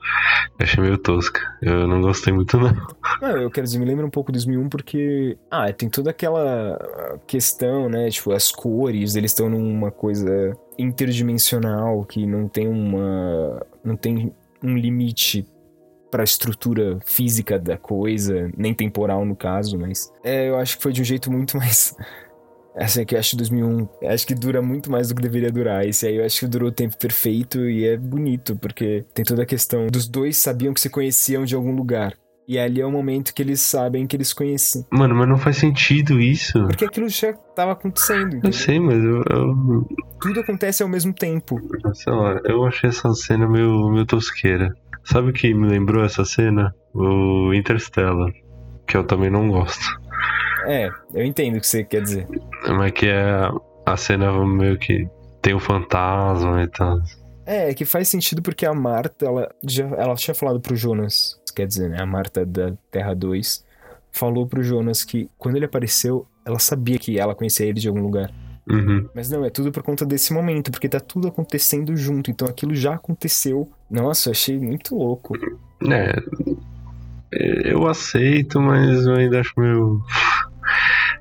eu 0.59 0.63
achei 0.63 0.83
meio 0.83 0.97
tosca. 0.99 1.41
Eu 1.61 1.87
não 1.87 2.01
gostei 2.01 2.31
muito, 2.31 2.57
não. 2.59 2.75
Não, 3.21 3.37
eu 3.37 3.49
quero 3.49 3.65
dizer, 3.65 3.79
me 3.79 3.85
lembra 3.85 4.05
um 4.05 4.09
pouco 4.09 4.31
2001 4.31 4.69
porque, 4.69 5.37
ah, 5.49 5.71
tem 5.73 5.89
toda 5.89 6.11
aquela 6.11 6.77
questão, 7.25 7.89
né? 7.89 8.09
Tipo, 8.09 8.33
as 8.33 8.51
cores, 8.51 9.15
eles 9.15 9.31
estão 9.31 9.49
numa 9.49 9.89
coisa 9.89 10.55
interdimensional 10.77 12.05
que 12.05 12.25
não 12.25 12.47
tem 12.47 12.67
uma. 12.67 13.65
não 13.83 13.95
tem 13.95 14.31
um 14.61 14.77
limite 14.77 15.45
para 16.09 16.23
a 16.23 16.25
estrutura 16.25 16.99
física 17.05 17.59
da 17.59 17.77
coisa, 17.77 18.51
nem 18.57 18.73
temporal 18.73 19.25
no 19.25 19.35
caso, 19.35 19.77
mas 19.77 20.11
é, 20.23 20.49
eu 20.49 20.57
acho 20.57 20.77
que 20.77 20.83
foi 20.83 20.91
de 20.91 21.01
um 21.01 21.05
jeito 21.05 21.31
muito 21.31 21.57
mais 21.57 21.95
essa 22.75 23.01
aqui 23.01 23.15
eu 23.15 23.19
acho 23.19 23.35
2001. 23.35 23.87
Acho 24.07 24.25
que 24.25 24.33
dura 24.33 24.61
muito 24.61 24.89
mais 24.89 25.09
do 25.09 25.15
que 25.15 25.21
deveria 25.21 25.51
durar. 25.51 25.85
Esse 25.85 26.07
aí 26.07 26.15
eu 26.15 26.25
acho 26.25 26.39
que 26.39 26.47
durou 26.47 26.69
o 26.69 26.71
tempo 26.71 26.97
perfeito 26.97 27.69
e 27.69 27.85
é 27.85 27.97
bonito, 27.97 28.55
porque 28.55 29.05
tem 29.13 29.25
toda 29.25 29.43
a 29.43 29.45
questão 29.45 29.87
dos 29.87 30.07
dois 30.07 30.37
sabiam 30.37 30.73
que 30.73 30.79
se 30.79 30.89
conheciam 30.89 31.43
de 31.43 31.55
algum 31.55 31.75
lugar. 31.75 32.13
E 32.47 32.57
ali 32.57 32.81
é 32.81 32.85
o 32.85 32.91
momento 32.91 33.31
que 33.31 33.43
eles 33.43 33.61
sabem 33.61 34.07
que 34.07 34.15
eles 34.15 34.33
conhecem. 34.33 34.83
Mano, 34.91 35.13
mas 35.13 35.29
não 35.29 35.37
faz 35.37 35.57
sentido 35.57 36.19
isso. 36.19 36.59
Porque 36.65 36.85
aquilo 36.85 37.07
já 37.07 37.31
tava 37.31 37.73
acontecendo. 37.73 38.39
Eu 38.43 38.51
sei, 38.51 38.79
mas 38.79 38.97
eu, 39.03 39.23
eu. 39.29 39.87
Tudo 40.19 40.39
acontece 40.39 40.81
ao 40.81 40.89
mesmo 40.89 41.13
tempo. 41.13 41.59
Sei 41.93 42.11
lá, 42.11 42.41
eu 42.45 42.65
achei 42.65 42.89
essa 42.89 43.13
cena 43.13 43.47
meio, 43.47 43.91
meio 43.91 44.03
tosqueira. 44.03 44.73
Sabe 45.11 45.31
o 45.31 45.33
que 45.33 45.53
me 45.55 45.67
lembrou 45.67 46.03
essa 46.03 46.23
cena? 46.23 46.73
O 46.93 47.51
Interstellar. 47.53 48.31
Que 48.87 48.95
eu 48.95 49.03
também 49.03 49.29
não 49.29 49.49
gosto. 49.49 49.83
É, 50.65 50.89
eu 51.13 51.25
entendo 51.25 51.57
o 51.57 51.59
que 51.59 51.65
você 51.65 51.83
quer 51.83 52.03
dizer. 52.03 52.27
Mas 52.67 52.91
que 52.91 53.07
é 53.07 53.49
a 53.85 53.97
cena 53.97 54.31
meio 54.45 54.77
que 54.77 55.07
tem 55.41 55.55
o 55.55 55.59
fantasma 55.59 56.61
e 56.61 56.67
tal. 56.67 56.99
É, 57.43 57.73
que 57.73 57.85
faz 57.85 58.07
sentido 58.07 58.43
porque 58.43 58.65
a 58.67 58.73
Marta, 58.73 59.25
ela 59.25 59.49
já 59.63 59.85
ela 59.97 60.13
tinha 60.13 60.35
falado 60.35 60.59
pro 60.59 60.75
Jonas, 60.75 61.39
quer 61.55 61.65
dizer, 61.65 61.89
né, 61.89 61.99
a 61.99 62.05
Marta 62.05 62.45
da 62.45 62.73
Terra 62.91 63.15
2, 63.15 63.65
falou 64.11 64.45
pro 64.45 64.61
Jonas 64.61 65.03
que 65.03 65.27
quando 65.39 65.55
ele 65.55 65.65
apareceu, 65.65 66.27
ela 66.45 66.59
sabia 66.59 66.99
que 66.99 67.17
ela 67.17 67.33
conhecia 67.33 67.65
ele 67.65 67.79
de 67.79 67.87
algum 67.87 68.01
lugar. 68.01 68.31
Uhum. 68.69 69.09
Mas 69.15 69.29
não, 69.29 69.43
é 69.43 69.49
tudo 69.49 69.71
por 69.71 69.81
conta 69.83 70.05
desse 70.05 70.31
momento, 70.33 70.71
porque 70.71 70.87
tá 70.87 70.99
tudo 70.99 71.27
acontecendo 71.27 71.95
junto, 71.95 72.29
então 72.29 72.47
aquilo 72.47 72.75
já 72.75 72.93
aconteceu. 72.93 73.69
Nossa, 73.89 74.29
eu 74.29 74.31
achei 74.31 74.59
muito 74.59 74.95
louco. 74.95 75.35
É, 75.81 77.71
eu 77.71 77.87
aceito, 77.87 78.59
mas 78.59 79.05
eu 79.05 79.15
ainda 79.15 79.39
acho 79.39 79.53
meio 79.57 80.01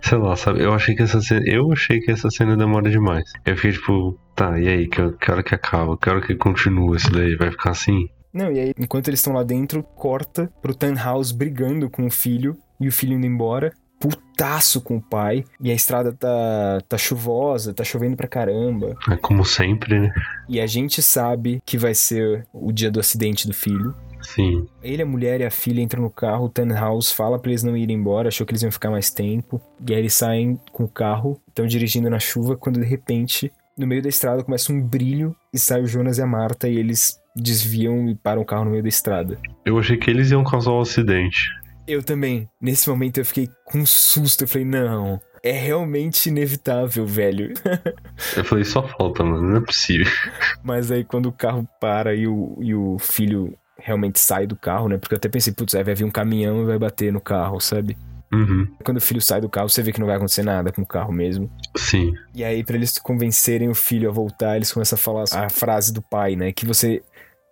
sei 0.00 0.18
lá, 0.18 0.36
sabe? 0.36 0.62
Eu 0.62 0.72
achei 0.72 0.94
que 0.94 1.02
essa 1.02 1.20
cena, 1.20 1.42
eu 1.46 1.72
achei 1.72 2.00
que 2.00 2.10
essa 2.10 2.30
cena 2.30 2.56
demora 2.56 2.90
demais. 2.90 3.24
Eu 3.44 3.56
fiquei 3.56 3.72
tipo, 3.72 4.18
tá, 4.34 4.58
e 4.58 4.68
aí, 4.68 4.86
que, 4.88 5.12
que 5.12 5.30
hora 5.30 5.42
que 5.42 5.54
acaba? 5.54 5.96
Que 5.96 6.08
hora 6.08 6.20
que 6.20 6.34
continua 6.34 6.96
isso 6.96 7.10
daí? 7.10 7.36
Vai 7.36 7.50
ficar 7.50 7.70
assim? 7.70 8.08
Não, 8.32 8.50
e 8.52 8.58
aí, 8.58 8.74
enquanto 8.78 9.08
eles 9.08 9.20
estão 9.20 9.32
lá 9.32 9.42
dentro, 9.42 9.82
corta 9.82 10.50
pro 10.62 10.74
Tannhaus 10.74 11.32
brigando 11.32 11.90
com 11.90 12.06
o 12.06 12.10
filho 12.10 12.56
e 12.80 12.88
o 12.88 12.92
filho 12.92 13.14
indo 13.14 13.26
embora. 13.26 13.72
Putaço 13.98 14.80
com 14.80 14.96
o 14.96 15.02
pai. 15.02 15.44
E 15.60 15.70
a 15.70 15.74
estrada 15.74 16.12
tá, 16.12 16.80
tá 16.88 16.98
chuvosa, 16.98 17.74
tá 17.74 17.82
chovendo 17.84 18.16
pra 18.16 18.28
caramba. 18.28 18.96
É 19.10 19.16
como 19.16 19.44
sempre, 19.44 19.98
né? 19.98 20.12
E 20.48 20.60
a 20.60 20.66
gente 20.66 21.02
sabe 21.02 21.62
que 21.66 21.76
vai 21.76 21.94
ser 21.94 22.46
o 22.52 22.72
dia 22.72 22.90
do 22.90 23.00
acidente 23.00 23.46
do 23.46 23.54
filho. 23.54 23.94
Sim. 24.22 24.66
Ele, 24.82 25.02
a 25.02 25.06
mulher 25.06 25.40
e 25.40 25.44
a 25.44 25.50
filha 25.50 25.80
entram 25.80 26.02
no 26.02 26.10
carro, 26.10 26.46
o 26.46 26.48
Tannhaus 26.48 27.10
fala 27.10 27.38
pra 27.38 27.50
eles 27.50 27.62
não 27.62 27.76
irem 27.76 27.96
embora, 27.96 28.28
achou 28.28 28.46
que 28.46 28.52
eles 28.52 28.62
iam 28.62 28.70
ficar 28.70 28.90
mais 28.90 29.10
tempo. 29.10 29.60
E 29.86 29.94
aí 29.94 30.00
eles 30.00 30.14
saem 30.14 30.60
com 30.72 30.84
o 30.84 30.88
carro, 30.88 31.40
estão 31.48 31.66
dirigindo 31.66 32.10
na 32.10 32.18
chuva, 32.18 32.56
quando 32.56 32.80
de 32.80 32.86
repente, 32.86 33.52
no 33.76 33.86
meio 33.86 34.02
da 34.02 34.08
estrada, 34.08 34.44
começa 34.44 34.72
um 34.72 34.80
brilho 34.80 35.34
e 35.52 35.58
sai 35.58 35.82
o 35.82 35.86
Jonas 35.86 36.18
e 36.18 36.22
a 36.22 36.26
Marta 36.26 36.68
e 36.68 36.76
eles 36.76 37.18
desviam 37.34 38.08
e 38.08 38.14
param 38.14 38.42
o 38.42 38.44
carro 38.44 38.64
no 38.64 38.70
meio 38.72 38.82
da 38.82 38.88
estrada. 38.88 39.38
Eu 39.64 39.78
achei 39.78 39.96
que 39.96 40.10
eles 40.10 40.30
iam 40.30 40.44
causar 40.44 40.72
um 40.72 40.80
acidente. 40.80 41.48
Eu 41.88 42.02
também. 42.02 42.46
Nesse 42.60 42.86
momento 42.88 43.16
eu 43.16 43.24
fiquei 43.24 43.48
com 43.64 43.78
um 43.78 43.86
susto. 43.86 44.44
Eu 44.44 44.48
falei, 44.48 44.66
não. 44.66 45.18
É 45.42 45.52
realmente 45.52 46.28
inevitável, 46.28 47.06
velho. 47.06 47.54
eu 48.36 48.44
falei, 48.44 48.64
só 48.64 48.86
falta, 48.86 49.24
mano. 49.24 49.42
Não 49.42 49.56
é 49.56 49.60
possível. 49.62 50.06
Mas 50.62 50.90
aí 50.90 51.02
quando 51.02 51.26
o 51.26 51.32
carro 51.32 51.66
para 51.80 52.14
e 52.14 52.26
o, 52.26 52.58
e 52.60 52.74
o 52.74 52.98
filho 52.98 53.56
realmente 53.78 54.20
sai 54.20 54.46
do 54.46 54.54
carro, 54.54 54.88
né? 54.88 54.98
Porque 54.98 55.14
eu 55.14 55.16
até 55.16 55.30
pensei, 55.30 55.50
putz, 55.52 55.74
aí 55.74 55.82
vai 55.82 55.94
vir 55.94 56.04
um 56.04 56.10
caminhão 56.10 56.60
e 56.60 56.66
vai 56.66 56.78
bater 56.78 57.10
no 57.10 57.22
carro, 57.22 57.58
sabe? 57.58 57.96
Uhum. 58.30 58.68
Quando 58.84 58.98
o 58.98 59.00
filho 59.00 59.22
sai 59.22 59.40
do 59.40 59.48
carro, 59.48 59.70
você 59.70 59.82
vê 59.82 59.90
que 59.90 60.00
não 60.00 60.06
vai 60.06 60.16
acontecer 60.16 60.42
nada 60.42 60.70
com 60.70 60.82
o 60.82 60.86
carro 60.86 61.12
mesmo. 61.12 61.50
Sim. 61.74 62.12
E 62.34 62.44
aí, 62.44 62.62
para 62.62 62.76
eles 62.76 62.98
convencerem 62.98 63.70
o 63.70 63.74
filho 63.74 64.10
a 64.10 64.12
voltar, 64.12 64.56
eles 64.56 64.70
começam 64.70 64.96
a 64.96 65.00
falar 65.00 65.24
a 65.32 65.48
frase 65.48 65.90
do 65.90 66.02
pai, 66.02 66.36
né? 66.36 66.52
Que 66.52 66.66
você. 66.66 67.02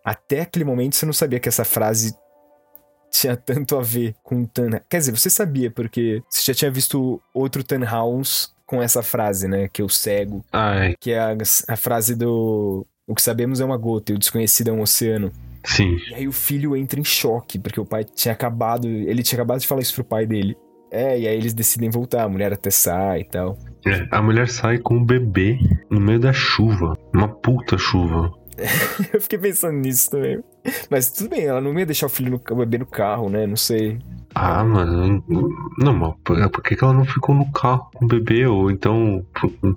Até 0.05 0.43
aquele 0.43 0.65
momento 0.65 0.95
você 0.95 1.07
não 1.07 1.13
sabia 1.13 1.41
que 1.41 1.49
essa 1.49 1.65
frase 1.65 2.15
tinha 3.11 3.37
tanto 3.37 3.77
a 3.77 3.83
ver 3.83 4.15
com 4.23 4.43
o 4.43 4.47
Tan. 4.47 4.71
Quer 4.89 4.99
dizer, 4.99 5.13
você 5.13 5.31
sabia, 5.31 5.71
porque 5.71 6.23
você 6.29 6.43
já 6.53 6.55
tinha 6.55 6.71
visto 6.71 7.21
outro 7.33 7.65
House 7.85 8.55
com 8.67 8.83
essa 8.83 9.03
frase, 9.03 9.47
né? 9.47 9.69
Que 9.69 9.81
é 9.81 9.85
o 9.85 9.89
cego. 9.89 10.45
Ai. 10.53 10.95
Que 11.01 11.13
é 11.13 11.21
a, 11.21 11.37
a 11.69 11.77
frase 11.77 12.15
do. 12.15 12.87
O 13.07 13.15
que 13.15 13.23
sabemos 13.23 13.61
é 13.61 13.65
uma 13.65 13.77
gota 13.77 14.13
e 14.13 14.15
o 14.15 14.19
desconhecido 14.19 14.69
é 14.69 14.73
um 14.73 14.81
oceano. 14.81 15.31
Sim. 15.65 15.97
E 16.11 16.15
aí 16.15 16.29
o 16.29 16.33
filho 16.33 16.77
entra 16.77 16.99
em 16.99 17.05
choque, 17.05 17.59
porque 17.59 17.81
o 17.81 17.85
pai 17.85 18.05
tinha 18.05 18.33
acabado. 18.33 18.87
Ele 18.89 19.23
tinha 19.23 19.39
acabado 19.39 19.61
de 19.61 19.67
falar 19.67 19.81
isso 19.81 19.95
pro 19.95 20.05
pai 20.05 20.27
dele. 20.27 20.57
É, 20.91 21.19
e 21.19 21.27
aí 21.27 21.37
eles 21.37 21.53
decidem 21.53 21.91
voltar, 21.91 22.23
a 22.23 22.29
mulher 22.29 22.53
até 22.53 22.71
sai 22.71 23.21
e 23.21 23.25
tal. 23.25 23.59
É, 23.85 24.07
a 24.11 24.23
mulher 24.23 24.49
sai 24.49 24.79
com 24.79 24.97
o 24.97 25.05
bebê 25.05 25.59
no 25.91 26.01
meio 26.01 26.19
da 26.19 26.33
chuva. 26.33 26.97
Uma 27.15 27.29
puta 27.29 27.77
chuva. 27.77 28.31
eu 29.13 29.21
fiquei 29.21 29.39
pensando 29.39 29.79
nisso 29.79 30.11
também. 30.11 30.43
Mas 30.91 31.11
tudo 31.11 31.31
bem, 31.31 31.45
ela 31.45 31.61
não 31.61 31.79
ia 31.79 31.87
deixar 31.87 32.07
o 32.07 32.11
filho 32.11 32.31
no, 32.31 32.57
bebê 32.57 32.79
no 32.79 32.87
carro, 32.87 33.29
né? 33.29 33.47
Não 33.47 33.57
sei. 33.57 33.99
Ah, 34.35 34.65
mano. 34.65 35.23
Não, 35.79 35.93
mas 35.93 36.51
por 36.51 36.63
que 36.63 36.77
ela 36.83 36.93
não 36.93 37.05
ficou 37.05 37.35
no 37.35 37.51
carro 37.53 37.89
com 37.95 38.05
o 38.05 38.09
bebê? 38.09 38.47
Ou 38.47 38.71
então, 38.71 39.25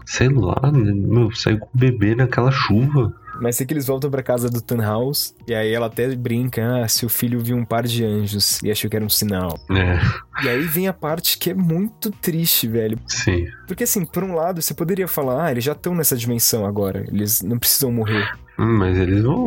sei 0.06 0.30
lá, 0.30 0.72
né? 0.72 0.92
meu, 0.94 1.32
saiu 1.32 1.60
com 1.60 1.68
o 1.68 1.80
bebê 1.80 2.16
naquela 2.16 2.52
chuva. 2.52 3.14
Mas 3.42 3.56
sei 3.56 3.66
que 3.66 3.74
eles 3.74 3.88
voltam 3.88 4.10
pra 4.10 4.22
casa 4.22 4.50
do 4.50 4.62
Tannhaus, 4.62 5.34
e 5.48 5.54
aí 5.54 5.74
ela 5.74 5.88
até 5.88 6.14
brinca, 6.16 6.84
ah, 6.84 6.88
seu 6.88 7.10
filho 7.10 7.40
viu 7.40 7.56
um 7.56 7.66
par 7.66 7.84
de 7.84 8.04
anjos 8.04 8.60
e 8.64 8.72
achou 8.72 8.90
que 8.90 8.96
era 8.96 9.06
um 9.06 9.10
sinal. 9.10 9.60
É. 9.72 10.00
E 10.44 10.50
aí 10.50 10.62
vem 10.62 10.88
a 10.88 10.94
parte 10.94 11.38
que 11.38 11.50
é 11.50 11.54
muito 11.54 12.12
triste, 12.12 12.68
velho. 12.68 13.00
Sim. 13.08 13.48
Porque 13.68 13.84
assim, 13.84 14.06
por 14.06 14.24
um 14.24 14.36
lado, 14.36 14.62
você 14.62 14.74
poderia 14.74 15.08
falar, 15.08 15.46
ah, 15.46 15.52
eles 15.52 15.64
já 15.64 15.72
estão 15.72 15.96
nessa 15.96 16.16
dimensão 16.16 16.66
agora, 16.66 17.06
eles 17.08 17.42
não 17.42 17.58
precisam 17.58 17.92
morrer. 17.92 18.30
Hum, 18.58 18.78
mas 18.78 18.98
eles 18.98 19.22
vão. 19.22 19.46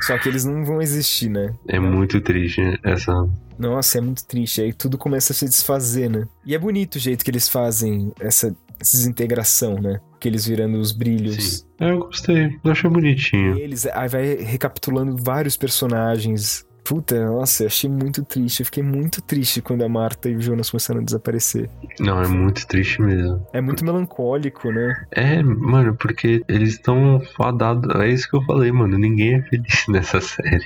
Só 0.00 0.16
que 0.16 0.28
eles 0.28 0.44
não 0.44 0.64
vão 0.64 0.80
existir, 0.80 1.28
né? 1.28 1.52
É 1.66 1.78
muito 1.78 2.20
triste 2.20 2.62
essa. 2.82 3.12
Nossa, 3.58 3.98
é 3.98 4.00
muito 4.00 4.24
triste. 4.24 4.62
Aí 4.62 4.72
tudo 4.72 4.96
começa 4.96 5.32
a 5.32 5.36
se 5.36 5.44
desfazer, 5.44 6.08
né? 6.08 6.26
E 6.46 6.54
é 6.54 6.58
bonito 6.58 6.96
o 6.96 6.98
jeito 6.98 7.24
que 7.24 7.30
eles 7.30 7.48
fazem 7.48 8.12
essa 8.20 8.54
desintegração, 8.80 9.74
né? 9.74 10.00
Que 10.18 10.28
eles 10.28 10.46
virando 10.46 10.78
os 10.78 10.92
brilhos. 10.92 11.58
Sim. 11.58 11.66
É, 11.80 11.90
eu 11.92 11.98
gostei. 12.00 12.58
Eu 12.64 12.72
achei 12.72 12.90
bonitinho. 12.90 13.56
E 13.56 13.62
eles, 13.62 13.86
aí 13.86 14.08
vai 14.08 14.34
recapitulando 14.36 15.16
vários 15.16 15.56
personagens. 15.56 16.66
Puta, 16.88 17.22
nossa, 17.26 17.64
eu 17.64 17.66
achei 17.66 17.88
muito 17.88 18.24
triste. 18.24 18.60
Eu 18.60 18.64
fiquei 18.64 18.82
muito 18.82 19.20
triste 19.20 19.60
quando 19.60 19.84
a 19.84 19.88
Marta 19.90 20.28
e 20.30 20.34
o 20.34 20.40
Jonas 20.40 20.70
começaram 20.70 21.02
a 21.02 21.04
desaparecer. 21.04 21.68
Não, 22.00 22.22
é 22.22 22.26
muito 22.26 22.66
triste 22.66 23.02
mesmo. 23.02 23.46
É 23.52 23.60
muito 23.60 23.84
melancólico, 23.84 24.72
né? 24.72 25.06
É, 25.12 25.42
mano, 25.42 25.94
porque 25.94 26.42
eles 26.48 26.70
estão 26.70 27.20
fadados. 27.36 27.94
É 28.00 28.08
isso 28.08 28.30
que 28.30 28.36
eu 28.36 28.42
falei, 28.44 28.72
mano. 28.72 28.96
Ninguém 28.96 29.34
é 29.34 29.42
feliz 29.42 29.84
nessa 29.86 30.18
série. 30.18 30.64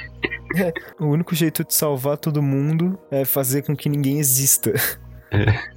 É, 0.55 0.73
o 1.01 1.07
único 1.07 1.35
jeito 1.35 1.65
de 1.65 1.75
salvar 1.75 2.17
todo 2.17 2.41
mundo 2.41 2.97
é 3.11 3.25
fazer 3.25 3.63
com 3.63 3.75
que 3.75 3.89
ninguém 3.89 4.21
exista. 4.21 4.73
É. 5.33 5.73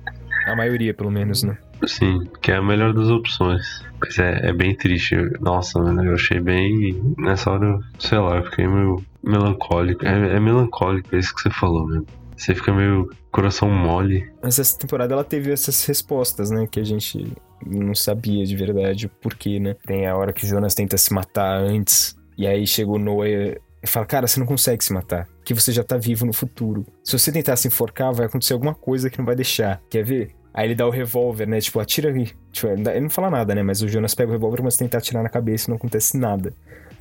A 0.45 0.56
maioria, 0.56 0.93
pelo 0.93 1.10
menos, 1.10 1.41
né? 1.41 1.57
Sim, 1.85 2.23
que 2.41 2.52
é 2.52 2.56
a 2.56 2.61
melhor 2.61 2.93
das 2.93 3.10
opções. 3.10 3.84
Mas 3.99 4.18
é, 4.19 4.49
é 4.49 4.53
bem 4.53 4.76
triste. 4.76 5.15
Nossa, 5.39 5.80
mano, 5.80 6.03
eu 6.03 6.14
achei 6.14 6.39
bem. 6.39 7.15
Nessa 7.18 7.52
hora, 7.52 7.80
sei 7.99 8.18
lá, 8.18 8.38
eu 8.38 8.43
fiquei 8.45 8.68
meio 8.68 9.03
melancólico. 9.23 10.06
É, 10.06 10.35
é 10.35 10.39
melancólico, 10.39 11.15
é 11.15 11.19
isso 11.19 11.34
que 11.34 11.41
você 11.41 11.49
falou 11.49 11.88
mesmo. 11.88 12.06
Você 12.35 12.53
fica 12.53 12.73
meio 12.73 13.10
coração 13.31 13.69
mole. 13.69 14.30
Mas 14.41 14.60
essa 14.60 14.77
temporada 14.77 15.14
ela 15.14 15.23
teve 15.23 15.52
essas 15.52 15.85
respostas, 15.85 16.52
né? 16.52 16.68
Que 16.69 16.80
a 16.80 16.84
gente 16.84 17.34
não 17.65 17.95
sabia 17.95 18.45
de 18.45 18.56
verdade 18.56 19.06
o 19.06 19.10
porquê, 19.10 19.60
né? 19.60 19.76
Tem 19.85 20.06
a 20.06 20.15
hora 20.15 20.34
que 20.34 20.45
Jonas 20.45 20.76
tenta 20.76 20.97
se 20.97 21.14
matar 21.14 21.57
antes. 21.57 22.15
E 22.38 22.45
aí 22.45 22.68
chega 22.68 22.91
o 22.91 22.97
Noah 22.97 23.27
Ele 23.27 23.61
fala, 23.85 24.06
cara, 24.06 24.27
você 24.27 24.39
não 24.39 24.47
consegue 24.47 24.84
se 24.84 24.91
matar, 24.91 25.26
porque 25.38 25.53
você 25.53 25.72
já 25.72 25.84
tá 25.84 25.97
vivo 25.97 26.26
no 26.26 26.34
futuro. 26.34 26.85
Se 27.03 27.18
você 27.18 27.31
tentar 27.31 27.56
se 27.56 27.68
enforcar, 27.68 28.14
vai 28.14 28.26
acontecer 28.26 28.53
alguma 28.53 28.73
coisa 28.73 29.10
que 29.10 29.18
não 29.18 29.26
vai 29.26 29.35
deixar. 29.35 29.81
Quer 29.89 30.03
ver? 30.03 30.35
Aí 30.56 30.68
ele 30.68 30.76
dá 30.76 30.88
o 30.88 30.90
revólver, 30.90 31.45
né? 31.45 31.60
Tipo, 31.60 31.82
atira 31.82 32.10
aí. 32.10 32.32
Tipo, 32.49 32.69
ele 32.69 33.02
não 33.02 33.10
fala 33.10 33.30
nada, 33.30 33.53
né? 33.53 33.61
Mas 33.61 33.82
o 33.82 33.90
Jonas 33.90 34.15
pega 34.15 34.30
o 34.30 34.32
revólver, 34.32 34.61
mas 34.64 34.77
tenta 34.77 34.98
atirar 34.98 35.22
na 35.22 35.27
cabeça 35.27 35.68
e 35.68 35.69
não 35.69 35.76
acontece 35.76 36.18
nada. 36.18 36.53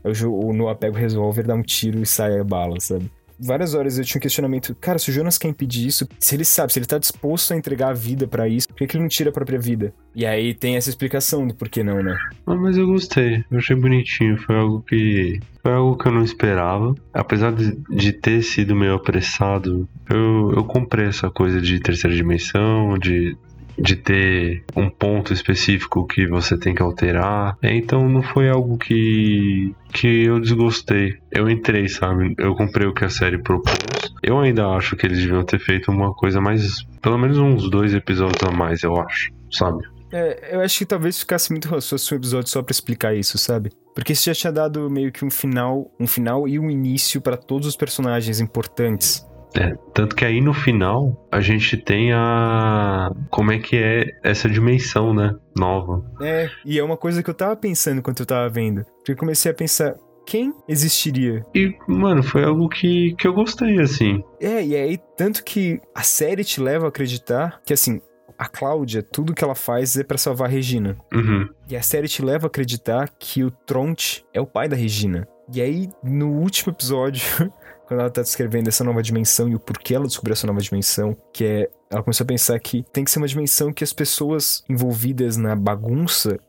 Aí 0.02 0.12
o 0.26 0.52
Noah 0.52 0.74
pega 0.74 0.96
o 0.96 0.98
revólver, 0.98 1.46
dá 1.46 1.54
um 1.54 1.62
tiro 1.62 2.02
e 2.02 2.06
sai 2.06 2.36
a 2.40 2.42
bala, 2.42 2.80
sabe? 2.80 3.08
várias 3.38 3.74
horas 3.74 3.98
eu 3.98 4.04
tinha 4.04 4.18
um 4.18 4.22
questionamento. 4.22 4.74
Cara, 4.80 4.98
se 4.98 5.10
o 5.10 5.12
Jonas 5.12 5.38
quer 5.38 5.48
impedir 5.48 5.86
isso, 5.86 6.08
se 6.18 6.34
ele 6.34 6.44
sabe, 6.44 6.72
se 6.72 6.78
ele 6.78 6.86
tá 6.86 6.98
disposto 6.98 7.52
a 7.52 7.56
entregar 7.56 7.90
a 7.90 7.92
vida 7.92 8.26
para 8.26 8.48
isso, 8.48 8.68
por 8.68 8.76
que, 8.76 8.86
que 8.86 8.96
ele 8.96 9.02
não 9.02 9.08
tira 9.08 9.30
a 9.30 9.32
própria 9.32 9.58
vida? 9.58 9.92
E 10.14 10.24
aí 10.24 10.54
tem 10.54 10.76
essa 10.76 10.88
explicação 10.88 11.46
do 11.46 11.54
porquê 11.54 11.82
não, 11.82 12.02
né? 12.02 12.16
Ah, 12.46 12.54
mas 12.54 12.76
eu 12.76 12.86
gostei. 12.86 13.44
Eu 13.50 13.58
achei 13.58 13.76
bonitinho. 13.76 14.36
Foi 14.38 14.56
algo 14.56 14.80
que. 14.82 15.40
Foi 15.62 15.72
algo 15.72 15.96
que 15.96 16.06
eu 16.06 16.12
não 16.12 16.22
esperava. 16.22 16.94
Apesar 17.12 17.52
de, 17.52 17.76
de 17.90 18.12
ter 18.12 18.42
sido 18.42 18.76
meio 18.76 18.94
apressado, 18.94 19.88
eu, 20.08 20.52
eu 20.54 20.64
comprei 20.64 21.06
essa 21.06 21.30
coisa 21.30 21.60
de 21.60 21.80
terceira 21.80 22.14
dimensão, 22.14 22.98
de 22.98 23.36
de 23.78 23.96
ter 23.96 24.64
um 24.76 24.88
ponto 24.88 25.32
específico 25.32 26.06
que 26.06 26.26
você 26.26 26.56
tem 26.56 26.74
que 26.74 26.82
alterar. 26.82 27.56
Então 27.62 28.08
não 28.08 28.22
foi 28.22 28.48
algo 28.48 28.78
que 28.78 29.74
que 29.92 30.24
eu 30.24 30.40
desgostei. 30.40 31.18
Eu 31.30 31.48
entrei, 31.48 31.88
sabe? 31.88 32.34
Eu 32.36 32.54
comprei 32.54 32.86
o 32.86 32.92
que 32.92 33.04
a 33.04 33.08
série 33.08 33.38
propôs. 33.38 34.12
Eu 34.22 34.40
ainda 34.40 34.66
acho 34.68 34.96
que 34.96 35.06
eles 35.06 35.18
deviam 35.18 35.44
ter 35.44 35.60
feito 35.60 35.90
uma 35.90 36.12
coisa 36.12 36.40
mais, 36.40 36.82
pelo 37.00 37.16
menos 37.16 37.38
uns 37.38 37.70
dois 37.70 37.94
episódios 37.94 38.42
a 38.42 38.50
mais, 38.50 38.82
eu 38.82 38.96
acho, 38.96 39.30
sabe? 39.52 39.84
É, 40.12 40.56
eu 40.56 40.60
acho 40.60 40.78
que 40.78 40.86
talvez 40.86 41.18
ficasse 41.18 41.50
muito 41.50 41.68
fosse 41.68 42.14
um 42.14 42.16
episódio 42.16 42.48
só 42.48 42.62
para 42.62 42.72
explicar 42.72 43.14
isso, 43.14 43.36
sabe? 43.38 43.70
Porque 43.94 44.12
isso 44.12 44.24
já 44.24 44.34
tinha 44.34 44.52
dado 44.52 44.90
meio 44.90 45.12
que 45.12 45.24
um 45.24 45.30
final, 45.30 45.90
um 45.98 46.06
final 46.06 46.48
e 46.48 46.58
um 46.58 46.70
início 46.70 47.20
para 47.20 47.36
todos 47.36 47.66
os 47.66 47.76
personagens 47.76 48.40
importantes. 48.40 49.24
É, 49.56 49.74
tanto 49.92 50.16
que 50.16 50.24
aí 50.24 50.40
no 50.40 50.52
final 50.52 51.26
a 51.30 51.40
gente 51.40 51.76
tem 51.76 52.12
a. 52.12 53.10
Como 53.30 53.52
é 53.52 53.58
que 53.58 53.76
é 53.76 54.06
essa 54.22 54.48
dimensão, 54.48 55.14
né? 55.14 55.34
Nova. 55.56 56.04
É, 56.20 56.50
e 56.64 56.78
é 56.78 56.82
uma 56.82 56.96
coisa 56.96 57.22
que 57.22 57.30
eu 57.30 57.34
tava 57.34 57.54
pensando 57.54 57.98
enquanto 57.98 58.20
eu 58.20 58.26
tava 58.26 58.48
vendo. 58.48 58.84
Porque 58.96 59.12
eu 59.12 59.16
comecei 59.16 59.50
a 59.50 59.54
pensar, 59.54 59.94
quem 60.26 60.52
existiria? 60.68 61.42
E, 61.54 61.76
mano, 61.86 62.22
foi 62.22 62.44
algo 62.44 62.68
que, 62.68 63.14
que 63.16 63.26
eu 63.26 63.32
gostei, 63.32 63.78
assim. 63.80 64.22
É, 64.40 64.64
e 64.64 64.74
aí, 64.74 64.98
tanto 65.16 65.44
que 65.44 65.80
a 65.94 66.02
série 66.02 66.42
te 66.42 66.60
leva 66.60 66.86
a 66.86 66.88
acreditar 66.88 67.60
que, 67.64 67.72
assim, 67.72 68.00
a 68.38 68.48
Cláudia, 68.48 69.02
tudo 69.02 69.34
que 69.34 69.44
ela 69.44 69.54
faz 69.54 69.96
é 69.96 70.02
para 70.02 70.18
salvar 70.18 70.48
a 70.48 70.50
Regina. 70.50 70.96
Uhum. 71.12 71.48
E 71.68 71.76
a 71.76 71.82
série 71.82 72.08
te 72.08 72.22
leva 72.22 72.46
a 72.46 72.48
acreditar 72.48 73.08
que 73.18 73.44
o 73.44 73.50
Tronte 73.50 74.24
é 74.32 74.40
o 74.40 74.46
pai 74.46 74.68
da 74.68 74.76
Regina. 74.76 75.28
E 75.52 75.60
aí, 75.60 75.88
no 76.02 76.30
último 76.30 76.72
episódio, 76.72 77.22
quando 77.94 78.00
ela 78.00 78.10
tá 78.10 78.22
descrevendo 78.22 78.68
essa 78.68 78.82
nova 78.82 79.02
dimensão 79.02 79.48
e 79.48 79.54
o 79.54 79.60
porquê 79.60 79.94
ela 79.94 80.06
descobriu 80.06 80.32
essa 80.32 80.46
nova 80.46 80.60
dimensão, 80.60 81.16
que 81.32 81.44
é. 81.44 81.68
Ela 81.90 82.02
começou 82.02 82.24
a 82.24 82.26
pensar 82.26 82.58
que 82.58 82.84
tem 82.92 83.04
que 83.04 83.10
ser 83.10 83.20
uma 83.20 83.28
dimensão 83.28 83.72
que 83.72 83.84
as 83.84 83.92
pessoas 83.92 84.64
envolvidas 84.68 85.36
na 85.36 85.54
bagunça 85.54 86.40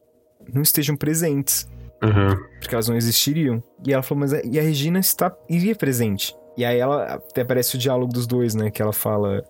não 0.51 0.63
estejam 0.63 0.95
presentes. 0.95 1.69
Uhum. 2.03 2.35
Porque 2.59 2.73
elas 2.73 2.89
não 2.89 2.95
existiriam. 2.95 3.63
E 3.85 3.93
ela 3.93 4.01
falou, 4.01 4.21
mas 4.21 4.33
a, 4.33 4.41
e 4.43 4.57
a 4.57 4.61
Regina 4.63 4.97
está, 4.97 5.31
iria 5.47 5.75
presente. 5.75 6.35
E 6.57 6.65
aí 6.65 6.79
ela 6.79 7.15
até 7.15 7.41
aparece 7.41 7.75
o 7.75 7.77
diálogo 7.77 8.11
dos 8.11 8.25
dois, 8.25 8.55
né? 8.55 8.71
Que 8.71 8.81
ela 8.81 8.93
fala. 8.93 9.43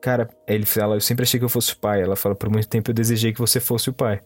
Cara, 0.00 0.28
ele 0.48 0.66
fala, 0.66 0.96
eu 0.96 1.00
sempre 1.00 1.22
achei 1.22 1.38
que 1.38 1.44
eu 1.44 1.48
fosse 1.48 1.72
o 1.74 1.78
pai. 1.78 2.02
Ela 2.02 2.16
fala, 2.16 2.34
por 2.34 2.50
muito 2.50 2.68
tempo 2.68 2.90
eu 2.90 2.94
desejei 2.94 3.32
que 3.32 3.38
você 3.38 3.60
fosse 3.60 3.88
o 3.88 3.92
pai. 3.92 4.20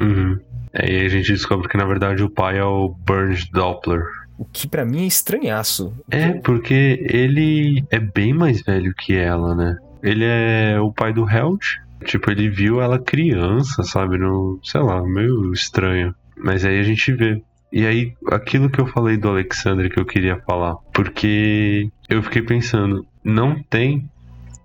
Uhum. 0.00 0.40
É, 0.72 0.90
e 0.90 1.00
aí 1.00 1.06
a 1.06 1.08
gente 1.10 1.30
descobre 1.32 1.68
que 1.68 1.76
na 1.76 1.84
verdade 1.84 2.22
o 2.22 2.30
pai 2.30 2.56
é 2.56 2.64
o 2.64 2.88
Burns 2.88 3.46
Doppler. 3.50 4.04
O 4.42 4.44
que 4.52 4.66
para 4.66 4.84
mim 4.84 5.04
é 5.04 5.06
estranhaço. 5.06 5.94
É, 6.10 6.32
porque 6.32 7.06
ele 7.08 7.84
é 7.92 8.00
bem 8.00 8.34
mais 8.34 8.60
velho 8.60 8.92
que 8.92 9.14
ela, 9.14 9.54
né? 9.54 9.76
Ele 10.02 10.24
é 10.24 10.80
o 10.80 10.92
pai 10.92 11.12
do 11.12 11.30
Held. 11.30 11.64
Tipo, 12.04 12.32
ele 12.32 12.48
viu 12.48 12.82
ela 12.82 12.98
criança, 12.98 13.84
sabe? 13.84 14.18
No, 14.18 14.58
sei 14.64 14.80
lá, 14.80 15.00
meio 15.00 15.52
estranho. 15.52 16.12
Mas 16.36 16.64
aí 16.64 16.80
a 16.80 16.82
gente 16.82 17.12
vê. 17.12 17.40
E 17.72 17.86
aí, 17.86 18.14
aquilo 18.32 18.68
que 18.68 18.80
eu 18.80 18.86
falei 18.86 19.16
do 19.16 19.28
Alexander 19.28 19.88
que 19.88 20.00
eu 20.00 20.04
queria 20.04 20.40
falar. 20.40 20.74
Porque 20.92 21.88
eu 22.08 22.20
fiquei 22.20 22.42
pensando, 22.42 23.06
não 23.22 23.62
tem 23.62 24.10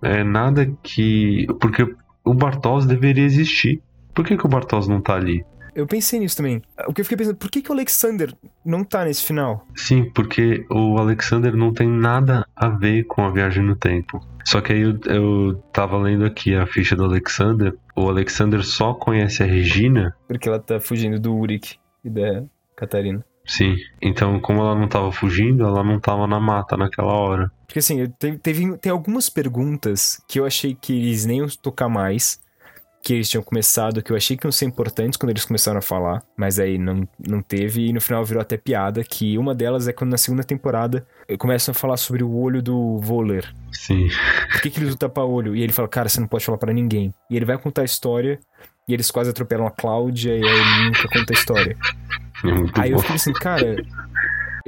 é, 0.02 0.24
nada 0.24 0.66
que. 0.82 1.46
Porque 1.62 1.88
o 2.26 2.34
Bartos 2.34 2.88
deveria 2.88 3.24
existir. 3.24 3.80
Por 4.12 4.26
que, 4.26 4.36
que 4.36 4.46
o 4.48 4.50
Bartos 4.50 4.88
não 4.88 5.00
tá 5.02 5.14
ali? 5.14 5.46
Eu 5.78 5.86
pensei 5.86 6.20
nisso 6.20 6.36
também. 6.36 6.60
O 6.88 6.92
que 6.92 7.02
eu 7.02 7.06
fiquei 7.06 7.20
pensando, 7.20 7.36
por 7.36 7.52
que, 7.52 7.62
que 7.62 7.70
o 7.70 7.74
Alexander 7.76 8.34
não 8.66 8.84
tá 8.84 9.06
nesse 9.06 9.24
final? 9.24 9.64
Sim, 9.76 10.10
porque 10.10 10.66
o 10.72 10.98
Alexander 10.98 11.56
não 11.56 11.72
tem 11.72 11.88
nada 11.88 12.48
a 12.56 12.68
ver 12.68 13.04
com 13.04 13.24
a 13.24 13.30
viagem 13.30 13.64
no 13.64 13.76
tempo. 13.76 14.20
Só 14.44 14.60
que 14.60 14.74
aí 14.74 14.82
eu, 14.82 15.00
eu 15.06 15.64
tava 15.72 15.96
lendo 16.00 16.26
aqui 16.26 16.56
a 16.56 16.66
ficha 16.66 16.96
do 16.96 17.04
Alexander. 17.04 17.76
O 17.96 18.10
Alexander 18.10 18.66
só 18.66 18.96
conhece 18.96 19.44
a 19.44 19.46
Regina. 19.46 20.16
Porque 20.28 20.50
ela 20.50 20.60
tá 20.60 20.80
fugindo 20.80 21.20
do 21.20 21.36
Uric 21.36 21.76
e 22.04 22.10
da 22.10 22.44
Catarina. 22.76 23.24
Sim, 23.46 23.76
então 24.02 24.40
como 24.40 24.62
ela 24.62 24.74
não 24.74 24.88
tava 24.88 25.12
fugindo, 25.12 25.64
ela 25.64 25.84
não 25.84 26.00
tava 26.00 26.26
na 26.26 26.40
mata 26.40 26.76
naquela 26.76 27.14
hora. 27.14 27.52
Porque 27.68 27.80
assim, 27.80 28.04
teve, 28.18 28.40
teve, 28.40 28.78
tem 28.78 28.92
algumas 28.92 29.30
perguntas 29.30 30.20
que 30.28 30.40
eu 30.40 30.46
achei 30.46 30.74
que 30.74 30.98
eles 30.98 31.24
nem 31.24 31.38
iam 31.38 31.48
tocar 31.62 31.88
mais 31.88 32.40
que 33.08 33.14
eles 33.14 33.30
tinham 33.30 33.42
começado, 33.42 34.04
que 34.04 34.12
eu 34.12 34.18
achei 34.18 34.36
que 34.36 34.46
iam 34.46 34.52
ser 34.52 34.66
importantes 34.66 35.16
quando 35.16 35.30
eles 35.30 35.46
começaram 35.46 35.80
a 35.80 35.82
falar, 35.82 36.22
mas 36.36 36.60
aí 36.60 36.78
não, 36.78 37.08
não 37.26 37.42
teve, 37.42 37.88
e 37.88 37.94
no 37.94 38.02
final 38.02 38.26
virou 38.26 38.42
até 38.42 38.58
piada, 38.58 39.02
que 39.02 39.38
uma 39.38 39.56
delas 39.56 39.88
é 39.88 39.94
quando 39.94 40.12
na 40.12 40.18
segunda 40.18 40.44
temporada 40.44 41.08
começam 41.40 41.72
a 41.72 41.74
falar 41.74 41.96
sobre 41.96 42.22
o 42.22 42.36
olho 42.36 42.62
do 42.62 42.98
Voller. 42.98 43.50
Sim. 43.72 44.10
Por 44.52 44.60
que, 44.60 44.70
que 44.70 44.80
eles 44.80 44.90
usam 44.90 44.98
tapa-olho? 44.98 45.56
E 45.56 45.64
ele 45.64 45.72
fala, 45.72 45.88
cara, 45.88 46.10
você 46.10 46.20
não 46.20 46.28
pode 46.28 46.44
falar 46.44 46.58
para 46.58 46.74
ninguém. 46.74 47.14
E 47.32 47.38
ele 47.38 47.46
vai 47.46 47.58
contar 47.58 47.84
a 47.84 47.86
história, 47.86 48.42
e 48.86 48.94
eles 48.94 49.10
quase 49.10 49.30
atropelam 49.30 49.66
a 49.66 49.72
Cláudia, 49.72 50.36
e 50.36 50.44
aí 50.44 50.60
ele 50.60 50.86
nunca 50.88 51.08
conta 51.08 51.32
a 51.32 51.34
história. 51.34 51.78
É 52.44 52.82
aí 52.82 52.92
bom. 52.92 52.98
eu 52.98 53.00
fiquei 53.00 53.16
assim, 53.16 53.32
cara, 53.32 53.86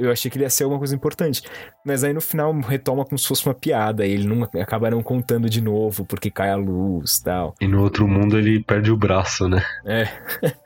eu 0.00 0.10
achei 0.10 0.30
que 0.30 0.36
ele 0.36 0.44
ia 0.44 0.50
ser 0.50 0.64
alguma 0.64 0.78
coisa 0.78 0.94
importante. 0.94 1.42
Mas 1.84 2.02
aí 2.02 2.12
no 2.12 2.20
final 2.20 2.52
retoma 2.60 3.04
como 3.04 3.18
se 3.18 3.28
fosse 3.28 3.46
uma 3.46 3.54
piada. 3.54 4.06
E 4.06 4.12
ele 4.12 4.26
não 4.26 4.42
acaba 4.60 4.90
não 4.90 5.02
contando 5.02 5.48
de 5.48 5.60
novo, 5.60 6.04
porque 6.04 6.30
cai 6.30 6.50
a 6.50 6.56
luz 6.56 7.18
e 7.18 7.24
tal. 7.24 7.54
E 7.60 7.68
no 7.68 7.82
outro 7.82 8.08
mundo 8.08 8.38
ele 8.38 8.62
perde 8.62 8.90
o 8.90 8.96
braço, 8.96 9.48
né? 9.48 9.62
É. 9.86 10.08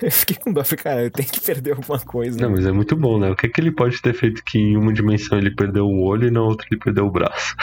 Eu 0.00 0.10
fiquei 0.10 0.36
com 0.36 0.52
dó, 0.52 0.62
falei, 0.62 0.82
cara, 0.82 1.04
eu 1.04 1.10
tenho 1.10 1.26
que 1.28 1.40
perder 1.40 1.72
alguma 1.72 1.98
coisa. 1.98 2.38
Não, 2.38 2.50
mas 2.50 2.66
é 2.66 2.70
muito 2.70 2.94
bom, 2.94 3.18
né? 3.18 3.30
O 3.30 3.34
que, 3.34 3.48
que 3.48 3.58
ele 3.58 3.72
pode 3.72 4.00
ter 4.02 4.12
feito 4.12 4.44
que 4.44 4.58
em 4.58 4.76
uma 4.76 4.92
dimensão 4.92 5.38
ele 5.38 5.54
perdeu 5.54 5.86
o 5.86 6.04
olho 6.04 6.28
e 6.28 6.30
na 6.30 6.42
outra 6.42 6.66
ele 6.70 6.78
perdeu 6.78 7.06
o 7.06 7.10
braço? 7.10 7.56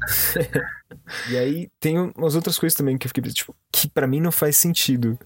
e 1.28 1.36
aí 1.36 1.68
tem 1.80 1.98
umas 2.16 2.36
outras 2.36 2.56
coisas 2.56 2.76
também 2.76 2.96
que 2.96 3.06
eu 3.06 3.08
fiquei, 3.08 3.32
tipo, 3.32 3.54
que 3.72 3.88
para 3.88 4.06
mim 4.06 4.20
não 4.20 4.30
faz 4.30 4.56
sentido. 4.56 5.18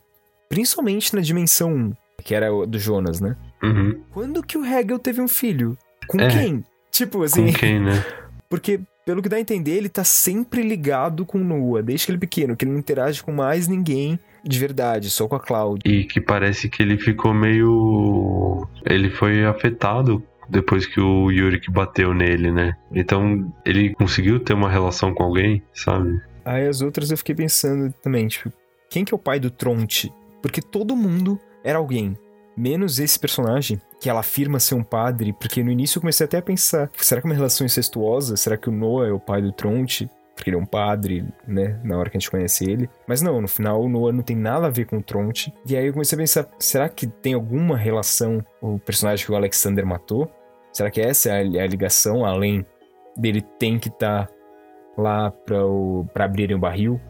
Principalmente 0.48 1.14
na 1.14 1.20
dimensão 1.20 1.74
1, 1.74 1.92
que 2.22 2.34
era 2.34 2.52
o 2.52 2.66
do 2.66 2.78
Jonas, 2.78 3.20
né? 3.20 3.36
Uhum. 3.62 4.00
Quando 4.10 4.42
que 4.42 4.56
o 4.58 4.64
Hegel 4.64 4.98
teve 4.98 5.20
um 5.20 5.28
filho? 5.28 5.76
Com 6.06 6.20
É. 6.20 6.28
quem? 6.28 6.64
Tipo 6.90 7.22
assim. 7.22 7.46
Com 7.46 7.52
quem, 7.52 7.80
né? 7.80 8.04
Porque, 8.48 8.80
pelo 9.04 9.20
que 9.22 9.28
dá 9.28 9.36
a 9.36 9.40
entender, 9.40 9.72
ele 9.72 9.88
tá 9.88 10.04
sempre 10.04 10.62
ligado 10.62 11.26
com 11.26 11.38
Noah, 11.38 11.82
desde 11.82 12.06
que 12.06 12.12
ele 12.12 12.18
é 12.18 12.20
pequeno, 12.20 12.56
que 12.56 12.64
ele 12.64 12.72
não 12.72 12.78
interage 12.78 13.22
com 13.22 13.32
mais 13.32 13.66
ninguém 13.66 14.18
de 14.46 14.58
verdade, 14.58 15.08
só 15.08 15.26
com 15.26 15.34
a 15.36 15.40
Cláudia. 15.40 15.90
E 15.90 16.04
que 16.04 16.20
parece 16.20 16.68
que 16.68 16.82
ele 16.82 16.98
ficou 16.98 17.32
meio. 17.32 18.66
Ele 18.84 19.10
foi 19.10 19.44
afetado 19.44 20.22
depois 20.48 20.84
que 20.86 21.00
o 21.00 21.30
Yurik 21.30 21.70
bateu 21.70 22.12
nele, 22.12 22.52
né? 22.52 22.76
Então 22.92 23.50
ele 23.64 23.94
conseguiu 23.94 24.38
ter 24.38 24.52
uma 24.52 24.68
relação 24.70 25.14
com 25.14 25.22
alguém, 25.22 25.62
sabe? 25.72 26.20
Aí 26.44 26.66
as 26.68 26.82
outras 26.82 27.10
eu 27.10 27.16
fiquei 27.16 27.34
pensando 27.34 27.92
também, 28.02 28.28
tipo, 28.28 28.52
quem 28.90 29.04
que 29.04 29.14
é 29.14 29.16
o 29.16 29.18
pai 29.18 29.40
do 29.40 29.50
Tronte? 29.50 30.12
Porque 30.42 30.60
todo 30.60 30.94
mundo 30.94 31.40
era 31.64 31.78
alguém. 31.78 32.16
Menos 32.56 33.00
esse 33.00 33.18
personagem, 33.18 33.80
que 34.00 34.08
ela 34.08 34.20
afirma 34.20 34.60
ser 34.60 34.74
um 34.74 34.84
padre, 34.84 35.32
porque 35.32 35.64
no 35.64 35.72
início 35.72 35.98
eu 35.98 36.02
comecei 36.02 36.24
até 36.24 36.38
a 36.38 36.42
pensar, 36.42 36.90
será 36.98 37.20
que 37.20 37.26
é 37.26 37.30
uma 37.30 37.34
relação 37.34 37.64
incestuosa? 37.64 38.36
Será 38.36 38.56
que 38.56 38.68
o 38.68 38.72
Noah 38.72 39.08
é 39.08 39.12
o 39.12 39.18
pai 39.18 39.42
do 39.42 39.50
Tronte? 39.50 40.08
Porque 40.36 40.50
ele 40.50 40.56
é 40.56 40.60
um 40.60 40.66
padre, 40.66 41.24
né? 41.46 41.80
Na 41.82 41.96
hora 41.96 42.10
que 42.10 42.16
a 42.16 42.20
gente 42.20 42.30
conhece 42.30 42.68
ele. 42.68 42.88
Mas 43.08 43.22
não, 43.22 43.40
no 43.40 43.48
final 43.48 43.82
o 43.82 43.88
Noah 43.88 44.12
não 44.12 44.22
tem 44.22 44.36
nada 44.36 44.66
a 44.66 44.70
ver 44.70 44.84
com 44.84 44.98
o 44.98 45.02
Tronte. 45.02 45.52
E 45.66 45.76
aí 45.76 45.86
eu 45.86 45.92
comecei 45.92 46.16
a 46.16 46.20
pensar, 46.20 46.48
será 46.58 46.88
que 46.88 47.06
tem 47.06 47.34
alguma 47.34 47.76
relação 47.76 48.44
o 48.60 48.78
personagem 48.78 49.24
que 49.24 49.32
o 49.32 49.36
Alexander 49.36 49.86
matou? 49.86 50.30
Será 50.72 50.90
que 50.90 51.00
essa 51.00 51.30
é 51.30 51.40
a, 51.40 51.66
ligação, 51.66 52.24
além 52.24 52.66
dele 53.16 53.40
tem 53.58 53.78
que 53.78 53.88
estar 53.88 54.28
lá 54.98 55.30
pra, 55.30 55.64
o, 55.64 56.04
pra 56.12 56.24
abrirem 56.24 56.56
o 56.56 56.60
barril? 56.60 57.00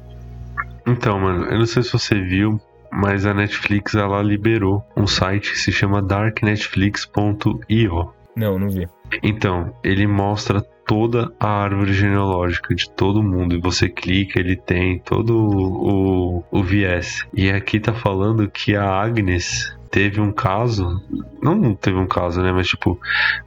Então, 0.87 1.19
mano, 1.19 1.47
eu 1.47 1.59
não 1.59 1.67
sei 1.67 1.83
se 1.83 1.91
você 1.91 2.21
viu, 2.21 2.61
mas 2.95 3.27
a 3.27 3.35
Netflix 3.35 3.95
ela 3.95 4.23
liberou 4.23 4.83
um 4.97 5.07
site 5.07 5.53
que 5.53 5.59
se 5.59 5.71
chama 5.73 6.01
darknetflix.io. 6.01 8.15
Não, 8.37 8.59
não 8.59 8.71
vi. 8.71 8.89
Então, 9.23 9.75
ele 9.83 10.07
mostra 10.07 10.63
toda 10.87 11.33
a 11.41 11.49
árvore 11.49 11.93
genealógica 11.93 12.75
de 12.75 12.89
todo 12.91 13.23
mundo. 13.23 13.57
E 13.57 13.61
você 13.61 13.89
clica, 13.89 14.39
ele 14.39 14.57
tem 14.57 15.01
todo 15.01 15.37
o, 15.37 16.45
o 16.51 16.63
viés. 16.63 17.27
E 17.35 17.51
aqui 17.51 17.81
tá 17.81 17.93
falando 17.93 18.49
que 18.49 18.77
a 18.77 18.85
Agnes 18.85 19.77
teve 19.91 20.21
um 20.21 20.31
caso. 20.31 21.03
Não 21.43 21.75
teve 21.75 21.99
um 21.99 22.07
caso, 22.07 22.41
né? 22.43 22.53
Mas 22.53 22.69
tipo, 22.69 23.01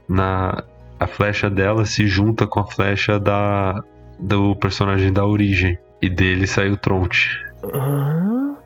na. 0.08 0.62
A 1.00 1.06
flecha 1.06 1.48
dela 1.48 1.84
se 1.84 2.08
junta 2.08 2.44
com 2.46 2.58
a 2.60 2.66
flecha 2.66 3.20
da. 3.20 3.82
Do 4.18 4.56
personagem 4.56 5.12
da 5.12 5.24
origem. 5.24 5.78
E 6.02 6.08
dele 6.08 6.44
saiu 6.46 6.76
Tronte. 6.76 7.40
Ah, 7.72 8.57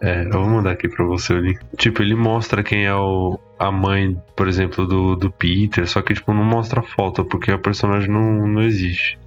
É, 0.00 0.24
eu 0.24 0.30
vou 0.30 0.46
mandar 0.46 0.72
aqui 0.72 0.88
pra 0.88 1.04
você 1.04 1.32
o 1.32 1.40
link. 1.40 1.58
Tipo, 1.76 2.02
ele 2.02 2.14
mostra 2.14 2.62
quem 2.62 2.86
é 2.86 2.94
o, 2.94 3.38
a 3.58 3.70
mãe, 3.70 4.16
por 4.36 4.48
exemplo, 4.48 4.86
do, 4.86 5.16
do 5.16 5.30
Peter, 5.30 5.86
só 5.88 6.00
que, 6.02 6.14
tipo, 6.14 6.32
não 6.32 6.44
mostra 6.44 6.80
a 6.80 6.84
foto, 6.84 7.24
porque 7.24 7.52
o 7.52 7.58
personagem 7.58 8.08
não, 8.08 8.46
não 8.46 8.62
existe. 8.62 9.18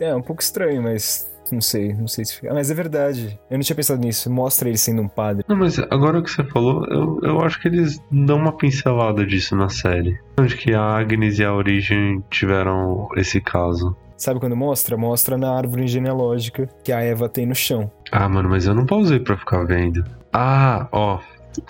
É, 0.00 0.14
um 0.14 0.22
pouco 0.22 0.42
estranho, 0.42 0.82
mas 0.82 1.30
não 1.52 1.60
sei, 1.60 1.92
não 1.92 2.08
sei 2.08 2.24
se 2.24 2.36
fica. 2.36 2.50
Ah, 2.50 2.54
mas 2.54 2.70
é 2.70 2.74
verdade. 2.74 3.38
Eu 3.50 3.58
não 3.58 3.62
tinha 3.62 3.76
pensado 3.76 4.00
nisso. 4.00 4.30
Mostra 4.30 4.68
ele 4.68 4.78
sendo 4.78 5.02
um 5.02 5.08
padre. 5.08 5.44
Não, 5.46 5.56
mas 5.56 5.78
agora 5.78 6.22
que 6.22 6.30
você 6.30 6.42
falou, 6.44 6.84
eu, 6.86 7.20
eu 7.22 7.40
acho 7.40 7.60
que 7.60 7.68
eles 7.68 8.02
dão 8.10 8.38
uma 8.38 8.56
pincelada 8.56 9.24
disso 9.24 9.54
na 9.54 9.68
série. 9.68 10.18
Onde 10.38 10.56
que 10.56 10.72
a 10.72 10.80
Agnes 10.80 11.38
e 11.38 11.44
a 11.44 11.52
Origem 11.52 12.24
tiveram 12.30 13.08
esse 13.16 13.40
caso. 13.40 13.94
Sabe 14.22 14.38
quando 14.38 14.56
mostra? 14.56 14.96
Mostra 14.96 15.36
na 15.36 15.52
árvore 15.52 15.88
genealógica 15.88 16.68
que 16.84 16.92
a 16.92 17.00
Eva 17.00 17.28
tem 17.28 17.44
no 17.44 17.56
chão. 17.56 17.90
Ah, 18.12 18.28
mano, 18.28 18.48
mas 18.48 18.68
eu 18.68 18.72
não 18.72 18.86
pausei 18.86 19.18
pra 19.18 19.36
ficar 19.36 19.64
vendo. 19.64 20.04
Ah, 20.32 20.86
ó. 20.92 21.18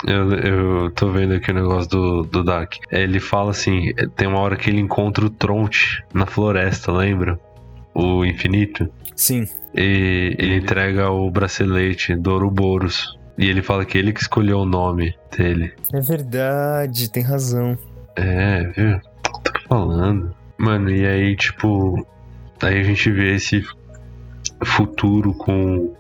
Eu, 0.06 0.32
eu 0.34 0.90
tô 0.90 1.08
vendo 1.08 1.32
aqui 1.32 1.50
o 1.50 1.54
negócio 1.54 1.88
do, 1.88 2.22
do 2.24 2.44
Dark. 2.44 2.74
Ele 2.90 3.18
fala 3.20 3.52
assim: 3.52 3.94
tem 4.16 4.28
uma 4.28 4.38
hora 4.38 4.54
que 4.54 4.68
ele 4.68 4.82
encontra 4.82 5.24
o 5.24 5.30
Tronte 5.30 6.04
na 6.12 6.26
floresta, 6.26 6.92
lembra? 6.92 7.40
O 7.94 8.22
infinito. 8.22 8.86
Sim. 9.16 9.48
E 9.74 10.36
ele 10.38 10.56
entrega 10.56 11.10
o 11.10 11.30
bracelete 11.30 12.14
do 12.14 12.32
Ouroboros. 12.34 13.18
E 13.38 13.48
ele 13.48 13.62
fala 13.62 13.86
que 13.86 13.96
ele 13.96 14.12
que 14.12 14.20
escolheu 14.20 14.58
o 14.58 14.66
nome 14.66 15.14
dele. 15.34 15.72
É 15.90 16.00
verdade, 16.02 17.10
tem 17.10 17.22
razão. 17.22 17.78
É, 18.14 18.64
viu? 18.76 19.00
Tô 19.22 19.58
falando. 19.66 20.34
Mano, 20.58 20.90
e 20.90 21.06
aí, 21.06 21.34
tipo. 21.34 22.06
Aí 22.62 22.80
a 22.80 22.82
gente 22.82 23.10
vê 23.10 23.34
esse 23.34 23.64
futuro 24.64 25.34
com 25.34 25.94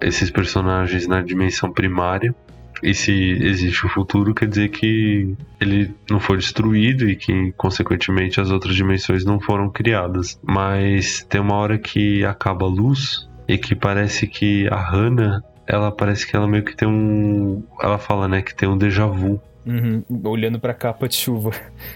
esses 0.00 0.30
personagens 0.30 1.06
na 1.06 1.22
dimensão 1.22 1.72
primária. 1.72 2.34
E 2.82 2.94
se 2.94 3.12
existe 3.12 3.86
o 3.86 3.88
futuro, 3.88 4.32
quer 4.32 4.46
dizer 4.46 4.68
que 4.68 5.34
ele 5.60 5.92
não 6.08 6.20
foi 6.20 6.36
destruído 6.36 7.08
e 7.08 7.16
que, 7.16 7.52
consequentemente, 7.56 8.40
as 8.40 8.50
outras 8.50 8.76
dimensões 8.76 9.24
não 9.24 9.40
foram 9.40 9.68
criadas. 9.68 10.38
Mas 10.42 11.26
tem 11.28 11.40
uma 11.40 11.56
hora 11.56 11.76
que 11.76 12.24
acaba 12.24 12.66
a 12.66 12.68
luz 12.68 13.28
e 13.48 13.58
que 13.58 13.74
parece 13.74 14.28
que 14.28 14.68
a 14.68 14.76
Hannah, 14.76 15.42
ela 15.66 15.90
parece 15.90 16.26
que 16.26 16.36
ela 16.36 16.46
meio 16.46 16.62
que 16.62 16.76
tem 16.76 16.86
um. 16.86 17.64
Ela 17.80 17.98
fala, 17.98 18.28
né, 18.28 18.42
que 18.42 18.54
tem 18.54 18.68
um 18.68 18.78
déjà 18.78 19.06
vu. 19.06 19.40
Uhum, 19.66 20.04
Olhando 20.24 20.60
pra 20.60 20.72
capa 20.72 21.08
de 21.08 21.16
chuva. 21.16 21.50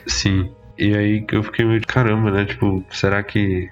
Sim. 0.06 0.50
E 0.78 0.94
aí 0.96 1.24
eu 1.30 1.42
fiquei 1.42 1.64
meio 1.64 1.80
de 1.80 1.86
caramba, 1.86 2.30
né? 2.30 2.44
Tipo, 2.44 2.84
será 2.90 3.22
que. 3.22 3.70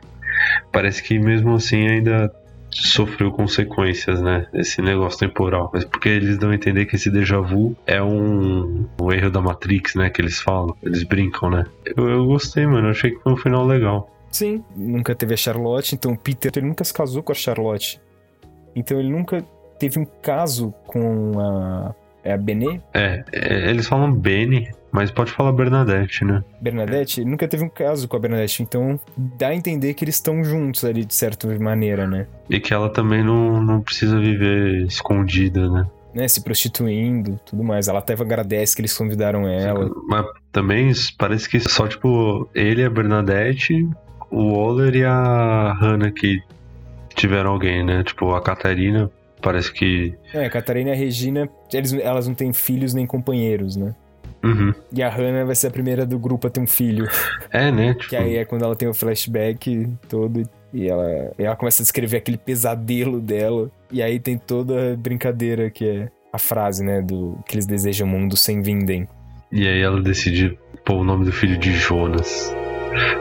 Parece 0.73 1.03
que 1.03 1.19
mesmo 1.19 1.55
assim 1.55 1.87
ainda 1.87 2.33
sofreu 2.71 3.31
consequências, 3.33 4.23
né? 4.23 4.47
Esse 4.55 4.81
negócio 4.81 5.19
temporal. 5.19 5.71
Mas 5.73 5.85
porque 5.85 6.09
eles 6.09 6.39
dão 6.39 6.51
a 6.51 6.55
entender 6.55 6.87
que 6.87 6.97
esse 6.97 7.11
déjà 7.11 7.41
vu 7.41 7.77
é 7.87 8.03
um, 8.03 8.87
um 9.01 9.13
erro 9.13 9.31
da 9.31 9.41
Matrix, 9.41 9.95
né? 9.95 10.09
Que 10.09 10.21
eles 10.21 10.41
falam. 10.41 10.77
Eles 10.83 11.03
brincam, 11.03 11.51
né? 11.51 11.65
Eu, 11.85 12.09
eu 12.09 12.27
gostei, 12.27 12.67
mano. 12.67 12.87
Eu 12.87 12.91
achei 12.93 13.11
que 13.11 13.23
foi 13.23 13.33
um 13.33 13.37
final 13.37 13.67
legal. 13.67 14.09
Sim, 14.31 14.65
nunca 14.77 15.15
teve 15.15 15.35
a 15.35 15.37
Charlotte, 15.37 15.95
então 15.95 16.13
o 16.13 16.17
Peter 16.17 16.53
ele 16.55 16.67
nunca 16.67 16.85
se 16.85 16.95
casou 16.95 17.23
com 17.23 17.33
a 17.33 17.35
Charlotte. 17.35 18.01
Então 18.77 19.01
ele 19.01 19.11
nunca 19.11 19.45
teve 19.79 19.99
um 19.99 20.05
caso 20.05 20.73
com 20.87 21.33
a. 21.41 21.95
É 22.23 22.35
a 22.35 22.37
Benê? 22.37 22.81
É, 22.93 23.25
é, 23.33 23.71
eles 23.71 23.89
falam 23.89 24.13
Benny, 24.13 24.71
mas 24.93 25.11
pode 25.11 25.31
falar 25.33 25.53
Bernadette, 25.53 26.25
né? 26.25 26.43
Bernadette? 26.61 27.25
Nunca 27.25 27.47
teve 27.47 27.65
um 27.65 27.69
caso 27.69 28.09
com 28.09 28.17
a 28.17 28.21
Bernadette, 28.21 28.63
então 28.63 28.99
dá 29.17 29.49
a 29.49 29.55
entender 29.55 29.95
que 29.95 30.05
eles 30.05 30.17
estão 30.17 30.43
juntos 30.43 30.85
ali 30.85 31.05
de 31.05 31.15
certa 31.15 31.47
maneira, 31.59 32.07
né? 32.07 32.27
E 32.49 32.59
que 32.59 32.75
ela 32.75 32.89
também 32.89 33.23
não, 33.23 33.63
não 33.63 33.81
precisa 33.81 34.19
viver 34.19 34.87
escondida, 34.87 35.69
né? 35.69 35.87
né? 36.15 36.29
Se 36.29 36.43
prostituindo, 36.43 37.39
tudo 37.45 37.63
mais. 37.63 37.89
Ela 37.89 38.01
até 38.01 38.15
agradece 38.15 38.75
que 38.75 38.81
eles 38.83 38.97
convidaram 38.97 39.49
ela. 39.49 39.91
Mas 40.09 40.27
também 40.53 40.93
parece 41.17 41.49
que 41.49 41.61
só, 41.61 41.87
tipo, 41.87 42.49
ele, 42.55 42.85
a 42.85 42.91
Bernadette, 42.91 43.89
o 44.31 44.55
Waller 44.55 44.95
e 44.97 45.05
a 45.05 45.73
Hannah 45.81 46.11
que 46.11 46.43
tiveram 47.15 47.51
alguém, 47.51 47.85
né? 47.85 48.03
Tipo, 48.03 48.35
a 48.35 48.43
Catarina 48.43 49.11
parece 49.41 49.73
que. 49.73 50.15
É, 50.33 50.47
a 50.47 50.51
Catarina 50.51 50.91
e 50.91 50.93
a 50.93 50.97
Regina, 50.97 51.49
eles, 51.73 51.93
elas 51.93 52.27
não 52.27 52.35
têm 52.35 52.53
filhos 52.53 52.95
nem 52.95 53.07
companheiros, 53.07 53.77
né? 53.77 53.95
Uhum. 54.43 54.73
E 54.93 55.03
a 55.03 55.09
Hannah 55.09 55.45
vai 55.45 55.55
ser 55.55 55.69
a 55.69 55.71
primeira 55.71 56.07
do 56.07 56.19
grupo 56.19 56.47
a 56.47 56.51
ter 56.51 56.61
um 56.61 56.67
filho. 56.67 57.07
É, 57.51 57.71
né? 57.71 57.95
Tipo, 57.95 58.09
Que 58.11 58.17
aí 58.17 58.37
é 58.37 58.45
quando 58.45 58.65
ela 58.65 58.75
tem 58.75 58.89
o 58.89 58.95
flashback 58.95 59.89
todo 60.09 60.43
e 60.73 60.89
ela, 60.89 61.33
e 61.39 61.45
ela 61.45 61.57
começa 61.57 61.83
a 61.83 61.85
descrever 61.85 62.19
aquele 62.19 62.39
pesadelo 62.39 63.21
dela. 63.21 63.71
E 63.91 64.03
aí 64.03 64.19
tem 64.19 64.39
toda 64.39 64.93
a 64.93 64.97
brincadeira 64.97 65.71
que 65.71 65.87
é 65.87 66.09
a 66.33 66.39
frase, 66.39 66.85
né? 66.85 67.03
Do 67.03 67.39
que 67.47 67.55
eles 67.57 67.67
desejam 67.67 68.07
um 68.07 68.11
mundo 68.11 68.37
sem 68.37 68.63
Vinden. 68.63 69.09
E 69.53 69.67
aí 69.67 69.81
ela 69.81 70.01
decide 70.01 70.57
pôr 70.85 71.01
o 71.01 71.05
nome 71.05 71.25
do 71.25 71.33
filho 71.33 71.59
de 71.59 71.73
Jonas. 71.73 72.55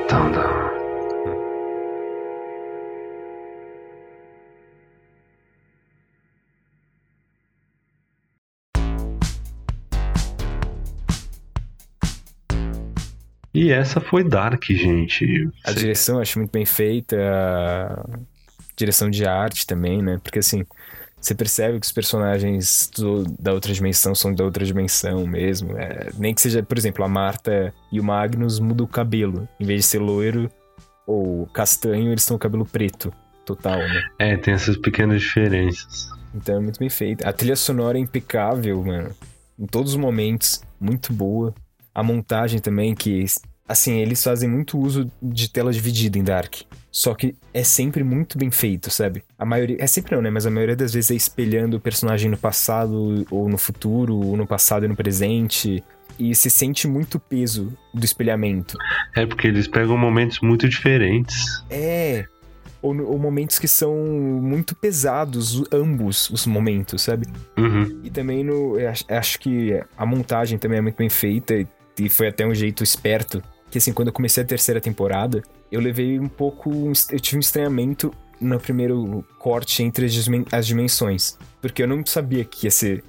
Então, 0.05 0.31
E 13.61 13.71
essa 13.71 13.99
foi 13.99 14.23
Dark, 14.23 14.63
gente. 14.69 15.49
A 15.65 15.71
Cê- 15.73 15.79
direção 15.79 16.15
eu 16.15 16.21
acho 16.21 16.39
muito 16.39 16.51
bem 16.51 16.65
feita, 16.65 17.17
a 17.17 18.05
direção 18.75 19.09
de 19.09 19.25
arte 19.25 19.65
também, 19.67 20.01
né? 20.01 20.19
Porque 20.23 20.39
assim, 20.39 20.63
você 21.19 21.35
percebe 21.35 21.79
que 21.79 21.85
os 21.85 21.91
personagens 21.91 22.89
do- 22.95 23.23
da 23.39 23.51
outra 23.53 23.73
dimensão 23.73 24.15
são 24.15 24.33
da 24.33 24.43
outra 24.43 24.63
dimensão 24.65 25.25
mesmo. 25.27 25.77
é, 25.77 26.09
nem 26.17 26.33
que 26.33 26.41
seja, 26.41 26.63
por 26.63 26.77
exemplo, 26.77 27.03
a 27.03 27.07
Marta 27.09 27.73
e 27.91 27.99
o 27.99 28.03
Magnus 28.03 28.59
mudam 28.59 28.85
o 28.85 28.89
cabelo. 28.89 29.47
Em 29.59 29.65
vez 29.65 29.81
de 29.81 29.87
ser 29.87 29.99
loiro 29.99 30.49
ou 31.05 31.45
castanho, 31.47 32.11
eles 32.11 32.21
estão 32.21 32.35
com 32.35 32.39
o 32.39 32.43
cabelo 32.43 32.65
preto. 32.65 33.11
Total, 33.45 33.79
né? 33.79 34.03
É, 34.19 34.37
tem 34.37 34.53
essas 34.53 34.77
pequenas 34.77 35.21
diferenças. 35.21 36.07
Então 36.35 36.57
é 36.57 36.59
muito 36.59 36.79
bem 36.79 36.89
feito. 36.89 37.27
A 37.27 37.33
trilha 37.33 37.55
sonora 37.55 37.97
é 37.97 38.01
impecável, 38.01 38.81
mano. 38.83 39.09
Em 39.57 39.65
todos 39.65 39.93
os 39.93 39.97
momentos, 39.97 40.61
muito 40.79 41.11
boa. 41.11 41.53
A 41.93 42.03
montagem 42.03 42.59
também, 42.59 42.93
que, 42.95 43.25
assim, 43.69 43.99
eles 43.99 44.23
fazem 44.23 44.49
muito 44.49 44.79
uso 44.79 45.09
de 45.21 45.47
tela 45.47 45.71
dividida 45.71 46.17
em 46.17 46.23
Dark. 46.23 46.55
Só 46.91 47.13
que 47.13 47.35
é 47.53 47.63
sempre 47.63 48.03
muito 48.03 48.35
bem 48.35 48.49
feito, 48.49 48.89
sabe? 48.89 49.23
A 49.37 49.45
maioria. 49.45 49.77
É 49.79 49.85
sempre 49.85 50.15
não, 50.15 50.23
né? 50.23 50.31
Mas 50.31 50.47
a 50.47 50.49
maioria 50.49 50.75
das 50.75 50.91
vezes 50.91 51.11
é 51.11 51.13
espelhando 51.13 51.77
o 51.77 51.79
personagem 51.79 52.31
no 52.31 52.37
passado 52.37 53.27
ou 53.29 53.47
no 53.47 53.59
futuro, 53.59 54.15
ou 54.15 54.35
no 54.35 54.47
passado 54.47 54.85
e 54.85 54.87
no 54.87 54.95
presente. 54.95 55.83
E 56.17 56.33
se 56.33 56.49
sente 56.49 56.87
muito 56.87 57.19
peso 57.19 57.71
do 57.93 58.03
espelhamento. 58.03 58.75
É 59.15 59.25
porque 59.25 59.47
eles 59.47 59.67
pegam 59.67 59.95
momentos 59.97 60.39
muito 60.41 60.67
diferentes. 60.67 61.63
É. 61.69 62.25
Ou, 62.81 62.99
ou 63.05 63.19
momentos 63.19 63.59
que 63.59 63.67
são 63.67 63.95
muito 64.41 64.75
pesados, 64.75 65.63
ambos 65.71 66.29
os 66.31 66.47
momentos, 66.47 67.03
sabe? 67.03 67.27
Uhum. 67.55 68.01
E 68.03 68.09
também 68.09 68.43
no. 68.43 68.77
Acho, 69.07 69.39
que 69.39 69.79
a 69.95 70.05
montagem 70.07 70.57
também 70.57 70.79
é 70.79 70.81
muito 70.81 70.97
bem 70.97 71.09
feita 71.09 71.53
e 71.99 72.09
foi 72.09 72.29
até 72.29 72.47
um 72.47 72.55
jeito 72.55 72.83
esperto. 72.83 73.43
Que 73.69 73.77
assim, 73.77 73.93
quando 73.93 74.07
eu 74.07 74.13
comecei 74.13 74.43
a 74.43 74.45
terceira 74.45 74.81
temporada, 74.81 75.41
eu 75.71 75.79
levei 75.79 76.19
um 76.19 76.27
pouco. 76.27 76.91
Eu 77.11 77.19
tive 77.19 77.37
um 77.37 77.39
estranhamento 77.39 78.11
no 78.41 78.59
primeiro 78.59 79.23
corte 79.37 79.83
entre 79.83 80.05
as, 80.51 80.65
dimensões. 80.65 81.37
Porque 81.61 81.83
eu 81.83 81.87
não 81.87 82.05
sabia 82.05 82.43
que 82.43 82.67
ia 82.67 82.71
ser. 82.71 83.03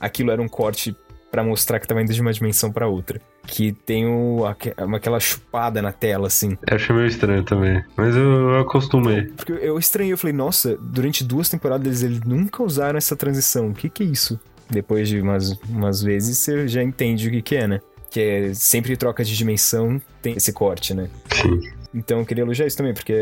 Aquilo 0.00 0.30
era 0.30 0.40
um 0.40 0.48
corte 0.48 0.96
pra 1.30 1.44
mostrar 1.44 1.78
que 1.78 1.86
tava 1.86 2.02
indo 2.02 2.12
de 2.12 2.20
uma 2.20 2.32
dimensão 2.32 2.72
pra 2.72 2.88
outra. 2.88 3.20
Que 3.46 3.72
tem 3.72 4.06
o, 4.06 4.44
aque- 4.46 4.74
aquela 4.76 5.20
chupada 5.20 5.80
na 5.80 5.92
tela, 5.92 6.26
assim. 6.26 6.56
Eu 6.68 6.76
achei 6.76 6.94
meio 6.94 7.06
estranho 7.06 7.44
também. 7.44 7.82
Mas 7.96 8.16
eu, 8.16 8.22
eu 8.50 8.58
acostumei. 8.60 9.22
Porque 9.26 9.52
eu 9.52 9.78
estranhei, 9.78 10.12
eu 10.12 10.18
falei, 10.18 10.34
nossa, 10.34 10.76
durante 10.76 11.22
duas 11.22 11.48
temporadas 11.48 12.02
eles 12.02 12.20
nunca 12.20 12.62
usaram 12.62 12.96
essa 12.98 13.14
transição. 13.14 13.68
O 13.70 13.74
que 13.74 13.88
que 13.88 14.02
é 14.02 14.06
isso? 14.06 14.40
Depois 14.68 15.08
de 15.08 15.20
umas, 15.20 15.52
umas 15.68 16.00
vezes 16.02 16.38
você 16.38 16.66
já 16.68 16.82
entende 16.82 17.28
o 17.28 17.30
que 17.30 17.42
que 17.42 17.56
é, 17.56 17.66
né? 17.66 17.80
Que 18.10 18.20
é 18.20 18.54
sempre 18.54 18.96
troca 18.96 19.22
de 19.24 19.36
dimensão, 19.36 20.00
tem 20.20 20.34
esse 20.36 20.52
corte, 20.52 20.92
né? 20.94 21.08
Sim. 21.32 21.60
Então 21.94 22.20
eu 22.20 22.26
queria 22.26 22.42
elogiar 22.42 22.66
isso 22.66 22.76
também, 22.76 22.92
porque 22.94 23.12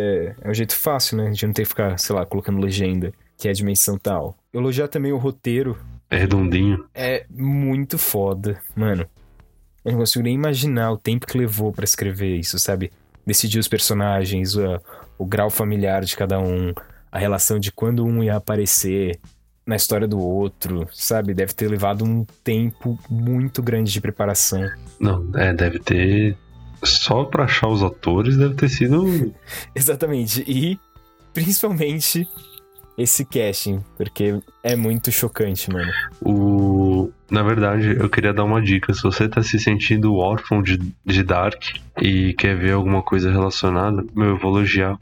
é 0.40 0.48
um 0.50 0.54
jeito 0.54 0.74
fácil, 0.74 1.16
né? 1.18 1.30
De 1.30 1.46
não 1.46 1.52
ter 1.52 1.62
que 1.62 1.68
ficar, 1.68 1.98
sei 1.98 2.14
lá, 2.14 2.24
colocando 2.24 2.58
legenda, 2.60 3.12
que 3.36 3.48
é 3.48 3.50
a 3.50 3.54
dimensão 3.54 3.98
tal. 3.98 4.36
Elogiar 4.52 4.88
também 4.88 5.12
o 5.12 5.16
roteiro, 5.18 5.76
É 6.10 6.16
redondinho. 6.16 6.84
é 6.94 7.26
muito 7.30 7.98
foda, 7.98 8.58
mano. 8.74 9.06
Eu 9.84 9.92
não 9.92 9.98
consigo 10.00 10.22
nem 10.24 10.34
imaginar 10.34 10.90
o 10.92 10.98
tempo 10.98 11.26
que 11.26 11.38
levou 11.38 11.72
pra 11.72 11.84
escrever 11.84 12.36
isso, 12.36 12.58
sabe? 12.58 12.90
Decidir 13.26 13.58
os 13.58 13.68
personagens, 13.68 14.54
o, 14.56 14.62
o 15.18 15.24
grau 15.26 15.48
familiar 15.50 16.02
de 16.04 16.16
cada 16.16 16.38
um, 16.38 16.72
a 17.12 17.18
relação 17.18 17.58
de 17.58 17.70
quando 17.72 18.04
um 18.04 18.22
ia 18.22 18.36
aparecer. 18.36 19.18
Na 19.68 19.76
história 19.76 20.08
do 20.08 20.18
outro, 20.18 20.88
sabe? 20.94 21.34
Deve 21.34 21.52
ter 21.52 21.68
levado 21.68 22.02
um 22.02 22.24
tempo 22.42 22.98
muito 23.10 23.62
grande 23.62 23.92
de 23.92 24.00
preparação. 24.00 24.66
Não, 24.98 25.28
é, 25.34 25.52
deve 25.52 25.78
ter. 25.78 26.34
Só 26.82 27.24
pra 27.24 27.44
achar 27.44 27.68
os 27.68 27.82
atores 27.82 28.38
deve 28.38 28.54
ter 28.54 28.70
sido. 28.70 29.04
Exatamente. 29.76 30.42
E 30.46 30.78
principalmente 31.34 32.26
esse 32.96 33.26
casting, 33.26 33.84
porque 33.94 34.40
é 34.62 34.74
muito 34.74 35.12
chocante, 35.12 35.70
mano. 35.70 35.92
O... 36.22 37.10
Na 37.30 37.42
verdade, 37.42 37.94
eu 37.94 38.08
queria 38.08 38.32
dar 38.32 38.44
uma 38.44 38.62
dica. 38.62 38.94
Se 38.94 39.02
você 39.02 39.28
tá 39.28 39.42
se 39.42 39.58
sentindo 39.58 40.14
órfão 40.14 40.62
de, 40.62 40.78
de 41.04 41.22
Dark 41.22 41.62
e 42.00 42.32
quer 42.32 42.56
ver 42.56 42.72
alguma 42.72 43.02
coisa 43.02 43.30
relacionada, 43.30 44.02
meu, 44.16 44.30
eu 44.30 44.38
vou 44.38 44.56
elogiar. 44.56 44.98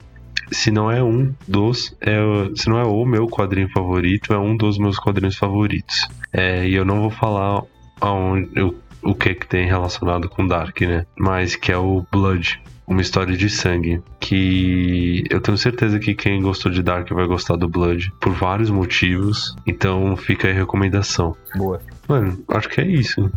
Se 0.50 0.70
não 0.70 0.90
é 0.90 1.02
um 1.02 1.34
dos, 1.46 1.96
é, 2.00 2.16
se 2.54 2.68
não 2.68 2.78
é 2.78 2.84
o 2.84 3.04
meu 3.04 3.26
quadrinho 3.26 3.68
favorito, 3.70 4.32
é 4.32 4.38
um 4.38 4.56
dos 4.56 4.78
meus 4.78 4.98
quadrinhos 4.98 5.36
favoritos. 5.36 6.08
É, 6.32 6.66
e 6.66 6.74
eu 6.74 6.84
não 6.84 7.00
vou 7.00 7.10
falar 7.10 7.62
aonde, 8.00 8.50
eu, 8.54 8.76
o 9.02 9.14
que 9.14 9.34
que 9.34 9.46
tem 9.46 9.66
relacionado 9.66 10.28
com 10.28 10.46
Dark, 10.46 10.80
né? 10.82 11.06
Mas 11.18 11.56
que 11.56 11.72
é 11.72 11.76
o 11.76 12.04
Blood 12.10 12.60
uma 12.86 13.00
história 13.00 13.36
de 13.36 13.50
sangue. 13.50 14.00
Que 14.20 15.24
eu 15.28 15.40
tenho 15.40 15.58
certeza 15.58 15.98
que 15.98 16.14
quem 16.14 16.40
gostou 16.40 16.70
de 16.70 16.82
Dark 16.82 17.10
vai 17.10 17.26
gostar 17.26 17.56
do 17.56 17.68
Blood 17.68 18.12
por 18.20 18.32
vários 18.32 18.70
motivos. 18.70 19.54
Então 19.66 20.16
fica 20.16 20.46
aí 20.46 20.54
a 20.54 20.56
recomendação. 20.56 21.36
Boa. 21.56 21.80
Mano, 22.08 22.38
acho 22.48 22.68
que 22.68 22.80
é 22.80 22.86
isso. 22.86 23.30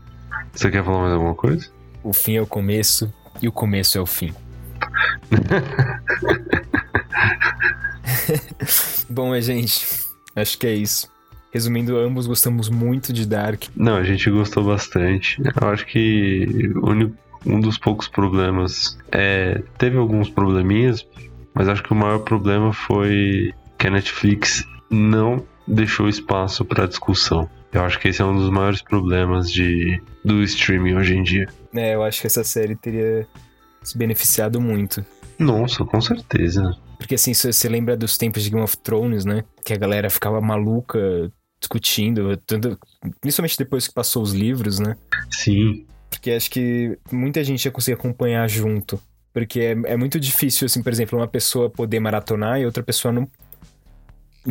Você 0.54 0.70
quer 0.70 0.84
falar 0.84 1.02
mais 1.02 1.14
alguma 1.14 1.36
coisa? 1.36 1.68
O 2.04 2.14
fim 2.14 2.36
é 2.36 2.42
o 2.42 2.48
começo 2.48 3.12
e 3.42 3.48
o 3.48 3.52
começo 3.52 3.98
é 3.98 4.02
o 4.02 4.06
fim. 4.06 4.34
Bom, 9.10 9.34
é, 9.34 9.42
gente, 9.42 9.86
acho 10.36 10.58
que 10.58 10.68
é 10.68 10.74
isso. 10.74 11.10
Resumindo, 11.52 11.98
ambos 11.98 12.28
gostamos 12.28 12.70
muito 12.70 13.12
de 13.12 13.26
Dark. 13.26 13.64
Não, 13.76 13.96
a 13.96 14.04
gente 14.04 14.30
gostou 14.30 14.64
bastante. 14.64 15.42
Eu 15.42 15.70
acho 15.70 15.86
que 15.86 16.72
um 17.46 17.60
dos 17.60 17.78
poucos 17.78 18.08
problemas 18.08 18.98
é. 19.12 19.62
Teve 19.78 19.98
alguns 19.98 20.30
probleminhas, 20.30 21.06
mas 21.54 21.68
acho 21.68 21.82
que 21.82 21.92
o 21.92 21.96
maior 21.96 22.20
problema 22.20 22.72
foi 22.72 23.52
que 23.78 23.88
a 23.88 23.90
Netflix 23.90 24.64
não 24.90 25.44
deixou 25.68 26.08
espaço 26.08 26.64
para 26.64 26.86
discussão. 26.86 27.50
Eu 27.72 27.84
acho 27.84 28.00
que 28.00 28.08
esse 28.08 28.22
é 28.22 28.26
um 28.26 28.36
dos 28.36 28.50
maiores 28.50 28.82
problemas 28.82 29.52
de, 29.52 30.02
do 30.26 30.42
streaming 30.44 30.96
hoje 30.96 31.16
em 31.16 31.24
dia. 31.24 31.48
É, 31.74 31.96
eu 31.96 32.04
acho 32.04 32.22
que 32.22 32.28
essa 32.28 32.44
série 32.44 32.76
teria 32.76 33.28
se 33.84 33.98
beneficiado 33.98 34.60
muito. 34.60 35.06
Nossa, 35.38 35.86
com 35.86 36.02
certeza. 36.02 36.76
Porque 36.98 37.16
assim, 37.16 37.34
você 37.34 37.70
lembra 37.70 37.96
dos 37.96 38.18
tempos 38.18 38.44
de 38.44 38.50
Game 38.50 38.64
of 38.64 38.78
Thrones, 38.78 39.24
né? 39.24 39.44
Que 39.64 39.74
a 39.74 39.78
galera 39.78 40.10
ficava 40.10 40.42
maluca 40.42 41.32
discutindo, 41.60 42.38
tanto, 42.38 42.78
principalmente 43.20 43.58
depois 43.58 43.88
que 43.88 43.94
passou 43.94 44.24
os 44.24 44.34
livros, 44.34 44.80
né? 44.80 44.96
Sim. 45.30 45.86
Porque 46.10 46.32
acho 46.32 46.50
que 46.50 46.98
muita 47.12 47.44
gente 47.44 47.66
ia 47.66 47.72
conseguir 47.72 47.96
acompanhar 47.96 48.48
junto. 48.50 49.00
Porque 49.34 49.60
é, 49.60 49.72
é 49.94 49.98
muito 49.98 50.20
difícil, 50.20 50.66
assim, 50.66 50.82
por 50.82 50.92
exemplo, 50.92 51.20
uma 51.20 51.28
pessoa 51.28 51.70
poder 51.70 52.00
maratonar 52.00 52.60
e 52.60 52.66
outra 52.66 52.84
pessoa 52.84 53.12
não. 53.12 53.30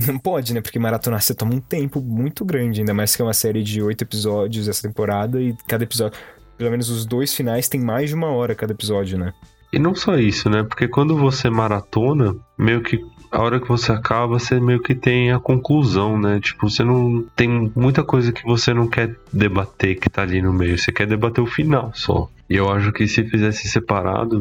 Não 0.06 0.18
pode, 0.18 0.52
né? 0.52 0.60
Porque 0.60 0.78
maratonar 0.78 1.20
você 1.20 1.34
toma 1.34 1.54
um 1.54 1.60
tempo 1.60 2.00
muito 2.00 2.44
grande, 2.44 2.80
ainda 2.80 2.94
mais 2.94 3.16
que 3.16 3.22
é 3.22 3.24
uma 3.24 3.32
série 3.32 3.62
de 3.62 3.82
oito 3.82 4.02
episódios 4.02 4.68
essa 4.68 4.86
temporada 4.86 5.40
e 5.40 5.56
cada 5.66 5.82
episódio. 5.82 6.16
Pelo 6.58 6.70
menos 6.70 6.90
os 6.90 7.06
dois 7.06 7.32
finais 7.32 7.68
tem 7.68 7.80
mais 7.80 8.10
de 8.10 8.14
uma 8.14 8.28
hora 8.28 8.54
cada 8.54 8.72
episódio, 8.72 9.16
né? 9.16 9.32
E 9.72 9.78
não 9.78 9.94
só 9.94 10.16
isso, 10.16 10.50
né? 10.50 10.62
Porque 10.62 10.88
quando 10.88 11.16
você 11.16 11.48
maratona, 11.48 12.34
meio 12.58 12.82
que 12.82 12.98
a 13.30 13.42
hora 13.42 13.60
que 13.60 13.68
você 13.68 13.92
acaba, 13.92 14.38
você 14.38 14.58
meio 14.58 14.80
que 14.80 14.94
tem 14.94 15.30
a 15.30 15.38
conclusão, 15.38 16.18
né? 16.18 16.40
Tipo, 16.40 16.68
você 16.68 16.82
não 16.82 17.24
tem 17.36 17.70
muita 17.76 18.02
coisa 18.02 18.32
que 18.32 18.42
você 18.44 18.72
não 18.72 18.88
quer 18.88 19.14
debater 19.32 19.98
que 19.98 20.08
tá 20.08 20.22
ali 20.22 20.40
no 20.40 20.52
meio, 20.52 20.78
você 20.78 20.90
quer 20.90 21.06
debater 21.06 21.42
o 21.42 21.46
final 21.46 21.92
só. 21.94 22.28
E 22.48 22.56
eu 22.56 22.70
acho 22.70 22.90
que 22.92 23.06
se 23.06 23.22
fizesse 23.24 23.68
separado, 23.68 24.40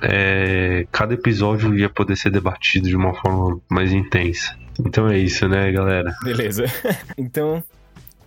é, 0.00 0.86
cada 0.92 1.14
episódio 1.14 1.76
ia 1.76 1.88
poder 1.88 2.16
ser 2.16 2.30
debatido 2.30 2.88
de 2.88 2.96
uma 2.96 3.12
forma 3.14 3.60
mais 3.68 3.92
intensa. 3.92 4.56
Então 4.78 5.08
é 5.08 5.18
isso, 5.18 5.48
né, 5.48 5.72
galera? 5.72 6.14
Beleza. 6.22 6.66
então, 7.18 7.62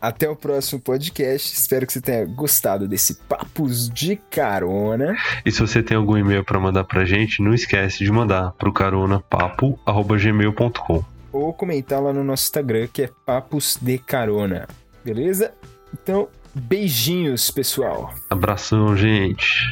até 0.02 0.28
o 0.28 0.36
próximo 0.36 0.82
podcast. 0.82 1.53
Espero 1.53 1.86
que 1.86 1.94
você 1.94 2.02
tenha 2.02 2.26
gostado 2.26 2.88
desse 2.88 3.14
Papos 3.14 3.88
de 3.90 4.15
Carona. 4.15 5.15
E 5.45 5.52
se 5.52 5.61
você 5.61 5.84
tem 5.84 5.95
algum 5.95 6.18
e-mail 6.18 6.44
para 6.44 6.60
mandar 6.60 6.86
pra 6.86 7.06
gente, 7.06 7.44
não 7.44 7.53
esquece 7.53 8.03
de 8.03 8.11
mandar 8.11 8.53
pro 8.53 8.73
caronapapo.gmail.com 8.73 11.06
Ou 11.32 11.53
comentar 11.53 12.02
lá 12.02 12.11
no 12.11 12.23
nosso 12.23 12.45
Instagram, 12.45 12.88
que 12.91 13.03
é 13.03 13.10
Papos 13.26 13.78
de 13.80 13.99
Carona. 13.99 14.68
Beleza? 15.06 15.53
Então, 15.94 16.28
beijinhos, 16.53 17.49
pessoal. 17.52 18.14
Abração, 18.30 18.98
gente. 18.98 19.64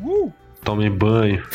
Uh! 0.00 0.32
Tomem 0.64 0.90
banho. 0.90 1.42